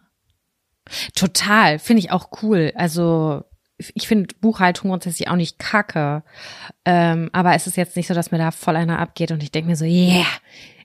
Total, 1.15 1.79
finde 1.79 1.99
ich 2.01 2.11
auch 2.11 2.29
cool. 2.41 2.73
Also 2.75 3.43
ich 3.95 4.07
finde 4.07 4.35
Buchhaltung 4.41 4.89
grundsätzlich 4.89 5.29
auch 5.29 5.35
nicht 5.35 5.59
kacke. 5.59 6.23
Ähm, 6.85 7.29
aber 7.33 7.55
es 7.55 7.67
ist 7.67 7.77
jetzt 7.77 7.95
nicht 7.95 8.07
so, 8.07 8.13
dass 8.13 8.31
mir 8.31 8.37
da 8.37 8.51
voll 8.51 8.75
einer 8.75 8.99
abgeht 8.99 9.31
und 9.31 9.41
ich 9.41 9.51
denke 9.51 9.69
mir 9.69 9.75
so, 9.75 9.85
yeah, 9.85 10.25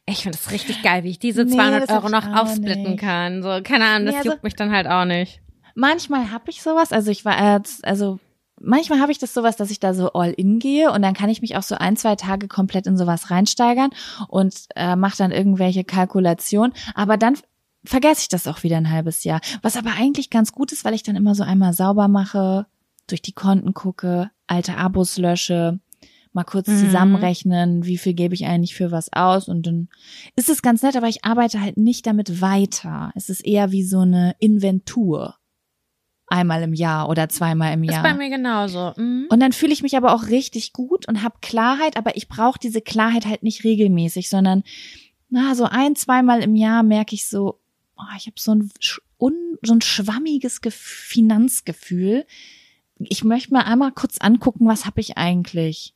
ich 0.07 0.23
finde 0.23 0.39
das 0.39 0.51
richtig 0.53 0.83
geil, 0.83 1.05
wie 1.05 1.11
ich 1.11 1.19
diese 1.19 1.45
Nee, 1.45 1.53
200 1.55 1.83
das 1.83 1.91
hab 1.91 2.05
Euro 2.05 2.09
noch 2.11 2.27
aufsplitten 2.27 2.83
nicht. 2.93 3.01
kann. 3.01 3.43
So, 3.43 3.61
keine 3.63 3.85
Ahnung, 3.87 4.07
das 4.07 4.15
Nee, 4.15 4.19
also- 4.21 4.31
juckt 4.31 4.45
mich 4.45 4.55
dann 4.57 4.71
halt 4.73 4.87
auch 4.87 5.05
nicht. 5.05 5.41
Manchmal 5.75 6.31
habe 6.33 6.51
ich 6.51 6.63
sowas, 6.63 6.93
also 6.93 7.11
ich 7.11 7.25
war 7.25 7.55
jetzt, 7.55 7.85
also 7.87 8.19
manchmal 8.61 9.01
habe 9.01 9.13
ich 9.13 9.19
das 9.19 9.35
sowas, 9.35 9.57
dass 9.57 9.71
ich 9.71 9.81
da 9.81 9.95
so 9.95 10.13
all 10.13 10.31
in 10.33 10.59
gehe 10.59 10.91
und 10.93 11.03
dann 11.03 11.15
kann 11.15 11.31
ich 11.31 11.41
mich 11.43 11.57
auch 11.57 11.63
so 11.63 11.75
ein, 11.77 11.97
zwei 11.97 12.17
Tage 12.17 12.49
komplett 12.49 12.87
in 12.87 12.97
sowas 12.97 13.31
reinsteigern 13.31 13.91
und 14.29 14.55
äh, 14.77 14.97
mache 14.97 15.17
dann 15.19 15.31
irgendwelche 15.31 15.85
Kalkulationen. 15.85 16.73
Aber 16.95 17.17
dann 17.17 17.37
vergesse 17.85 18.23
ich 18.23 18.29
das 18.29 18.47
auch 18.47 18.63
wieder 18.63 18.77
ein 18.77 18.91
halbes 18.91 19.25
Jahr. 19.25 19.41
Was 19.63 19.77
aber 19.77 19.91
eigentlich 19.99 20.31
ganz 20.31 20.53
gut 20.53 20.73
ist, 20.73 20.85
weil 20.85 20.95
ich 20.95 21.03
dann 21.03 21.17
immer 21.17 21.35
so 21.35 21.43
einmal 21.43 21.73
sauber 21.73 22.09
mache, 22.09 22.67
durch 23.07 23.23
die 23.23 23.33
Konten 23.33 23.73
gucke, 23.73 24.31
alte 24.47 24.77
Abos 24.77 25.17
lösche, 25.17 25.81
mal 26.35 26.45
kurz 26.45 26.69
Mhm. 26.69 26.77
zusammenrechnen, 26.79 27.85
wie 27.87 27.97
viel 27.97 28.13
gebe 28.13 28.35
ich 28.35 28.45
eigentlich 28.45 28.75
für 28.75 28.91
was 28.91 29.13
aus 29.15 29.49
und 29.49 29.67
dann 29.67 29.89
ist 30.37 30.51
es 30.51 30.61
ganz 30.61 30.83
nett, 30.83 30.95
aber 30.97 31.09
ich 31.09 31.25
arbeite 31.25 31.61
halt 31.61 31.79
nicht 31.79 32.07
damit 32.07 32.43
weiter. 32.43 33.11
Es 33.15 33.31
ist 33.31 33.41
eher 33.47 33.73
wie 33.73 33.83
so 33.83 34.01
eine 34.01 34.35
Inventur. 34.39 35.37
Einmal 36.31 36.63
im 36.63 36.75
Jahr 36.75 37.09
oder 37.09 37.29
zweimal 37.29 37.73
im 37.73 37.85
Ist 37.85 37.93
Jahr. 37.93 38.03
bei 38.03 38.15
mir 38.15 38.29
genauso. 38.29 38.93
Mhm. 38.97 39.27
Und 39.31 39.41
dann 39.41 39.53
fühle 39.53 39.73
ich 39.73 39.83
mich 39.83 39.97
aber 39.97 40.13
auch 40.15 40.27
richtig 40.27 40.73
gut 40.73 41.09
und 41.09 41.23
habe 41.23 41.37
Klarheit, 41.41 41.97
aber 41.97 42.17
ich 42.17 42.29
brauche 42.29 42.59
diese 42.59 42.81
Klarheit 42.83 43.25
halt 43.27 43.43
nicht 43.43 43.65
regelmäßig, 43.65 44.29
sondern 44.29 44.63
na, 45.31 45.55
so 45.55 45.65
ein, 45.65 45.97
zweimal 45.97 46.43
im 46.43 46.55
Jahr 46.55 46.83
merke 46.83 47.15
ich 47.15 47.27
so, 47.29 47.61
oh, 47.97 48.03
ich 48.19 48.27
habe 48.27 48.37
so 48.39 48.55
ein, 48.55 48.71
un, 49.19 49.35
so 49.63 49.73
ein 49.75 49.81
schwammiges 49.81 50.61
Ge 50.61 50.71
Finanzgefühl. 50.73 52.27
Ich 52.99 53.25
möchte 53.25 53.53
mal 53.53 53.63
einmal 53.65 53.93
kurz 53.93 54.19
angucken, 54.19 54.67
was 54.67 54.85
habe 54.87 55.01
ich 55.01 55.17
eigentlich? 55.17 55.95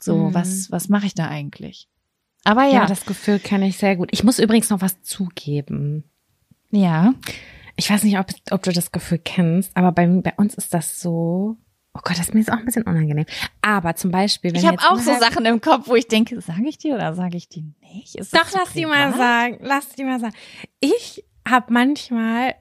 So, 0.00 0.16
Mhm. 0.16 0.34
was, 0.34 0.70
was 0.70 0.88
mache 0.88 1.06
ich 1.06 1.14
da 1.14 1.28
eigentlich? 1.28 1.88
Aber 2.44 2.64
ja. 2.64 2.72
ja, 2.80 2.86
das 2.86 3.06
Gefühl 3.06 3.38
kenne 3.38 3.68
ich 3.68 3.78
sehr 3.78 3.96
gut. 3.96 4.10
Ich 4.12 4.24
muss 4.24 4.38
übrigens 4.38 4.68
noch 4.70 4.80
was 4.82 5.00
zugeben. 5.02 6.04
ja. 6.70 7.14
Ich 7.76 7.90
weiß 7.90 8.04
nicht, 8.04 8.18
ob, 8.18 8.26
ob 8.50 8.62
du 8.62 8.72
das 8.72 8.92
Gefühl 8.92 9.18
kennst, 9.18 9.76
aber 9.76 9.92
bei, 9.92 10.06
bei 10.06 10.32
uns 10.36 10.54
ist 10.54 10.74
das 10.74 11.00
so. 11.00 11.56
Oh 11.96 12.00
Gott, 12.02 12.18
das 12.18 12.28
ist 12.28 12.34
mir 12.34 12.40
jetzt 12.40 12.50
auch 12.50 12.58
ein 12.58 12.64
bisschen 12.64 12.82
unangenehm. 12.82 13.26
Aber 13.62 13.94
zum 13.94 14.10
Beispiel, 14.10 14.52
wenn 14.52 14.60
Ich 14.60 14.66
habe 14.66 14.78
auch 14.78 14.98
so 14.98 15.14
Sachen 15.14 15.46
im 15.46 15.60
Kopf, 15.60 15.86
wo 15.86 15.94
ich 15.94 16.08
denke, 16.08 16.40
sage 16.40 16.68
ich 16.68 16.76
die 16.76 16.92
oder 16.92 17.14
sage 17.14 17.36
ich 17.36 17.48
die 17.48 17.72
nicht? 17.80 18.16
Ist 18.16 18.34
Doch, 18.34 18.50
lass 18.52 18.72
die 18.72 18.86
mal 18.86 19.14
sagen. 19.14 19.58
Lass 19.60 19.90
die 19.90 20.02
mal 20.02 20.18
sagen. 20.18 20.34
Ich 20.80 21.24
habe 21.48 21.72
manchmal, 21.72 22.56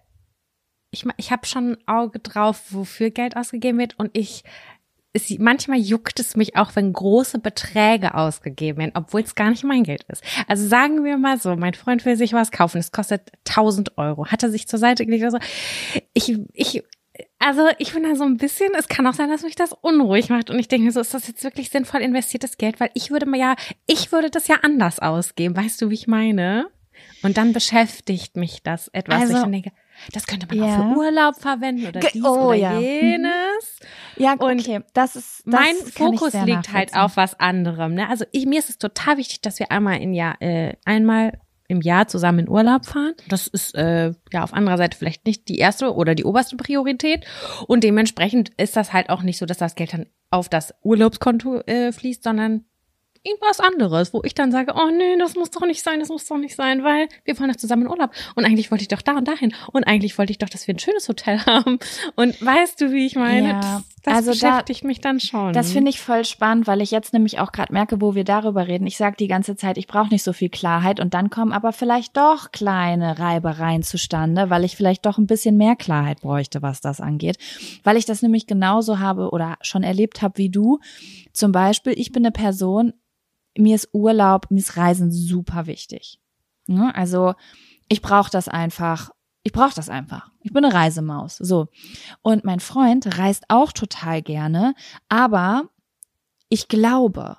ich, 0.92 1.06
ich 1.18 1.32
habe 1.32 1.48
schon 1.48 1.72
ein 1.72 1.88
Auge 1.88 2.20
drauf, 2.20 2.62
wofür 2.70 3.10
Geld 3.10 3.36
ausgegeben 3.36 3.80
wird 3.80 3.98
und 3.98 4.16
ich, 4.16 4.44
es, 5.14 5.30
manchmal 5.40 5.78
juckt 5.80 6.20
es 6.20 6.36
mich 6.36 6.56
auch, 6.56 6.76
wenn 6.76 6.92
große 6.92 7.40
Beträge 7.40 8.16
ausgegeben 8.16 8.80
werden, 8.80 8.92
obwohl 8.96 9.22
es 9.22 9.36
gar 9.36 9.50
nicht 9.52 9.64
mein 9.64 9.84
Geld 9.84 10.04
ist. 10.10 10.24
Also 10.48 10.68
sagen 10.68 11.04
wir 11.04 11.18
mal 11.18 11.40
so, 11.40 11.56
mein 11.56 11.76
Freund 11.76 12.04
will 12.06 12.16
sich 12.18 12.34
was 12.34 12.52
kaufen, 12.52 12.80
es 12.80 12.92
kostet 12.92 13.32
1000 13.48 13.98
Euro, 13.98 14.28
hat 14.28 14.42
er 14.44 14.50
sich 14.50 14.68
zur 14.68 14.80
Seite 14.80 15.06
gelegt 15.06 15.24
oder 15.24 15.32
so. 15.32 15.38
Ich, 16.14 16.36
ich, 16.54 16.84
also 17.38 17.68
ich 17.78 17.94
bin 17.94 18.04
da 18.04 18.16
so 18.16 18.24
ein 18.24 18.38
bisschen, 18.38 18.72
es 18.78 18.88
kann 18.88 19.06
auch 19.06 19.14
sein, 19.14 19.30
dass 19.30 19.44
mich 19.44 19.56
das 19.56 19.72
unruhig 19.82 20.30
macht 20.30 20.50
und 20.50 20.58
ich 20.58 20.68
denke 20.68 20.86
mir 20.86 20.92
so, 20.92 21.00
ist 21.02 21.14
das 21.14 21.28
jetzt 21.28 21.44
wirklich 21.44 21.70
sinnvoll 21.70 22.02
investiertes 22.02 22.58
Geld? 22.58 22.80
Weil 22.80 22.90
ich 22.96 23.12
würde 23.12 23.28
mir 23.28 23.38
ja, 23.40 23.56
ich 23.86 24.12
würde 24.12 24.32
das 24.32 24.48
ja 24.48 24.58
anders 24.64 25.00
ausgeben, 25.00 25.56
weißt 25.56 25.80
du, 25.82 25.90
wie 25.92 25.96
ich 25.96 26.08
meine? 26.08 26.68
Und 27.22 27.38
dann 27.38 27.54
beschäftigt 27.54 28.36
mich 28.36 28.64
das 28.64 28.88
etwas, 28.90 29.22
Also- 29.22 29.38
ich 29.38 29.44
denke, 29.44 29.72
das 30.12 30.28
könnte 30.28 30.48
man 30.48 30.62
auch 30.62 30.68
Ja. 30.68 30.76
für 30.94 30.98
Urlaub 30.98 31.36
verwenden 31.36 31.88
oder 31.88 32.00
Ge- 32.00 32.10
dies 32.14 32.24
oh, 32.24 32.48
oder 32.50 32.54
ja. 32.56 32.72
Mhm. 32.74 32.82
jenes. 32.82 33.80
Ja, 34.18 34.34
Und 34.34 34.62
okay, 34.62 34.82
das 34.94 35.16
ist 35.16 35.44
das 35.46 35.54
mein 35.54 35.76
Fokus 35.76 36.34
liegt 36.46 36.72
halt 36.74 36.96
auf 36.96 37.18
was 37.18 37.40
anderem. 37.40 37.94
Ne? 37.96 38.10
Also 38.10 38.26
ich, 38.32 38.46
mir 38.46 38.60
ist 38.60 38.70
es 38.70 38.78
total 38.78 39.18
wichtig, 39.18 39.42
dass 39.42 39.60
wir 39.60 39.72
einmal 39.72 40.02
im 40.02 40.14
Jahr, 40.14 40.42
äh, 40.42 40.74
einmal 40.86 41.40
im 41.70 41.82
Jahr 41.82 42.08
zusammen 42.08 42.40
in 42.40 42.50
Urlaub 42.50 42.86
fahren. 42.86 43.14
Das 43.30 43.48
ist 43.48 43.74
äh, 43.76 44.12
ja 44.32 44.44
auf 44.44 44.54
anderer 44.54 44.78
Seite 44.78 44.98
vielleicht 44.98 45.26
nicht 45.26 45.48
die 45.48 45.58
erste 45.58 45.94
oder 45.96 46.14
die 46.14 46.26
oberste 46.26 46.58
Priorität. 46.58 47.26
Und 47.68 47.84
dementsprechend 47.84 48.50
ist 48.58 48.76
das 48.76 48.94
halt 48.94 49.10
auch 49.10 49.24
nicht 49.24 49.38
so, 49.38 49.46
dass 49.46 49.58
das 49.58 49.76
Geld 49.76 49.94
dann 49.94 50.06
auf 50.30 50.50
das 50.50 50.74
Urlaubskonto 50.84 51.62
äh, 51.62 51.92
fließt, 51.92 52.24
sondern 52.24 52.66
irgendwas 53.24 53.60
anderes, 53.60 54.14
wo 54.14 54.22
ich 54.24 54.34
dann 54.36 54.52
sage, 54.52 54.74
oh 54.76 54.90
nee, 54.92 55.18
das 55.18 55.36
muss 55.36 55.52
doch 55.52 55.66
nicht 55.66 55.82
sein, 55.82 56.00
das 56.00 56.10
muss 56.10 56.26
doch 56.26 56.38
nicht 56.38 56.56
sein, 56.56 56.84
weil 56.84 57.08
wir 57.24 57.36
fahren 57.36 57.50
doch 57.50 57.56
zusammen 57.56 57.84
in 57.84 57.88
Urlaub. 57.90 58.12
Und 58.36 58.46
eigentlich 58.46 58.70
wollte 58.72 58.82
ich 58.82 58.88
doch 58.90 59.02
da 59.02 59.14
und 59.14 59.28
dahin. 59.28 59.54
Und 59.72 59.86
eigentlich 59.86 60.18
wollte 60.18 60.32
ich 60.32 60.38
doch, 60.40 60.50
dass 60.50 60.68
wir 60.68 60.76
ein 60.76 60.80
schönes 60.80 61.08
Hotel 61.08 61.40
haben. 61.46 61.80
Und 62.16 62.40
weißt 62.46 62.82
du, 62.82 62.92
wie 62.92 63.06
ich 63.06 63.16
meine? 63.16 63.50
Ja, 63.50 63.60
das 63.62 63.84
das 64.04 64.14
also 64.16 64.34
da- 64.34 64.50
beschäftigt 64.52 64.84
mich 64.84 65.00
dann 65.00 65.20
schon. 65.22 65.54
Das 65.54 65.72
finde 65.72 65.90
ich 65.90 66.02
voll 66.02 66.26
spannend, 66.26 66.68
weil 66.68 66.82
ich 66.82 66.92
jetzt 66.92 67.14
nämlich 67.14 67.40
auch 67.40 67.54
gerade 67.54 67.72
merke, 67.72 68.02
wo 68.02 68.14
wir 68.16 68.26
darüber 68.26 68.68
reden. 68.68 68.86
Ich 68.88 68.98
sage 68.98 69.16
die 69.18 69.28
ganze 69.28 69.56
Zeit, 69.56 69.78
ich 69.78 69.88
brauche 69.88 70.10
nicht 70.10 70.24
so 70.24 70.34
viel 70.34 70.50
Klarheit 70.50 71.00
und 71.00 71.14
dann 71.14 71.30
kommen 71.30 71.54
aber 71.54 71.72
vielleicht 71.72 72.18
doch 72.18 72.52
kleine 72.52 73.18
Reibereien 73.20 73.84
zustande, 73.84 74.50
weil 74.50 74.66
ich 74.66 74.76
vielleicht 74.76 75.06
doch 75.06 75.18
ein 75.18 75.28
bisschen 75.28 75.56
mehr 75.56 75.78
Klarheit 75.78 76.20
bräuchte, 76.22 76.62
was 76.62 76.82
das 76.82 77.00
angeht. 77.00 77.38
Weil 77.86 77.96
ich 77.96 78.06
das 78.06 78.22
nämlich 78.22 78.48
genauso 78.48 79.00
habe 79.00 79.30
oder 79.30 79.56
schon 79.62 79.84
erlebt 79.84 80.22
habe 80.22 80.38
wie 80.38 80.50
du. 80.50 80.80
Zum 81.32 81.54
Beispiel, 81.54 81.94
ich 81.96 82.12
bin 82.12 82.26
eine 82.26 82.32
Person, 82.32 82.94
mir 83.58 83.76
ist 83.76 83.90
Urlaub, 83.94 84.50
mir 84.50 84.60
ist 84.60 84.78
Reisen 84.78 85.12
super 85.12 85.66
wichtig. 85.66 86.20
Ne? 86.68 86.94
Also 86.96 87.34
ich 87.88 88.02
brauche 88.02 88.32
das 88.32 88.48
einfach. 88.48 89.12
Ich 89.44 89.52
brauche 89.52 89.76
das 89.76 89.90
einfach. 89.90 90.32
Ich 90.42 90.54
bin 90.54 90.64
eine 90.64 90.74
Reisemaus. 90.74 91.38
So. 91.38 91.68
Und 92.22 92.46
mein 92.46 92.60
Freund 92.60 93.18
reist 93.18 93.44
auch 93.50 93.72
total 93.72 94.22
gerne, 94.22 94.74
aber 95.10 95.70
ich 96.50 96.68
glaube, 96.68 97.38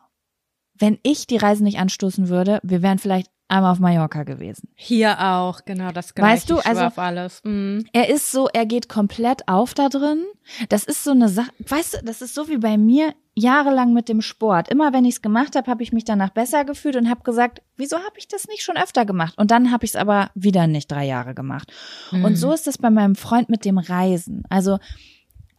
wenn 0.74 0.98
ich 1.02 1.26
die 1.26 1.36
Reise 1.36 1.62
nicht 1.64 1.78
anstoßen 1.78 2.28
würde, 2.28 2.60
wir 2.62 2.82
wären 2.82 2.98
vielleicht 2.98 3.30
einmal 3.48 3.72
auf 3.72 3.78
Mallorca 3.78 4.22
gewesen. 4.24 4.68
Hier 4.74 5.20
auch, 5.20 5.64
genau 5.64 5.92
das 5.92 6.12
Weißt 6.16 6.48
du, 6.50 6.58
also- 6.58 6.82
auf 6.82 6.98
alles. 6.98 7.40
Mhm. 7.44 7.84
Er 7.92 8.08
ist 8.08 8.30
so, 8.32 8.48
er 8.48 8.66
geht 8.66 8.88
komplett 8.88 9.46
auf 9.48 9.74
da 9.74 9.88
drin. 9.88 10.24
Das 10.68 10.84
ist 10.84 11.04
so 11.04 11.10
eine 11.10 11.28
Sache, 11.28 11.50
weißt 11.58 11.94
du, 11.94 12.04
das 12.04 12.22
ist 12.22 12.34
so 12.34 12.48
wie 12.48 12.58
bei 12.58 12.76
mir 12.78 13.14
jahrelang 13.34 13.92
mit 13.92 14.08
dem 14.08 14.22
Sport. 14.22 14.68
Immer 14.68 14.92
wenn 14.92 15.04
ich 15.04 15.16
es 15.16 15.22
gemacht 15.22 15.56
habe, 15.56 15.70
habe 15.70 15.82
ich 15.82 15.92
mich 15.92 16.04
danach 16.04 16.30
besser 16.30 16.64
gefühlt 16.64 16.96
und 16.96 17.10
habe 17.10 17.22
gesagt, 17.22 17.62
wieso 17.76 17.96
habe 17.96 18.16
ich 18.16 18.28
das 18.28 18.46
nicht 18.46 18.62
schon 18.62 18.76
öfter 18.76 19.04
gemacht? 19.04 19.34
Und 19.36 19.50
dann 19.50 19.72
habe 19.72 19.84
ich 19.84 19.90
es 19.90 19.96
aber 19.96 20.30
wieder 20.34 20.66
nicht 20.66 20.90
drei 20.90 21.04
Jahre 21.04 21.34
gemacht. 21.34 21.72
Mhm. 22.12 22.24
Und 22.24 22.36
so 22.36 22.52
ist 22.52 22.66
es 22.66 22.78
bei 22.78 22.90
meinem 22.90 23.16
Freund 23.16 23.48
mit 23.48 23.64
dem 23.64 23.78
Reisen. 23.78 24.44
Also 24.50 24.78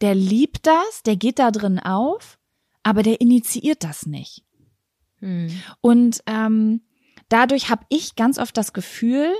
der 0.00 0.14
liebt 0.14 0.66
das, 0.66 1.02
der 1.04 1.16
geht 1.16 1.38
da 1.38 1.50
drin 1.50 1.78
auf, 1.78 2.38
aber 2.82 3.02
der 3.02 3.20
initiiert 3.20 3.84
das 3.84 4.06
nicht. 4.06 4.42
Mhm. 5.20 5.50
Und 5.80 6.22
ähm, 6.26 6.80
dadurch 7.28 7.70
habe 7.70 7.84
ich 7.88 8.16
ganz 8.16 8.38
oft 8.38 8.56
das 8.56 8.72
Gefühl, 8.72 9.32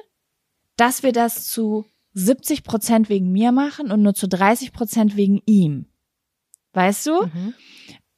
dass 0.76 1.02
wir 1.02 1.12
das 1.12 1.46
zu 1.48 1.86
70 2.14 2.64
Prozent 2.64 3.08
wegen 3.08 3.30
mir 3.30 3.52
machen 3.52 3.90
und 3.90 4.02
nur 4.02 4.14
zu 4.14 4.28
30 4.28 4.72
Prozent 4.72 5.16
wegen 5.16 5.42
ihm. 5.46 5.86
Weißt 6.72 7.06
du? 7.06 7.26
Mhm. 7.26 7.54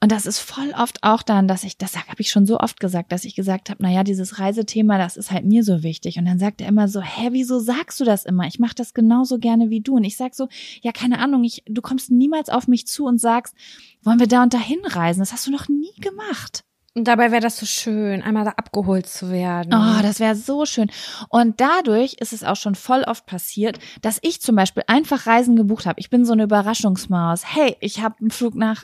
Und 0.00 0.12
das 0.12 0.26
ist 0.26 0.38
voll 0.38 0.72
oft 0.78 1.02
auch 1.02 1.22
dann, 1.22 1.48
dass 1.48 1.64
ich, 1.64 1.76
das 1.76 1.96
habe 1.96 2.20
ich 2.20 2.30
schon 2.30 2.46
so 2.46 2.60
oft 2.60 2.78
gesagt, 2.78 3.10
dass 3.10 3.24
ich 3.24 3.34
gesagt 3.34 3.68
habe, 3.68 3.82
naja, 3.82 4.04
dieses 4.04 4.38
Reisethema, 4.38 4.96
das 4.96 5.16
ist 5.16 5.32
halt 5.32 5.44
mir 5.44 5.64
so 5.64 5.82
wichtig. 5.82 6.18
Und 6.18 6.26
dann 6.26 6.38
sagt 6.38 6.60
er 6.60 6.68
immer 6.68 6.86
so, 6.86 7.00
hä, 7.00 7.30
wieso 7.32 7.58
sagst 7.58 7.98
du 7.98 8.04
das 8.04 8.24
immer? 8.24 8.46
Ich 8.46 8.60
mache 8.60 8.76
das 8.76 8.94
genauso 8.94 9.38
gerne 9.38 9.70
wie 9.70 9.80
du. 9.80 9.96
Und 9.96 10.04
ich 10.04 10.16
sag 10.16 10.36
so, 10.36 10.48
ja, 10.82 10.92
keine 10.92 11.18
Ahnung, 11.18 11.42
ich, 11.42 11.64
du 11.66 11.82
kommst 11.82 12.12
niemals 12.12 12.48
auf 12.48 12.68
mich 12.68 12.86
zu 12.86 13.06
und 13.06 13.20
sagst, 13.20 13.56
wollen 14.02 14.20
wir 14.20 14.28
da 14.28 14.44
und 14.44 14.54
dahin 14.54 14.78
reisen? 14.84 15.18
Das 15.18 15.32
hast 15.32 15.48
du 15.48 15.50
noch 15.50 15.68
nie 15.68 15.94
gemacht. 16.00 16.64
Und 16.98 17.04
dabei 17.04 17.30
wäre 17.30 17.40
das 17.40 17.56
so 17.56 17.64
schön, 17.64 18.22
einmal 18.22 18.44
da 18.44 18.50
abgeholt 18.56 19.06
zu 19.06 19.30
werden. 19.30 19.72
Oh, 19.72 20.02
das 20.02 20.18
wäre 20.18 20.34
so 20.34 20.66
schön. 20.66 20.90
Und 21.28 21.60
dadurch 21.60 22.14
ist 22.14 22.32
es 22.32 22.42
auch 22.42 22.56
schon 22.56 22.74
voll 22.74 23.04
oft 23.04 23.24
passiert, 23.24 23.78
dass 24.02 24.18
ich 24.22 24.40
zum 24.40 24.56
Beispiel 24.56 24.82
einfach 24.88 25.26
Reisen 25.28 25.54
gebucht 25.54 25.86
habe. 25.86 26.00
Ich 26.00 26.10
bin 26.10 26.24
so 26.24 26.32
eine 26.32 26.42
Überraschungsmaus. 26.42 27.54
Hey, 27.54 27.76
ich 27.78 28.02
habe 28.02 28.16
einen 28.20 28.32
Flug 28.32 28.56
nach, 28.56 28.82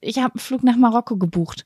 ich 0.00 0.18
habe 0.18 0.34
einen 0.34 0.40
Flug 0.40 0.64
nach 0.64 0.76
Marokko 0.76 1.16
gebucht. 1.16 1.64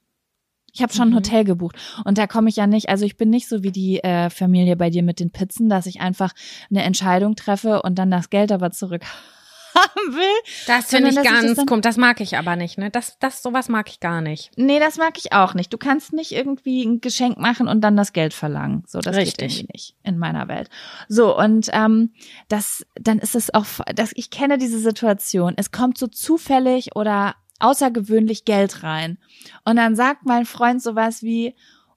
Ich 0.75 0.83
habe 0.83 0.93
schon 0.93 1.09
ein 1.09 1.13
Mhm. 1.13 1.17
Hotel 1.17 1.45
gebucht 1.45 1.77
und 2.05 2.19
da 2.19 2.27
komme 2.27 2.51
ich 2.51 2.57
ja 2.57 2.67
nicht, 2.67 2.91
also 2.91 3.07
ich 3.07 3.17
bin 3.17 3.31
nicht 3.31 3.49
so 3.49 3.63
wie 3.63 3.73
die 3.73 4.05
äh, 4.05 4.29
Familie 4.29 4.77
bei 4.77 4.91
dir 4.91 5.03
mit 5.03 5.21
den 5.21 5.31
Pizzen, 5.31 5.71
dass 5.71 5.87
ich 5.87 6.03
einfach 6.03 6.35
eine 6.69 6.83
Entscheidung 6.83 7.35
treffe 7.35 7.81
und 7.81 7.99
dann 7.99 8.11
das 8.11 8.29
Geld 8.29 8.53
aber 8.53 8.71
zurück 8.71 9.01
haben 9.77 10.15
will. 10.15 10.53
Das 10.67 10.87
finde 10.87 11.11
ich 11.11 11.15
das 11.17 11.25
ganz 11.25 11.67
komisch. 11.67 11.83
Das 11.83 11.97
mag 11.97 12.21
ich 12.21 12.37
aber 12.37 12.57
nicht, 12.57 12.79
ne? 12.79 12.91
Das, 12.91 13.19
das, 13.19 13.43
sowas 13.43 13.69
mag 13.69 13.89
ich 13.89 14.01
gar 14.01 14.21
nicht. 14.21 14.51
Nee, 14.57 14.81
das 14.81 14.97
mag 14.97 15.19
ich 15.19 15.33
auch 15.33 15.55
nicht. 15.55 15.73
Du 15.73 15.79
kannst 15.79 16.13
nicht 16.13 16.33
irgendwie 16.33 16.85
ein 16.85 17.01
Geschenk 17.01 17.39
machen 17.39 17.69
und 17.69 17.81
dann 17.83 17.97
das 17.97 18.13
Geld 18.13 18.35
verlangen. 18.35 18.85
So, 18.87 19.01
das 19.01 19.17
geht 19.17 19.27
Richtig. 19.27 19.59
irgendwie 19.59 19.73
nicht 19.73 19.95
in 20.03 20.19
meiner 20.19 20.49
Welt. 20.49 20.69
So, 21.09 21.37
und 21.37 21.69
ähm, 21.73 22.13
das, 22.49 22.87
dann 22.95 23.19
ist 23.19 23.35
es 23.35 23.53
auch, 23.55 23.67
dass 23.95 24.13
ich 24.15 24.31
kenne 24.31 24.59
diese 24.59 24.79
Situation. 24.79 25.55
Es 25.57 25.71
kommt 25.71 25.99
so 25.99 26.07
zufällig 26.07 26.97
oder 26.97 27.35
außergewöhnlich 27.59 28.45
Geld 28.45 28.83
rein. 28.83 29.19
Und 29.65 29.77
dann 29.77 29.97
sagt 29.97 30.27
mein 30.27 30.47
Freund 30.47 30.83
sowas 30.83 31.23
wie, 31.23 31.55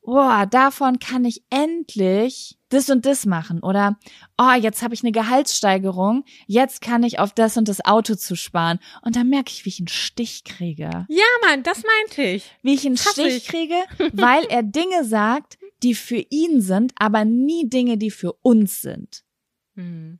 boah, 0.10 0.48
davon 0.48 0.98
kann 0.98 1.24
ich 1.24 1.44
endlich 1.52 2.58
das 2.70 2.90
und 2.90 3.06
das 3.06 3.28
machen. 3.28 3.62
Oder, 3.62 4.00
oh, 4.40 4.54
jetzt 4.60 4.82
habe 4.82 4.96
ich 4.96 5.04
eine 5.04 5.12
Gehaltssteigerung, 5.12 6.26
jetzt 6.48 6.82
kann 6.82 7.04
ich 7.04 7.20
auf 7.20 7.32
das 7.32 7.58
und 7.58 7.68
das 7.68 7.86
Auto 7.86 8.16
zu 8.16 8.36
sparen. 8.36 8.80
Und 9.04 9.16
dann 9.16 9.30
merke 9.30 9.52
ich, 9.52 9.66
wie 9.66 9.70
ich 9.70 9.80
einen 9.80 9.88
Stich 9.88 10.44
kriege 10.44 11.06
Ja, 11.10 11.24
Mann, 11.48 11.62
das 11.62 11.84
meinte 11.84 12.24
ich. 12.24 12.52
wie 12.64 12.74
ich 12.74 12.86
einen 12.88 12.98
Hasse 12.98 13.12
Stich 13.22 13.38
ich. 13.38 13.48
kriege, 13.48 13.76
weil 14.14 14.46
er 14.46 14.64
Dinge 14.64 15.04
sagt, 15.06 15.60
die 15.84 15.94
für 15.94 16.26
ihn 16.30 16.62
sind, 16.62 16.92
aber 16.96 17.24
nie 17.24 17.70
Dinge, 17.70 17.98
die 17.98 18.12
für 18.12 18.34
uns 18.42 18.82
sind. 18.82 19.24
Hm. 19.76 20.20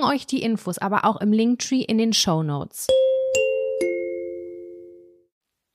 euch 0.03 0.25
die 0.25 0.41
Infos 0.41 0.77
aber 0.77 1.05
auch 1.05 1.21
im 1.21 1.31
Linktree 1.31 1.81
in 1.81 1.97
den 1.97 2.13
Show 2.13 2.43
Notes. 2.43 2.87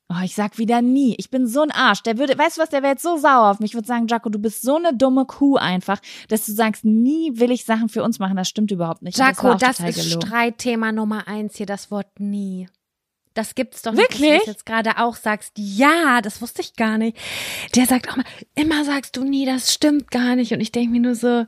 Oh, 0.08 0.22
ich 0.22 0.34
sag 0.34 0.56
wieder 0.56 0.82
nie. 0.82 1.16
Ich 1.18 1.30
bin 1.30 1.48
so 1.48 1.62
ein 1.62 1.72
Arsch. 1.72 2.02
Der 2.02 2.16
würde, 2.16 2.38
weißt 2.38 2.56
du 2.56 2.62
was, 2.62 2.68
der 2.68 2.82
wäre 2.82 2.92
jetzt 2.92 3.02
so 3.02 3.16
sauer 3.16 3.50
auf 3.50 3.58
mich. 3.58 3.72
Ich 3.72 3.74
würde 3.74 3.88
sagen, 3.88 4.06
Jaco, 4.06 4.28
du 4.28 4.38
bist 4.38 4.62
so 4.62 4.76
eine 4.76 4.94
dumme 4.94 5.26
Kuh 5.26 5.56
einfach, 5.56 6.00
dass 6.28 6.46
du 6.46 6.52
sagst, 6.52 6.84
nie 6.84 7.38
will 7.40 7.50
ich 7.50 7.64
Sachen 7.64 7.88
für 7.88 8.04
uns 8.04 8.20
machen. 8.20 8.36
Das 8.36 8.48
stimmt 8.48 8.70
überhaupt 8.70 9.02
nicht. 9.02 9.18
Jaco, 9.18 9.54
das, 9.54 9.78
total 9.78 9.90
ist 9.90 9.96
gelogen. 9.96 10.26
Streitthema 10.26 10.92
Nummer 10.92 11.26
eins 11.26 11.56
hier, 11.56 11.66
das 11.66 11.90
Wort 11.90 12.20
nie. 12.20 12.68
Das 13.34 13.54
gibt's 13.54 13.82
doch 13.82 13.94
Wirklich? 13.94 14.20
nicht, 14.20 14.32
dass 14.32 14.38
du 14.38 14.46
das 14.46 14.54
jetzt 14.54 14.66
gerade 14.66 14.98
auch 14.98 15.16
sagst. 15.16 15.52
Ja, 15.56 16.22
das 16.22 16.40
wusste 16.40 16.62
ich 16.62 16.74
gar 16.74 16.98
nicht. 16.98 17.18
Der 17.74 17.86
sagt 17.86 18.08
auch 18.08 18.16
mal, 18.16 18.24
immer 18.54 18.84
sagst 18.84 19.16
du 19.16 19.24
nie, 19.24 19.44
das 19.44 19.74
stimmt 19.74 20.10
gar 20.10 20.36
nicht. 20.36 20.52
Und 20.52 20.60
ich 20.60 20.72
denke 20.72 20.90
mir 20.92 21.00
nur 21.00 21.16
so, 21.16 21.44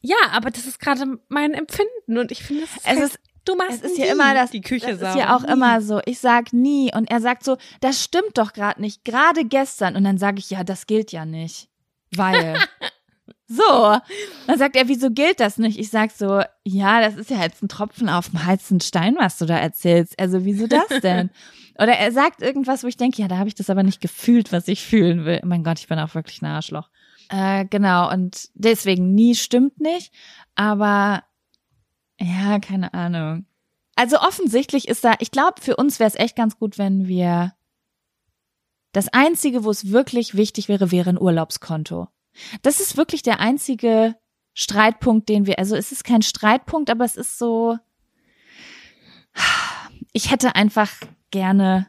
ja, 0.00 0.16
aber 0.32 0.50
das 0.50 0.66
ist 0.66 0.80
gerade 0.80 1.18
mein 1.28 1.52
Empfinden 1.54 2.18
und 2.18 2.30
ich 2.32 2.42
finde, 2.42 2.64
Es 2.84 2.98
ist- 3.00 3.18
du 3.44 3.54
machst 3.56 3.82
Es 3.84 3.90
ist 3.92 3.98
nie 3.98 4.06
ja 4.06 4.12
immer 4.12 4.34
das, 4.34 4.50
die 4.50 4.60
Küche 4.60 4.96
das 4.96 5.14
ist 5.14 5.18
ja 5.20 5.34
auch 5.36 5.42
Nie. 5.42 5.52
immer 5.52 5.80
so. 5.82 6.00
Ich 6.06 6.18
sag 6.18 6.52
nie 6.52 6.92
und 6.94 7.10
er 7.10 7.20
sagt 7.20 7.44
so, 7.44 7.56
das 7.80 8.02
stimmt 8.02 8.36
doch 8.38 8.52
gerade 8.52 8.80
nicht, 8.80 9.04
gerade 9.04 9.44
gestern 9.44 9.96
und 9.96 10.04
dann 10.04 10.18
sage 10.18 10.38
ich 10.38 10.50
ja, 10.50 10.62
das 10.64 10.86
gilt 10.86 11.12
ja 11.12 11.24
nicht, 11.24 11.68
weil 12.14 12.56
so. 13.46 13.98
Dann 14.46 14.58
sagt 14.58 14.76
er, 14.76 14.88
wieso 14.88 15.10
gilt 15.10 15.40
das 15.40 15.58
nicht? 15.58 15.78
Ich 15.78 15.90
sag 15.90 16.10
so, 16.12 16.42
ja, 16.64 17.00
das 17.00 17.16
ist 17.16 17.30
ja 17.30 17.40
jetzt 17.42 17.62
ein 17.62 17.68
Tropfen 17.68 18.08
auf 18.08 18.28
dem 18.30 18.44
heißen 18.44 18.80
Stein, 18.80 19.16
was 19.18 19.38
du 19.38 19.46
da 19.46 19.56
erzählst. 19.58 20.18
Also 20.20 20.44
wieso 20.44 20.66
das 20.66 20.86
denn? 21.02 21.30
Oder 21.78 21.92
er 21.94 22.12
sagt 22.12 22.42
irgendwas, 22.42 22.84
wo 22.84 22.88
ich 22.88 22.96
denke, 22.98 23.22
ja, 23.22 23.28
da 23.28 23.38
habe 23.38 23.48
ich 23.48 23.54
das 23.54 23.70
aber 23.70 23.82
nicht 23.82 24.00
gefühlt, 24.02 24.52
was 24.52 24.68
ich 24.68 24.82
fühlen 24.84 25.24
will. 25.24 25.40
mein 25.44 25.64
Gott, 25.64 25.78
ich 25.78 25.88
bin 25.88 25.98
auch 25.98 26.14
wirklich 26.14 26.42
ein 26.42 26.46
Arschloch. 26.46 26.90
Äh, 27.30 27.64
genau, 27.66 28.10
und 28.12 28.50
deswegen 28.54 29.14
nie 29.14 29.36
stimmt 29.36 29.80
nicht, 29.80 30.12
aber 30.56 31.22
ja, 32.20 32.58
keine 32.58 32.92
Ahnung. 32.92 33.46
Also 33.94 34.18
offensichtlich 34.18 34.88
ist 34.88 35.04
da, 35.04 35.14
ich 35.20 35.30
glaube, 35.30 35.60
für 35.60 35.76
uns 35.76 36.00
wäre 36.00 36.08
es 36.08 36.16
echt 36.16 36.34
ganz 36.34 36.58
gut, 36.58 36.76
wenn 36.76 37.06
wir 37.06 37.54
das 38.92 39.08
Einzige, 39.08 39.62
wo 39.62 39.70
es 39.70 39.92
wirklich 39.92 40.34
wichtig 40.34 40.68
wäre, 40.68 40.90
wäre 40.90 41.10
ein 41.10 41.20
Urlaubskonto. 41.20 42.08
Das 42.62 42.80
ist 42.80 42.96
wirklich 42.96 43.22
der 43.22 43.38
einzige 43.38 44.16
Streitpunkt, 44.52 45.28
den 45.28 45.46
wir, 45.46 45.60
also 45.60 45.76
es 45.76 45.92
ist 45.92 46.02
kein 46.02 46.22
Streitpunkt, 46.22 46.90
aber 46.90 47.04
es 47.04 47.16
ist 47.16 47.38
so, 47.38 47.78
ich 50.12 50.32
hätte 50.32 50.56
einfach 50.56 50.90
gerne 51.30 51.86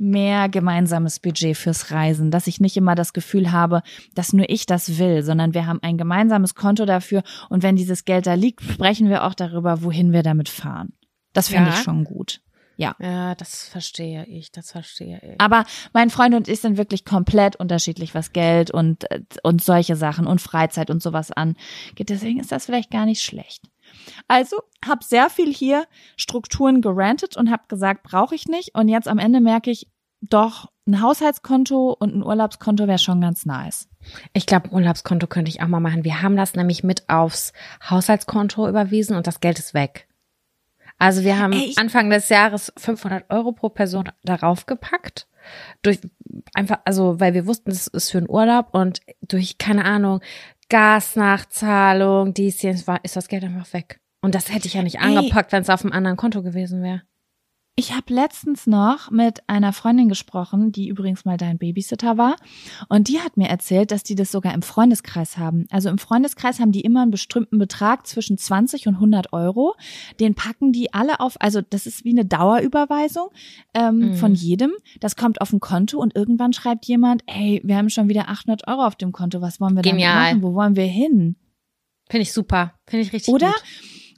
mehr 0.00 0.48
gemeinsames 0.48 1.20
Budget 1.20 1.56
fürs 1.56 1.90
Reisen, 1.90 2.30
dass 2.30 2.46
ich 2.46 2.58
nicht 2.60 2.76
immer 2.76 2.94
das 2.94 3.12
Gefühl 3.12 3.52
habe, 3.52 3.82
dass 4.14 4.32
nur 4.32 4.48
ich 4.48 4.64
das 4.66 4.98
will, 4.98 5.22
sondern 5.22 5.52
wir 5.54 5.66
haben 5.66 5.78
ein 5.82 5.98
gemeinsames 5.98 6.54
Konto 6.54 6.86
dafür 6.86 7.22
und 7.50 7.62
wenn 7.62 7.76
dieses 7.76 8.04
Geld 8.04 8.26
da 8.26 8.34
liegt, 8.34 8.62
sprechen 8.62 9.08
wir 9.08 9.24
auch 9.24 9.34
darüber, 9.34 9.82
wohin 9.82 10.12
wir 10.12 10.22
damit 10.22 10.48
fahren. 10.48 10.94
Das 11.32 11.48
fände 11.48 11.70
Ja. 11.70 11.76
ich 11.76 11.82
schon 11.82 12.04
gut. 12.04 12.40
Ja, 12.76 13.34
das 13.34 13.68
verstehe 13.68 14.24
ich, 14.24 14.52
das 14.52 14.72
verstehe 14.72 15.20
ich. 15.22 15.38
Aber 15.38 15.66
mein 15.92 16.08
Freund 16.08 16.34
und 16.34 16.48
ich 16.48 16.60
sind 16.62 16.78
wirklich 16.78 17.04
komplett 17.04 17.56
unterschiedlich, 17.56 18.14
was 18.14 18.32
Geld 18.32 18.70
und, 18.70 19.10
äh, 19.10 19.20
und 19.42 19.62
solche 19.62 19.96
Sachen 19.96 20.26
und 20.26 20.40
Freizeit 20.40 20.88
und 20.88 21.02
sowas 21.02 21.30
angeht. 21.30 22.08
Deswegen 22.08 22.40
ist 22.40 22.52
das 22.52 22.64
vielleicht 22.64 22.90
gar 22.90 23.04
nicht 23.04 23.22
schlecht. 23.22 23.64
Also 24.28 24.56
habe 24.86 25.04
sehr 25.04 25.30
viel 25.30 25.52
hier 25.52 25.86
Strukturen 26.16 26.80
gerantet 26.80 27.36
und 27.36 27.50
habe 27.50 27.62
gesagt, 27.68 28.02
brauche 28.02 28.34
ich 28.34 28.46
nicht. 28.46 28.74
Und 28.74 28.88
jetzt 28.88 29.08
am 29.08 29.18
Ende 29.18 29.40
merke 29.40 29.70
ich, 29.70 29.88
doch, 30.20 30.70
ein 30.86 31.00
Haushaltskonto 31.00 31.96
und 31.98 32.14
ein 32.14 32.22
Urlaubskonto 32.22 32.86
wäre 32.86 32.98
schon 32.98 33.20
ganz 33.20 33.46
nice. 33.46 33.88
Ich 34.32 34.46
glaube, 34.46 34.68
ein 34.68 34.74
Urlaubskonto 34.74 35.26
könnte 35.26 35.50
ich 35.50 35.62
auch 35.62 35.68
mal 35.68 35.80
machen. 35.80 36.04
Wir 36.04 36.22
haben 36.22 36.36
das 36.36 36.54
nämlich 36.54 36.82
mit 36.82 37.08
aufs 37.08 37.52
Haushaltskonto 37.88 38.68
überwiesen 38.68 39.16
und 39.16 39.26
das 39.26 39.40
Geld 39.40 39.58
ist 39.58 39.74
weg. 39.74 40.08
Also 40.98 41.24
wir 41.24 41.38
haben 41.38 41.54
Ey, 41.54 41.72
Anfang 41.76 42.10
des 42.10 42.28
Jahres 42.28 42.72
500 42.76 43.30
Euro 43.30 43.52
pro 43.52 43.70
Person 43.70 44.10
darauf 44.22 44.66
gepackt. 44.66 45.26
Durch 45.80 45.98
einfach, 46.52 46.80
also 46.84 47.18
weil 47.20 47.32
wir 47.32 47.46
wussten, 47.46 47.70
es 47.70 47.86
ist 47.86 48.10
für 48.10 48.18
einen 48.18 48.28
Urlaub 48.28 48.74
und 48.74 49.00
durch, 49.22 49.56
keine 49.56 49.86
Ahnung, 49.86 50.20
Gasnachzahlung, 50.70 52.32
dies, 52.32 52.62
war, 52.86 53.04
ist 53.04 53.16
das 53.16 53.28
Geld 53.28 53.44
einfach 53.44 53.72
weg. 53.74 54.00
Und 54.22 54.34
das 54.34 54.52
hätte 54.52 54.66
ich 54.68 54.74
ja 54.74 54.82
nicht 54.82 55.00
angepackt, 55.00 55.52
wenn 55.52 55.62
es 55.62 55.70
auf 55.70 55.82
einem 55.82 55.92
anderen 55.92 56.16
Konto 56.16 56.42
gewesen 56.42 56.82
wäre. 56.82 57.02
Ich 57.76 57.92
habe 57.94 58.12
letztens 58.12 58.66
noch 58.66 59.10
mit 59.10 59.48
einer 59.48 59.72
Freundin 59.72 60.08
gesprochen, 60.10 60.70
die 60.70 60.88
übrigens 60.88 61.24
mal 61.24 61.38
dein 61.38 61.56
Babysitter 61.56 62.18
war. 62.18 62.36
Und 62.90 63.08
die 63.08 63.20
hat 63.20 63.38
mir 63.38 63.48
erzählt, 63.48 63.90
dass 63.90 64.02
die 64.02 64.14
das 64.14 64.30
sogar 64.30 64.52
im 64.52 64.60
Freundeskreis 64.60 65.38
haben. 65.38 65.66
Also 65.70 65.88
im 65.88 65.96
Freundeskreis 65.96 66.60
haben 66.60 66.72
die 66.72 66.82
immer 66.82 67.00
einen 67.02 67.10
bestimmten 67.10 67.56
Betrag 67.58 68.06
zwischen 68.06 68.36
20 68.36 68.86
und 68.88 68.94
100 68.96 69.32
Euro. 69.32 69.76
Den 70.18 70.34
packen 70.34 70.72
die 70.72 70.92
alle 70.92 71.20
auf, 71.20 71.40
also 71.40 71.62
das 71.62 71.86
ist 71.86 72.04
wie 72.04 72.10
eine 72.10 72.26
Dauerüberweisung 72.26 73.28
ähm, 73.72 73.98
Mhm. 74.10 74.14
von 74.14 74.34
jedem. 74.34 74.72
Das 74.98 75.16
kommt 75.16 75.40
auf 75.40 75.52
ein 75.52 75.60
Konto 75.60 75.98
und 76.00 76.14
irgendwann 76.14 76.52
schreibt 76.52 76.84
jemand, 76.86 77.22
ey, 77.26 77.62
wir 77.64 77.76
haben 77.76 77.88
schon 77.88 78.08
wieder 78.10 78.28
800 78.28 78.68
Euro 78.68 78.84
auf 78.84 78.96
dem 78.96 79.12
Konto. 79.12 79.40
Was 79.40 79.58
wollen 79.60 79.74
wir 79.76 79.82
Genial. 79.82 80.32
machen? 80.34 80.42
Wo 80.42 80.52
wollen 80.54 80.76
wir 80.76 80.84
hin? 80.86 81.36
Finde 82.10 82.22
ich 82.22 82.32
super. 82.32 82.74
Finde 82.86 83.06
ich 83.06 83.12
richtig 83.12 83.32
Oder? 83.32 83.46
gut. 83.52 83.62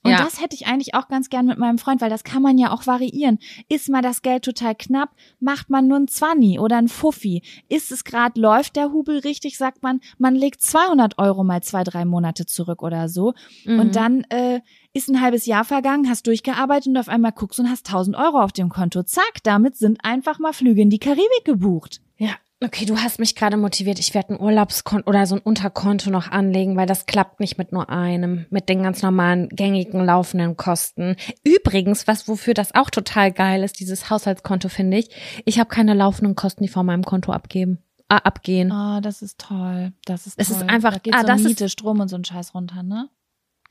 Und 0.05 0.11
Ja. 0.11 0.19
das 0.19 0.41
hätte 0.41 0.57
ich 0.57 0.67
eigentlich 0.67 0.95
auch 0.95 1.09
ganz 1.09 1.31
gern 1.31 1.47
mit 1.47 1.59
meinem 1.59 1.79
Freund, 1.79 2.01
weil 2.01 2.11
das 2.11 2.25
kann 2.25 2.43
man 2.43 2.59
ja 2.59 2.73
auch 2.73 2.87
variieren. 2.87 3.39
Ist 3.69 3.89
mal 3.89 4.03
das 4.03 4.23
Geld 4.23 4.45
total 4.45 4.75
knapp, 4.75 5.11
macht 5.39 5.71
man 5.71 5.87
nur 5.87 5.99
ein 5.99 6.09
Zwanni 6.09 6.59
oder 6.59 6.77
ein 6.77 6.89
Fuffi. 6.89 7.43
Ist 7.69 7.93
es 7.93 8.03
gerade, 8.05 8.41
läuft 8.41 8.77
der 8.77 8.93
Hubel 8.93 9.19
richtig, 9.21 9.57
sagt 9.57 9.83
man, 9.83 10.01
man 10.19 10.35
legt 10.35 10.61
200 10.61 11.19
Euro 11.19 11.45
mal 11.45 11.63
zwei, 11.63 11.85
drei 11.85 12.05
Monate 12.05 12.47
zurück 12.47 12.83
oder 12.83 13.09
so. 13.09 13.35
Mhm. 13.65 13.79
Und 13.81 13.97
dann 13.97 14.23
äh, 14.31 14.61
ist 14.93 15.09
ein 15.09 15.21
halbes 15.21 15.47
Jahr 15.47 15.65
vergangen, 15.65 16.09
hast 16.09 16.27
durchgearbeitet 16.27 16.89
und 16.89 16.97
auf 16.99 17.09
einmal 17.09 17.33
guckst 17.33 17.61
und 17.61 17.71
hast 17.71 17.87
1000 17.87 18.17
Euro 18.17 18.41
auf 18.41 18.53
dem 18.53 18.69
Konto. 18.69 19.03
Zack, 19.05 19.43
damit 19.45 19.77
sind 19.77 20.05
einfach 20.05 20.39
mal 20.39 20.53
Flüge 20.53 20.83
in 20.83 20.91
die 20.91 20.99
Karibik 20.99 21.45
gebucht. 21.45 22.01
Ja, 22.19 22.33
okay, 22.65 22.85
du 22.85 22.97
hast 22.99 23.19
mich 23.19 23.35
gerade 23.35 23.57
motiviert. 23.57 23.99
Ich 23.99 24.15
werde 24.15 24.35
ein 24.35 24.41
Urlaubskonto 24.41 25.09
oder 25.09 25.27
so 25.27 25.37
ein 25.37 25.41
Unterkonto 25.41 26.11
noch 26.11 26.31
anlegen, 26.31 26.77
weil 26.77 26.87
das 26.87 27.07
klappt 27.07 27.41
nicht 27.41 27.59
mit 27.59 27.73
nur 27.73 27.91
einem, 27.91 28.47
mit 28.51 28.69
den 28.69 28.83
ganz 28.83 29.03
normalen, 29.03 29.49
gängigen, 29.49 30.05
laufenden 30.05 30.57
Kosten. 30.57 31.17
Übrigens, 31.45 32.07
was 32.07 32.29
wofür 32.29 32.55
das 32.55 32.75
auch 32.75 32.91
total 32.91 33.33
geil 33.33 33.63
ist, 33.63 33.81
dieses 33.81 34.11
Haushaltskonto, 34.11 34.69
finde 34.69 34.99
ich, 34.99 35.11
ich 35.45 35.59
habe 35.59 35.69
keine 35.69 35.95
laufenden 35.95 36.35
Kosten, 36.37 36.63
die 36.63 36.69
von 36.69 36.87
meinem 36.87 37.05
Konto 37.05 37.33
abgeben, 37.33 37.79
äh, 38.09 38.15
abgehen. 38.23 38.73
Oh, 38.73 39.01
das 39.01 39.23
ist 39.23 39.39
toll. 39.39 39.93
Das 40.05 40.27
ist 40.27 40.39
Es 40.39 40.49
toll. 40.49 40.57
ist 40.59 40.69
einfach- 40.71 40.93
da 40.93 40.99
geht 40.99 41.15
ah, 41.15 41.21
so 41.21 41.27
das 41.27 41.41
ist- 41.41 41.47
Miete, 41.49 41.69
Strom 41.69 42.01
und 42.01 42.09
so 42.09 42.17
ein 42.17 42.25
Scheiß 42.25 42.55
runter, 42.55 42.83
ne? 42.83 43.09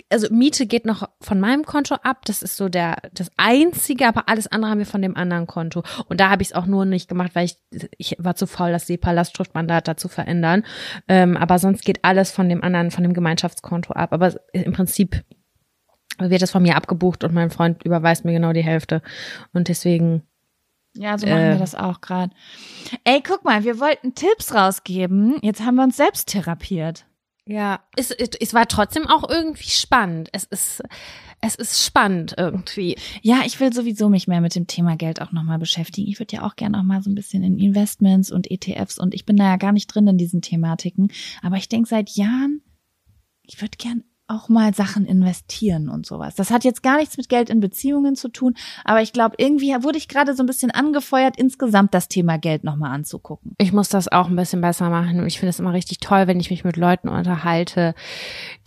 Also 0.09 0.27
Miete 0.33 0.65
geht 0.65 0.85
noch 0.85 1.09
von 1.21 1.39
meinem 1.39 1.65
Konto 1.65 1.95
ab. 1.95 2.25
Das 2.25 2.41
ist 2.41 2.57
so 2.57 2.69
der 2.69 2.97
das 3.13 3.29
einzige, 3.37 4.07
aber 4.07 4.27
alles 4.29 4.47
andere 4.47 4.71
haben 4.71 4.79
wir 4.79 4.85
von 4.85 5.01
dem 5.01 5.15
anderen 5.17 5.47
Konto. 5.47 5.83
Und 6.07 6.19
da 6.19 6.29
habe 6.29 6.41
ich 6.41 6.49
es 6.49 6.53
auch 6.55 6.65
nur 6.65 6.85
nicht 6.85 7.07
gemacht, 7.07 7.31
weil 7.33 7.45
ich 7.45 7.57
ich 7.97 8.15
war 8.19 8.35
zu 8.35 8.47
faul, 8.47 8.71
das 8.71 8.87
SEPA-Lastschriftmandat 8.87 9.87
da 9.87 9.97
zu 9.97 10.07
verändern. 10.07 10.63
Ähm, 11.07 11.37
aber 11.37 11.59
sonst 11.59 11.83
geht 11.85 12.03
alles 12.03 12.31
von 12.31 12.49
dem 12.49 12.63
anderen, 12.63 12.91
von 12.91 13.03
dem 13.03 13.13
Gemeinschaftskonto 13.13 13.93
ab. 13.93 14.13
Aber 14.13 14.33
im 14.53 14.73
Prinzip 14.73 15.23
wird 16.19 16.41
das 16.41 16.51
von 16.51 16.61
mir 16.63 16.75
abgebucht 16.75 17.23
und 17.23 17.33
mein 17.33 17.49
Freund 17.49 17.83
überweist 17.83 18.25
mir 18.25 18.33
genau 18.33 18.53
die 18.53 18.63
Hälfte. 18.63 19.01
Und 19.53 19.67
deswegen 19.69 20.23
Ja, 20.93 21.17
so 21.17 21.25
machen 21.25 21.39
Äh. 21.39 21.51
wir 21.53 21.59
das 21.59 21.73
auch 21.73 22.01
gerade. 22.01 22.33
Ey, 23.05 23.21
guck 23.25 23.43
mal, 23.45 23.63
wir 23.63 23.79
wollten 23.79 24.13
Tipps 24.13 24.53
rausgeben. 24.53 25.37
Jetzt 25.41 25.61
haben 25.61 25.75
wir 25.75 25.83
uns 25.83 25.97
selbst 25.97 26.27
therapiert. 26.29 27.05
Ja, 27.45 27.83
es, 27.95 28.11
es, 28.11 28.29
es 28.39 28.53
war 28.53 28.67
trotzdem 28.67 29.07
auch 29.07 29.27
irgendwie 29.27 29.69
spannend. 29.69 30.29
Es 30.31 30.43
ist, 30.45 30.83
es 31.41 31.55
ist 31.55 31.83
spannend 31.83 32.35
irgendwie. 32.37 32.95
Ja, 33.23 33.41
ich 33.45 33.59
will 33.59 33.73
sowieso 33.73 34.09
mich 34.09 34.27
mehr 34.27 34.41
mit 34.41 34.55
dem 34.55 34.67
Thema 34.67 34.95
Geld 34.95 35.21
auch 35.21 35.31
nochmal 35.31 35.57
beschäftigen. 35.57 36.07
Ich 36.07 36.19
würde 36.19 36.35
ja 36.35 36.43
auch 36.43 36.55
gerne 36.55 36.79
auch 36.79 36.83
mal 36.83 37.01
so 37.01 37.09
ein 37.09 37.15
bisschen 37.15 37.43
in 37.43 37.57
Investments 37.57 38.31
und 38.31 38.49
ETFs 38.51 38.99
und 38.99 39.15
ich 39.15 39.25
bin 39.25 39.37
da 39.37 39.45
ja 39.45 39.57
gar 39.57 39.71
nicht 39.71 39.87
drin 39.87 40.07
in 40.07 40.17
diesen 40.17 40.41
Thematiken. 40.41 41.11
Aber 41.41 41.57
ich 41.57 41.67
denke 41.67 41.89
seit 41.89 42.11
Jahren, 42.11 42.61
ich 43.41 43.59
würde 43.59 43.75
gern 43.77 44.03
auch 44.31 44.49
mal 44.49 44.73
Sachen 44.73 45.05
investieren 45.05 45.89
und 45.89 46.05
sowas. 46.05 46.35
Das 46.35 46.51
hat 46.51 46.63
jetzt 46.63 46.83
gar 46.83 46.97
nichts 46.97 47.17
mit 47.17 47.29
Geld 47.29 47.49
in 47.49 47.59
Beziehungen 47.59 48.15
zu 48.15 48.29
tun, 48.29 48.55
aber 48.83 49.01
ich 49.01 49.13
glaube, 49.13 49.35
irgendwie 49.37 49.71
wurde 49.81 49.97
ich 49.97 50.07
gerade 50.07 50.35
so 50.35 50.43
ein 50.43 50.47
bisschen 50.47 50.71
angefeuert, 50.71 51.37
insgesamt 51.37 51.93
das 51.93 52.07
Thema 52.07 52.37
Geld 52.37 52.63
nochmal 52.63 52.93
anzugucken. 52.93 53.55
Ich 53.57 53.73
muss 53.73 53.89
das 53.89 54.07
auch 54.07 54.27
ein 54.27 54.35
bisschen 54.35 54.61
besser 54.61 54.89
machen. 54.89 55.25
Ich 55.25 55.39
finde 55.39 55.49
es 55.49 55.59
immer 55.59 55.73
richtig 55.73 55.99
toll, 55.99 56.27
wenn 56.27 56.39
ich 56.39 56.49
mich 56.49 56.63
mit 56.63 56.77
Leuten 56.77 57.09
unterhalte, 57.09 57.93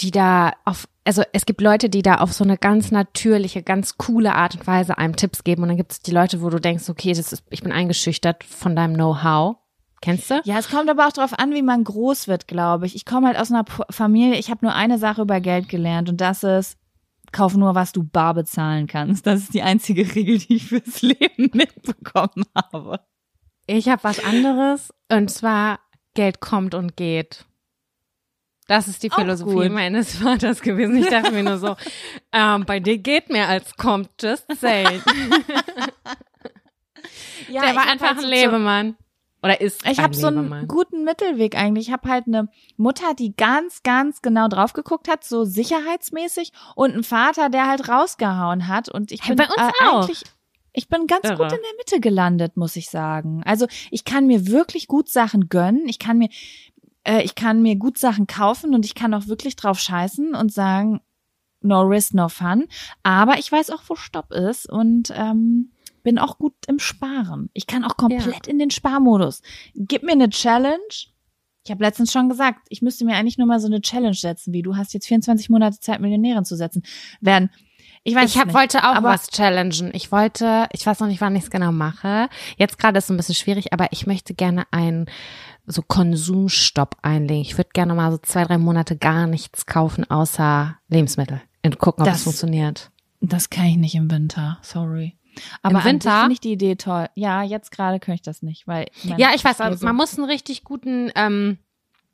die 0.00 0.10
da 0.10 0.52
auf, 0.64 0.88
also 1.04 1.22
es 1.32 1.46
gibt 1.46 1.60
Leute, 1.60 1.88
die 1.88 2.02
da 2.02 2.16
auf 2.16 2.32
so 2.32 2.44
eine 2.44 2.56
ganz 2.56 2.90
natürliche, 2.90 3.62
ganz 3.62 3.96
coole 3.98 4.34
Art 4.34 4.54
und 4.54 4.66
Weise 4.66 4.98
einem 4.98 5.16
Tipps 5.16 5.44
geben. 5.44 5.62
Und 5.62 5.68
dann 5.68 5.76
gibt 5.76 5.92
es 5.92 6.00
die 6.00 6.12
Leute, 6.12 6.42
wo 6.42 6.50
du 6.50 6.60
denkst, 6.60 6.88
okay, 6.88 7.12
das 7.12 7.32
ist, 7.32 7.44
ich 7.50 7.62
bin 7.62 7.72
eingeschüchtert 7.72 8.44
von 8.44 8.74
deinem 8.76 8.94
Know-how. 8.94 9.56
Kennst 10.04 10.30
du? 10.30 10.42
Ja, 10.44 10.58
es 10.58 10.68
kommt 10.68 10.90
aber 10.90 11.06
auch 11.08 11.12
darauf 11.12 11.32
an, 11.38 11.54
wie 11.54 11.62
man 11.62 11.82
groß 11.82 12.28
wird, 12.28 12.46
glaube 12.46 12.84
ich. 12.84 12.94
Ich 12.94 13.06
komme 13.06 13.26
halt 13.26 13.38
aus 13.38 13.50
einer 13.50 13.64
Familie, 13.88 14.38
ich 14.38 14.50
habe 14.50 14.62
nur 14.66 14.74
eine 14.74 14.98
Sache 14.98 15.22
über 15.22 15.40
Geld 15.40 15.70
gelernt 15.70 16.10
und 16.10 16.20
das 16.20 16.42
ist, 16.44 16.76
kauf 17.32 17.54
nur, 17.56 17.74
was 17.74 17.92
du 17.92 18.04
bar 18.04 18.34
bezahlen 18.34 18.86
kannst. 18.86 19.26
Das 19.26 19.40
ist 19.40 19.54
die 19.54 19.62
einzige 19.62 20.02
Regel, 20.14 20.36
die 20.38 20.56
ich 20.56 20.66
fürs 20.66 21.00
Leben 21.00 21.48
mitbekommen 21.54 22.44
habe. 22.54 23.00
Ich 23.66 23.88
habe 23.88 24.04
was 24.04 24.22
anderes 24.22 24.92
und 25.10 25.30
zwar 25.30 25.80
Geld 26.12 26.40
kommt 26.40 26.74
und 26.74 26.98
geht. 26.98 27.46
Das 28.66 28.88
ist 28.88 29.02
die 29.02 29.10
Philosophie 29.10 29.70
meines 29.70 30.16
Vaters 30.16 30.60
gewesen. 30.60 30.98
Ich 30.98 31.08
dachte 31.08 31.32
mir 31.32 31.44
nur 31.44 31.56
so, 31.56 31.76
ähm, 32.32 32.66
bei 32.66 32.78
dir 32.78 32.98
geht 32.98 33.30
mehr 33.30 33.48
als 33.48 33.74
kommt, 33.76 34.10
just 34.20 34.44
saying. 34.60 35.00
Ja, 37.48 37.62
Der 37.62 37.76
war 37.76 37.86
einfach 37.86 38.08
halt 38.08 38.18
ein 38.18 38.22
so- 38.22 38.28
Lebemann. 38.28 38.96
Oder 39.44 39.60
ist 39.60 39.86
Ich 39.86 39.98
habe 39.98 40.14
so 40.14 40.28
einen 40.28 40.66
guten 40.66 41.04
Mittelweg 41.04 41.54
eigentlich. 41.54 41.88
Ich 41.88 41.92
habe 41.92 42.08
halt 42.08 42.26
eine 42.26 42.48
Mutter, 42.78 43.12
die 43.14 43.36
ganz, 43.36 43.82
ganz 43.82 44.22
genau 44.22 44.48
drauf 44.48 44.72
geguckt 44.72 45.06
hat, 45.06 45.22
so 45.22 45.44
sicherheitsmäßig, 45.44 46.52
und 46.74 46.92
einen 46.92 47.04
Vater, 47.04 47.50
der 47.50 47.66
halt 47.68 47.88
rausgehauen 47.88 48.68
hat. 48.68 48.88
Und 48.88 49.12
ich 49.12 49.22
Hey, 49.22 49.34
bin 49.36 49.46
bei 49.46 49.52
uns 49.52 49.56
äh, 49.80 49.84
auch. 49.86 50.02
eigentlich, 50.04 50.22
ich 50.72 50.88
bin 50.88 51.06
ganz 51.06 51.24
Irre. 51.24 51.36
gut 51.36 51.52
in 51.52 51.58
der 51.58 51.76
Mitte 51.78 52.00
gelandet, 52.00 52.56
muss 52.56 52.74
ich 52.76 52.88
sagen. 52.88 53.42
Also 53.44 53.66
ich 53.90 54.04
kann 54.04 54.26
mir 54.26 54.46
wirklich 54.48 54.88
gut 54.88 55.10
Sachen 55.10 55.50
gönnen. 55.50 55.86
Ich 55.88 55.98
kann 55.98 56.16
mir, 56.16 56.30
äh, 57.04 57.22
ich 57.22 57.34
kann 57.34 57.60
mir 57.60 57.76
gut 57.76 57.98
Sachen 57.98 58.26
kaufen 58.26 58.74
und 58.74 58.86
ich 58.86 58.94
kann 58.94 59.12
auch 59.12 59.26
wirklich 59.26 59.56
drauf 59.56 59.78
scheißen 59.78 60.34
und 60.34 60.52
sagen, 60.54 61.02
no 61.60 61.82
risk, 61.82 62.14
no 62.14 62.30
fun. 62.30 62.64
Aber 63.02 63.38
ich 63.38 63.52
weiß 63.52 63.68
auch, 63.70 63.82
wo 63.88 63.94
Stopp 63.94 64.32
ist 64.32 64.68
und 64.70 65.12
ähm, 65.14 65.70
bin 66.04 66.18
auch 66.20 66.38
gut 66.38 66.54
im 66.68 66.78
Sparen. 66.78 67.50
Ich 67.52 67.66
kann 67.66 67.82
auch 67.84 67.96
komplett 67.96 68.46
in 68.46 68.60
den 68.60 68.70
Sparmodus. 68.70 69.42
Gib 69.74 70.04
mir 70.04 70.12
eine 70.12 70.30
Challenge. 70.30 70.78
Ich 71.64 71.70
habe 71.70 71.82
letztens 71.82 72.12
schon 72.12 72.28
gesagt, 72.28 72.60
ich 72.68 72.82
müsste 72.82 73.04
mir 73.04 73.16
eigentlich 73.16 73.38
nur 73.38 73.46
mal 73.48 73.58
so 73.58 73.66
eine 73.66 73.80
Challenge 73.80 74.14
setzen, 74.14 74.52
wie 74.52 74.62
du 74.62 74.76
hast 74.76 74.92
jetzt 74.94 75.08
24 75.08 75.50
Monate 75.50 75.80
Zeit, 75.80 76.00
Millionärin 76.00 76.44
zu 76.44 76.54
setzen. 76.56 76.82
Werden. 77.20 77.50
Ich 78.06 78.14
weiß 78.14 78.30
Ich 78.30 78.38
hab, 78.38 78.48
nicht. 78.48 78.54
wollte 78.54 78.84
auch 78.84 79.02
was 79.02 79.28
challengen. 79.28 79.90
Ich 79.94 80.12
wollte, 80.12 80.66
ich 80.72 80.84
weiß 80.84 81.00
noch 81.00 81.06
nicht, 81.08 81.22
wann 81.22 81.34
ich 81.36 81.44
es 81.44 81.50
genau 81.50 81.72
mache. 81.72 82.28
Jetzt 82.58 82.78
gerade 82.78 82.98
ist 82.98 83.04
es 83.04 83.10
ein 83.10 83.16
bisschen 83.16 83.34
schwierig, 83.34 83.72
aber 83.72 83.88
ich 83.92 84.06
möchte 84.06 84.34
gerne 84.34 84.64
einen 84.72 85.06
so 85.66 85.80
Konsumstopp 85.80 86.96
einlegen. 87.00 87.40
Ich 87.40 87.56
würde 87.56 87.70
gerne 87.72 87.94
mal 87.94 88.10
so 88.12 88.18
zwei, 88.18 88.44
drei 88.44 88.58
Monate 88.58 88.96
gar 88.98 89.26
nichts 89.26 89.64
kaufen 89.64 90.04
außer 90.10 90.76
Lebensmittel 90.88 91.40
und 91.64 91.78
gucken, 91.78 92.02
ob 92.02 92.08
Das- 92.08 92.18
es 92.18 92.24
funktioniert. 92.24 92.90
Das 93.22 93.48
kann 93.48 93.64
ich 93.64 93.76
nicht 93.78 93.94
im 93.94 94.10
Winter. 94.10 94.58
Sorry. 94.60 95.16
Aber 95.62 95.80
Im 95.80 95.84
Winter? 95.84 96.20
finde 96.20 96.32
ich 96.34 96.40
die 96.40 96.52
Idee 96.52 96.76
toll. 96.76 97.06
Ja, 97.14 97.42
jetzt 97.42 97.70
gerade 97.70 98.00
kann 98.00 98.14
ich 98.14 98.22
das 98.22 98.42
nicht, 98.42 98.66
weil 98.66 98.86
Ja, 99.02 99.30
ich 99.34 99.44
weiß, 99.44 99.60
aber 99.60 99.70
also- 99.70 99.86
man 99.86 99.96
muss 99.96 100.16
einen 100.18 100.28
richtig 100.28 100.64
guten 100.64 101.10
ähm, 101.14 101.58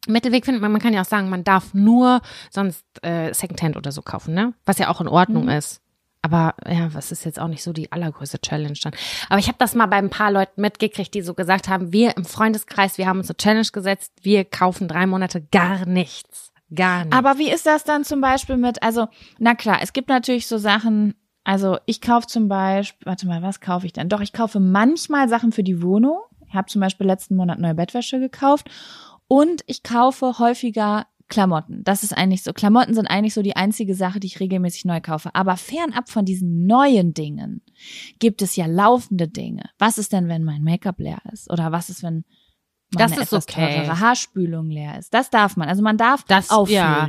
Mittelweg 0.09 0.45
finden. 0.45 0.61
Man 0.61 0.73
man 0.73 0.81
kann 0.81 0.95
ja 0.95 1.03
auch 1.03 1.07
sagen, 1.07 1.29
man 1.29 1.45
darf 1.45 1.75
nur 1.75 2.23
sonst 2.51 2.85
äh, 3.03 3.33
Secondhand 3.35 3.77
oder 3.77 3.93
so 3.93 4.03
kaufen, 4.03 4.33
ne? 4.35 4.55
Was 4.65 4.79
ja 4.79 4.89
auch 4.89 5.01
in 5.01 5.09
Ordnung 5.09 5.45
Mhm. 5.45 5.51
ist. 5.51 5.81
Aber 6.23 6.55
ja, 6.69 6.93
was 6.93 7.13
ist 7.13 7.25
jetzt 7.25 7.41
auch 7.41 7.49
nicht 7.49 7.63
so 7.63 7.73
die 7.73 7.91
allergrößte 7.93 8.41
Challenge 8.41 8.79
dann. 8.83 8.93
Aber 9.31 9.39
ich 9.39 9.49
habe 9.49 9.57
das 9.59 9.75
mal 9.75 9.87
bei 9.87 9.97
ein 9.97 10.11
paar 10.11 10.31
Leuten 10.31 10.61
mitgekriegt, 10.61 11.15
die 11.15 11.23
so 11.23 11.33
gesagt 11.33 11.69
haben, 11.69 11.93
wir 11.95 12.15
im 12.17 12.27
Freundeskreis, 12.27 12.99
wir 12.99 13.07
haben 13.07 13.21
uns 13.21 13.31
eine 13.31 13.39
Challenge 13.39 13.67
gesetzt, 13.73 14.13
wir 14.23 14.45
kaufen 14.45 14.87
drei 14.87 15.07
Monate 15.07 15.41
gar 15.51 15.87
nichts. 15.87 16.53
Gar 16.75 17.05
nichts. 17.07 17.17
Aber 17.17 17.39
wie 17.39 17.51
ist 17.51 17.65
das 17.67 17.85
dann 17.85 18.05
zum 18.05 18.21
Beispiel 18.21 18.57
mit, 18.59 18.83
also, 18.83 19.09
na 19.39 19.55
klar, 19.55 19.79
es 19.83 19.93
gibt 19.95 20.09
natürlich 20.11 20.47
so 20.47 20.59
Sachen, 20.59 21.15
also 21.45 21.79
ich 21.87 22.01
kaufe 22.01 22.27
zum 22.27 22.49
Beispiel, 22.49 23.07
warte 23.07 23.27
mal, 23.27 23.43
was 23.43 23.61
kaufe 23.61 23.87
ich 23.87 23.93
denn? 23.93 24.09
Doch, 24.09 24.21
ich 24.21 24.33
kaufe 24.33 24.61
manchmal 24.61 25.29
Sachen 25.29 25.53
für 25.53 25.63
die 25.63 25.83
Wohnung. 25.83 26.19
Ich 26.49 26.55
habe 26.55 26.69
zum 26.69 26.81
Beispiel 26.81 27.07
letzten 27.07 27.37
Monat 27.37 27.59
neue 27.59 27.75
Bettwäsche 27.75 28.19
gekauft 28.21 28.69
und 29.29 29.63
ich 29.67 29.83
kaufe 29.83 30.39
häufiger 30.39 31.07
Klamotten. 31.29 31.85
Das 31.85 32.03
ist 32.03 32.13
eigentlich 32.17 32.43
so. 32.43 32.53
Klamotten 32.53 32.93
sind 32.93 33.07
eigentlich 33.07 33.35
so 33.35 33.43
die 33.43 33.55
einzige 33.55 33.95
Sache, 33.95 34.19
die 34.19 34.27
ich 34.27 34.41
regelmäßig 34.41 34.85
neu 34.85 35.01
kaufe. 35.01 35.31
Aber 35.35 35.57
fernab 35.57 36.09
von 36.11 36.25
diesen 36.25 36.67
neuen 36.67 37.15
Dingen 37.15 37.63
gibt 38.19 38.43
es 38.43 38.57
ja 38.57 38.67
laufende 38.67 39.29
Dinge. 39.29 39.71
Was 39.79 39.97
ist 39.97 40.13
denn, 40.13 40.27
wenn 40.27 40.43
mein 40.43 40.65
Make-up 40.65 40.99
leer 40.99 41.21
ist? 41.33 41.49
Oder 41.53 41.71
was 41.71 41.89
ist, 41.89 42.03
wenn 42.03 42.25
Das 42.91 43.11
meine 43.13 43.23
ist 43.23 43.29
etwas 43.33 43.45
okay. 43.49 43.75
teurere 43.77 44.01
Haarspülung 44.01 44.71
leer 44.71 44.99
ist? 44.99 45.15
Das 45.15 45.31
darf 45.31 45.57
man. 45.57 45.69
Also 45.69 45.83
man 45.85 45.97
darf 45.97 46.25
Das- 46.25 46.51
auffüllen. 46.51 46.77
ja. 46.77 47.09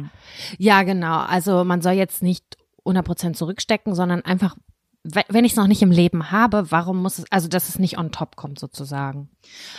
Ja, 0.59 0.83
genau. 0.83 1.21
Also 1.21 1.63
man 1.63 1.81
soll 1.81 1.93
jetzt 1.93 2.21
nicht 2.21 2.57
100% 2.85 3.33
zurückstecken, 3.33 3.95
sondern 3.95 4.21
einfach, 4.23 4.55
we- 5.03 5.23
wenn 5.29 5.45
ich 5.45 5.53
es 5.53 5.57
noch 5.57 5.67
nicht 5.67 5.81
im 5.81 5.91
Leben 5.91 6.31
habe, 6.31 6.71
warum 6.71 7.01
muss 7.01 7.19
es, 7.19 7.25
also 7.31 7.47
dass 7.47 7.69
es 7.69 7.79
nicht 7.79 7.97
on 7.97 8.11
top 8.11 8.35
kommt 8.35 8.59
sozusagen. 8.59 9.29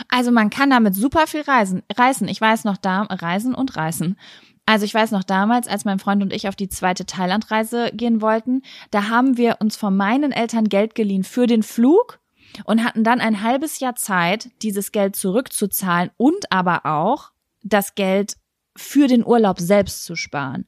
Also 0.09 0.31
man 0.31 0.51
kann 0.51 0.71
damit 0.71 0.95
super 0.95 1.27
viel 1.27 1.43
reisen, 1.43 1.83
reißen. 1.97 2.29
Ich 2.29 2.41
weiß 2.41 2.65
noch 2.65 2.77
da, 2.77 3.03
reisen 3.03 3.55
und 3.55 3.77
reißen. 3.77 4.17
Also 4.65 4.85
ich 4.85 4.95
weiß 4.95 5.11
noch 5.11 5.25
damals, 5.25 5.67
als 5.67 5.85
mein 5.85 5.99
Freund 5.99 6.23
und 6.23 6.33
ich 6.33 6.47
auf 6.47 6.55
die 6.55 6.69
zweite 6.69 7.05
Thailandreise 7.05 7.91
gehen 7.93 8.21
wollten, 8.21 8.63
da 8.93 9.09
haben 9.09 9.37
wir 9.37 9.57
uns 9.61 9.77
von 9.77 9.97
meinen 9.97 10.31
Eltern 10.31 10.69
Geld 10.69 10.95
geliehen 10.95 11.25
für 11.25 11.49
den 11.49 11.65
Flug 11.65 12.21
und 12.65 12.85
hatten 12.85 13.03
dann 13.03 13.21
ein 13.21 13.43
halbes 13.43 13.81
Jahr 13.81 13.97
Zeit, 13.97 14.51
dieses 14.63 14.93
Geld 14.93 15.17
zurückzuzahlen 15.17 16.11
und 16.17 16.53
aber 16.53 16.87
auch 16.87 17.33
das 17.65 17.97
Geld 17.97 18.37
für 18.77 19.09
den 19.09 19.27
Urlaub 19.27 19.59
selbst 19.59 20.05
zu 20.05 20.15
sparen. 20.15 20.67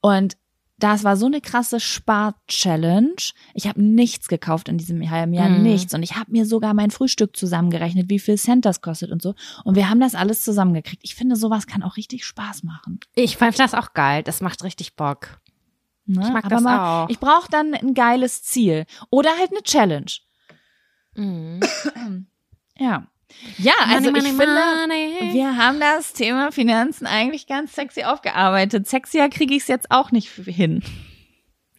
Und 0.00 0.36
das 0.82 1.04
war 1.04 1.16
so 1.16 1.26
eine 1.26 1.40
krasse 1.40 1.78
Spar-Challenge. 1.80 3.14
Ich 3.54 3.66
habe 3.68 3.82
nichts 3.82 4.28
gekauft 4.28 4.68
in 4.68 4.78
diesem 4.78 5.08
halben 5.10 5.32
Jahr, 5.32 5.48
Mhm. 5.48 5.62
nichts. 5.62 5.94
Und 5.94 6.02
ich 6.02 6.16
habe 6.16 6.32
mir 6.32 6.44
sogar 6.46 6.74
mein 6.74 6.90
Frühstück 6.90 7.36
zusammengerechnet, 7.36 8.08
wie 8.10 8.18
viel 8.18 8.36
Cent 8.36 8.64
das 8.64 8.80
kostet 8.80 9.10
und 9.10 9.22
so. 9.22 9.34
Und 9.64 9.74
wir 9.76 9.88
haben 9.88 10.00
das 10.00 10.14
alles 10.14 10.42
zusammengekriegt. 10.42 11.02
Ich 11.04 11.14
finde, 11.14 11.36
sowas 11.36 11.66
kann 11.66 11.82
auch 11.82 11.96
richtig 11.96 12.24
Spaß 12.24 12.62
machen. 12.64 13.00
Ich 13.14 13.36
fand 13.36 13.58
das 13.58 13.74
auch 13.74 13.92
geil. 13.94 14.22
Das 14.22 14.40
macht 14.40 14.62
richtig 14.64 14.96
Bock. 14.96 15.40
Ne? 16.06 16.22
Ich 16.24 16.32
mag 16.32 16.44
Aber 16.44 16.54
das 16.56 16.62
mal, 16.62 17.04
auch. 17.04 17.08
Ich 17.08 17.20
brauche 17.20 17.48
dann 17.50 17.74
ein 17.74 17.94
geiles 17.94 18.42
Ziel. 18.42 18.84
Oder 19.10 19.30
halt 19.38 19.50
eine 19.52 19.62
Challenge. 19.62 20.10
Mhm. 21.14 21.60
Ja. 22.78 23.06
Ja, 23.58 23.72
also 23.86 24.10
Money, 24.10 24.28
ich 24.28 24.32
money, 24.34 24.46
finde, 24.46 24.60
money. 25.20 25.34
wir 25.34 25.56
haben 25.56 25.80
das 25.80 26.12
Thema 26.12 26.52
Finanzen 26.52 27.06
eigentlich 27.06 27.46
ganz 27.46 27.74
sexy 27.74 28.04
aufgearbeitet. 28.04 28.86
Sexier 28.86 29.28
kriege 29.28 29.54
ich 29.54 29.62
es 29.62 29.68
jetzt 29.68 29.90
auch 29.90 30.10
nicht 30.10 30.30
hin. 30.30 30.82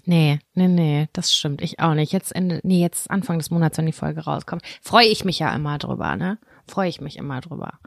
Nee, 0.06 0.40
nee, 0.56 0.68
nee, 0.68 1.10
das 1.14 1.32
stimmt. 1.34 1.62
Ich 1.62 1.80
auch 1.80 1.94
nicht. 1.94 2.12
Jetzt 2.12 2.36
Ende, 2.36 2.60
nee, 2.64 2.82
jetzt 2.82 3.12
Anfang 3.12 3.38
des 3.38 3.52
Monats, 3.52 3.78
wenn 3.78 3.86
die 3.86 3.92
Folge 3.92 4.22
rauskommt. 4.22 4.64
Freue 4.82 5.06
ich 5.06 5.26
mich 5.26 5.40
ja 5.40 5.54
immer 5.54 5.78
drüber, 5.78 6.16
ne? 6.16 6.40
Freue 6.68 6.90
ich 6.90 7.02
mich 7.02 7.18
immer 7.18 7.40
drüber. 7.42 7.80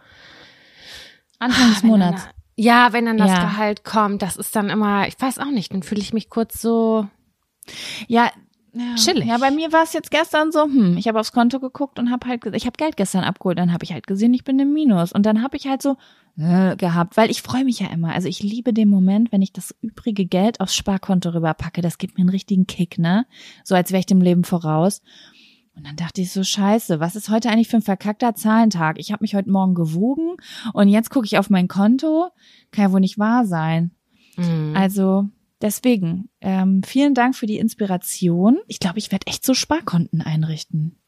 Anfang 1.38 1.70
des 1.70 1.80
dann 1.80 1.90
Monats. 1.90 2.28
Ja, 2.56 2.92
wenn 2.92 3.06
dann 3.06 3.18
das 3.18 3.30
Ja. 3.30 3.40
Gehalt 3.40 3.84
kommt, 3.84 4.22
das 4.22 4.36
ist 4.36 4.54
dann 4.54 4.70
immer, 4.70 5.08
ich 5.08 5.20
weiß 5.20 5.40
auch 5.40 5.50
nicht, 5.50 5.72
dann 5.74 5.82
fühle 5.82 6.00
ich 6.00 6.12
mich 6.12 6.30
kurz 6.30 6.60
so, 6.60 7.08
Ja, 8.06 8.30
ja. 8.74 8.94
Chillig. 8.96 9.26
Ja, 9.26 9.38
bei 9.38 9.50
mir 9.50 9.72
war 9.72 9.84
es 9.84 9.92
jetzt 9.92 10.10
gestern 10.10 10.50
so, 10.50 10.64
hm, 10.64 10.96
ich 10.96 11.06
habe 11.08 11.20
aufs 11.20 11.32
Konto 11.32 11.60
geguckt 11.60 11.98
und 11.98 12.10
habe 12.10 12.26
halt, 12.26 12.44
ich 12.54 12.66
habe 12.66 12.76
Geld 12.76 12.96
gestern 12.96 13.24
abgeholt, 13.24 13.58
dann 13.58 13.72
habe 13.72 13.84
ich 13.84 13.92
halt 13.92 14.06
gesehen, 14.06 14.34
ich 14.34 14.44
bin 14.44 14.58
im 14.58 14.72
Minus 14.72 15.12
und 15.12 15.24
dann 15.24 15.42
habe 15.42 15.56
ich 15.56 15.66
halt 15.66 15.80
so 15.80 15.96
äh, 16.36 16.76
gehabt, 16.76 17.16
weil 17.16 17.30
ich 17.30 17.42
freue 17.42 17.64
mich 17.64 17.80
ja 17.80 17.88
immer. 17.88 18.12
Also 18.12 18.28
ich 18.28 18.42
liebe 18.42 18.72
den 18.72 18.88
Moment, 18.88 19.30
wenn 19.30 19.42
ich 19.42 19.52
das 19.52 19.74
übrige 19.80 20.26
Geld 20.26 20.60
aufs 20.60 20.74
Sparkonto 20.74 21.30
rüberpacke, 21.30 21.80
das 21.80 21.98
gibt 21.98 22.18
mir 22.18 22.22
einen 22.22 22.30
richtigen 22.30 22.66
Kick, 22.66 22.98
ne? 22.98 23.26
So 23.62 23.74
als 23.74 23.92
wäre 23.92 24.00
ich 24.00 24.06
dem 24.06 24.20
Leben 24.20 24.44
voraus. 24.44 25.02
Und 25.76 25.86
dann 25.86 25.96
dachte 25.96 26.20
ich 26.20 26.32
so, 26.32 26.44
scheiße, 26.44 27.00
was 27.00 27.16
ist 27.16 27.30
heute 27.30 27.50
eigentlich 27.50 27.68
für 27.68 27.76
ein 27.76 27.82
verkackter 27.82 28.34
Zahlentag? 28.34 28.98
Ich 28.98 29.10
habe 29.10 29.22
mich 29.22 29.34
heute 29.34 29.50
Morgen 29.50 29.74
gewogen 29.74 30.36
und 30.72 30.88
jetzt 30.88 31.10
gucke 31.10 31.26
ich 31.26 31.38
auf 31.38 31.50
mein 31.50 31.68
Konto. 31.68 32.30
Kann 32.70 32.84
ja 32.84 32.92
wohl 32.92 33.00
nicht 33.00 33.18
wahr 33.18 33.44
sein. 33.44 33.90
mm. 34.36 34.76
Also 34.76 35.28
deswegen, 35.64 36.28
ähm, 36.40 36.82
vielen 36.84 37.14
Dank 37.14 37.34
für 37.34 37.46
die 37.46 37.58
Inspiration. 37.58 38.58
Ich 38.68 38.78
glaube, 38.78 38.98
ich 38.98 39.10
werde 39.10 39.26
echt 39.26 39.44
so 39.44 39.54
Sparkonten 39.54 40.20
einrichten. 40.20 41.00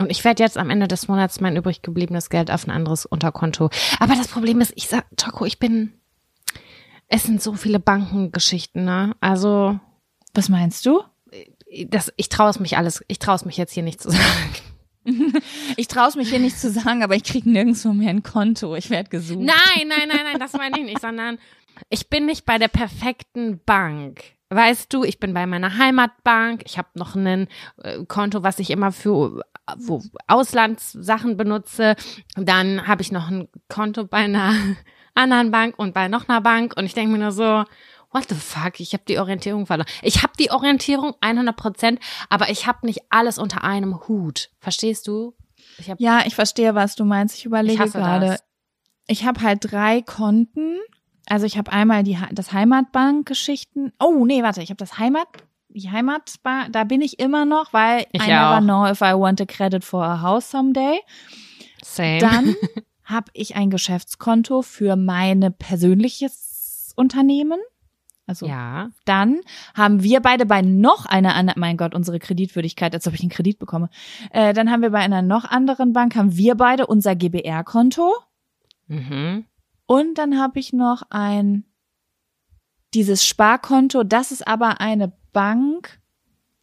Und 0.00 0.10
ich 0.10 0.24
werde 0.24 0.42
jetzt 0.42 0.58
am 0.58 0.70
Ende 0.70 0.88
des 0.88 1.08
Monats 1.08 1.40
mein 1.40 1.56
übrig 1.56 1.82
gebliebenes 1.82 2.30
Geld 2.30 2.50
auf 2.50 2.66
ein 2.66 2.70
anderes 2.70 3.04
Unterkonto. 3.04 3.70
Aber 4.00 4.14
das 4.14 4.28
Problem 4.28 4.60
ist, 4.60 4.72
ich 4.76 4.88
sag, 4.88 5.04
Toko, 5.16 5.44
ich 5.44 5.58
bin, 5.58 5.92
es 7.08 7.24
sind 7.24 7.42
so 7.42 7.52
viele 7.54 7.80
Bankengeschichten, 7.80 8.84
ne? 8.84 9.14
Also, 9.20 9.78
Was 10.34 10.48
meinst 10.48 10.86
du? 10.86 11.02
das, 11.88 12.12
ich 12.16 12.30
traue 12.30 12.48
es 12.48 12.60
mich 12.60 12.78
alles, 12.78 13.04
ich 13.08 13.18
traue 13.18 13.34
es 13.36 13.44
mich 13.44 13.58
jetzt 13.58 13.72
hier 13.72 13.82
nicht 13.82 14.00
zu 14.00 14.10
sagen. 14.10 14.54
Ich 15.76 15.88
traue 15.88 16.08
es 16.08 16.16
mich 16.16 16.30
hier 16.30 16.38
nicht 16.38 16.58
zu 16.58 16.70
sagen, 16.70 17.02
aber 17.02 17.14
ich 17.14 17.24
kriege 17.24 17.50
nirgendwo 17.50 17.92
mehr 17.92 18.10
ein 18.10 18.22
Konto. 18.22 18.74
Ich 18.76 18.90
werde 18.90 19.08
gesucht. 19.10 19.40
Nein, 19.40 19.88
nein, 19.88 20.08
nein, 20.08 20.20
nein, 20.24 20.38
das 20.38 20.52
meine 20.52 20.78
ich 20.78 20.84
nicht, 20.84 21.00
sondern 21.00 21.38
ich 21.88 22.08
bin 22.08 22.26
nicht 22.26 22.44
bei 22.44 22.58
der 22.58 22.68
perfekten 22.68 23.60
Bank. 23.64 24.22
Weißt 24.50 24.92
du, 24.92 25.04
ich 25.04 25.20
bin 25.20 25.34
bei 25.34 25.46
meiner 25.46 25.76
Heimatbank. 25.76 26.62
Ich 26.64 26.78
habe 26.78 26.88
noch 26.94 27.14
ein 27.14 27.48
äh, 27.82 28.04
Konto, 28.06 28.42
was 28.42 28.58
ich 28.58 28.70
immer 28.70 28.92
für 28.92 29.42
wo 29.76 30.02
Auslandssachen 30.26 31.36
benutze. 31.36 31.96
Dann 32.36 32.86
habe 32.86 33.02
ich 33.02 33.12
noch 33.12 33.28
ein 33.28 33.48
Konto 33.68 34.04
bei 34.04 34.18
einer 34.18 34.54
anderen 35.14 35.50
Bank 35.50 35.78
und 35.78 35.92
bei 35.92 36.08
noch 36.08 36.28
einer 36.28 36.40
Bank. 36.40 36.74
Und 36.76 36.86
ich 36.86 36.94
denke 36.94 37.12
mir 37.12 37.18
nur 37.18 37.32
so, 37.32 37.64
what 38.12 38.28
the 38.28 38.34
fuck, 38.34 38.80
ich 38.80 38.92
habe 38.92 39.04
die 39.06 39.18
Orientierung 39.18 39.66
verloren. 39.66 39.88
Ich 40.02 40.22
habe 40.22 40.32
die 40.38 40.50
Orientierung 40.50 41.14
100 41.20 41.56
Prozent, 41.56 42.00
aber 42.30 42.50
ich 42.50 42.66
habe 42.66 42.86
nicht 42.86 43.00
alles 43.10 43.38
unter 43.38 43.64
einem 43.64 44.08
Hut. 44.08 44.50
Verstehst 44.60 45.06
du? 45.06 45.34
Ich 45.78 45.90
habe 45.90 46.02
Ja, 46.02 46.22
ich 46.24 46.34
verstehe, 46.34 46.74
was 46.74 46.96
du 46.96 47.04
meinst. 47.04 47.36
Ich 47.36 47.44
überlege 47.44 47.90
gerade. 47.90 48.26
das. 48.26 48.44
Ich 49.06 49.24
habe 49.24 49.40
halt 49.42 49.60
drei 49.70 50.02
Konten. 50.02 50.78
Also 51.28 51.46
ich 51.46 51.58
habe 51.58 51.72
einmal 51.72 52.02
die 52.02 52.18
das 52.32 52.52
Heimatbank-Geschichten. 52.52 53.92
Oh 53.98 54.24
nee, 54.24 54.42
warte, 54.42 54.62
ich 54.62 54.70
habe 54.70 54.78
das 54.78 54.98
Heimat 54.98 55.28
die 55.68 55.90
Heimatbank. 55.90 56.72
Da 56.72 56.84
bin 56.84 57.00
ich 57.00 57.18
immer 57.18 57.44
noch, 57.44 57.72
weil 57.72 58.06
Ich 58.12 58.22
I 58.22 58.28
never 58.28 58.56
auch. 58.58 58.60
know 58.60 58.86
if 58.86 59.00
I 59.00 59.12
want 59.14 59.40
a 59.40 59.44
credit 59.46 59.84
for 59.84 60.02
a 60.04 60.20
house 60.22 60.50
someday. 60.50 61.00
same. 61.82 62.18
Dann 62.18 62.54
habe 63.04 63.30
ich 63.32 63.56
ein 63.56 63.70
Geschäftskonto 63.70 64.62
für 64.62 64.96
meine 64.96 65.50
persönliches 65.50 66.92
Unternehmen. 66.96 67.60
Also 68.26 68.46
ja. 68.46 68.90
dann 69.06 69.40
haben 69.74 70.02
wir 70.02 70.20
beide 70.20 70.44
bei 70.44 70.60
noch 70.60 71.06
einer 71.06 71.34
anderen, 71.34 71.58
mein 71.58 71.78
Gott, 71.78 71.94
unsere 71.94 72.18
Kreditwürdigkeit, 72.18 72.92
als 72.92 73.06
ob 73.06 73.14
ich 73.14 73.22
einen 73.22 73.30
Kredit 73.30 73.58
bekomme. 73.58 73.88
Äh, 74.32 74.52
dann 74.52 74.70
haben 74.70 74.82
wir 74.82 74.90
bei 74.90 74.98
einer 74.98 75.22
noch 75.22 75.46
anderen 75.46 75.94
Bank, 75.94 76.14
haben 76.14 76.36
wir 76.36 76.54
beide 76.54 76.86
unser 76.86 77.16
GBR-Konto. 77.16 78.14
Mhm. 78.88 79.46
Und 79.88 80.18
dann 80.18 80.38
habe 80.38 80.60
ich 80.60 80.74
noch 80.74 81.02
ein, 81.08 81.64
dieses 82.92 83.24
Sparkonto, 83.24 84.04
das 84.04 84.32
ist 84.32 84.46
aber 84.46 84.82
eine 84.82 85.14
Bank, 85.32 85.98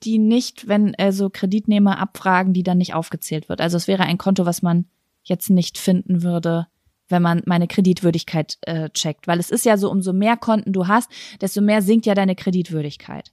die 0.03 0.19
nicht, 0.19 0.67
wenn 0.67 0.93
also 0.93 1.31
Kreditnehmer 1.31 1.97
abfragen, 1.97 2.53
die 2.53 2.61
dann 2.61 2.77
nicht 2.77 2.93
aufgezählt 2.93 3.49
wird. 3.49 3.61
Also 3.61 3.77
es 3.77 3.87
wäre 3.87 4.03
ein 4.03 4.19
Konto, 4.19 4.45
was 4.45 4.61
man 4.61 4.85
jetzt 5.23 5.49
nicht 5.49 5.79
finden 5.79 6.21
würde, 6.21 6.67
wenn 7.09 7.23
man 7.23 7.41
meine 7.47 7.67
Kreditwürdigkeit 7.67 8.59
äh, 8.61 8.91
checkt. 8.91 9.27
Weil 9.27 9.39
es 9.39 9.49
ist 9.49 9.65
ja 9.65 9.77
so, 9.77 9.89
umso 9.89 10.13
mehr 10.13 10.37
Konten 10.37 10.71
du 10.71 10.87
hast, 10.87 11.09
desto 11.41 11.61
mehr 11.61 11.81
sinkt 11.81 12.05
ja 12.05 12.13
deine 12.13 12.35
Kreditwürdigkeit. 12.35 13.31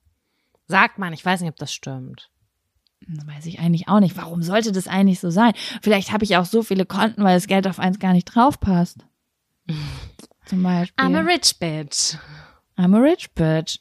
Sagt 0.68 0.98
man, 0.98 1.12
ich 1.12 1.22
weiß 1.22 1.42
nicht, 1.42 1.50
ob 1.50 1.56
das 1.56 1.70
stimmt. 1.70 2.30
Hm, 3.04 3.26
Weiß 3.26 3.44
ich 3.44 3.58
eigentlich 3.58 3.88
auch 3.88 4.00
nicht. 4.00 4.16
Warum 4.16 4.42
sollte 4.42 4.72
das 4.72 4.88
eigentlich 4.88 5.20
so 5.20 5.28
sein? 5.28 5.52
Vielleicht 5.82 6.12
habe 6.12 6.24
ich 6.24 6.38
auch 6.38 6.46
so 6.46 6.62
viele 6.62 6.86
Konten, 6.86 7.24
weil 7.24 7.36
das 7.36 7.46
Geld 7.46 7.66
auf 7.66 7.78
eins 7.78 7.98
gar 7.98 8.14
nicht 8.14 8.24
draufpasst. 8.24 9.04
Zum 10.46 10.62
Beispiel. 10.62 11.04
I'm 11.04 11.16
a 11.16 11.20
rich 11.20 11.58
bitch. 11.58 12.16
I'm 12.76 12.96
a 12.96 13.00
rich 13.00 13.32
bitch. 13.34 13.78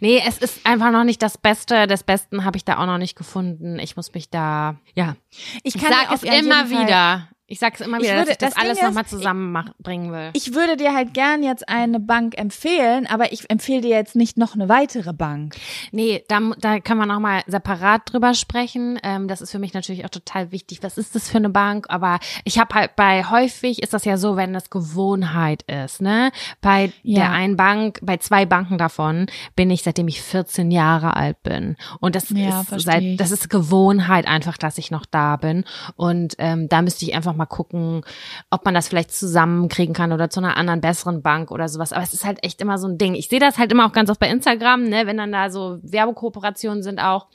Nee, 0.00 0.22
es 0.26 0.38
ist 0.38 0.64
einfach 0.64 0.90
noch 0.90 1.04
nicht 1.04 1.20
das 1.22 1.36
Beste. 1.36 1.86
Des 1.86 2.02
Besten 2.02 2.44
habe 2.44 2.56
ich 2.56 2.64
da 2.64 2.78
auch 2.78 2.86
noch 2.86 2.96
nicht 2.98 3.16
gefunden. 3.16 3.78
Ich 3.78 3.96
muss 3.96 4.14
mich 4.14 4.30
da, 4.30 4.76
ja. 4.94 5.16
Ich 5.62 5.74
Ich 5.74 5.78
kann 5.82 5.92
sag 5.92 6.08
dir 6.08 6.14
es 6.14 6.22
immer 6.44 6.66
Fall- 6.66 6.70
wieder. 6.86 7.28
Ich 7.50 7.60
sag's 7.60 7.80
immer 7.80 7.96
Ich 7.96 8.02
wieder, 8.04 8.16
würde- 8.16 8.26
dass 8.26 8.32
ich 8.32 8.38
das, 8.38 8.54
das 8.54 8.62
alles 8.62 8.82
nochmal 8.82 9.06
zusammenbringen 9.06 10.12
will. 10.12 10.30
Ich 10.34 10.52
würde 10.52 10.76
dir 10.76 10.94
halt 10.94 11.14
gern 11.14 11.42
jetzt 11.42 11.66
eine 11.66 11.98
Bank 11.98 12.36
empfehlen, 12.36 13.06
aber 13.06 13.32
ich 13.32 13.48
empfehle 13.48 13.80
dir 13.80 13.88
jetzt 13.96 14.14
nicht 14.16 14.36
noch 14.36 14.52
eine 14.54 14.68
weitere 14.68 15.14
Bank. 15.14 15.56
Nee, 15.90 16.22
da, 16.28 16.40
da 16.58 16.78
kann 16.78 16.98
man 16.98 17.10
auch 17.10 17.20
mal 17.20 17.40
separat 17.46 18.02
drüber 18.04 18.34
sprechen. 18.34 18.98
Ähm, 19.02 19.28
das 19.28 19.40
ist 19.40 19.50
für 19.50 19.58
mich 19.58 19.72
natürlich 19.72 20.04
auch 20.04 20.10
total 20.10 20.52
wichtig. 20.52 20.82
Was 20.82 20.98
ist 20.98 21.14
das 21.14 21.30
für 21.30 21.38
eine 21.38 21.48
Bank? 21.48 21.86
Aber 21.88 22.18
ich 22.44 22.58
habe 22.58 22.74
halt 22.74 22.96
bei 22.96 23.24
häufig 23.24 23.82
ist 23.82 23.94
das 23.94 24.04
ja 24.04 24.18
so, 24.18 24.36
wenn 24.36 24.52
das 24.52 24.68
Gewohnheit 24.68 25.62
ist, 25.62 26.02
ne? 26.02 26.30
Bei 26.60 26.92
Ja. 27.02 27.20
der 27.20 27.30
einen 27.32 27.56
Bank, 27.56 27.98
bei 28.02 28.18
zwei 28.18 28.44
Banken 28.44 28.76
davon 28.76 29.24
bin 29.56 29.70
ich 29.70 29.84
seitdem 29.84 30.06
ich 30.08 30.20
14 30.20 30.70
Jahre 30.70 31.16
alt 31.16 31.42
bin. 31.42 31.76
Und 32.00 32.14
das 32.14 32.28
Ja, 32.28 32.60
ist 32.60 32.84
seit, 32.84 33.02
ich. 33.02 33.16
das 33.16 33.30
ist 33.30 33.48
Gewohnheit 33.48 34.26
einfach, 34.28 34.58
dass 34.58 34.76
ich 34.76 34.90
noch 34.90 35.06
da 35.06 35.36
bin. 35.36 35.64
Und 35.96 36.34
ähm, 36.36 36.68
da 36.68 36.82
müsste 36.82 37.06
ich 37.06 37.14
einfach 37.14 37.37
mal 37.38 37.46
gucken, 37.46 38.02
ob 38.50 38.64
man 38.64 38.74
das 38.74 38.88
vielleicht 38.88 39.12
zusammenkriegen 39.12 39.94
kann 39.94 40.12
oder 40.12 40.28
zu 40.28 40.40
einer 40.40 40.56
anderen 40.56 40.80
besseren 40.80 41.22
Bank 41.22 41.50
oder 41.50 41.68
sowas. 41.68 41.92
Aber 41.92 42.02
es 42.02 42.12
ist 42.12 42.24
halt 42.24 42.44
echt 42.44 42.60
immer 42.60 42.78
so 42.78 42.86
ein 42.86 42.98
Ding. 42.98 43.14
Ich 43.14 43.28
sehe 43.28 43.40
das 43.40 43.58
halt 43.58 43.72
immer 43.72 43.86
auch 43.86 43.92
ganz 43.92 44.10
oft 44.10 44.20
bei 44.20 44.28
Instagram, 44.28 44.84
ne, 44.84 45.06
wenn 45.06 45.16
dann 45.16 45.32
da 45.32 45.50
so 45.50 45.78
Werbekooperationen 45.82 46.82
sind 46.82 47.00
auch. 47.00 47.26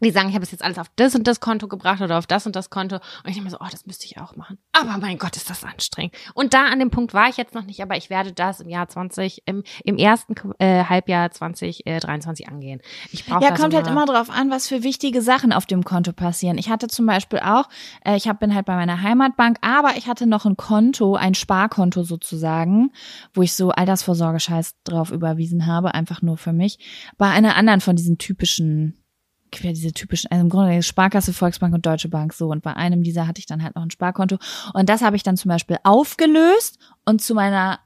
Die 0.00 0.10
sagen, 0.10 0.28
ich 0.28 0.34
habe 0.34 0.44
es 0.44 0.50
jetzt 0.50 0.62
alles 0.62 0.78
auf 0.78 0.90
das 0.96 1.14
und 1.14 1.26
das 1.26 1.40
Konto 1.40 1.68
gebracht 1.68 2.00
oder 2.00 2.18
auf 2.18 2.26
das 2.26 2.46
und 2.46 2.54
das 2.56 2.70
Konto. 2.70 2.96
Und 2.96 3.02
ich 3.26 3.34
denke 3.34 3.44
mir 3.44 3.50
so, 3.50 3.58
oh, 3.60 3.68
das 3.70 3.86
müsste 3.86 4.06
ich 4.06 4.18
auch 4.18 4.36
machen. 4.36 4.58
Aber 4.72 4.98
mein 4.98 5.18
Gott, 5.18 5.36
ist 5.36 5.50
das 5.50 5.64
anstrengend. 5.64 6.14
Und 6.34 6.54
da 6.54 6.66
an 6.66 6.78
dem 6.78 6.90
Punkt 6.90 7.14
war 7.14 7.28
ich 7.28 7.36
jetzt 7.36 7.54
noch 7.54 7.64
nicht, 7.64 7.82
aber 7.82 7.96
ich 7.96 8.10
werde 8.10 8.32
das 8.32 8.60
im 8.60 8.68
Jahr 8.68 8.88
20, 8.88 9.42
im, 9.46 9.62
im 9.84 9.96
ersten 9.96 10.34
äh, 10.58 10.84
Halbjahr 10.84 11.30
2023 11.30 12.48
angehen. 12.48 12.80
Ich 13.12 13.24
brauche 13.26 13.42
Ja, 13.42 13.54
kommt 13.54 13.74
halt 13.74 13.86
immer 13.86 14.06
drauf 14.06 14.30
an, 14.30 14.50
was 14.50 14.68
für 14.68 14.82
wichtige 14.82 15.22
Sachen 15.22 15.52
auf 15.52 15.66
dem 15.66 15.84
Konto 15.84 16.12
passieren. 16.12 16.58
Ich 16.58 16.68
hatte 16.68 16.88
zum 16.88 17.06
Beispiel 17.06 17.40
auch, 17.40 17.68
äh, 18.04 18.16
ich 18.16 18.28
hab, 18.28 18.40
bin 18.40 18.54
halt 18.54 18.66
bei 18.66 18.76
meiner 18.76 19.02
Heimatbank, 19.02 19.58
aber 19.62 19.96
ich 19.96 20.06
hatte 20.06 20.26
noch 20.26 20.44
ein 20.44 20.56
Konto, 20.56 21.14
ein 21.14 21.34
Sparkonto 21.34 22.02
sozusagen, 22.02 22.92
wo 23.34 23.42
ich 23.42 23.54
so 23.54 23.70
Altersvorsorgescheiß 23.70 24.76
drauf 24.84 25.10
überwiesen 25.10 25.66
habe, 25.66 25.94
einfach 25.94 26.22
nur 26.22 26.36
für 26.36 26.52
mich. 26.52 26.78
Bei 27.16 27.28
einer 27.28 27.56
anderen 27.56 27.80
von 27.80 27.96
diesen 27.96 28.18
typischen 28.18 29.02
quer 29.50 29.72
diese 29.72 29.92
typischen, 29.92 30.30
also 30.30 30.42
im 30.42 30.48
Grunde 30.48 30.82
Sparkasse, 30.82 31.32
Volksbank 31.32 31.74
und 31.74 31.86
Deutsche 31.86 32.08
Bank 32.08 32.32
so. 32.32 32.48
Und 32.48 32.62
bei 32.62 32.74
einem 32.74 33.02
dieser 33.02 33.26
hatte 33.26 33.40
ich 33.40 33.46
dann 33.46 33.62
halt 33.62 33.74
noch 33.74 33.82
ein 33.82 33.90
Sparkonto. 33.90 34.38
Und 34.74 34.88
das 34.88 35.02
habe 35.02 35.16
ich 35.16 35.22
dann 35.22 35.36
zum 35.36 35.48
Beispiel 35.48 35.78
aufgelöst 35.82 36.78
und 37.04 37.22
zu 37.22 37.34
meiner 37.34 37.80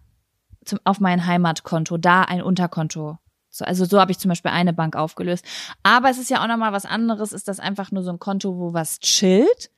zum, 0.64 0.78
auf 0.84 1.00
mein 1.00 1.26
Heimatkonto, 1.26 1.96
da 1.96 2.22
ein 2.22 2.42
Unterkonto. 2.42 3.18
So, 3.50 3.64
also 3.64 3.84
so 3.84 4.00
habe 4.00 4.12
ich 4.12 4.18
zum 4.18 4.30
Beispiel 4.30 4.50
eine 4.50 4.72
Bank 4.72 4.96
aufgelöst. 4.96 5.44
Aber 5.82 6.08
es 6.08 6.18
ist 6.18 6.30
ja 6.30 6.42
auch 6.42 6.46
nochmal 6.46 6.72
was 6.72 6.86
anderes. 6.86 7.32
Ist 7.32 7.48
das 7.48 7.60
einfach 7.60 7.90
nur 7.90 8.02
so 8.02 8.10
ein 8.10 8.18
Konto, 8.18 8.56
wo 8.58 8.72
was 8.72 8.98
chillt? 9.00 9.70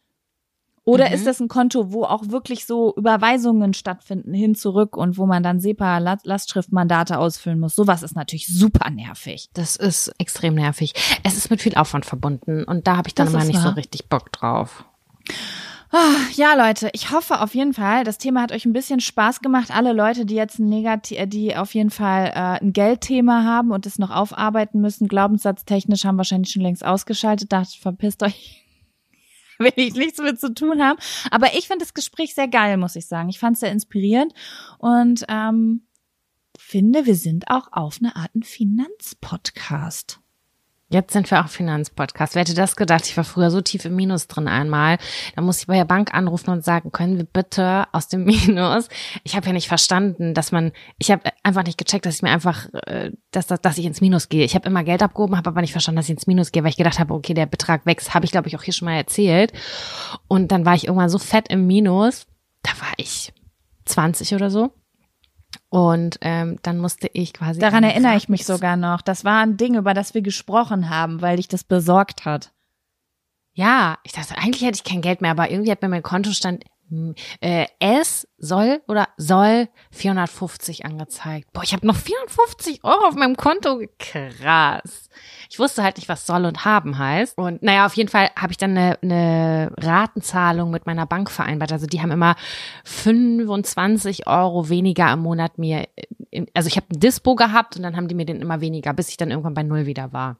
Oder 0.87 1.09
Mhm. 1.09 1.15
ist 1.15 1.27
das 1.27 1.41
ein 1.41 1.49
Konto, 1.49 1.93
wo 1.93 2.05
auch 2.05 2.29
wirklich 2.29 2.67
so 2.67 2.95
Überweisungen 2.97 3.73
stattfinden, 3.73 4.35
hin, 4.35 4.55
zurück 4.55 4.97
und 4.99 5.17
wo 5.17 5.25
man 5.25 5.43
dann 5.43 5.59
SEPA, 5.61 5.97
La- 5.99 6.19
Lastschriftmandate 6.25 7.19
ausfüllen 7.19 7.59
muss? 7.59 7.75
Sowas 7.75 8.03
ist 8.03 8.15
natürlich 8.17 8.47
super 8.49 8.91
nervig. 8.91 9.49
Das 9.55 9.77
ist 9.77 10.13
extrem 10.19 10.55
nervig. 10.55 10.93
Es 11.23 11.37
ist 11.39 11.51
mit 11.51 11.63
viel 11.63 11.75
Aufwand 11.77 12.05
verbunden 12.05 12.65
und 12.65 12.87
da 12.87 12.99
habe 12.99 13.09
ich 13.09 13.15
dann 13.15 13.27
Das 13.27 13.33
immer 13.35 13.43
ist 13.43 13.49
nicht 13.49 13.61
so 13.61 13.69
wahr. 13.69 13.77
richtig 13.77 14.09
Bock 14.11 14.31
drauf. 14.33 14.85
Ah, 15.91 16.17
Ja, 16.35 16.55
Leute, 16.55 16.91
ich 16.93 17.13
hoffe 17.13 17.41
auf 17.41 17.55
jeden 17.55 17.73
Fall, 17.73 18.03
das 18.05 18.19
Thema 18.19 18.43
hat 18.43 18.51
euch 18.53 18.67
ein 18.67 18.73
bisschen 18.73 18.99
Spaß 19.01 19.41
gemacht. 19.41 19.69
Alle 19.71 19.93
Leute, 19.93 20.27
die 20.27 20.35
jetzt 20.35 20.59
ein 20.59 20.69
negativ, 20.69 21.19
äh, 21.19 21.27
die 21.27 21.57
auf 21.57 21.73
jeden 21.75 21.91
Fall 21.91 22.27
äh, 22.35 22.63
ein 22.65 22.73
Geldthema 22.73 23.45
haben 23.45 23.71
und 23.71 23.87
es 23.87 23.99
noch 23.99 24.11
aufarbeiten 24.11 24.81
müssen, 24.81 25.07
glaubenssatztechnisch 25.09 26.05
haben 26.05 26.19
wahrscheinlich 26.19 26.51
schon 26.53 26.63
längst 26.63 26.85
ausgeschaltet. 26.85 27.53
Dachte, 27.53 27.79
verpisst 27.81 28.23
euch. 28.25 28.64
Will 29.65 29.73
ich 29.77 29.95
nichts 29.95 30.19
mit 30.19 30.41
zu 30.41 30.55
tun 30.55 30.83
haben. 30.83 30.99
Aber 31.31 31.55
ich 31.55 31.67
finde 31.67 31.85
das 31.85 31.95
Gespräch 31.95 32.35
sehr 32.35 32.49
geil, 32.49 32.77
muss 32.77 32.97
ich 32.97 33.07
sagen. 33.07 33.29
Ich 33.29 33.39
fand 33.39 33.55
es 33.55 33.61
sehr 33.61 33.73
inspirierend 33.73 34.33
und 34.79 35.25
ähm, 35.29 35.87
finde, 36.59 37.07
wir 37.07 37.17
sind 37.17 37.49
auch 37.49 37.69
auf 37.73 37.99
eine 38.01 38.17
Art 38.17 38.35
ein 38.35 38.43
Finanzpodcast. 38.43 40.21
Jetzt 40.91 41.13
sind 41.13 41.31
wir 41.31 41.43
auch 41.43 41.49
Finanzpodcast. 41.49 42.35
Wer 42.35 42.43
hätte 42.43 42.55
das 42.55 42.77
gedacht? 42.77 43.07
Ich 43.07 43.17
war 43.17 43.25
früher 43.25 43.51
so 43.51 43.63
tief 43.63 43.85
im 43.87 43.97
Minus 43.97 44.29
drin 44.29 44.47
einmal. 44.47 44.99
Da 45.35 45.41
musste 45.41 45.63
ich 45.63 45.67
bei 45.67 45.77
der 45.77 45.87
Bank 45.87 46.13
anrufen 46.13 46.51
und 46.51 46.63
sagen, 46.63 46.93
können 46.93 47.17
wir 47.17 47.25
bitte 47.25 47.87
aus 47.93 48.09
dem 48.09 48.25
Minus? 48.27 48.89
Ich 49.25 49.35
habe 49.35 49.47
ja 49.47 49.53
nicht 49.53 49.67
verstanden, 49.67 50.35
dass 50.35 50.53
man, 50.53 50.73
ich 50.99 51.11
habe 51.11 51.23
einfach 51.43 51.65
nicht 51.65 51.79
gecheckt, 51.79 52.05
dass 52.05 52.17
ich 52.17 52.23
mir 52.23 52.31
einfach, 52.31 52.69
äh, 52.87 53.13
dass, 53.31 53.47
dass, 53.47 53.63
dass 53.63 53.79
ich 53.79 53.87
ins 53.87 54.03
Minus 54.03 54.29
gehe. 54.29 54.45
Ich 54.45 54.55
habe 54.55 54.69
immer 54.69 54.85
Geld 54.85 55.03
abgehoben, 55.03 55.37
habe 55.37 55.51
aber 55.51 55.63
nicht 55.63 55.73
verstanden, 55.73 55.97
dass 55.97 56.07
ich 56.07 56.15
ins 56.15 56.27
Minus 56.27 56.53
gehe, 56.53 56.63
weil 56.63 56.71
ich 56.71 56.77
gedacht 56.77 56.99
habe, 56.99 57.15
okay, 57.15 57.35
der 57.35 57.47
Betrag 57.47 57.87
wächst. 57.87 58.13
Habe 58.13 58.27
ich, 58.27 58.31
glaube 58.31 58.49
ich, 58.49 58.57
auch 58.57 58.63
hier 58.63 58.75
schon 58.75 58.87
mal 58.87 58.97
erzählt. 58.97 59.53
Und 60.29 60.53
dann 60.53 60.67
war 60.67 60.75
ich 60.75 60.87
irgendwann 60.87 61.09
so 61.09 61.19
fett 61.19 61.49
im 61.49 61.67
Minus. 61.67 62.27
Da 62.63 62.71
war 62.81 62.93
ich 62.99 63.33
20 63.87 64.35
oder 64.35 64.51
so. 64.51 64.71
Und 65.75 66.19
ähm, 66.21 66.61
dann 66.63 66.79
musste 66.79 67.11
ich 67.15 67.33
quasi. 67.33 67.59
Daran 67.59 67.83
erinnere 67.83 68.17
ich 68.17 68.29
mich 68.29 68.47
sogar 68.47 68.77
noch. 68.77 69.03
Das 69.03 69.25
war 69.25 69.43
ein 69.43 69.57
Ding, 69.57 69.75
über 69.75 69.93
das 69.93 70.15
wir 70.15 70.23
gesprochen 70.23 70.89
haben, 70.89 71.21
weil 71.21 71.37
dich 71.37 71.49
das 71.49 71.65
besorgt 71.65 72.25
hat. 72.25 72.53
Ja, 73.55 73.99
ich 74.05 74.13
dachte, 74.13 74.39
eigentlich 74.39 74.63
hätte 74.63 74.77
ich 74.77 74.85
kein 74.85 75.01
Geld 75.01 75.21
mehr, 75.21 75.33
aber 75.33 75.51
irgendwie 75.51 75.73
hat 75.73 75.83
mir 75.83 75.89
mein 75.89 76.05
Kontostand 76.05 76.63
äh, 77.41 77.67
es 77.79 78.29
soll 78.39 78.83
oder 78.87 79.09
soll 79.17 79.69
450 79.91 80.85
angezeigt. 80.85 81.53
Boah, 81.53 81.63
ich 81.63 81.73
habe 81.73 81.87
noch 81.87 81.97
450 81.97 82.85
Euro 82.85 83.07
auf 83.07 83.15
meinem 83.15 83.37
Konto. 83.37 83.81
Krass. 83.99 85.09
Ich 85.51 85.59
wusste 85.59 85.83
halt 85.83 85.97
nicht, 85.97 86.09
was 86.09 86.27
soll 86.27 86.45
und 86.45 86.65
haben 86.65 86.99
heißt. 86.99 87.39
Und 87.39 87.63
naja, 87.63 87.87
auf 87.87 87.95
jeden 87.95 88.09
Fall 88.09 88.31
habe 88.37 88.53
ich 88.53 88.59
dann 88.59 88.77
eine, 88.77 88.99
eine 89.03 89.73
Ratenzahlung 89.79 90.71
mit 90.71 90.87
meiner 90.87 91.07
Bank 91.07 91.31
vereinbart. 91.31 91.73
Also 91.73 91.87
die 91.87 92.01
haben 92.01 92.11
immer 92.11 92.37
25 92.85 94.27
Euro 94.27 94.69
weniger 94.69 95.13
im 95.13 95.21
Monat 95.21 95.59
mir, 95.59 95.89
äh, 96.31 96.47
also 96.55 96.69
ich 96.69 96.77
habe 96.77 96.87
ein 96.93 97.01
Dispo 97.01 97.35
gehabt 97.35 97.77
und 97.77 97.83
dann 97.83 97.97
haben 97.97 98.09
die 98.09 98.15
mir 98.15 98.27
den 98.27 98.41
immer 98.41 98.61
weniger, 98.61 98.93
bis 98.93 99.09
ich 99.09 99.17
dann 99.17 99.31
irgendwann 99.31 99.55
bei 99.55 99.63
Null 99.63 99.87
wieder 99.87 100.13
war 100.13 100.37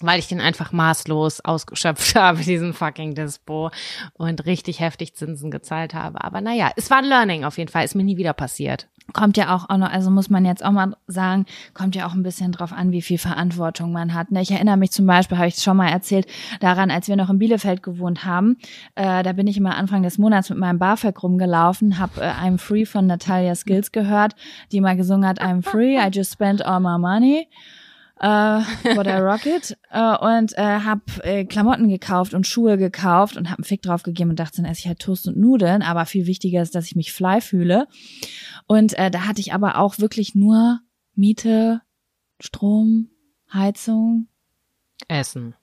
weil 0.00 0.18
ich 0.18 0.28
den 0.28 0.40
einfach 0.40 0.72
maßlos 0.72 1.44
ausgeschöpft 1.44 2.14
habe, 2.16 2.42
diesen 2.42 2.74
fucking 2.74 3.14
Dispo 3.14 3.70
und 4.14 4.46
richtig 4.46 4.80
heftig 4.80 5.14
Zinsen 5.14 5.50
gezahlt 5.50 5.94
habe. 5.94 6.22
Aber 6.22 6.40
naja, 6.40 6.70
es 6.76 6.90
war 6.90 6.98
ein 6.98 7.04
Learning 7.04 7.44
auf 7.44 7.58
jeden 7.58 7.70
Fall, 7.70 7.84
ist 7.84 7.94
mir 7.94 8.04
nie 8.04 8.16
wieder 8.16 8.32
passiert. 8.32 8.88
Kommt 9.12 9.36
ja 9.36 9.54
auch, 9.54 9.70
auch 9.70 9.76
noch, 9.76 9.90
also 9.90 10.10
muss 10.10 10.30
man 10.30 10.44
jetzt 10.44 10.64
auch 10.64 10.72
mal 10.72 10.96
sagen, 11.06 11.46
kommt 11.74 11.94
ja 11.94 12.08
auch 12.08 12.14
ein 12.14 12.24
bisschen 12.24 12.50
drauf 12.50 12.72
an, 12.72 12.90
wie 12.90 13.02
viel 13.02 13.18
Verantwortung 13.18 13.92
man 13.92 14.14
hat. 14.14 14.32
Ne? 14.32 14.42
Ich 14.42 14.50
erinnere 14.50 14.76
mich 14.76 14.90
zum 14.90 15.06
Beispiel, 15.06 15.38
habe 15.38 15.46
ich 15.46 15.56
schon 15.56 15.76
mal 15.76 15.88
erzählt, 15.88 16.26
daran, 16.58 16.90
als 16.90 17.06
wir 17.06 17.14
noch 17.14 17.30
in 17.30 17.38
Bielefeld 17.38 17.84
gewohnt 17.84 18.24
haben, 18.24 18.56
äh, 18.96 19.22
da 19.22 19.32
bin 19.32 19.46
ich 19.46 19.56
immer 19.56 19.76
Anfang 19.76 20.02
des 20.02 20.18
Monats 20.18 20.50
mit 20.50 20.58
meinem 20.58 20.80
BAföG 20.80 21.22
rumgelaufen, 21.22 21.98
habe 21.98 22.20
äh, 22.20 22.30
I'm 22.30 22.58
Free 22.58 22.84
von 22.84 23.06
Natalia 23.06 23.54
Skills 23.54 23.92
gehört, 23.92 24.34
die 24.72 24.80
mal 24.80 24.96
gesungen 24.96 25.28
hat, 25.28 25.40
I'm 25.40 25.62
Free, 25.62 25.96
I 25.96 26.10
just 26.12 26.32
spent 26.32 26.66
all 26.66 26.80
my 26.80 26.98
money. 26.98 27.46
Äh, 28.20 28.60
for 28.94 29.04
the 29.04 29.10
Rocket 29.10 29.76
äh, 29.90 30.16
und 30.18 30.56
äh, 30.56 30.62
habe 30.62 31.02
äh, 31.22 31.44
Klamotten 31.44 31.88
gekauft 31.88 32.34
und 32.34 32.46
Schuhe 32.46 32.78
gekauft 32.78 33.36
und 33.36 33.50
habe 33.50 33.58
einen 33.58 33.64
Fick 33.64 33.82
drauf 33.82 34.02
gegeben 34.02 34.30
und 34.30 34.38
dachte, 34.38 34.56
dann 34.56 34.70
esse 34.70 34.80
ich 34.80 34.86
halt 34.86 35.00
Toast 35.00 35.28
und 35.28 35.36
Nudeln. 35.36 35.82
Aber 35.82 36.06
viel 36.06 36.26
wichtiger 36.26 36.62
ist, 36.62 36.74
dass 36.74 36.86
ich 36.86 36.96
mich 36.96 37.12
fly 37.12 37.40
fühle. 37.40 37.86
Und 38.66 38.98
äh, 38.98 39.10
da 39.10 39.26
hatte 39.26 39.40
ich 39.40 39.52
aber 39.52 39.78
auch 39.78 39.98
wirklich 39.98 40.34
nur 40.34 40.80
Miete, 41.14 41.82
Strom, 42.40 43.10
Heizung, 43.52 44.28
Essen. 45.08 45.54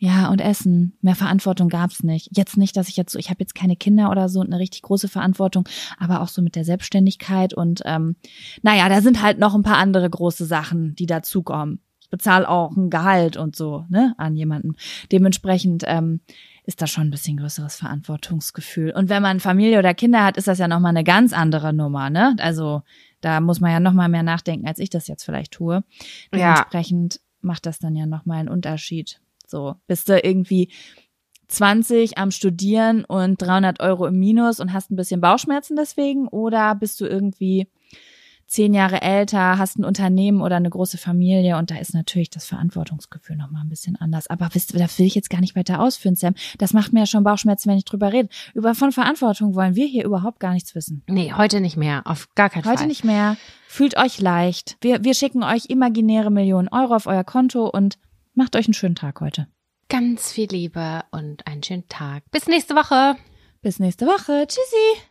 Ja, 0.00 0.28
und 0.30 0.40
Essen. 0.40 0.96
Mehr 1.00 1.16
Verantwortung 1.16 1.68
gab's 1.68 2.04
nicht. 2.04 2.36
Jetzt 2.36 2.56
nicht, 2.56 2.76
dass 2.76 2.88
ich 2.88 2.96
jetzt 2.96 3.12
so, 3.12 3.18
ich 3.18 3.30
habe 3.30 3.40
jetzt 3.40 3.56
keine 3.56 3.74
Kinder 3.74 4.10
oder 4.10 4.28
so 4.28 4.40
und 4.40 4.46
eine 4.46 4.60
richtig 4.60 4.82
große 4.82 5.08
Verantwortung, 5.08 5.68
aber 5.98 6.20
auch 6.20 6.28
so 6.28 6.40
mit 6.40 6.54
der 6.54 6.64
Selbstständigkeit 6.64 7.52
und 7.52 7.82
ähm, 7.84 8.14
naja, 8.62 8.88
da 8.88 9.00
sind 9.00 9.22
halt 9.22 9.40
noch 9.40 9.56
ein 9.56 9.64
paar 9.64 9.78
andere 9.78 10.08
große 10.08 10.46
Sachen, 10.46 10.94
die 10.94 11.06
dazukommen. 11.06 11.80
Ich 12.00 12.10
bezahle 12.10 12.48
auch 12.48 12.76
ein 12.76 12.90
Gehalt 12.90 13.36
und 13.36 13.56
so, 13.56 13.86
ne, 13.88 14.14
an 14.18 14.36
jemanden. 14.36 14.76
Dementsprechend 15.10 15.82
ähm, 15.86 16.20
ist 16.62 16.80
da 16.80 16.86
schon 16.86 17.08
ein 17.08 17.10
bisschen 17.10 17.36
größeres 17.36 17.74
Verantwortungsgefühl. 17.76 18.92
Und 18.92 19.08
wenn 19.08 19.22
man 19.22 19.40
Familie 19.40 19.80
oder 19.80 19.94
Kinder 19.94 20.24
hat, 20.24 20.36
ist 20.36 20.46
das 20.46 20.58
ja 20.58 20.68
nochmal 20.68 20.90
eine 20.90 21.04
ganz 21.04 21.32
andere 21.32 21.72
Nummer, 21.72 22.08
ne? 22.08 22.36
Also 22.38 22.82
da 23.20 23.40
muss 23.40 23.60
man 23.60 23.72
ja 23.72 23.80
nochmal 23.80 24.08
mehr 24.08 24.22
nachdenken, 24.22 24.68
als 24.68 24.78
ich 24.78 24.90
das 24.90 25.08
jetzt 25.08 25.24
vielleicht 25.24 25.52
tue. 25.52 25.82
Ja. 26.32 26.38
Dementsprechend 26.54 27.20
macht 27.40 27.66
das 27.66 27.80
dann 27.80 27.96
ja 27.96 28.06
nochmal 28.06 28.38
einen 28.38 28.48
Unterschied. 28.48 29.20
So, 29.48 29.76
bist 29.86 30.08
du 30.08 30.18
irgendwie 30.18 30.70
20 31.48 32.18
am 32.18 32.30
Studieren 32.30 33.04
und 33.04 33.40
300 33.40 33.80
Euro 33.80 34.06
im 34.06 34.18
Minus 34.18 34.60
und 34.60 34.72
hast 34.72 34.90
ein 34.90 34.96
bisschen 34.96 35.20
Bauchschmerzen 35.20 35.76
deswegen? 35.76 36.28
Oder 36.28 36.74
bist 36.74 37.00
du 37.00 37.06
irgendwie 37.06 37.68
zehn 38.46 38.72
Jahre 38.72 39.02
älter, 39.02 39.58
hast 39.58 39.78
ein 39.78 39.84
Unternehmen 39.84 40.40
oder 40.40 40.56
eine 40.56 40.70
große 40.70 40.96
Familie 40.96 41.58
und 41.58 41.70
da 41.70 41.76
ist 41.76 41.94
natürlich 41.94 42.30
das 42.30 42.46
Verantwortungsgefühl 42.46 43.36
nochmal 43.36 43.62
ein 43.62 43.68
bisschen 43.68 43.96
anders. 43.96 44.26
Aber 44.28 44.48
wisst 44.52 44.72
ihr, 44.72 44.80
da 44.80 44.86
will 44.96 45.06
ich 45.06 45.14
jetzt 45.14 45.28
gar 45.28 45.40
nicht 45.40 45.54
weiter 45.54 45.80
ausführen, 45.80 46.16
Sam. 46.16 46.34
Das 46.56 46.72
macht 46.72 46.92
mir 46.92 47.00
ja 47.00 47.06
schon 47.06 47.24
Bauchschmerzen, 47.24 47.70
wenn 47.70 47.76
ich 47.76 47.84
drüber 47.84 48.12
rede. 48.12 48.30
Über 48.54 48.74
von 48.74 48.90
Verantwortung 48.90 49.54
wollen 49.54 49.76
wir 49.76 49.86
hier 49.86 50.04
überhaupt 50.04 50.40
gar 50.40 50.54
nichts 50.54 50.74
wissen. 50.74 51.02
Nee, 51.08 51.32
heute 51.36 51.60
nicht 51.60 51.76
mehr. 51.76 52.02
Auf 52.06 52.34
gar 52.34 52.48
keinen 52.48 52.64
Heute 52.64 52.78
Fall. 52.78 52.86
nicht 52.86 53.04
mehr. 53.04 53.36
Fühlt 53.66 53.98
euch 53.98 54.18
leicht. 54.18 54.78
Wir, 54.80 55.04
wir 55.04 55.12
schicken 55.12 55.42
euch 55.42 55.66
imaginäre 55.66 56.30
Millionen 56.30 56.68
Euro 56.68 56.96
auf 56.96 57.06
euer 57.06 57.24
Konto 57.24 57.68
und 57.68 57.98
macht 58.38 58.56
euch 58.56 58.66
einen 58.66 58.74
schönen 58.74 58.94
Tag 58.94 59.20
heute. 59.20 59.48
Ganz 59.90 60.32
viel 60.32 60.48
Liebe 60.48 61.02
und 61.10 61.46
einen 61.46 61.62
schönen 61.62 61.88
Tag. 61.88 62.22
Bis 62.30 62.46
nächste 62.46 62.74
Woche. 62.74 63.16
Bis 63.60 63.78
nächste 63.78 64.06
Woche. 64.06 64.46
Tschüssi. 64.46 65.02